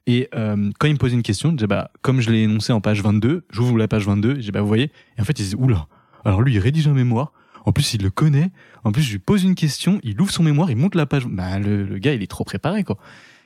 Et 0.08 0.30
euh, 0.36 0.72
quand 0.80 0.88
ils 0.88 0.94
me 0.94 0.98
posaient 0.98 1.16
une 1.16 1.24
question, 1.24 1.56
je 1.60 1.66
bah, 1.66 1.92
comme 2.02 2.22
je 2.22 2.30
l'ai 2.30 2.44
énoncé 2.44 2.72
en 2.72 2.80
page 2.80 3.02
22, 3.02 3.46
j'ouvre 3.50 3.78
la 3.78 3.88
page 3.88 4.06
22, 4.06 4.32
et 4.32 4.36
je 4.36 4.40
dis, 4.40 4.52
bah, 4.52 4.62
vous 4.62 4.68
voyez 4.68 4.92
Et 5.18 5.22
en 5.22 5.26
fait, 5.26 5.38
ils 5.40 5.44
disaient, 5.44 5.58
oula, 5.58 5.88
alors 6.24 6.42
lui, 6.42 6.54
il 6.54 6.60
rédige 6.60 6.88
un 6.88 6.94
mémoire. 6.94 7.34
En 7.66 7.74
plus, 7.74 7.94
il 7.94 8.02
le 8.02 8.10
connaît. 8.10 8.52
En 8.84 8.92
plus, 8.92 9.02
je 9.02 9.12
lui 9.12 9.20
pose 9.20 9.44
une 9.44 9.56
question, 9.56 10.00
il 10.04 10.20
ouvre 10.22 10.32
son 10.32 10.44
mémoire, 10.44 10.72
il 10.72 10.78
monte 10.78 10.96
la 10.96 11.06
page. 11.06 11.26
Bah, 11.28 11.60
le, 11.60 11.84
le 11.84 11.98
gars, 11.98 12.14
il 12.14 12.24
est 12.24 12.28
trop 12.28 12.44
préparé, 12.44 12.84
quoi. 12.84 12.98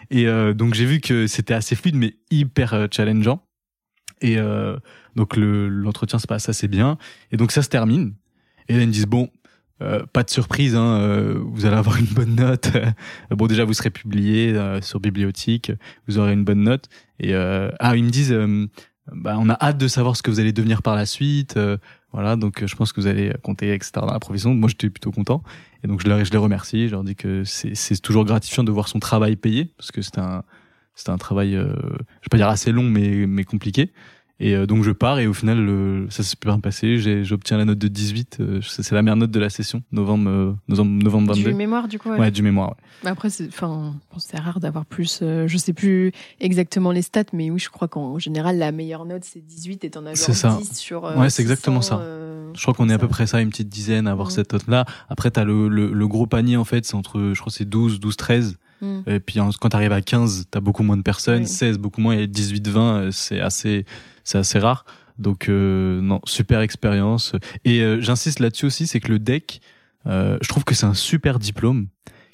Et 0.10 0.28
euh, 0.28 0.54
donc 0.54 0.74
j'ai 0.74 0.86
vu 0.86 1.00
que 1.00 1.28
c'était 1.28 1.54
assez 1.54 1.76
fluide 1.76 1.96
mais 1.96 2.16
hyper 2.32 2.74
euh, 2.74 2.88
challengeant. 2.92 3.44
Et 4.24 4.38
euh, 4.40 4.78
donc 5.16 5.36
le- 5.36 5.68
l'entretien 5.68 6.18
se 6.18 6.26
passe 6.26 6.50
assez 6.50 6.68
bien. 6.68 6.98
Et 7.32 7.38
donc 7.38 7.52
ça 7.52 7.62
se 7.62 7.70
termine. 7.70 8.14
Et 8.70 8.74
là 8.74 8.82
ils 8.82 8.88
me 8.88 8.94
disent 8.94 9.06
bon, 9.06 9.30
euh, 9.82 10.06
pas 10.14 10.24
de 10.24 10.30
surprise, 10.30 10.76
hein, 10.76 10.98
euh, 11.02 11.40
vous 11.46 11.66
allez 11.66 11.76
avoir 11.76 11.98
une 11.98 12.06
bonne 12.08 12.36
note. 12.36 12.72
bon 13.32 13.48
déjà 13.48 13.66
vous 13.66 13.74
serez 13.74 13.90
publié 13.90 14.54
euh, 14.56 14.82
sur 14.82 15.00
Bibliothèque, 15.02 15.74
vous 16.08 16.18
aurez 16.18 16.34
une 16.34 16.46
bonne 16.46 16.64
note. 16.64 16.86
Et 17.20 17.36
euh, 17.36 17.70
ah 17.80 17.96
ils 17.98 18.04
me 18.06 18.10
disent 18.10 18.32
euh, 18.32 18.66
bah, 19.12 19.36
on 19.38 19.50
a 19.50 19.58
hâte 19.62 19.78
de 19.78 19.90
savoir 19.90 20.16
ce 20.16 20.24
que 20.24 20.32
vous 20.32 20.40
allez 20.40 20.54
devenir 20.54 20.82
par 20.82 20.96
la 20.96 21.06
suite. 21.06 21.60
voilà 22.14 22.38
donc 22.38 22.66
je 22.66 22.76
pense 22.76 22.94
que 22.94 23.02
vous 23.02 23.08
allez 23.08 23.34
compter 23.44 23.74
etc 23.74 23.92
dans 23.96 24.06
la 24.06 24.20
profession. 24.20 24.56
Moi 24.56 24.70
j'étais 24.70 24.90
plutôt 24.90 25.12
content. 25.12 25.44
Et 25.84 25.88
donc 25.88 26.02
je 26.02 26.08
leur 26.08 26.24
je 26.24 26.32
les 26.32 26.38
remercie. 26.38 26.88
Je 26.88 26.94
leur 26.94 27.04
dis 27.04 27.16
que 27.16 27.44
c'est 27.44 27.76
c'est 27.76 28.02
toujours 28.02 28.24
gratifiant 28.24 28.64
de 28.64 28.72
voir 28.72 28.88
son 28.88 29.00
travail 29.00 29.36
payé 29.36 29.66
parce 29.78 29.92
que 29.92 30.02
c'est 30.02 30.18
un 30.18 30.44
c'était 30.96 31.10
un 31.10 31.18
travail, 31.18 31.56
euh, 31.56 31.74
je 31.74 32.26
vais 32.26 32.30
pas 32.30 32.38
dire 32.38 32.48
assez 32.50 32.72
long, 32.72 32.84
mais, 32.84 33.26
mais 33.28 33.44
compliqué. 33.44 33.92
Et 34.40 34.56
euh, 34.56 34.66
donc 34.66 34.84
je 34.84 34.92
pars 34.92 35.20
et 35.20 35.28
au 35.28 35.34
final, 35.34 35.64
le- 35.64 36.08
ça 36.10 36.24
s'est 36.24 36.36
bien 36.42 36.60
passé. 36.60 36.98
J'obtiens 37.24 37.58
la 37.58 37.66
note 37.66 37.78
de 37.78 37.88
18. 37.88 38.38
euh, 38.40 38.60
c'est 38.62 38.92
la 38.92 39.02
meilleure 39.04 39.16
note 39.16 39.32
de 39.32 39.40
la 39.40 39.50
session, 39.50 39.84
novembre, 39.92 40.30
euh, 40.30 40.54
novembre, 40.68 41.04
novembre 41.04 41.28
22. 41.36 41.50
Du 41.52 41.56
mémoire, 41.56 41.88
du 41.88 42.00
coup. 42.00 42.10
ouais. 42.10 42.20
Ouais, 42.20 42.32
du 42.32 42.42
mémoire. 42.42 42.76
ouais. 43.04 43.10
Après, 43.12 43.30
c'est, 43.30 43.48
enfin, 43.48 43.96
c'est 44.18 44.40
rare 44.40 44.60
d'avoir 44.60 44.86
plus. 44.86 45.20
euh, 45.22 45.48
je 45.48 45.58
sais 45.58 45.72
plus 45.74 46.12
exactement 46.42 46.92
les 46.92 47.04
stats, 47.04 47.24
mais 47.32 47.52
oui, 47.52 47.60
je 47.60 47.70
crois 47.70 47.88
qu'en 47.88 48.18
général, 48.20 48.58
la 48.58 48.72
meilleure 48.72 49.06
note, 49.06 49.24
c'est 49.24 49.40
18 49.40 49.84
et 49.86 49.92
t'en 49.92 50.02
as 50.06 50.16
genre 50.16 50.26
C'est 50.26 50.34
ça. 50.34 50.58
10 50.60 50.78
sur. 50.78 51.06
euh, 51.06 51.16
Ouais, 51.18 51.30
c'est 51.30 51.42
exactement 51.44 51.82
600, 51.82 51.98
ça. 52.00 52.04
euh, 52.04 52.52
Je 52.56 52.62
crois 52.64 52.74
qu'on 52.74 52.90
est 52.90 52.94
à 52.94 52.98
peu 53.00 53.08
près 53.08 53.28
ça, 53.28 53.40
une 53.40 53.50
petite 53.50 53.70
dizaine 53.70 54.08
à 54.08 54.12
avoir 54.12 54.28
Mhm. 54.28 54.34
cette 54.34 54.54
note-là. 54.54 54.86
Après, 55.10 55.30
t'as 55.32 55.44
le, 55.44 55.68
le, 55.70 55.94
le 55.94 56.08
gros 56.08 56.26
panier, 56.26 56.58
en 56.58 56.66
fait, 56.66 56.86
c'est 56.86 56.96
entre, 56.96 57.32
je 57.34 57.40
crois, 57.40 57.52
que 57.52 57.58
c'est 57.58 57.70
12, 57.70 58.00
12, 58.00 58.18
13. 58.18 58.58
Mm. 58.84 59.02
Et 59.08 59.20
puis, 59.20 59.40
en- 59.40 59.50
quand 59.52 59.70
t'arrives 59.70 59.92
à 59.92 60.02
15, 60.02 60.46
t'as 60.52 60.60
beaucoup 60.60 60.84
moins 60.84 60.98
de 60.98 61.02
personnes. 61.02 61.42
Oui. 61.44 61.48
16, 61.48 61.78
beaucoup 61.78 62.02
moins. 62.02 62.14
Et 62.18 62.28
18, 62.28 62.68
20, 62.68 62.96
euh, 62.96 63.12
c'est 63.12 63.40
assez, 63.40 63.86
c'est 64.24 64.38
assez 64.38 64.60
rare. 64.60 64.86
Donc, 65.18 65.48
euh, 65.50 66.02
non, 66.02 66.20
super 66.26 66.60
expérience. 66.62 67.34
Et 67.66 67.82
euh, 67.82 68.02
j'insiste 68.02 68.40
là-dessus 68.40 68.66
aussi, 68.66 68.88
c'est 68.88 69.00
que 69.00 69.10
le 69.10 69.20
deck, 69.20 69.62
euh, 70.08 70.38
je 70.42 70.48
trouve 70.50 70.64
que 70.64 70.76
c'est 70.76 70.86
un 70.86 70.94
super 70.96 71.40
diplôme 71.40 71.88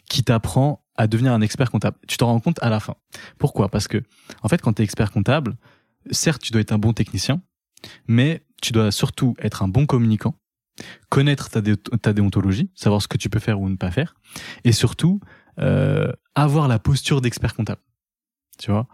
qui 0.10 0.24
t'apprend 0.24 0.84
à 0.96 1.08
devenir 1.08 1.34
un 1.34 1.42
expert 1.42 1.70
comptable. 1.72 1.98
Tu 2.08 2.18
t'en 2.18 2.28
rends 2.28 2.40
compte 2.40 2.58
à 2.64 2.70
la 2.70 2.80
fin. 2.80 2.96
Pourquoi? 3.38 3.70
Parce 3.70 3.88
que, 3.88 4.02
en 4.44 4.48
fait, 4.50 4.62
quand 4.62 4.74
t'es 4.74 4.84
expert 4.84 5.12
comptable, 5.12 5.56
certes, 6.12 6.42
tu 6.42 6.52
dois 6.52 6.62
être 6.62 6.72
un 6.72 6.78
bon 6.80 6.94
technicien, 6.94 7.42
mais 8.08 8.44
tu 8.62 8.74
dois 8.74 8.92
surtout 8.92 9.36
être 9.40 9.62
un 9.64 9.68
bon 9.68 9.86
communicant, 9.86 10.36
connaître 11.10 11.50
ta, 11.50 11.62
dé- 11.62 11.78
ta 11.78 12.14
déontologie, 12.14 12.70
savoir 12.76 13.02
ce 13.02 13.08
que 13.08 13.18
tu 13.18 13.30
peux 13.30 13.40
faire 13.40 13.60
ou 13.62 13.70
ne 13.70 13.76
pas 13.76 13.92
faire, 13.92 14.16
et 14.64 14.72
surtout 14.72 15.20
euh, 15.60 16.12
avoir 16.36 16.68
la 16.68 16.80
posture 16.80 17.22
d'expert 17.22 17.56
comptable. 17.56 17.82
Tu 18.58 18.72
vois? 18.72 18.88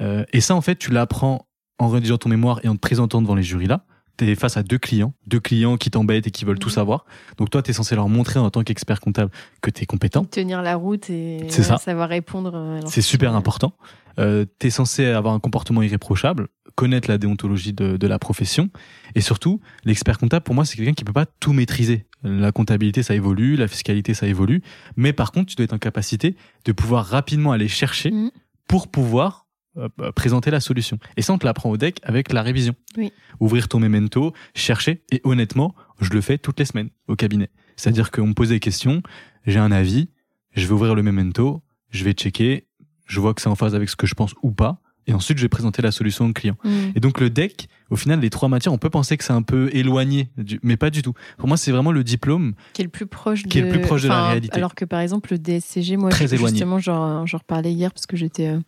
Euh, 0.00 0.24
Et 0.32 0.40
ça, 0.40 0.54
en 0.54 0.60
fait, 0.60 0.76
tu 0.76 0.90
l'apprends 0.90 1.46
en 1.78 1.88
rédigeant 1.88 2.18
ton 2.18 2.28
mémoire 2.28 2.60
et 2.64 2.68
en 2.68 2.74
te 2.74 2.80
présentant 2.80 3.20
devant 3.22 3.34
les 3.34 3.42
jurys 3.42 3.66
là. 3.66 3.84
T'es 4.18 4.34
face 4.34 4.56
à 4.56 4.62
deux 4.62 4.78
clients, 4.78 5.12
deux 5.26 5.40
clients 5.40 5.76
qui 5.76 5.90
t'embêtent 5.90 6.26
et 6.26 6.30
qui 6.30 6.46
veulent 6.46 6.58
tout 6.58 6.70
Mhm. 6.70 6.74
savoir. 6.74 7.04
Donc 7.36 7.50
toi, 7.50 7.62
t'es 7.62 7.74
censé 7.74 7.94
leur 7.94 8.08
montrer 8.08 8.40
en 8.40 8.48
tant 8.48 8.62
qu'expert 8.62 8.98
comptable 9.00 9.30
que 9.60 9.68
t'es 9.68 9.84
compétent. 9.84 10.24
Tenir 10.24 10.62
la 10.62 10.76
route 10.76 11.10
et 11.10 11.46
C'est 11.50 11.62
ça. 11.62 11.76
savoir 11.76 12.08
répondre. 12.08 12.52
euh, 12.54 12.80
C'est 12.86 13.02
super 13.02 13.34
important. 13.34 13.74
Euh, 14.18 14.46
t'es 14.58 14.70
censé 14.70 15.04
avoir 15.04 15.34
un 15.34 15.38
comportement 15.38 15.82
irréprochable, 15.82 16.48
connaître 16.76 17.10
la 17.10 17.18
déontologie 17.18 17.74
de, 17.74 17.98
de 17.98 18.06
la 18.06 18.18
profession, 18.18 18.70
et 19.14 19.20
surtout, 19.20 19.60
l'expert 19.84 20.16
comptable, 20.16 20.44
pour 20.44 20.54
moi, 20.54 20.64
c'est 20.64 20.76
quelqu'un 20.78 20.94
qui 20.94 21.04
peut 21.04 21.12
pas 21.12 21.26
tout 21.26 21.52
maîtriser. 21.52 22.06
La 22.26 22.52
comptabilité, 22.52 23.02
ça 23.02 23.14
évolue, 23.14 23.56
la 23.56 23.68
fiscalité, 23.68 24.12
ça 24.14 24.26
évolue, 24.26 24.62
mais 24.96 25.12
par 25.12 25.30
contre, 25.32 25.46
tu 25.46 25.56
dois 25.56 25.64
être 25.64 25.72
en 25.72 25.78
capacité 25.78 26.36
de 26.64 26.72
pouvoir 26.72 27.06
rapidement 27.06 27.52
aller 27.52 27.68
chercher 27.68 28.10
Mhm. 28.10 28.30
pour 28.68 28.88
pouvoir 28.88 29.46
euh, 29.78 29.88
euh, 30.00 30.10
présenter 30.10 30.50
la 30.50 30.60
solution. 30.60 30.98
Et 31.18 31.22
ça, 31.22 31.32
on 31.34 31.38
te 31.38 31.44
l'apprend 31.44 31.70
au 31.70 31.76
deck 31.76 31.98
avec 32.02 32.32
la 32.32 32.42
révision. 32.42 32.74
Oui. 32.96 33.12
Ouvrir 33.40 33.68
ton 33.68 33.78
memento, 33.78 34.32
chercher, 34.54 35.02
et 35.12 35.20
honnêtement, 35.22 35.74
je 36.00 36.10
le 36.10 36.20
fais 36.22 36.38
toutes 36.38 36.58
les 36.58 36.64
semaines 36.64 36.88
au 37.08 37.14
cabinet. 37.14 37.50
C'est-à-dire 37.76 38.10
qu'on 38.10 38.28
me 38.28 38.32
pose 38.32 38.48
des 38.48 38.58
questions, 38.60 39.02
j'ai 39.46 39.58
un 39.58 39.70
avis, 39.70 40.08
je 40.52 40.66
vais 40.66 40.72
ouvrir 40.72 40.94
le 40.94 41.02
memento, 41.02 41.62
je 41.90 42.04
vais 42.04 42.12
checker, 42.12 42.66
je 43.04 43.20
vois 43.20 43.34
que 43.34 43.42
c'est 43.42 43.48
en 43.50 43.54
phase 43.54 43.74
avec 43.74 43.88
ce 43.90 43.96
que 43.96 44.06
je 44.06 44.14
pense 44.14 44.34
ou 44.42 44.50
pas, 44.50 44.80
et 45.06 45.12
ensuite 45.14 45.38
je 45.38 45.42
vais 45.42 45.48
présenter 45.48 45.82
la 45.82 45.90
solution 45.92 46.26
au 46.26 46.32
client. 46.32 46.56
Mm. 46.64 46.68
Et 46.96 47.00
donc 47.00 47.20
le 47.20 47.30
deck, 47.30 47.68
au 47.90 47.96
final, 47.96 48.20
les 48.20 48.30
trois 48.30 48.48
matières, 48.48 48.72
on 48.72 48.78
peut 48.78 48.90
penser 48.90 49.16
que 49.16 49.24
c'est 49.24 49.32
un 49.32 49.42
peu 49.42 49.70
éloigné, 49.72 50.28
du- 50.36 50.58
mais 50.62 50.76
pas 50.76 50.90
du 50.90 51.02
tout. 51.02 51.14
Pour 51.38 51.46
moi, 51.48 51.56
c'est 51.56 51.70
vraiment 51.72 51.92
le 51.92 52.02
diplôme. 52.04 52.54
Qui 52.72 52.82
est 52.82 52.84
le 52.84 52.90
plus 52.90 53.06
proche 53.06 53.44
de. 53.44 53.48
Qui 53.48 53.58
est 53.58 53.62
le 53.62 53.68
plus 53.70 53.80
proche 53.80 54.02
de 54.02 54.08
la 54.08 54.28
réalité. 54.28 54.54
Alors 54.56 54.74
que 54.74 54.84
par 54.84 55.00
exemple, 55.00 55.32
le 55.32 55.38
DSCG, 55.38 55.96
moi, 55.96 56.10
Très 56.10 56.34
éloigné. 56.34 56.54
justement, 56.56 56.78
j'en 56.80 57.24
reparlais 57.24 57.72
hier 57.72 57.92
parce 57.92 58.06
que 58.06 58.16
j'étais. 58.16 58.48
euh, 58.48 58.58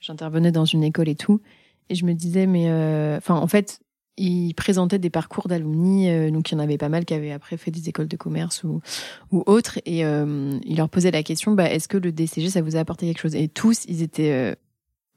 J'intervenais 0.00 0.50
dans 0.52 0.64
une 0.64 0.82
école 0.82 1.08
et 1.08 1.14
tout. 1.14 1.40
Et 1.88 1.94
je 1.94 2.04
me 2.04 2.14
disais, 2.14 2.46
mais. 2.46 2.70
euh, 2.70 3.16
Enfin, 3.18 3.34
en 3.34 3.46
fait, 3.46 3.80
ils 4.16 4.54
présentaient 4.54 4.98
des 4.98 5.10
parcours 5.10 5.46
d'alumni. 5.48 6.08
euh, 6.10 6.30
donc, 6.30 6.50
il 6.50 6.54
y 6.54 6.56
en 6.56 6.60
avait 6.60 6.78
pas 6.78 6.88
mal 6.88 7.04
qui 7.04 7.14
avaient 7.14 7.32
après 7.32 7.56
fait 7.56 7.70
des 7.70 7.88
écoles 7.88 8.08
de 8.08 8.16
commerce 8.16 8.64
ou, 8.64 8.80
ou 9.30 9.42
autres. 9.46 9.78
Et 9.86 10.04
euh, 10.04 10.58
ils 10.64 10.76
leur 10.76 10.88
posaient 10.88 11.10
la 11.10 11.22
question, 11.22 11.52
bah, 11.54 11.70
est-ce 11.70 11.86
que 11.88 11.98
le 11.98 12.12
DCG, 12.12 12.48
ça 12.50 12.62
vous 12.62 12.76
a 12.76 12.80
apporté 12.80 13.06
quelque 13.06 13.20
chose? 13.20 13.34
Et 13.34 13.48
tous, 13.48 13.84
ils 13.88 14.02
étaient. 14.02 14.56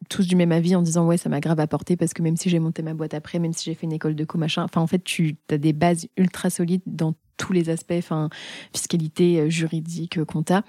Tous 0.10 0.28
du 0.28 0.36
même 0.36 0.51
avis 0.51 0.76
en 0.76 0.82
disant 0.82 1.06
ouais 1.06 1.18
ça 1.18 1.30
m'a 1.30 1.39
grave 1.39 1.60
apporté 1.60 1.95
parce 1.95 2.14
que 2.14 2.22
même 2.22 2.38
si 2.38 2.49
j'ai 2.49 2.60
monté 2.60 2.82
ma 2.82 2.93
boîte 2.93 3.14
après 3.14 3.39
même 3.39 3.54
si 3.54 3.66
j'ai 3.66 3.76
fait 3.76 3.86
une 3.86 3.93
école 3.93 4.16
de 4.16 4.26
co 4.26 4.38
machin 4.38 4.64
enfin 4.64 4.82
en 4.82 4.88
fait 4.88 5.04
tu 5.04 5.38
as 5.49 5.58
des 5.58 5.74
bases 5.74 6.08
ultra 6.18 6.49
solides 6.49 6.82
dans 6.86 7.14
tous 7.38 7.54
les 7.54 7.70
aspects, 7.70 7.93
enfin 7.97 8.30
fiscalité, 8.74 9.39
euh, 9.39 9.49
juridique, 9.49 10.18
euh, 10.18 10.26
compta. 10.26 10.64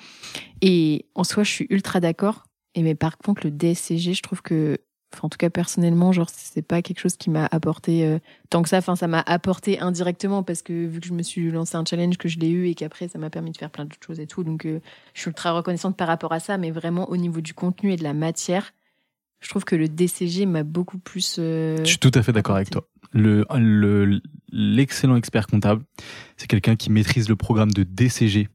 Et 0.60 1.06
en 1.14 1.24
soi, 1.24 1.42
je 1.42 1.50
suis 1.50 1.66
ultra 1.70 2.00
d'accord. 2.00 2.44
Et 2.74 2.82
mais 2.82 2.94
par 2.94 3.18
contre, 3.18 3.42
le 3.44 3.50
DSCG, 3.50 4.14
je 4.14 4.22
trouve 4.22 4.42
que 4.42 4.78
en 5.22 5.28
tout 5.28 5.38
cas 5.38 5.48
personnellement 5.48 6.10
genre 6.10 6.28
c'est 6.28 6.66
pas 6.66 6.82
quelque 6.82 6.98
chose 6.98 7.16
qui 7.16 7.30
m'a 7.30 7.46
apporté 7.52 8.04
euh, 8.04 8.18
tant 8.50 8.62
que 8.62 8.68
ça 8.68 8.78
enfin 8.78 8.96
ça 8.96 9.06
m'a 9.06 9.20
apporté 9.20 9.78
indirectement 9.78 10.42
parce 10.42 10.60
que 10.60 10.86
vu 10.86 10.98
que 10.98 11.06
je 11.06 11.12
me 11.12 11.22
suis 11.22 11.52
lancé 11.52 11.76
un 11.76 11.84
challenge 11.84 12.18
que 12.18 12.28
je 12.28 12.40
l'ai 12.40 12.48
eu 12.48 12.66
et 12.66 12.74
qu'après 12.74 13.06
ça 13.06 13.20
m'a 13.20 13.30
permis 13.30 13.52
de 13.52 13.56
faire 13.56 13.70
plein 13.70 13.84
d'autres 13.84 14.04
choses 14.04 14.18
et 14.18 14.26
tout 14.26 14.42
donc 14.42 14.66
je 14.66 14.80
suis 15.20 15.28
ultra 15.28 15.52
reconnaissante 15.52 15.96
par 15.96 16.08
rapport 16.08 16.32
à 16.32 16.40
ça 16.40 16.58
mais 16.58 16.72
vraiment 16.72 17.08
au 17.10 17.16
niveau 17.16 17.40
du 17.40 17.54
contenu 17.54 17.92
et 17.92 17.96
de 17.96 18.02
la 18.02 18.12
matière 18.12 18.72
je 19.44 19.50
trouve 19.50 19.64
que 19.64 19.76
le 19.76 19.88
DCG 19.88 20.46
m'a 20.46 20.62
beaucoup 20.64 20.98
plus 20.98 21.36
euh, 21.38 21.78
je 21.78 21.90
suis 21.90 21.98
tout 21.98 22.10
à 22.14 22.22
fait 22.22 22.32
d'accord 22.32 22.56
avec 22.56 22.70
toi 22.70 22.88
le 23.12 23.44
le 23.54 24.20
l'excellent 24.50 25.16
expert 25.16 25.46
comptable 25.46 25.84
c'est 26.36 26.48
quelqu'un 26.48 26.76
qui 26.76 26.90
maîtrise 26.90 27.28
le 27.28 27.36
programme 27.36 27.70
de 27.70 27.84
DCG 27.84 28.48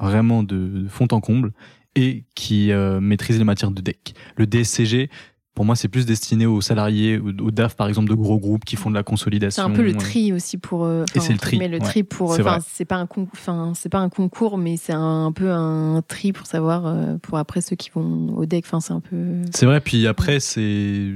vraiment 0.00 0.42
de, 0.42 0.86
fond 0.88 1.06
en 1.12 1.20
comble 1.20 1.52
et 1.94 2.24
qui 2.34 2.72
maîtrise 3.00 3.38
les 3.38 3.44
matières 3.44 3.70
de 3.70 3.80
DEC. 3.80 4.14
Le 4.36 4.48
DSCG, 4.48 5.10
pour 5.54 5.64
moi, 5.64 5.76
c'est 5.76 5.86
plus 5.86 6.04
destiné 6.04 6.46
aux 6.46 6.60
salariés, 6.60 7.18
aux 7.18 7.52
DAF 7.52 7.76
par 7.76 7.86
exemple 7.86 8.10
de 8.10 8.14
gros 8.14 8.40
groupes 8.40 8.64
qui 8.64 8.74
font 8.74 8.90
de 8.90 8.96
la 8.96 9.04
consolidation. 9.04 9.62
C'est 9.62 9.70
un 9.70 9.72
peu 9.72 9.84
le 9.84 9.94
tri 9.94 10.32
aussi 10.32 10.58
pour. 10.58 10.84
Euh, 10.84 11.04
et 11.14 11.20
c'est 11.20 11.32
le 11.32 11.38
tri. 11.38 11.58
Mais 11.58 11.68
le 11.68 11.78
tri 11.78 12.02
pour. 12.02 12.34
C'est 12.34 12.84
pas 12.84 12.96
un 12.96 13.08
enfin 13.32 13.72
c'est 13.76 13.88
pas 13.88 13.98
un 13.98 14.08
concours, 14.08 14.58
mais 14.58 14.76
c'est 14.76 14.92
un, 14.92 15.30
peu 15.30 15.52
un 15.52 16.02
tri 16.06 16.32
pour 16.32 16.46
savoir 16.46 16.86
euh, 16.86 17.16
pour 17.22 17.38
après 17.38 17.60
ceux 17.60 17.76
qui 17.76 17.90
vont 17.90 18.36
au 18.36 18.46
deck. 18.46 18.64
Enfin, 18.66 18.80
c'est 18.80 18.92
un 18.92 19.00
peu. 19.00 19.42
C'est 19.52 19.66
vrai. 19.66 19.80
Puis 19.80 20.08
après, 20.08 20.40
c'est 20.40 21.14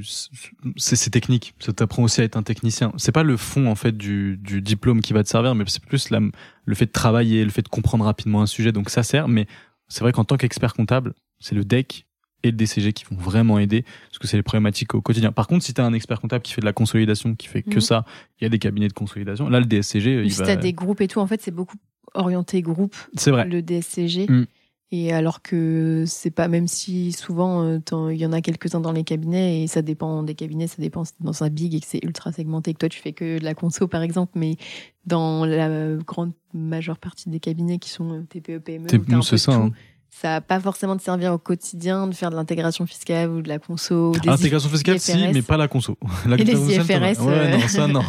c'est 0.76 1.10
technique. 1.10 1.54
Ça 1.58 1.72
t'apprend 1.72 2.04
aussi 2.04 2.20
à 2.20 2.24
être 2.24 2.36
un 2.36 2.44
technicien. 2.44 2.92
C'est 2.96 3.12
pas 3.12 3.24
le 3.24 3.36
fond 3.36 3.66
en 3.66 3.74
fait 3.74 3.96
du, 3.96 4.36
du 4.36 4.62
diplôme 4.62 5.00
qui 5.00 5.12
va 5.12 5.24
te 5.24 5.28
servir, 5.28 5.56
mais 5.56 5.64
c'est 5.66 5.84
plus 5.84 6.10
la, 6.10 6.20
le 6.64 6.74
fait 6.76 6.86
de 6.86 6.92
travailler, 6.92 7.44
le 7.44 7.50
fait 7.50 7.62
de 7.62 7.68
comprendre 7.68 8.04
rapidement 8.04 8.40
un 8.40 8.46
sujet. 8.46 8.70
Donc 8.70 8.88
ça 8.90 9.02
sert. 9.02 9.26
Mais 9.26 9.48
c'est 9.88 10.02
vrai 10.02 10.12
qu'en 10.12 10.24
tant 10.24 10.36
qu'expert 10.36 10.74
comptable, 10.74 11.14
c'est 11.40 11.56
le 11.56 11.64
deck 11.64 12.06
et 12.42 12.50
le 12.50 12.56
DCG 12.56 12.92
qui 12.92 13.04
vont 13.04 13.16
vraiment 13.16 13.58
aider 13.58 13.82
parce 13.82 14.18
que 14.18 14.26
c'est 14.26 14.36
les 14.36 14.42
problématiques 14.42 14.94
au 14.94 15.00
quotidien. 15.00 15.32
Par 15.32 15.46
contre, 15.46 15.64
si 15.64 15.74
tu 15.74 15.80
as 15.80 15.84
un 15.84 15.92
expert 15.92 16.20
comptable 16.20 16.42
qui 16.42 16.52
fait 16.52 16.60
de 16.60 16.66
la 16.66 16.72
consolidation, 16.72 17.34
qui 17.34 17.48
fait 17.48 17.62
que 17.62 17.76
mhm. 17.76 17.80
ça, 17.80 18.04
il 18.40 18.44
y 18.44 18.46
a 18.46 18.50
des 18.50 18.58
cabinets 18.58 18.88
de 18.88 18.92
consolidation. 18.92 19.48
Là, 19.48 19.60
le 19.60 19.66
DSCG, 19.66 20.22
il 20.24 20.32
si 20.32 20.42
tu 20.42 20.48
as 20.48 20.56
des 20.56 20.72
groupes 20.72 21.00
et 21.00 21.08
tout, 21.08 21.20
en 21.20 21.26
fait, 21.26 21.42
c'est 21.42 21.50
beaucoup 21.50 21.76
orienté 22.14 22.62
groupe. 22.62 22.96
C'est 23.16 23.30
vrai. 23.30 23.46
Le 23.46 23.62
DSCG. 23.62 24.26
Mm. 24.28 24.46
Et 24.90 25.12
alors 25.12 25.42
que 25.42 26.04
c'est 26.06 26.30
pas, 26.30 26.48
même 26.48 26.66
si 26.66 27.12
souvent 27.12 27.62
euh, 27.62 27.78
il 28.10 28.16
y 28.16 28.24
en 28.24 28.32
a 28.32 28.40
quelques-uns 28.40 28.80
dans 28.80 28.92
les 28.92 29.04
cabinets 29.04 29.62
et 29.62 29.66
ça 29.66 29.82
dépend 29.82 30.22
des 30.22 30.34
cabinets, 30.34 30.66
ça 30.66 30.80
dépend 30.80 31.04
si 31.04 31.12
dans 31.20 31.44
un 31.44 31.50
big 31.50 31.74
et 31.74 31.80
que 31.80 31.86
c'est 31.86 32.02
ultra 32.02 32.32
segmenté, 32.32 32.72
que 32.72 32.78
toi 32.78 32.88
tu 32.88 32.98
fais 32.98 33.12
que 33.12 33.38
de 33.38 33.44
la 33.44 33.54
conso 33.54 33.86
par 33.86 34.00
exemple, 34.00 34.32
mais 34.36 34.56
dans 35.04 35.44
la 35.44 35.96
grande 35.96 36.32
majeure 36.54 36.96
partie 36.96 37.28
des 37.28 37.38
cabinets 37.38 37.78
qui 37.78 37.90
sont 37.90 38.24
TPE, 38.30 38.60
PME, 38.60 39.22
c'est 39.22 39.36
ça. 39.36 39.52
Hein 39.52 39.72
ça 40.10 40.28
n'a 40.28 40.40
pas 40.40 40.58
forcément 40.58 40.96
de 40.96 41.00
servir 41.00 41.32
au 41.32 41.38
quotidien 41.38 42.06
de 42.06 42.14
faire 42.14 42.30
de 42.30 42.34
l'intégration 42.34 42.86
fiscale 42.86 43.30
ou 43.30 43.42
de 43.42 43.48
la 43.48 43.58
conso. 43.58 44.12
L'intégration 44.24 44.68
fiscale, 44.68 44.98
si, 44.98 45.16
mais 45.32 45.42
pas 45.42 45.56
la 45.56 45.68
conso. 45.68 45.96
La 46.26 46.36
et 46.36 46.44
les 46.44 46.74
IFRS. 46.74 47.22
Ouais, 47.22 47.32
euh. 47.32 47.56
non, 47.56 47.60
ça, 47.68 47.86
non. 47.86 48.02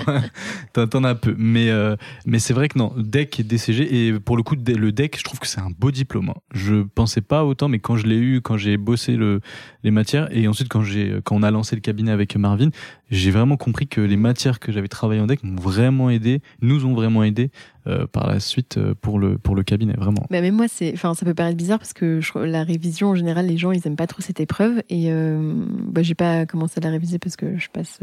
T'en 0.74 1.04
as 1.04 1.16
peu. 1.16 1.36
Mais, 1.38 1.70
euh, 1.70 1.95
mais 2.26 2.39
c'est 2.39 2.54
vrai 2.54 2.68
que 2.68 2.78
non, 2.80 2.93
DEC 2.97 3.41
et 3.41 3.43
DCG, 3.43 4.08
et 4.08 4.20
pour 4.20 4.38
le 4.38 4.43
coup, 4.43 4.56
le 4.56 4.91
DEC, 4.91 5.18
je 5.18 5.24
trouve 5.24 5.39
que 5.39 5.47
c'est 5.47 5.60
un 5.60 5.72
beau 5.78 5.91
diplôme. 5.91 6.30
Hein. 6.30 6.39
Je 6.52 6.84
pensais 6.84 7.22
pas 7.22 7.45
autant, 7.45 7.68
mais 7.68 7.80
quand 7.80 7.95
je 7.95 8.08
l'ai 8.08 8.18
eu, 8.18 8.41
quand 8.41 8.58
j'ai 8.58 8.78
bossé 8.78 9.16
le, 9.16 9.41
les 9.84 9.91
matières, 9.91 10.30
et 10.36 10.47
ensuite 10.47 10.70
quand 10.70 10.82
j'ai, 10.82 11.20
quand 11.24 11.36
on 11.36 11.43
a 11.43 11.52
lancé 11.52 11.76
le 11.76 11.82
cabinet 11.82 12.12
avec 12.12 12.36
Marvin, 12.36 12.70
j'ai 13.12 13.32
vraiment 13.32 13.58
compris 13.58 13.88
que 13.88 14.02
les 14.02 14.18
matières 14.18 14.60
que 14.60 14.72
j'avais 14.72 14.88
travaillé 14.88 15.22
en 15.22 15.28
DEC 15.28 15.43
m'ont 15.43 15.62
vraiment 15.62 16.10
aidé, 16.10 16.41
nous 16.62 16.86
ont 16.86 16.93
vraiment 16.93 17.24
aidé 17.24 17.52
euh, 17.90 18.06
par 18.08 18.28
la 18.28 18.40
suite 18.40 18.78
euh, 18.78 18.94
pour 19.02 19.20
le 19.20 19.38
pour 19.38 19.56
le 19.56 19.64
cabinet 19.64 19.94
vraiment. 19.94 20.26
Mais 20.30 20.42
même 20.42 20.56
moi 20.56 20.68
c'est 20.68 20.94
enfin 20.94 21.14
ça 21.14 21.26
peut 21.26 21.34
paraître 21.34 21.58
bizarre 21.58 21.80
parce 21.80 21.94
que 21.94 22.22
je, 22.22 22.38
la 22.38 22.64
révision 22.64 23.10
en 23.10 23.16
général 23.16 23.48
les 23.48 23.58
gens 23.58 23.72
ils 23.72 23.86
aiment 23.88 23.96
pas 23.96 24.08
trop 24.08 24.22
cette 24.22 24.40
épreuve 24.40 24.84
et 24.90 25.12
euh, 25.12 25.54
bah, 25.68 26.04
j'ai 26.04 26.16
pas 26.16 26.46
commencé 26.46 26.76
à 26.78 26.82
la 26.82 26.92
réviser 26.92 27.20
parce 27.20 27.36
que 27.36 27.58
je 27.58 27.68
passe 27.70 28.00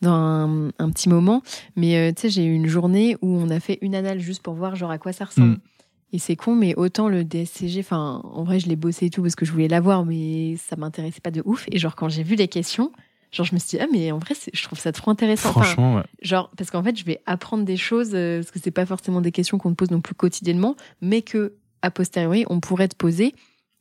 dans 0.00 0.12
un, 0.12 0.90
petit 0.90 1.08
moment 1.08 1.42
mais 1.76 2.12
tu 2.14 2.22
sais 2.22 2.28
j'ai 2.30 2.44
eu 2.44 2.52
une 2.52 2.66
journée 2.66 3.16
où 3.22 3.28
on 3.28 3.48
a 3.50 3.60
fait 3.60 3.78
une 3.80 3.94
annale 3.94 4.18
juste 4.18 4.42
pour 4.42 4.54
voir 4.54 4.74
genre 4.76 4.90
à 4.90 4.98
quoi 4.98 5.12
ça 5.12 5.24
ressemble. 5.24 5.52
Mm. 5.52 5.60
Et 6.14 6.18
c'est 6.18 6.36
con, 6.36 6.54
mais 6.54 6.74
autant 6.74 7.08
le 7.08 7.24
DSCG, 7.24 7.80
enfin, 7.80 8.20
en 8.24 8.44
vrai, 8.44 8.60
je 8.60 8.68
l'ai 8.68 8.76
bossé 8.76 9.06
et 9.06 9.10
tout 9.10 9.22
parce 9.22 9.34
que 9.34 9.46
je 9.46 9.52
voulais 9.52 9.68
l'avoir, 9.68 10.04
mais 10.04 10.56
ça 10.58 10.76
m'intéressait 10.76 11.22
pas 11.22 11.30
de 11.30 11.40
ouf. 11.46 11.64
Et 11.72 11.78
genre, 11.78 11.96
quand 11.96 12.10
j'ai 12.10 12.22
vu 12.22 12.34
les 12.34 12.48
questions, 12.48 12.92
genre 13.32 13.46
je 13.46 13.54
me 13.54 13.58
suis 13.58 13.76
dit 13.76 13.82
ah 13.82 13.86
mais 13.90 14.12
en 14.12 14.18
vrai 14.18 14.34
je 14.52 14.62
trouve 14.62 14.78
ça 14.78 14.92
trop 14.92 15.10
intéressant. 15.10 15.50
Franchement 15.50 15.96
ouais. 15.96 16.02
genre 16.20 16.50
parce 16.56 16.70
qu'en 16.70 16.82
fait 16.82 16.96
je 16.96 17.04
vais 17.04 17.20
apprendre 17.26 17.64
des 17.64 17.76
choses 17.76 18.10
euh, 18.14 18.38
parce 18.40 18.50
que 18.50 18.60
c'est 18.62 18.70
pas 18.70 18.86
forcément 18.86 19.20
des 19.20 19.32
questions 19.32 19.58
qu'on 19.58 19.70
te 19.70 19.76
pose 19.76 19.90
non 19.90 20.00
plus 20.00 20.14
quotidiennement 20.14 20.76
mais 21.00 21.22
que 21.22 21.54
a 21.80 21.90
posteriori 21.90 22.44
on 22.48 22.60
pourrait 22.60 22.88
te 22.88 22.96
poser. 22.96 23.34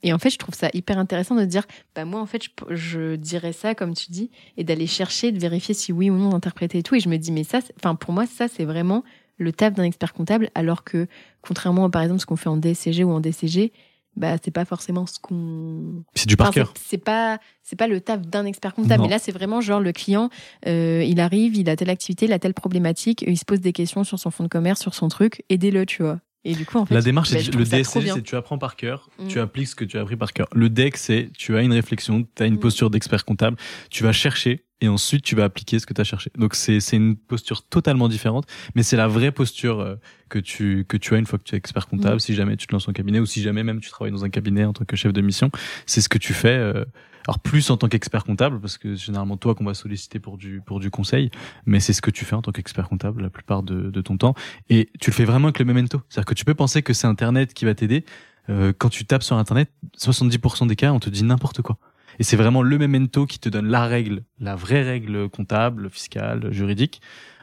Et 0.04 0.14
en 0.14 0.18
fait 0.18 0.32
je 0.32 0.38
trouve 0.38 0.56
ça 0.56 0.70
hyper 0.74 0.98
intéressant 0.98 1.36
de 1.36 1.46
dire 1.46 1.66
bah 1.94 2.06
moi 2.06 2.22
en 2.22 2.26
fait 2.26 2.44
je, 2.44 2.50
je 2.76 3.16
dirais 3.16 3.54
ça 3.54 3.76
comme 3.76 3.94
tu 3.94 4.10
dis 4.10 4.32
et 4.58 4.64
d'aller 4.64 4.88
chercher 4.88 5.32
de 5.32 5.40
vérifier 5.40 5.76
si 5.76 5.92
oui 5.92 6.10
ou 6.10 6.18
non 6.18 6.30
d'interpréter 6.30 6.80
et 6.80 6.84
tout. 6.84 6.96
Et 6.96 7.00
je 7.00 7.10
me 7.10 7.18
dis 7.18 7.32
mais 7.32 7.44
ça 7.44 7.60
enfin 7.78 7.96
pour 7.96 8.14
moi 8.14 8.26
ça 8.26 8.48
c'est 8.48 8.66
vraiment 8.66 9.04
le 9.38 9.52
taf 9.52 9.74
d'un 9.74 9.84
expert 9.84 10.14
comptable 10.14 10.50
alors 10.56 10.84
que 10.84 11.08
contrairement 11.42 11.86
à 11.86 11.90
par 11.90 12.02
exemple 12.02 12.22
ce 12.22 12.26
qu'on 12.26 12.36
fait 12.38 12.50
en 12.50 12.58
DCG 12.58 13.04
ou 13.04 13.12
en 13.12 13.20
DCG 13.20 13.74
bah 14.16 14.36
c'est 14.44 14.52
pas 14.52 14.66
forcément 14.66 15.06
ce 15.06 15.20
qu'on 15.20 16.04
c'est 16.16 16.28
du 16.28 16.36
par 16.36 16.52
cœur. 16.52 16.74
c'est 16.76 16.98
pas 16.98 17.40
c'est 17.64 17.78
pas 17.78 17.88
le 17.88 18.02
taf 18.02 18.22
d'un 18.22 18.46
expert 18.46 18.74
comptable 18.74 19.04
mais 19.04 19.10
là 19.10 19.20
c'est 19.20 19.32
vraiment 19.32 19.62
genre 19.62 19.80
le 19.80 19.94
client 19.94 20.30
euh, 20.68 21.04
il 21.04 21.20
arrive 21.20 21.56
il 21.56 21.70
a 21.70 21.76
telle 21.76 21.90
activité 21.90 22.26
il 22.26 22.34
a 22.34 22.40
telle 22.40 22.54
problématique 22.54 23.24
il 23.26 23.38
se 23.38 23.46
pose 23.46 23.62
des 23.62 23.72
questions 23.72 24.04
sur 24.04 24.20
son 24.20 24.30
fonds 24.30 24.44
de 24.44 24.50
commerce 24.50 24.82
sur 24.82 24.94
son 24.94 25.08
truc 25.08 25.44
aidez-le 25.50 25.86
tu 25.86 26.04
vois. 26.04 26.20
Et 26.44 26.56
du 26.56 26.66
coup 26.66 26.80
en 26.80 26.86
fait 26.86 26.94
la 26.94 27.02
démarche 27.02 27.30
c'est 27.30 27.52
bah, 27.52 27.58
le 27.58 27.64
DSC 27.64 28.02
c'est 28.02 28.22
tu 28.24 28.36
apprends 28.36 28.58
par 28.58 28.76
cœur 28.76 29.10
mm. 29.20 29.28
tu 29.28 29.40
appliques 29.40 29.68
ce 29.68 29.76
que 29.76 29.86
tu 29.86 29.98
as 29.98 30.02
appris 30.02 30.18
par 30.18 30.34
cœur. 30.34 30.48
Le 30.54 30.70
DEC 30.70 30.98
c'est 30.98 31.30
tu 31.38 31.56
as 31.56 31.62
une 31.62 31.74
réflexion 31.74 32.28
tu 32.36 32.44
as 32.44 32.48
une 32.48 32.56
mm. 32.56 32.60
posture 32.60 32.90
d'expert 32.90 33.24
comptable 33.24 33.58
tu 33.90 34.04
vas 34.04 34.12
chercher 34.12 34.66
et 34.82 34.90
ensuite 34.90 35.24
tu 35.24 35.36
vas 35.36 35.46
appliquer 35.46 35.80
ce 35.80 35.86
que 35.86 35.94
tu 35.94 36.02
as 36.02 36.04
cherché. 36.04 36.32
Donc 36.38 36.56
c'est 36.56 36.80
c'est 36.80 36.98
une 36.98 37.16
posture 37.16 37.64
totalement 37.64 38.10
différente, 38.10 38.46
mais 38.76 38.84
c'est 38.84 38.98
la 38.98 39.08
vraie 39.08 39.32
posture 39.32 39.80
euh, 39.80 39.96
que 40.30 40.40
tu 40.40 40.86
que 40.88 40.98
tu 40.98 41.14
as 41.16 41.18
une 41.18 41.26
fois 41.26 41.40
que 41.40 41.44
tu 41.44 41.56
es 41.56 41.58
expert 41.58 41.88
comptable, 41.88 42.16
mm. 42.16 42.20
si 42.20 42.34
jamais 42.34 42.58
tu 42.58 42.68
te 42.68 42.74
lances 42.74 42.88
en 42.88 42.94
cabinet 42.94 43.20
ou 43.20 43.26
si 43.26 43.42
jamais 43.42 43.64
même 43.64 43.80
tu 43.80 43.90
travailles 43.90 44.12
dans 44.12 44.26
un 44.26 44.30
cabinet 44.30 44.66
en 44.66 44.74
tant 44.74 44.84
que 44.84 44.96
chef 44.96 45.14
de 45.14 45.22
mission, 45.22 45.52
c'est 45.86 46.02
ce 46.02 46.10
que 46.10 46.18
tu 46.18 46.34
fais 46.34 46.58
euh, 46.58 46.84
alors 47.28 47.40
plus 47.40 47.70
en 47.70 47.78
tant 47.78 47.88
qu'expert 47.88 48.24
comptable 48.24 48.60
parce 48.60 48.80
que 48.80 48.96
c'est 48.96 49.06
généralement 49.06 49.38
toi 49.38 49.54
qu'on 49.54 49.66
va 49.66 49.76
solliciter 49.76 50.20
pour 50.20 50.38
du 50.38 50.62
pour 50.66 50.80
du 50.80 50.90
conseil, 50.90 51.30
mais 51.66 51.80
c'est 51.80 51.94
ce 51.94 52.02
que 52.02 52.12
tu 52.12 52.26
fais 52.26 52.36
en 52.36 52.42
tant 52.42 52.52
qu'expert 52.52 52.90
comptable 52.90 53.22
la 53.22 53.30
plupart 53.30 53.62
de, 53.62 53.92
de 53.92 54.02
ton 54.02 54.18
temps 54.18 54.34
et 54.70 54.90
tu 55.00 55.12
le 55.12 55.16
fais 55.16 55.26
vraiment 55.26 55.48
avec 55.48 55.60
le 55.60 55.66
memento. 55.66 56.02
C'est-à-dire 56.10 56.26
que 56.26 56.34
tu 56.34 56.46
peux 56.46 56.56
penser 56.56 56.82
que 56.82 56.94
c'est 56.94 57.08
internet 57.08 57.54
qui 57.54 57.66
va 57.66 57.76
t'aider 57.76 58.04
euh, 58.50 58.74
quand 58.76 58.90
tu 58.90 59.06
tapes 59.06 59.24
sur 59.24 59.38
internet, 59.38 59.70
70% 60.00 60.68
des 60.68 60.76
cas 60.76 60.92
on 60.92 61.00
te 61.00 61.10
dit 61.10 61.24
n'importe 61.24 61.62
quoi. 61.62 61.78
Et 62.22 62.24
c'est 62.24 62.38
vraiment 62.38 62.62
le 62.62 62.78
memento 62.78 63.26
qui 63.26 63.40
te 63.40 63.50
donne 63.50 63.66
la 63.66 63.88
règle, 63.88 64.22
la 64.40 64.56
vraie 64.56 64.84
règle 64.84 65.28
comptable, 65.28 65.90
fiscale, 65.90 66.54
juridique, 66.54 67.02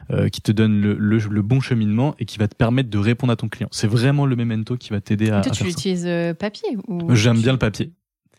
euh, 0.09 0.29
qui 0.29 0.39
te 0.39 0.53
donne 0.53 0.79
le, 0.79 0.93
le, 1.17 1.41
bon 1.41 1.59
cheminement 1.59 2.15
et 2.17 2.23
qui 2.23 2.37
va 2.37 2.47
te 2.47 2.55
permettre 2.55 2.89
de 2.89 2.97
répondre 2.97 3.33
à 3.33 3.35
ton 3.35 3.49
client. 3.49 3.67
C'est 3.71 3.89
vraiment 3.89 4.25
le 4.25 4.37
memento 4.37 4.77
qui 4.77 4.91
va 4.91 5.01
t'aider 5.01 5.31
à, 5.31 5.41
Toi, 5.41 5.51
à 5.51 5.55
tu 5.55 5.67
utilises 5.67 6.05
euh, 6.07 6.33
papier 6.33 6.77
ou 6.87 7.13
J'aime 7.13 7.41
bien 7.41 7.51
le 7.51 7.57
papier. 7.57 7.91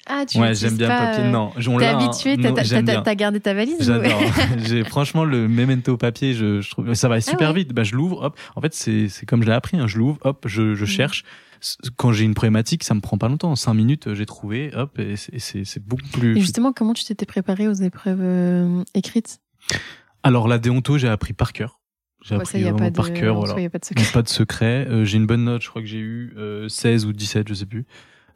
Ah, 0.07 0.25
tu 0.27 0.39
ouais, 0.39 0.55
j'aime 0.55 0.79
bien 0.79 0.89
le 0.89 0.95
papier. 0.95 1.25
Euh, 1.25 1.31
non, 1.31 1.53
t'es 1.79 1.85
habitué, 1.85 2.39
t'as 2.39 3.15
gardé 3.15 3.41
ta 3.41 3.53
valise 3.53 3.77
J'adore. 3.79 4.23
J'ai 4.67 4.83
franchement 4.85 5.27
le 5.27 5.47
memento 5.47 5.99
papier, 5.99 6.33
je, 6.33 6.63
je 6.63 6.71
trouve 6.71 6.95
ça 6.95 7.09
va 7.09 7.17
ah 7.17 7.21
super 7.21 7.53
vite. 7.53 7.75
Bah 7.75 7.83
je 7.83 7.95
l'ouvre, 7.95 8.23
hop. 8.23 8.39
En 8.57 8.63
fait, 8.63 8.73
c'est 8.73 9.11
c'est 9.11 9.27
comme 9.27 9.43
je 9.43 9.49
l'ai 9.49 9.53
appris. 9.53 9.77
Hein. 9.77 9.87
Je 9.87 9.99
l'ouvre, 9.99 10.19
hop, 10.23 10.47
je, 10.49 10.75
je 10.75 10.85
mm. 10.85 10.87
cherche 10.87 11.25
quand 11.97 12.13
j'ai 12.13 12.25
une 12.25 12.35
problématique, 12.35 12.85
ça 12.85 12.95
me 12.95 13.01
prend 13.01 13.19
pas 13.19 13.29
longtemps. 13.29 13.51
En 13.51 13.57
cinq 13.57 13.75
minutes, 13.75 14.15
j'ai 14.15 14.27
trouvé, 14.27 14.71
hop, 14.75 14.99
et 14.99 15.17
c'est 15.17 15.85
beaucoup 15.85 16.09
plus. 16.13 16.37
Et 16.37 16.41
justement, 16.41 16.73
comment 16.73 16.95
tu 16.95 17.05
t'étais 17.05 17.27
préparé 17.27 17.69
aux 17.69 17.75
épreuves 17.75 18.23
euh, 18.23 18.85
écrites? 18.95 19.41
Alors 20.23 20.49
la 20.49 20.59
déonto, 20.59 20.99
j'ai 20.99 21.09
appris 21.09 21.33
par 21.33 21.53
cœur. 21.53 21.81
J'ai 22.23 22.35
appris 22.35 22.63
vraiment 22.63 22.93
par 22.93 23.13
cœur, 23.13 23.37
voilà. 23.37 23.59
Y 23.61 23.67
a 23.67 23.71
pas 23.71 23.79
de 23.79 23.85
secret. 23.85 24.05
Pas 24.13 24.23
de 24.23 24.29
secret. 24.29 24.87
Euh, 24.89 25.05
j'ai 25.05 25.17
une 25.17 25.27
bonne 25.27 25.45
note, 25.45 25.63
je 25.63 25.69
crois 25.69 25.81
que 25.81 25.89
j'ai 25.89 25.99
eu 25.99 26.35
euh, 26.37 26.69
16 26.69 27.07
ou 27.07 27.13
17, 27.13 27.49
je 27.49 27.55
sais 27.55 27.67
plus. 27.67 27.87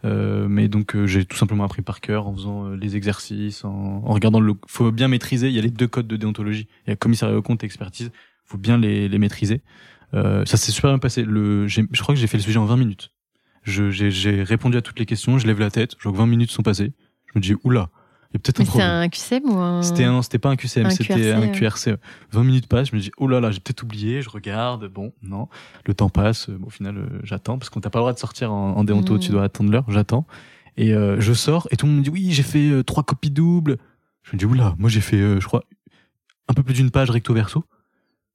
Euh, 0.05 0.47
mais 0.49 0.69
donc 0.69 0.95
euh, 0.95 1.07
j'ai 1.07 1.25
tout 1.25 1.37
simplement 1.37 1.65
appris 1.65 1.81
par 1.81 2.03
cœur 2.03 2.27
en 2.27 2.35
faisant 2.35 2.71
les 2.71 2.97
exercices, 2.97 3.65
en, 3.65 4.03
en, 4.05 4.13
regardant 4.13 4.41
le. 4.41 4.55
Faut 4.67 4.91
bien 4.91 5.09
maîtriser. 5.09 5.49
Il 5.49 5.55
y 5.55 5.59
a 5.59 5.63
les 5.63 5.71
deux 5.71 5.87
codes 5.87 6.07
de 6.07 6.17
déontologie. 6.17 6.67
Il 6.87 6.91
y 6.91 6.93
a 6.93 6.97
commissariat 6.97 7.37
au 7.37 7.43
compte 7.43 7.63
et 7.63 7.67
expertise. 7.67 8.11
Faut 8.45 8.59
bien 8.59 8.79
les, 8.79 9.09
les 9.09 9.19
maîtriser. 9.19 9.63
ça 10.13 10.45
s'est 10.45 10.73
super 10.73 10.91
bien 10.91 10.99
passé. 10.99 11.23
Le, 11.23 11.67
je 11.67 11.83
crois 12.01 12.15
que 12.15 12.21
j'ai 12.21 12.27
fait 12.27 12.37
le 12.37 12.43
sujet 12.43 12.59
en 12.59 12.67
20 12.67 12.77
minutes 12.77 13.14
j'ai 13.65 14.43
répondu 14.43 14.77
à 14.77 14.83
toutes 14.83 14.99
les 14.99 15.07
questions, 15.07 15.39
je 15.39 15.47
lève 15.47 15.59
la 15.59 15.71
tête, 15.71 15.93
je 15.99 16.05
vois 16.05 16.13
que 16.13 16.19
20 16.19 16.27
minutes 16.27 16.51
sont 16.51 16.63
passées. 16.63 16.93
Je 17.27 17.39
me 17.39 17.43
dis, 17.43 17.55
oula, 17.65 17.89
il 18.31 18.35
y 18.35 18.37
a 18.37 18.41
peut-être 18.41 18.61
un 18.61 18.65
problème. 18.65 19.09
C'était 19.13 19.35
un 19.35 19.41
QCM 19.41 19.51
ou 19.51 19.59
un... 19.59 19.83
C'était 19.83 20.05
un, 20.05 20.23
c'était 20.23 20.39
pas 20.39 20.51
un 20.51 20.57
QCM, 20.57 20.91
c'était 20.91 21.33
un 21.33 21.49
QRC. 21.49 21.97
20 22.33 22.45
minutes 22.45 22.67
passent, 22.67 22.91
je 22.91 22.97
me 22.97 23.01
dis, 23.01 23.11
oh 23.17 23.29
là 23.29 23.41
là, 23.41 23.51
j'ai 23.51 23.61
peut-être 23.61 23.83
oublié, 23.83 24.23
je 24.23 24.29
regarde, 24.29 24.87
bon, 24.89 25.13
non. 25.23 25.49
Le 25.87 25.95
temps 25.95 26.09
passe, 26.09 26.49
au 26.49 26.71
final, 26.71 26.99
euh, 26.99 27.21
j'attends, 27.23 27.59
parce 27.59 27.71
qu'on 27.71 27.81
t'a 27.81 27.91
pas 27.91 28.01
le 28.01 28.03
droit 28.03 28.13
de 28.13 28.19
sortir 28.19 28.53
en, 28.53 28.77
en 28.77 28.85
déonto, 28.85 29.19
tu 29.19 29.31
hmm. 29.31 29.33
dois 29.33 29.45
attendre 29.45 29.71
l'heure, 29.71 29.85
j'attends. 29.89 30.27
Et 30.77 30.93
euh, 30.93 31.21
je 31.21 31.33
sors, 31.33 31.69
et 31.71 31.77
tout 31.77 31.87
le 31.87 31.93
monde 31.93 32.01
me 32.01 32.05
dit, 32.05 32.11
oui, 32.11 32.33
j'ai 32.33 32.43
fait 32.43 32.71
euh, 32.71 32.83
trois 32.83 33.05
copies 33.05 33.31
doubles. 33.31 33.79
Je 34.25 34.35
me 34.35 34.39
dis, 34.39 34.47
oula, 34.47 34.75
moi 34.79 34.91
j'ai 34.91 35.01
fait, 35.01 35.19
je 35.19 35.47
crois, 35.47 35.63
un 36.49 36.55
peu 36.55 36.63
plus 36.63 36.75
d'une 36.75 36.91
page 36.91 37.11
recto 37.11 37.35
verso. 37.35 37.65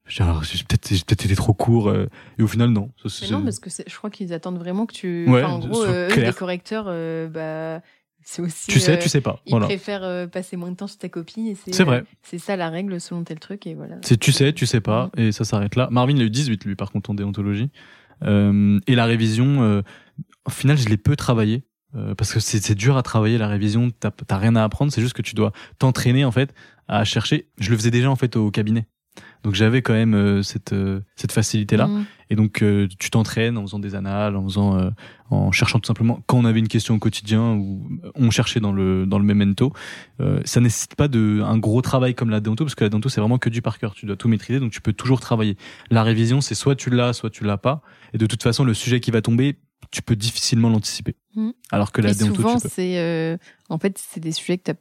J'ai 0.09 0.23
peut-être 0.23 0.89
peut-être 1.05 1.25
été 1.25 1.35
trop 1.35 1.53
court. 1.53 1.87
euh, 1.89 2.07
et 2.37 2.43
au 2.43 2.47
final, 2.47 2.69
non. 2.71 2.91
Ça, 3.05 3.25
Mais 3.25 3.31
non, 3.31 3.43
parce 3.43 3.59
que 3.59 3.69
je 3.69 3.95
crois 3.95 4.09
qu'ils 4.09 4.33
attendent 4.33 4.57
vraiment 4.57 4.85
que 4.85 4.93
tu. 4.93 5.25
Ouais, 5.29 5.43
enfin, 5.43 5.53
en 5.53 5.59
gros, 5.59 5.83
euh, 5.83 6.09
eux, 6.09 6.15
les 6.19 6.33
correcteurs, 6.33 6.85
euh, 6.87 7.27
bah, 7.29 7.81
c'est 8.23 8.41
aussi. 8.41 8.71
tu 8.71 8.79
sais, 8.79 8.93
euh, 8.93 8.97
tu 8.97 9.07
sais 9.07 9.21
pas. 9.21 9.39
Ils 9.45 9.51
Voilà. 9.51 9.67
préfèrent 9.67 10.03
euh, 10.03 10.27
passer 10.27 10.57
moins 10.57 10.71
de 10.71 10.75
temps 10.75 10.87
sur 10.87 10.97
ta 10.97 11.09
copie. 11.09 11.49
et 11.49 11.55
C'est 11.71 11.83
vrai. 11.83 11.99
euh, 11.99 12.03
c'est 12.23 12.39
ça 12.39 12.55
la 12.55 12.69
règle 12.69 12.99
selon 12.99 13.23
tel 13.23 13.39
truc 13.39 13.65
et 13.67 13.75
voilà. 13.75 13.95
C'est 14.01 14.17
tu 14.19 14.31
sais, 14.31 14.51
tu 14.51 14.65
sais 14.65 14.81
pas, 14.81 15.09
et 15.15 15.31
ça 15.31 15.45
s'arrête 15.45 15.75
là. 15.75 15.87
Marvin, 15.91 16.15
il 16.15 16.21
a 16.21 16.25
eu 16.25 16.29
18, 16.29 16.65
lui, 16.65 16.75
par 16.75 16.91
contre, 16.91 17.11
en 17.11 17.13
déontologie. 17.13 17.69
Euh, 18.23 18.79
et 18.87 18.95
la 18.95 19.05
révision, 19.05 19.61
euh, 19.63 19.81
au 20.45 20.49
final, 20.49 20.77
je 20.77 20.89
l'ai 20.89 20.97
peu 20.97 21.15
travaillé. 21.15 21.63
euh, 21.95 22.13
parce 22.15 22.33
que 22.33 22.39
c'est 22.39 22.61
c'est 22.61 22.75
dur 22.75 22.97
à 22.97 23.01
travailler 23.03 23.37
la 23.37 23.47
révision, 23.47 23.89
t'as 23.99 24.11
t'as 24.11 24.37
rien 24.37 24.55
à 24.55 24.63
apprendre, 24.63 24.91
c'est 24.91 25.01
juste 25.01 25.13
que 25.15 25.21
tu 25.23 25.33
dois 25.35 25.51
t'entraîner 25.79 26.23
en 26.25 26.31
fait 26.31 26.53
à 26.87 27.03
chercher. 27.03 27.47
Je 27.57 27.71
le 27.71 27.77
faisais 27.77 27.89
déjà 27.91 28.11
en 28.11 28.15
fait 28.15 28.35
au 28.35 28.51
cabinet, 28.51 28.85
donc 29.43 29.55
j'avais 29.55 29.81
quand 29.81 29.93
même 29.93 30.13
euh, 30.13 30.43
cette 30.43 30.73
euh, 30.73 31.01
cette 31.15 31.31
facilité 31.31 31.77
là. 31.77 31.87
Mm. 31.87 32.05
Et 32.29 32.35
donc 32.35 32.61
euh, 32.61 32.87
tu 32.99 33.09
t'entraînes 33.09 33.57
en 33.57 33.63
faisant 33.63 33.79
des 33.79 33.95
annales, 33.95 34.35
en 34.35 34.43
faisant, 34.43 34.77
euh, 34.77 34.89
en 35.31 35.51
cherchant 35.51 35.79
tout 35.79 35.87
simplement 35.87 36.21
quand 36.27 36.37
on 36.37 36.45
avait 36.45 36.59
une 36.59 36.67
question 36.67 36.95
au 36.95 36.99
quotidien 36.99 37.53
ou 37.53 37.87
on 38.15 38.29
cherchait 38.29 38.59
dans 38.59 38.71
le 38.71 39.05
dans 39.05 39.17
le 39.17 39.25
memento. 39.25 39.73
Euh, 40.19 40.39
ça 40.45 40.61
nécessite 40.61 40.95
pas 40.95 41.07
de 41.07 41.41
un 41.43 41.57
gros 41.57 41.81
travail 41.81 42.13
comme 42.13 42.29
la 42.29 42.39
déonto 42.39 42.65
parce 42.65 42.75
que 42.75 42.83
la 42.83 42.89
déonto 42.89 43.09
c'est 43.09 43.21
vraiment 43.21 43.39
que 43.39 43.49
du 43.49 43.61
par 43.61 43.79
cœur. 43.79 43.93
Tu 43.95 44.05
dois 44.05 44.15
tout 44.15 44.27
maîtriser 44.27 44.59
donc 44.59 44.71
tu 44.71 44.81
peux 44.81 44.93
toujours 44.93 45.19
travailler. 45.19 45.57
La 45.89 46.03
révision 46.03 46.39
c'est 46.41 46.55
soit 46.55 46.75
tu 46.75 46.91
l'as, 46.91 47.13
soit 47.13 47.31
tu 47.31 47.43
l'as 47.43 47.57
pas. 47.57 47.81
Et 48.13 48.17
de 48.17 48.25
toute 48.27 48.43
façon 48.43 48.63
le 48.63 48.75
sujet 48.75 48.99
qui 48.99 49.09
va 49.09 49.21
tomber, 49.21 49.57
tu 49.89 50.03
peux 50.03 50.15
difficilement 50.15 50.69
l'anticiper. 50.69 51.15
Mhm. 51.35 51.53
Alors 51.71 51.91
que 51.91 52.01
la 52.01 52.11
Et 52.11 52.15
déonto 52.15 52.35
souvent, 52.35 52.59
c'est 52.59 52.99
euh, 52.99 53.37
en 53.69 53.79
fait 53.79 53.97
c'est 53.97 54.19
des 54.19 54.33
sujets 54.33 54.59
que 54.59 54.71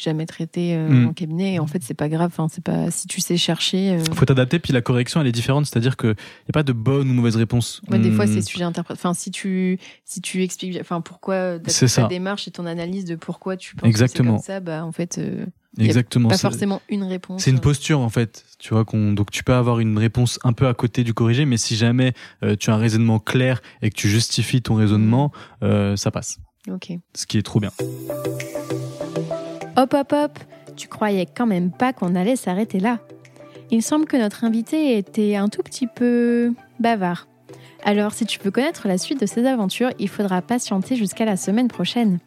jamais 0.00 0.26
traités 0.26 0.74
euh, 0.74 0.88
Mm. 0.88 1.06
en 1.08 1.12
cabinet 1.12 1.54
et 1.54 1.58
en 1.58 1.66
fait 1.66 1.82
c'est 1.82 1.94
pas 1.94 2.08
grave. 2.08 2.30
Enfin, 2.32 2.48
c'est 2.50 2.62
pas 2.64 2.90
si 2.90 3.06
tu 3.06 3.20
sais 3.20 3.36
chercher. 3.36 3.90
euh, 3.92 4.04
Faut 4.14 4.24
t'adapter 4.24 4.58
puis 4.58 4.72
la 4.72 4.80
correction 4.82 5.20
elle 5.20 5.26
est 5.26 5.32
différente, 5.32 5.66
c'est-à-dire 5.66 5.96
que 5.96 6.08
y 6.08 6.50
a 6.50 6.52
pas 6.52 6.62
de 6.62 6.72
bonne 6.72 7.10
ou 7.10 7.14
mauvaise 7.14 7.36
réponse. 7.36 7.80
Ouais, 7.90 7.98
des 7.98 8.10
fois, 8.10 8.24
On- 8.24 8.32
c'est 8.32 8.42
sujet 8.42 8.64
interprète. 8.64 8.98
Enfin, 8.98 9.14
si 9.14 9.30
tu, 9.30 9.78
si 10.04 10.20
tu 10.20 10.42
expliques, 10.42 10.76
enfin, 10.80 11.00
pourquoi 11.00 11.58
ta, 11.58 11.70
C'est 11.70 11.86
ta 11.88 12.06
démarche 12.06 12.46
et 12.48 12.50
ton 12.50 12.66
analyse 12.66 13.04
de 13.04 13.14
pourquoi 13.14 13.56
tu 13.56 13.74
penses 13.76 13.88
Exactement. 13.88 14.32
que 14.32 14.36
comme 14.36 14.42
ça, 14.44 14.60
bah, 14.60 14.84
en 14.84 14.92
fait, 14.92 15.18
euh, 15.18 15.46
y 15.78 15.82
a 15.82 15.84
exactement. 15.86 16.28
pas 16.28 16.38
forcément 16.38 16.80
une 16.88 17.02
réponse. 17.04 17.42
C'est 17.42 17.50
une 17.50 17.60
posture 17.60 18.00
en 18.00 18.08
fait, 18.08 18.44
tu 18.58 18.74
vois 18.74 18.84
qu'on 18.84 19.12
donc 19.12 19.30
tu 19.32 19.42
peux 19.44 19.54
avoir 19.54 19.80
une 19.80 19.98
réponse 19.98 20.38
un 20.44 20.52
peu 20.52 20.68
à 20.68 20.74
côté 20.74 21.02
du 21.04 21.14
corrigé, 21.14 21.44
mais 21.46 21.56
si 21.56 21.74
jamais 21.76 22.12
euh, 22.42 22.54
tu 22.56 22.70
as 22.70 22.74
un 22.74 22.78
raisonnement 22.78 23.18
clair 23.18 23.60
et 23.82 23.90
que 23.90 23.96
tu 23.96 24.08
justifies 24.08 24.62
ton 24.62 24.74
raisonnement, 24.76 25.32
euh, 25.62 25.96
ça 25.96 26.10
passe. 26.10 26.38
Ok. 26.70 26.92
Ce 27.14 27.26
qui 27.26 27.36
est 27.38 27.42
trop 27.42 27.60
bien. 27.60 27.72
Hop 29.76 29.92
hop 29.92 30.12
hop, 30.12 30.38
tu 30.76 30.86
croyais 30.86 31.26
quand 31.26 31.46
même 31.46 31.72
pas 31.72 31.92
qu'on 31.92 32.14
allait 32.14 32.36
s'arrêter 32.36 32.78
là. 32.78 33.00
Il 33.72 33.82
semble 33.82 34.06
que 34.06 34.16
notre 34.16 34.44
invité 34.44 34.96
était 34.96 35.34
un 35.34 35.48
tout 35.48 35.62
petit 35.64 35.88
peu 35.88 36.52
bavard. 36.78 37.26
Alors 37.84 38.12
si 38.12 38.24
tu 38.24 38.38
veux 38.38 38.52
connaître 38.52 38.86
la 38.86 38.98
suite 38.98 39.20
de 39.20 39.26
ses 39.26 39.46
aventures, 39.46 39.90
il 39.98 40.08
faudra 40.08 40.42
patienter 40.42 40.94
jusqu'à 40.94 41.24
la 41.24 41.36
semaine 41.36 41.66
prochaine. 41.66 42.20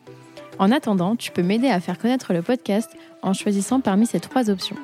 En 0.60 0.72
attendant, 0.72 1.16
tu 1.16 1.32
peux 1.32 1.41
m'aider 1.41 1.70
à 1.70 1.80
faire 1.80 1.98
connaître 1.98 2.34
le 2.34 2.41
podcast 2.41 2.91
en 3.22 3.34
choisissant 3.34 3.80
parmi 3.80 4.06
ces 4.06 4.20
trois 4.20 4.50
options. 4.50 4.76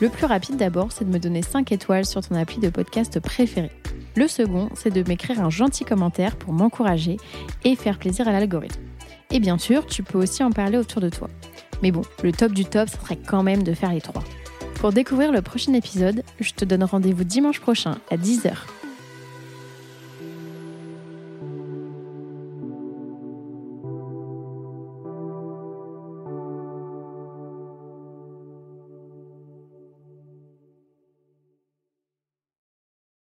Le 0.00 0.08
plus 0.08 0.24
rapide 0.24 0.56
d'abord, 0.56 0.92
c'est 0.92 1.04
de 1.04 1.12
me 1.12 1.18
donner 1.18 1.42
5 1.42 1.70
étoiles 1.70 2.06
sur 2.06 2.26
ton 2.26 2.34
appli 2.34 2.60
de 2.60 2.70
podcast 2.70 3.20
préféré. 3.20 3.70
Le 4.14 4.26
second, 4.26 4.70
c'est 4.74 4.90
de 4.90 5.06
m'écrire 5.06 5.42
un 5.42 5.50
gentil 5.50 5.84
commentaire 5.84 6.36
pour 6.36 6.54
m'encourager 6.54 7.18
et 7.64 7.76
faire 7.76 7.98
plaisir 7.98 8.26
à 8.26 8.32
l'algorithme. 8.32 8.85
Et 9.30 9.40
bien 9.40 9.58
sûr, 9.58 9.86
tu 9.86 10.02
peux 10.02 10.18
aussi 10.18 10.42
en 10.42 10.50
parler 10.50 10.78
autour 10.78 11.00
de 11.00 11.08
toi. 11.08 11.28
Mais 11.82 11.90
bon, 11.90 12.02
le 12.22 12.32
top 12.32 12.52
du 12.52 12.64
top, 12.64 12.88
ça 12.88 12.98
serait 13.00 13.18
quand 13.18 13.42
même 13.42 13.62
de 13.62 13.74
faire 13.74 13.92
les 13.92 14.00
trois. 14.00 14.24
Pour 14.76 14.92
découvrir 14.92 15.32
le 15.32 15.42
prochain 15.42 15.72
épisode, 15.72 16.22
je 16.40 16.52
te 16.52 16.64
donne 16.64 16.84
rendez-vous 16.84 17.24
dimanche 17.24 17.60
prochain 17.60 17.98
à 18.10 18.16
10h 18.16 18.52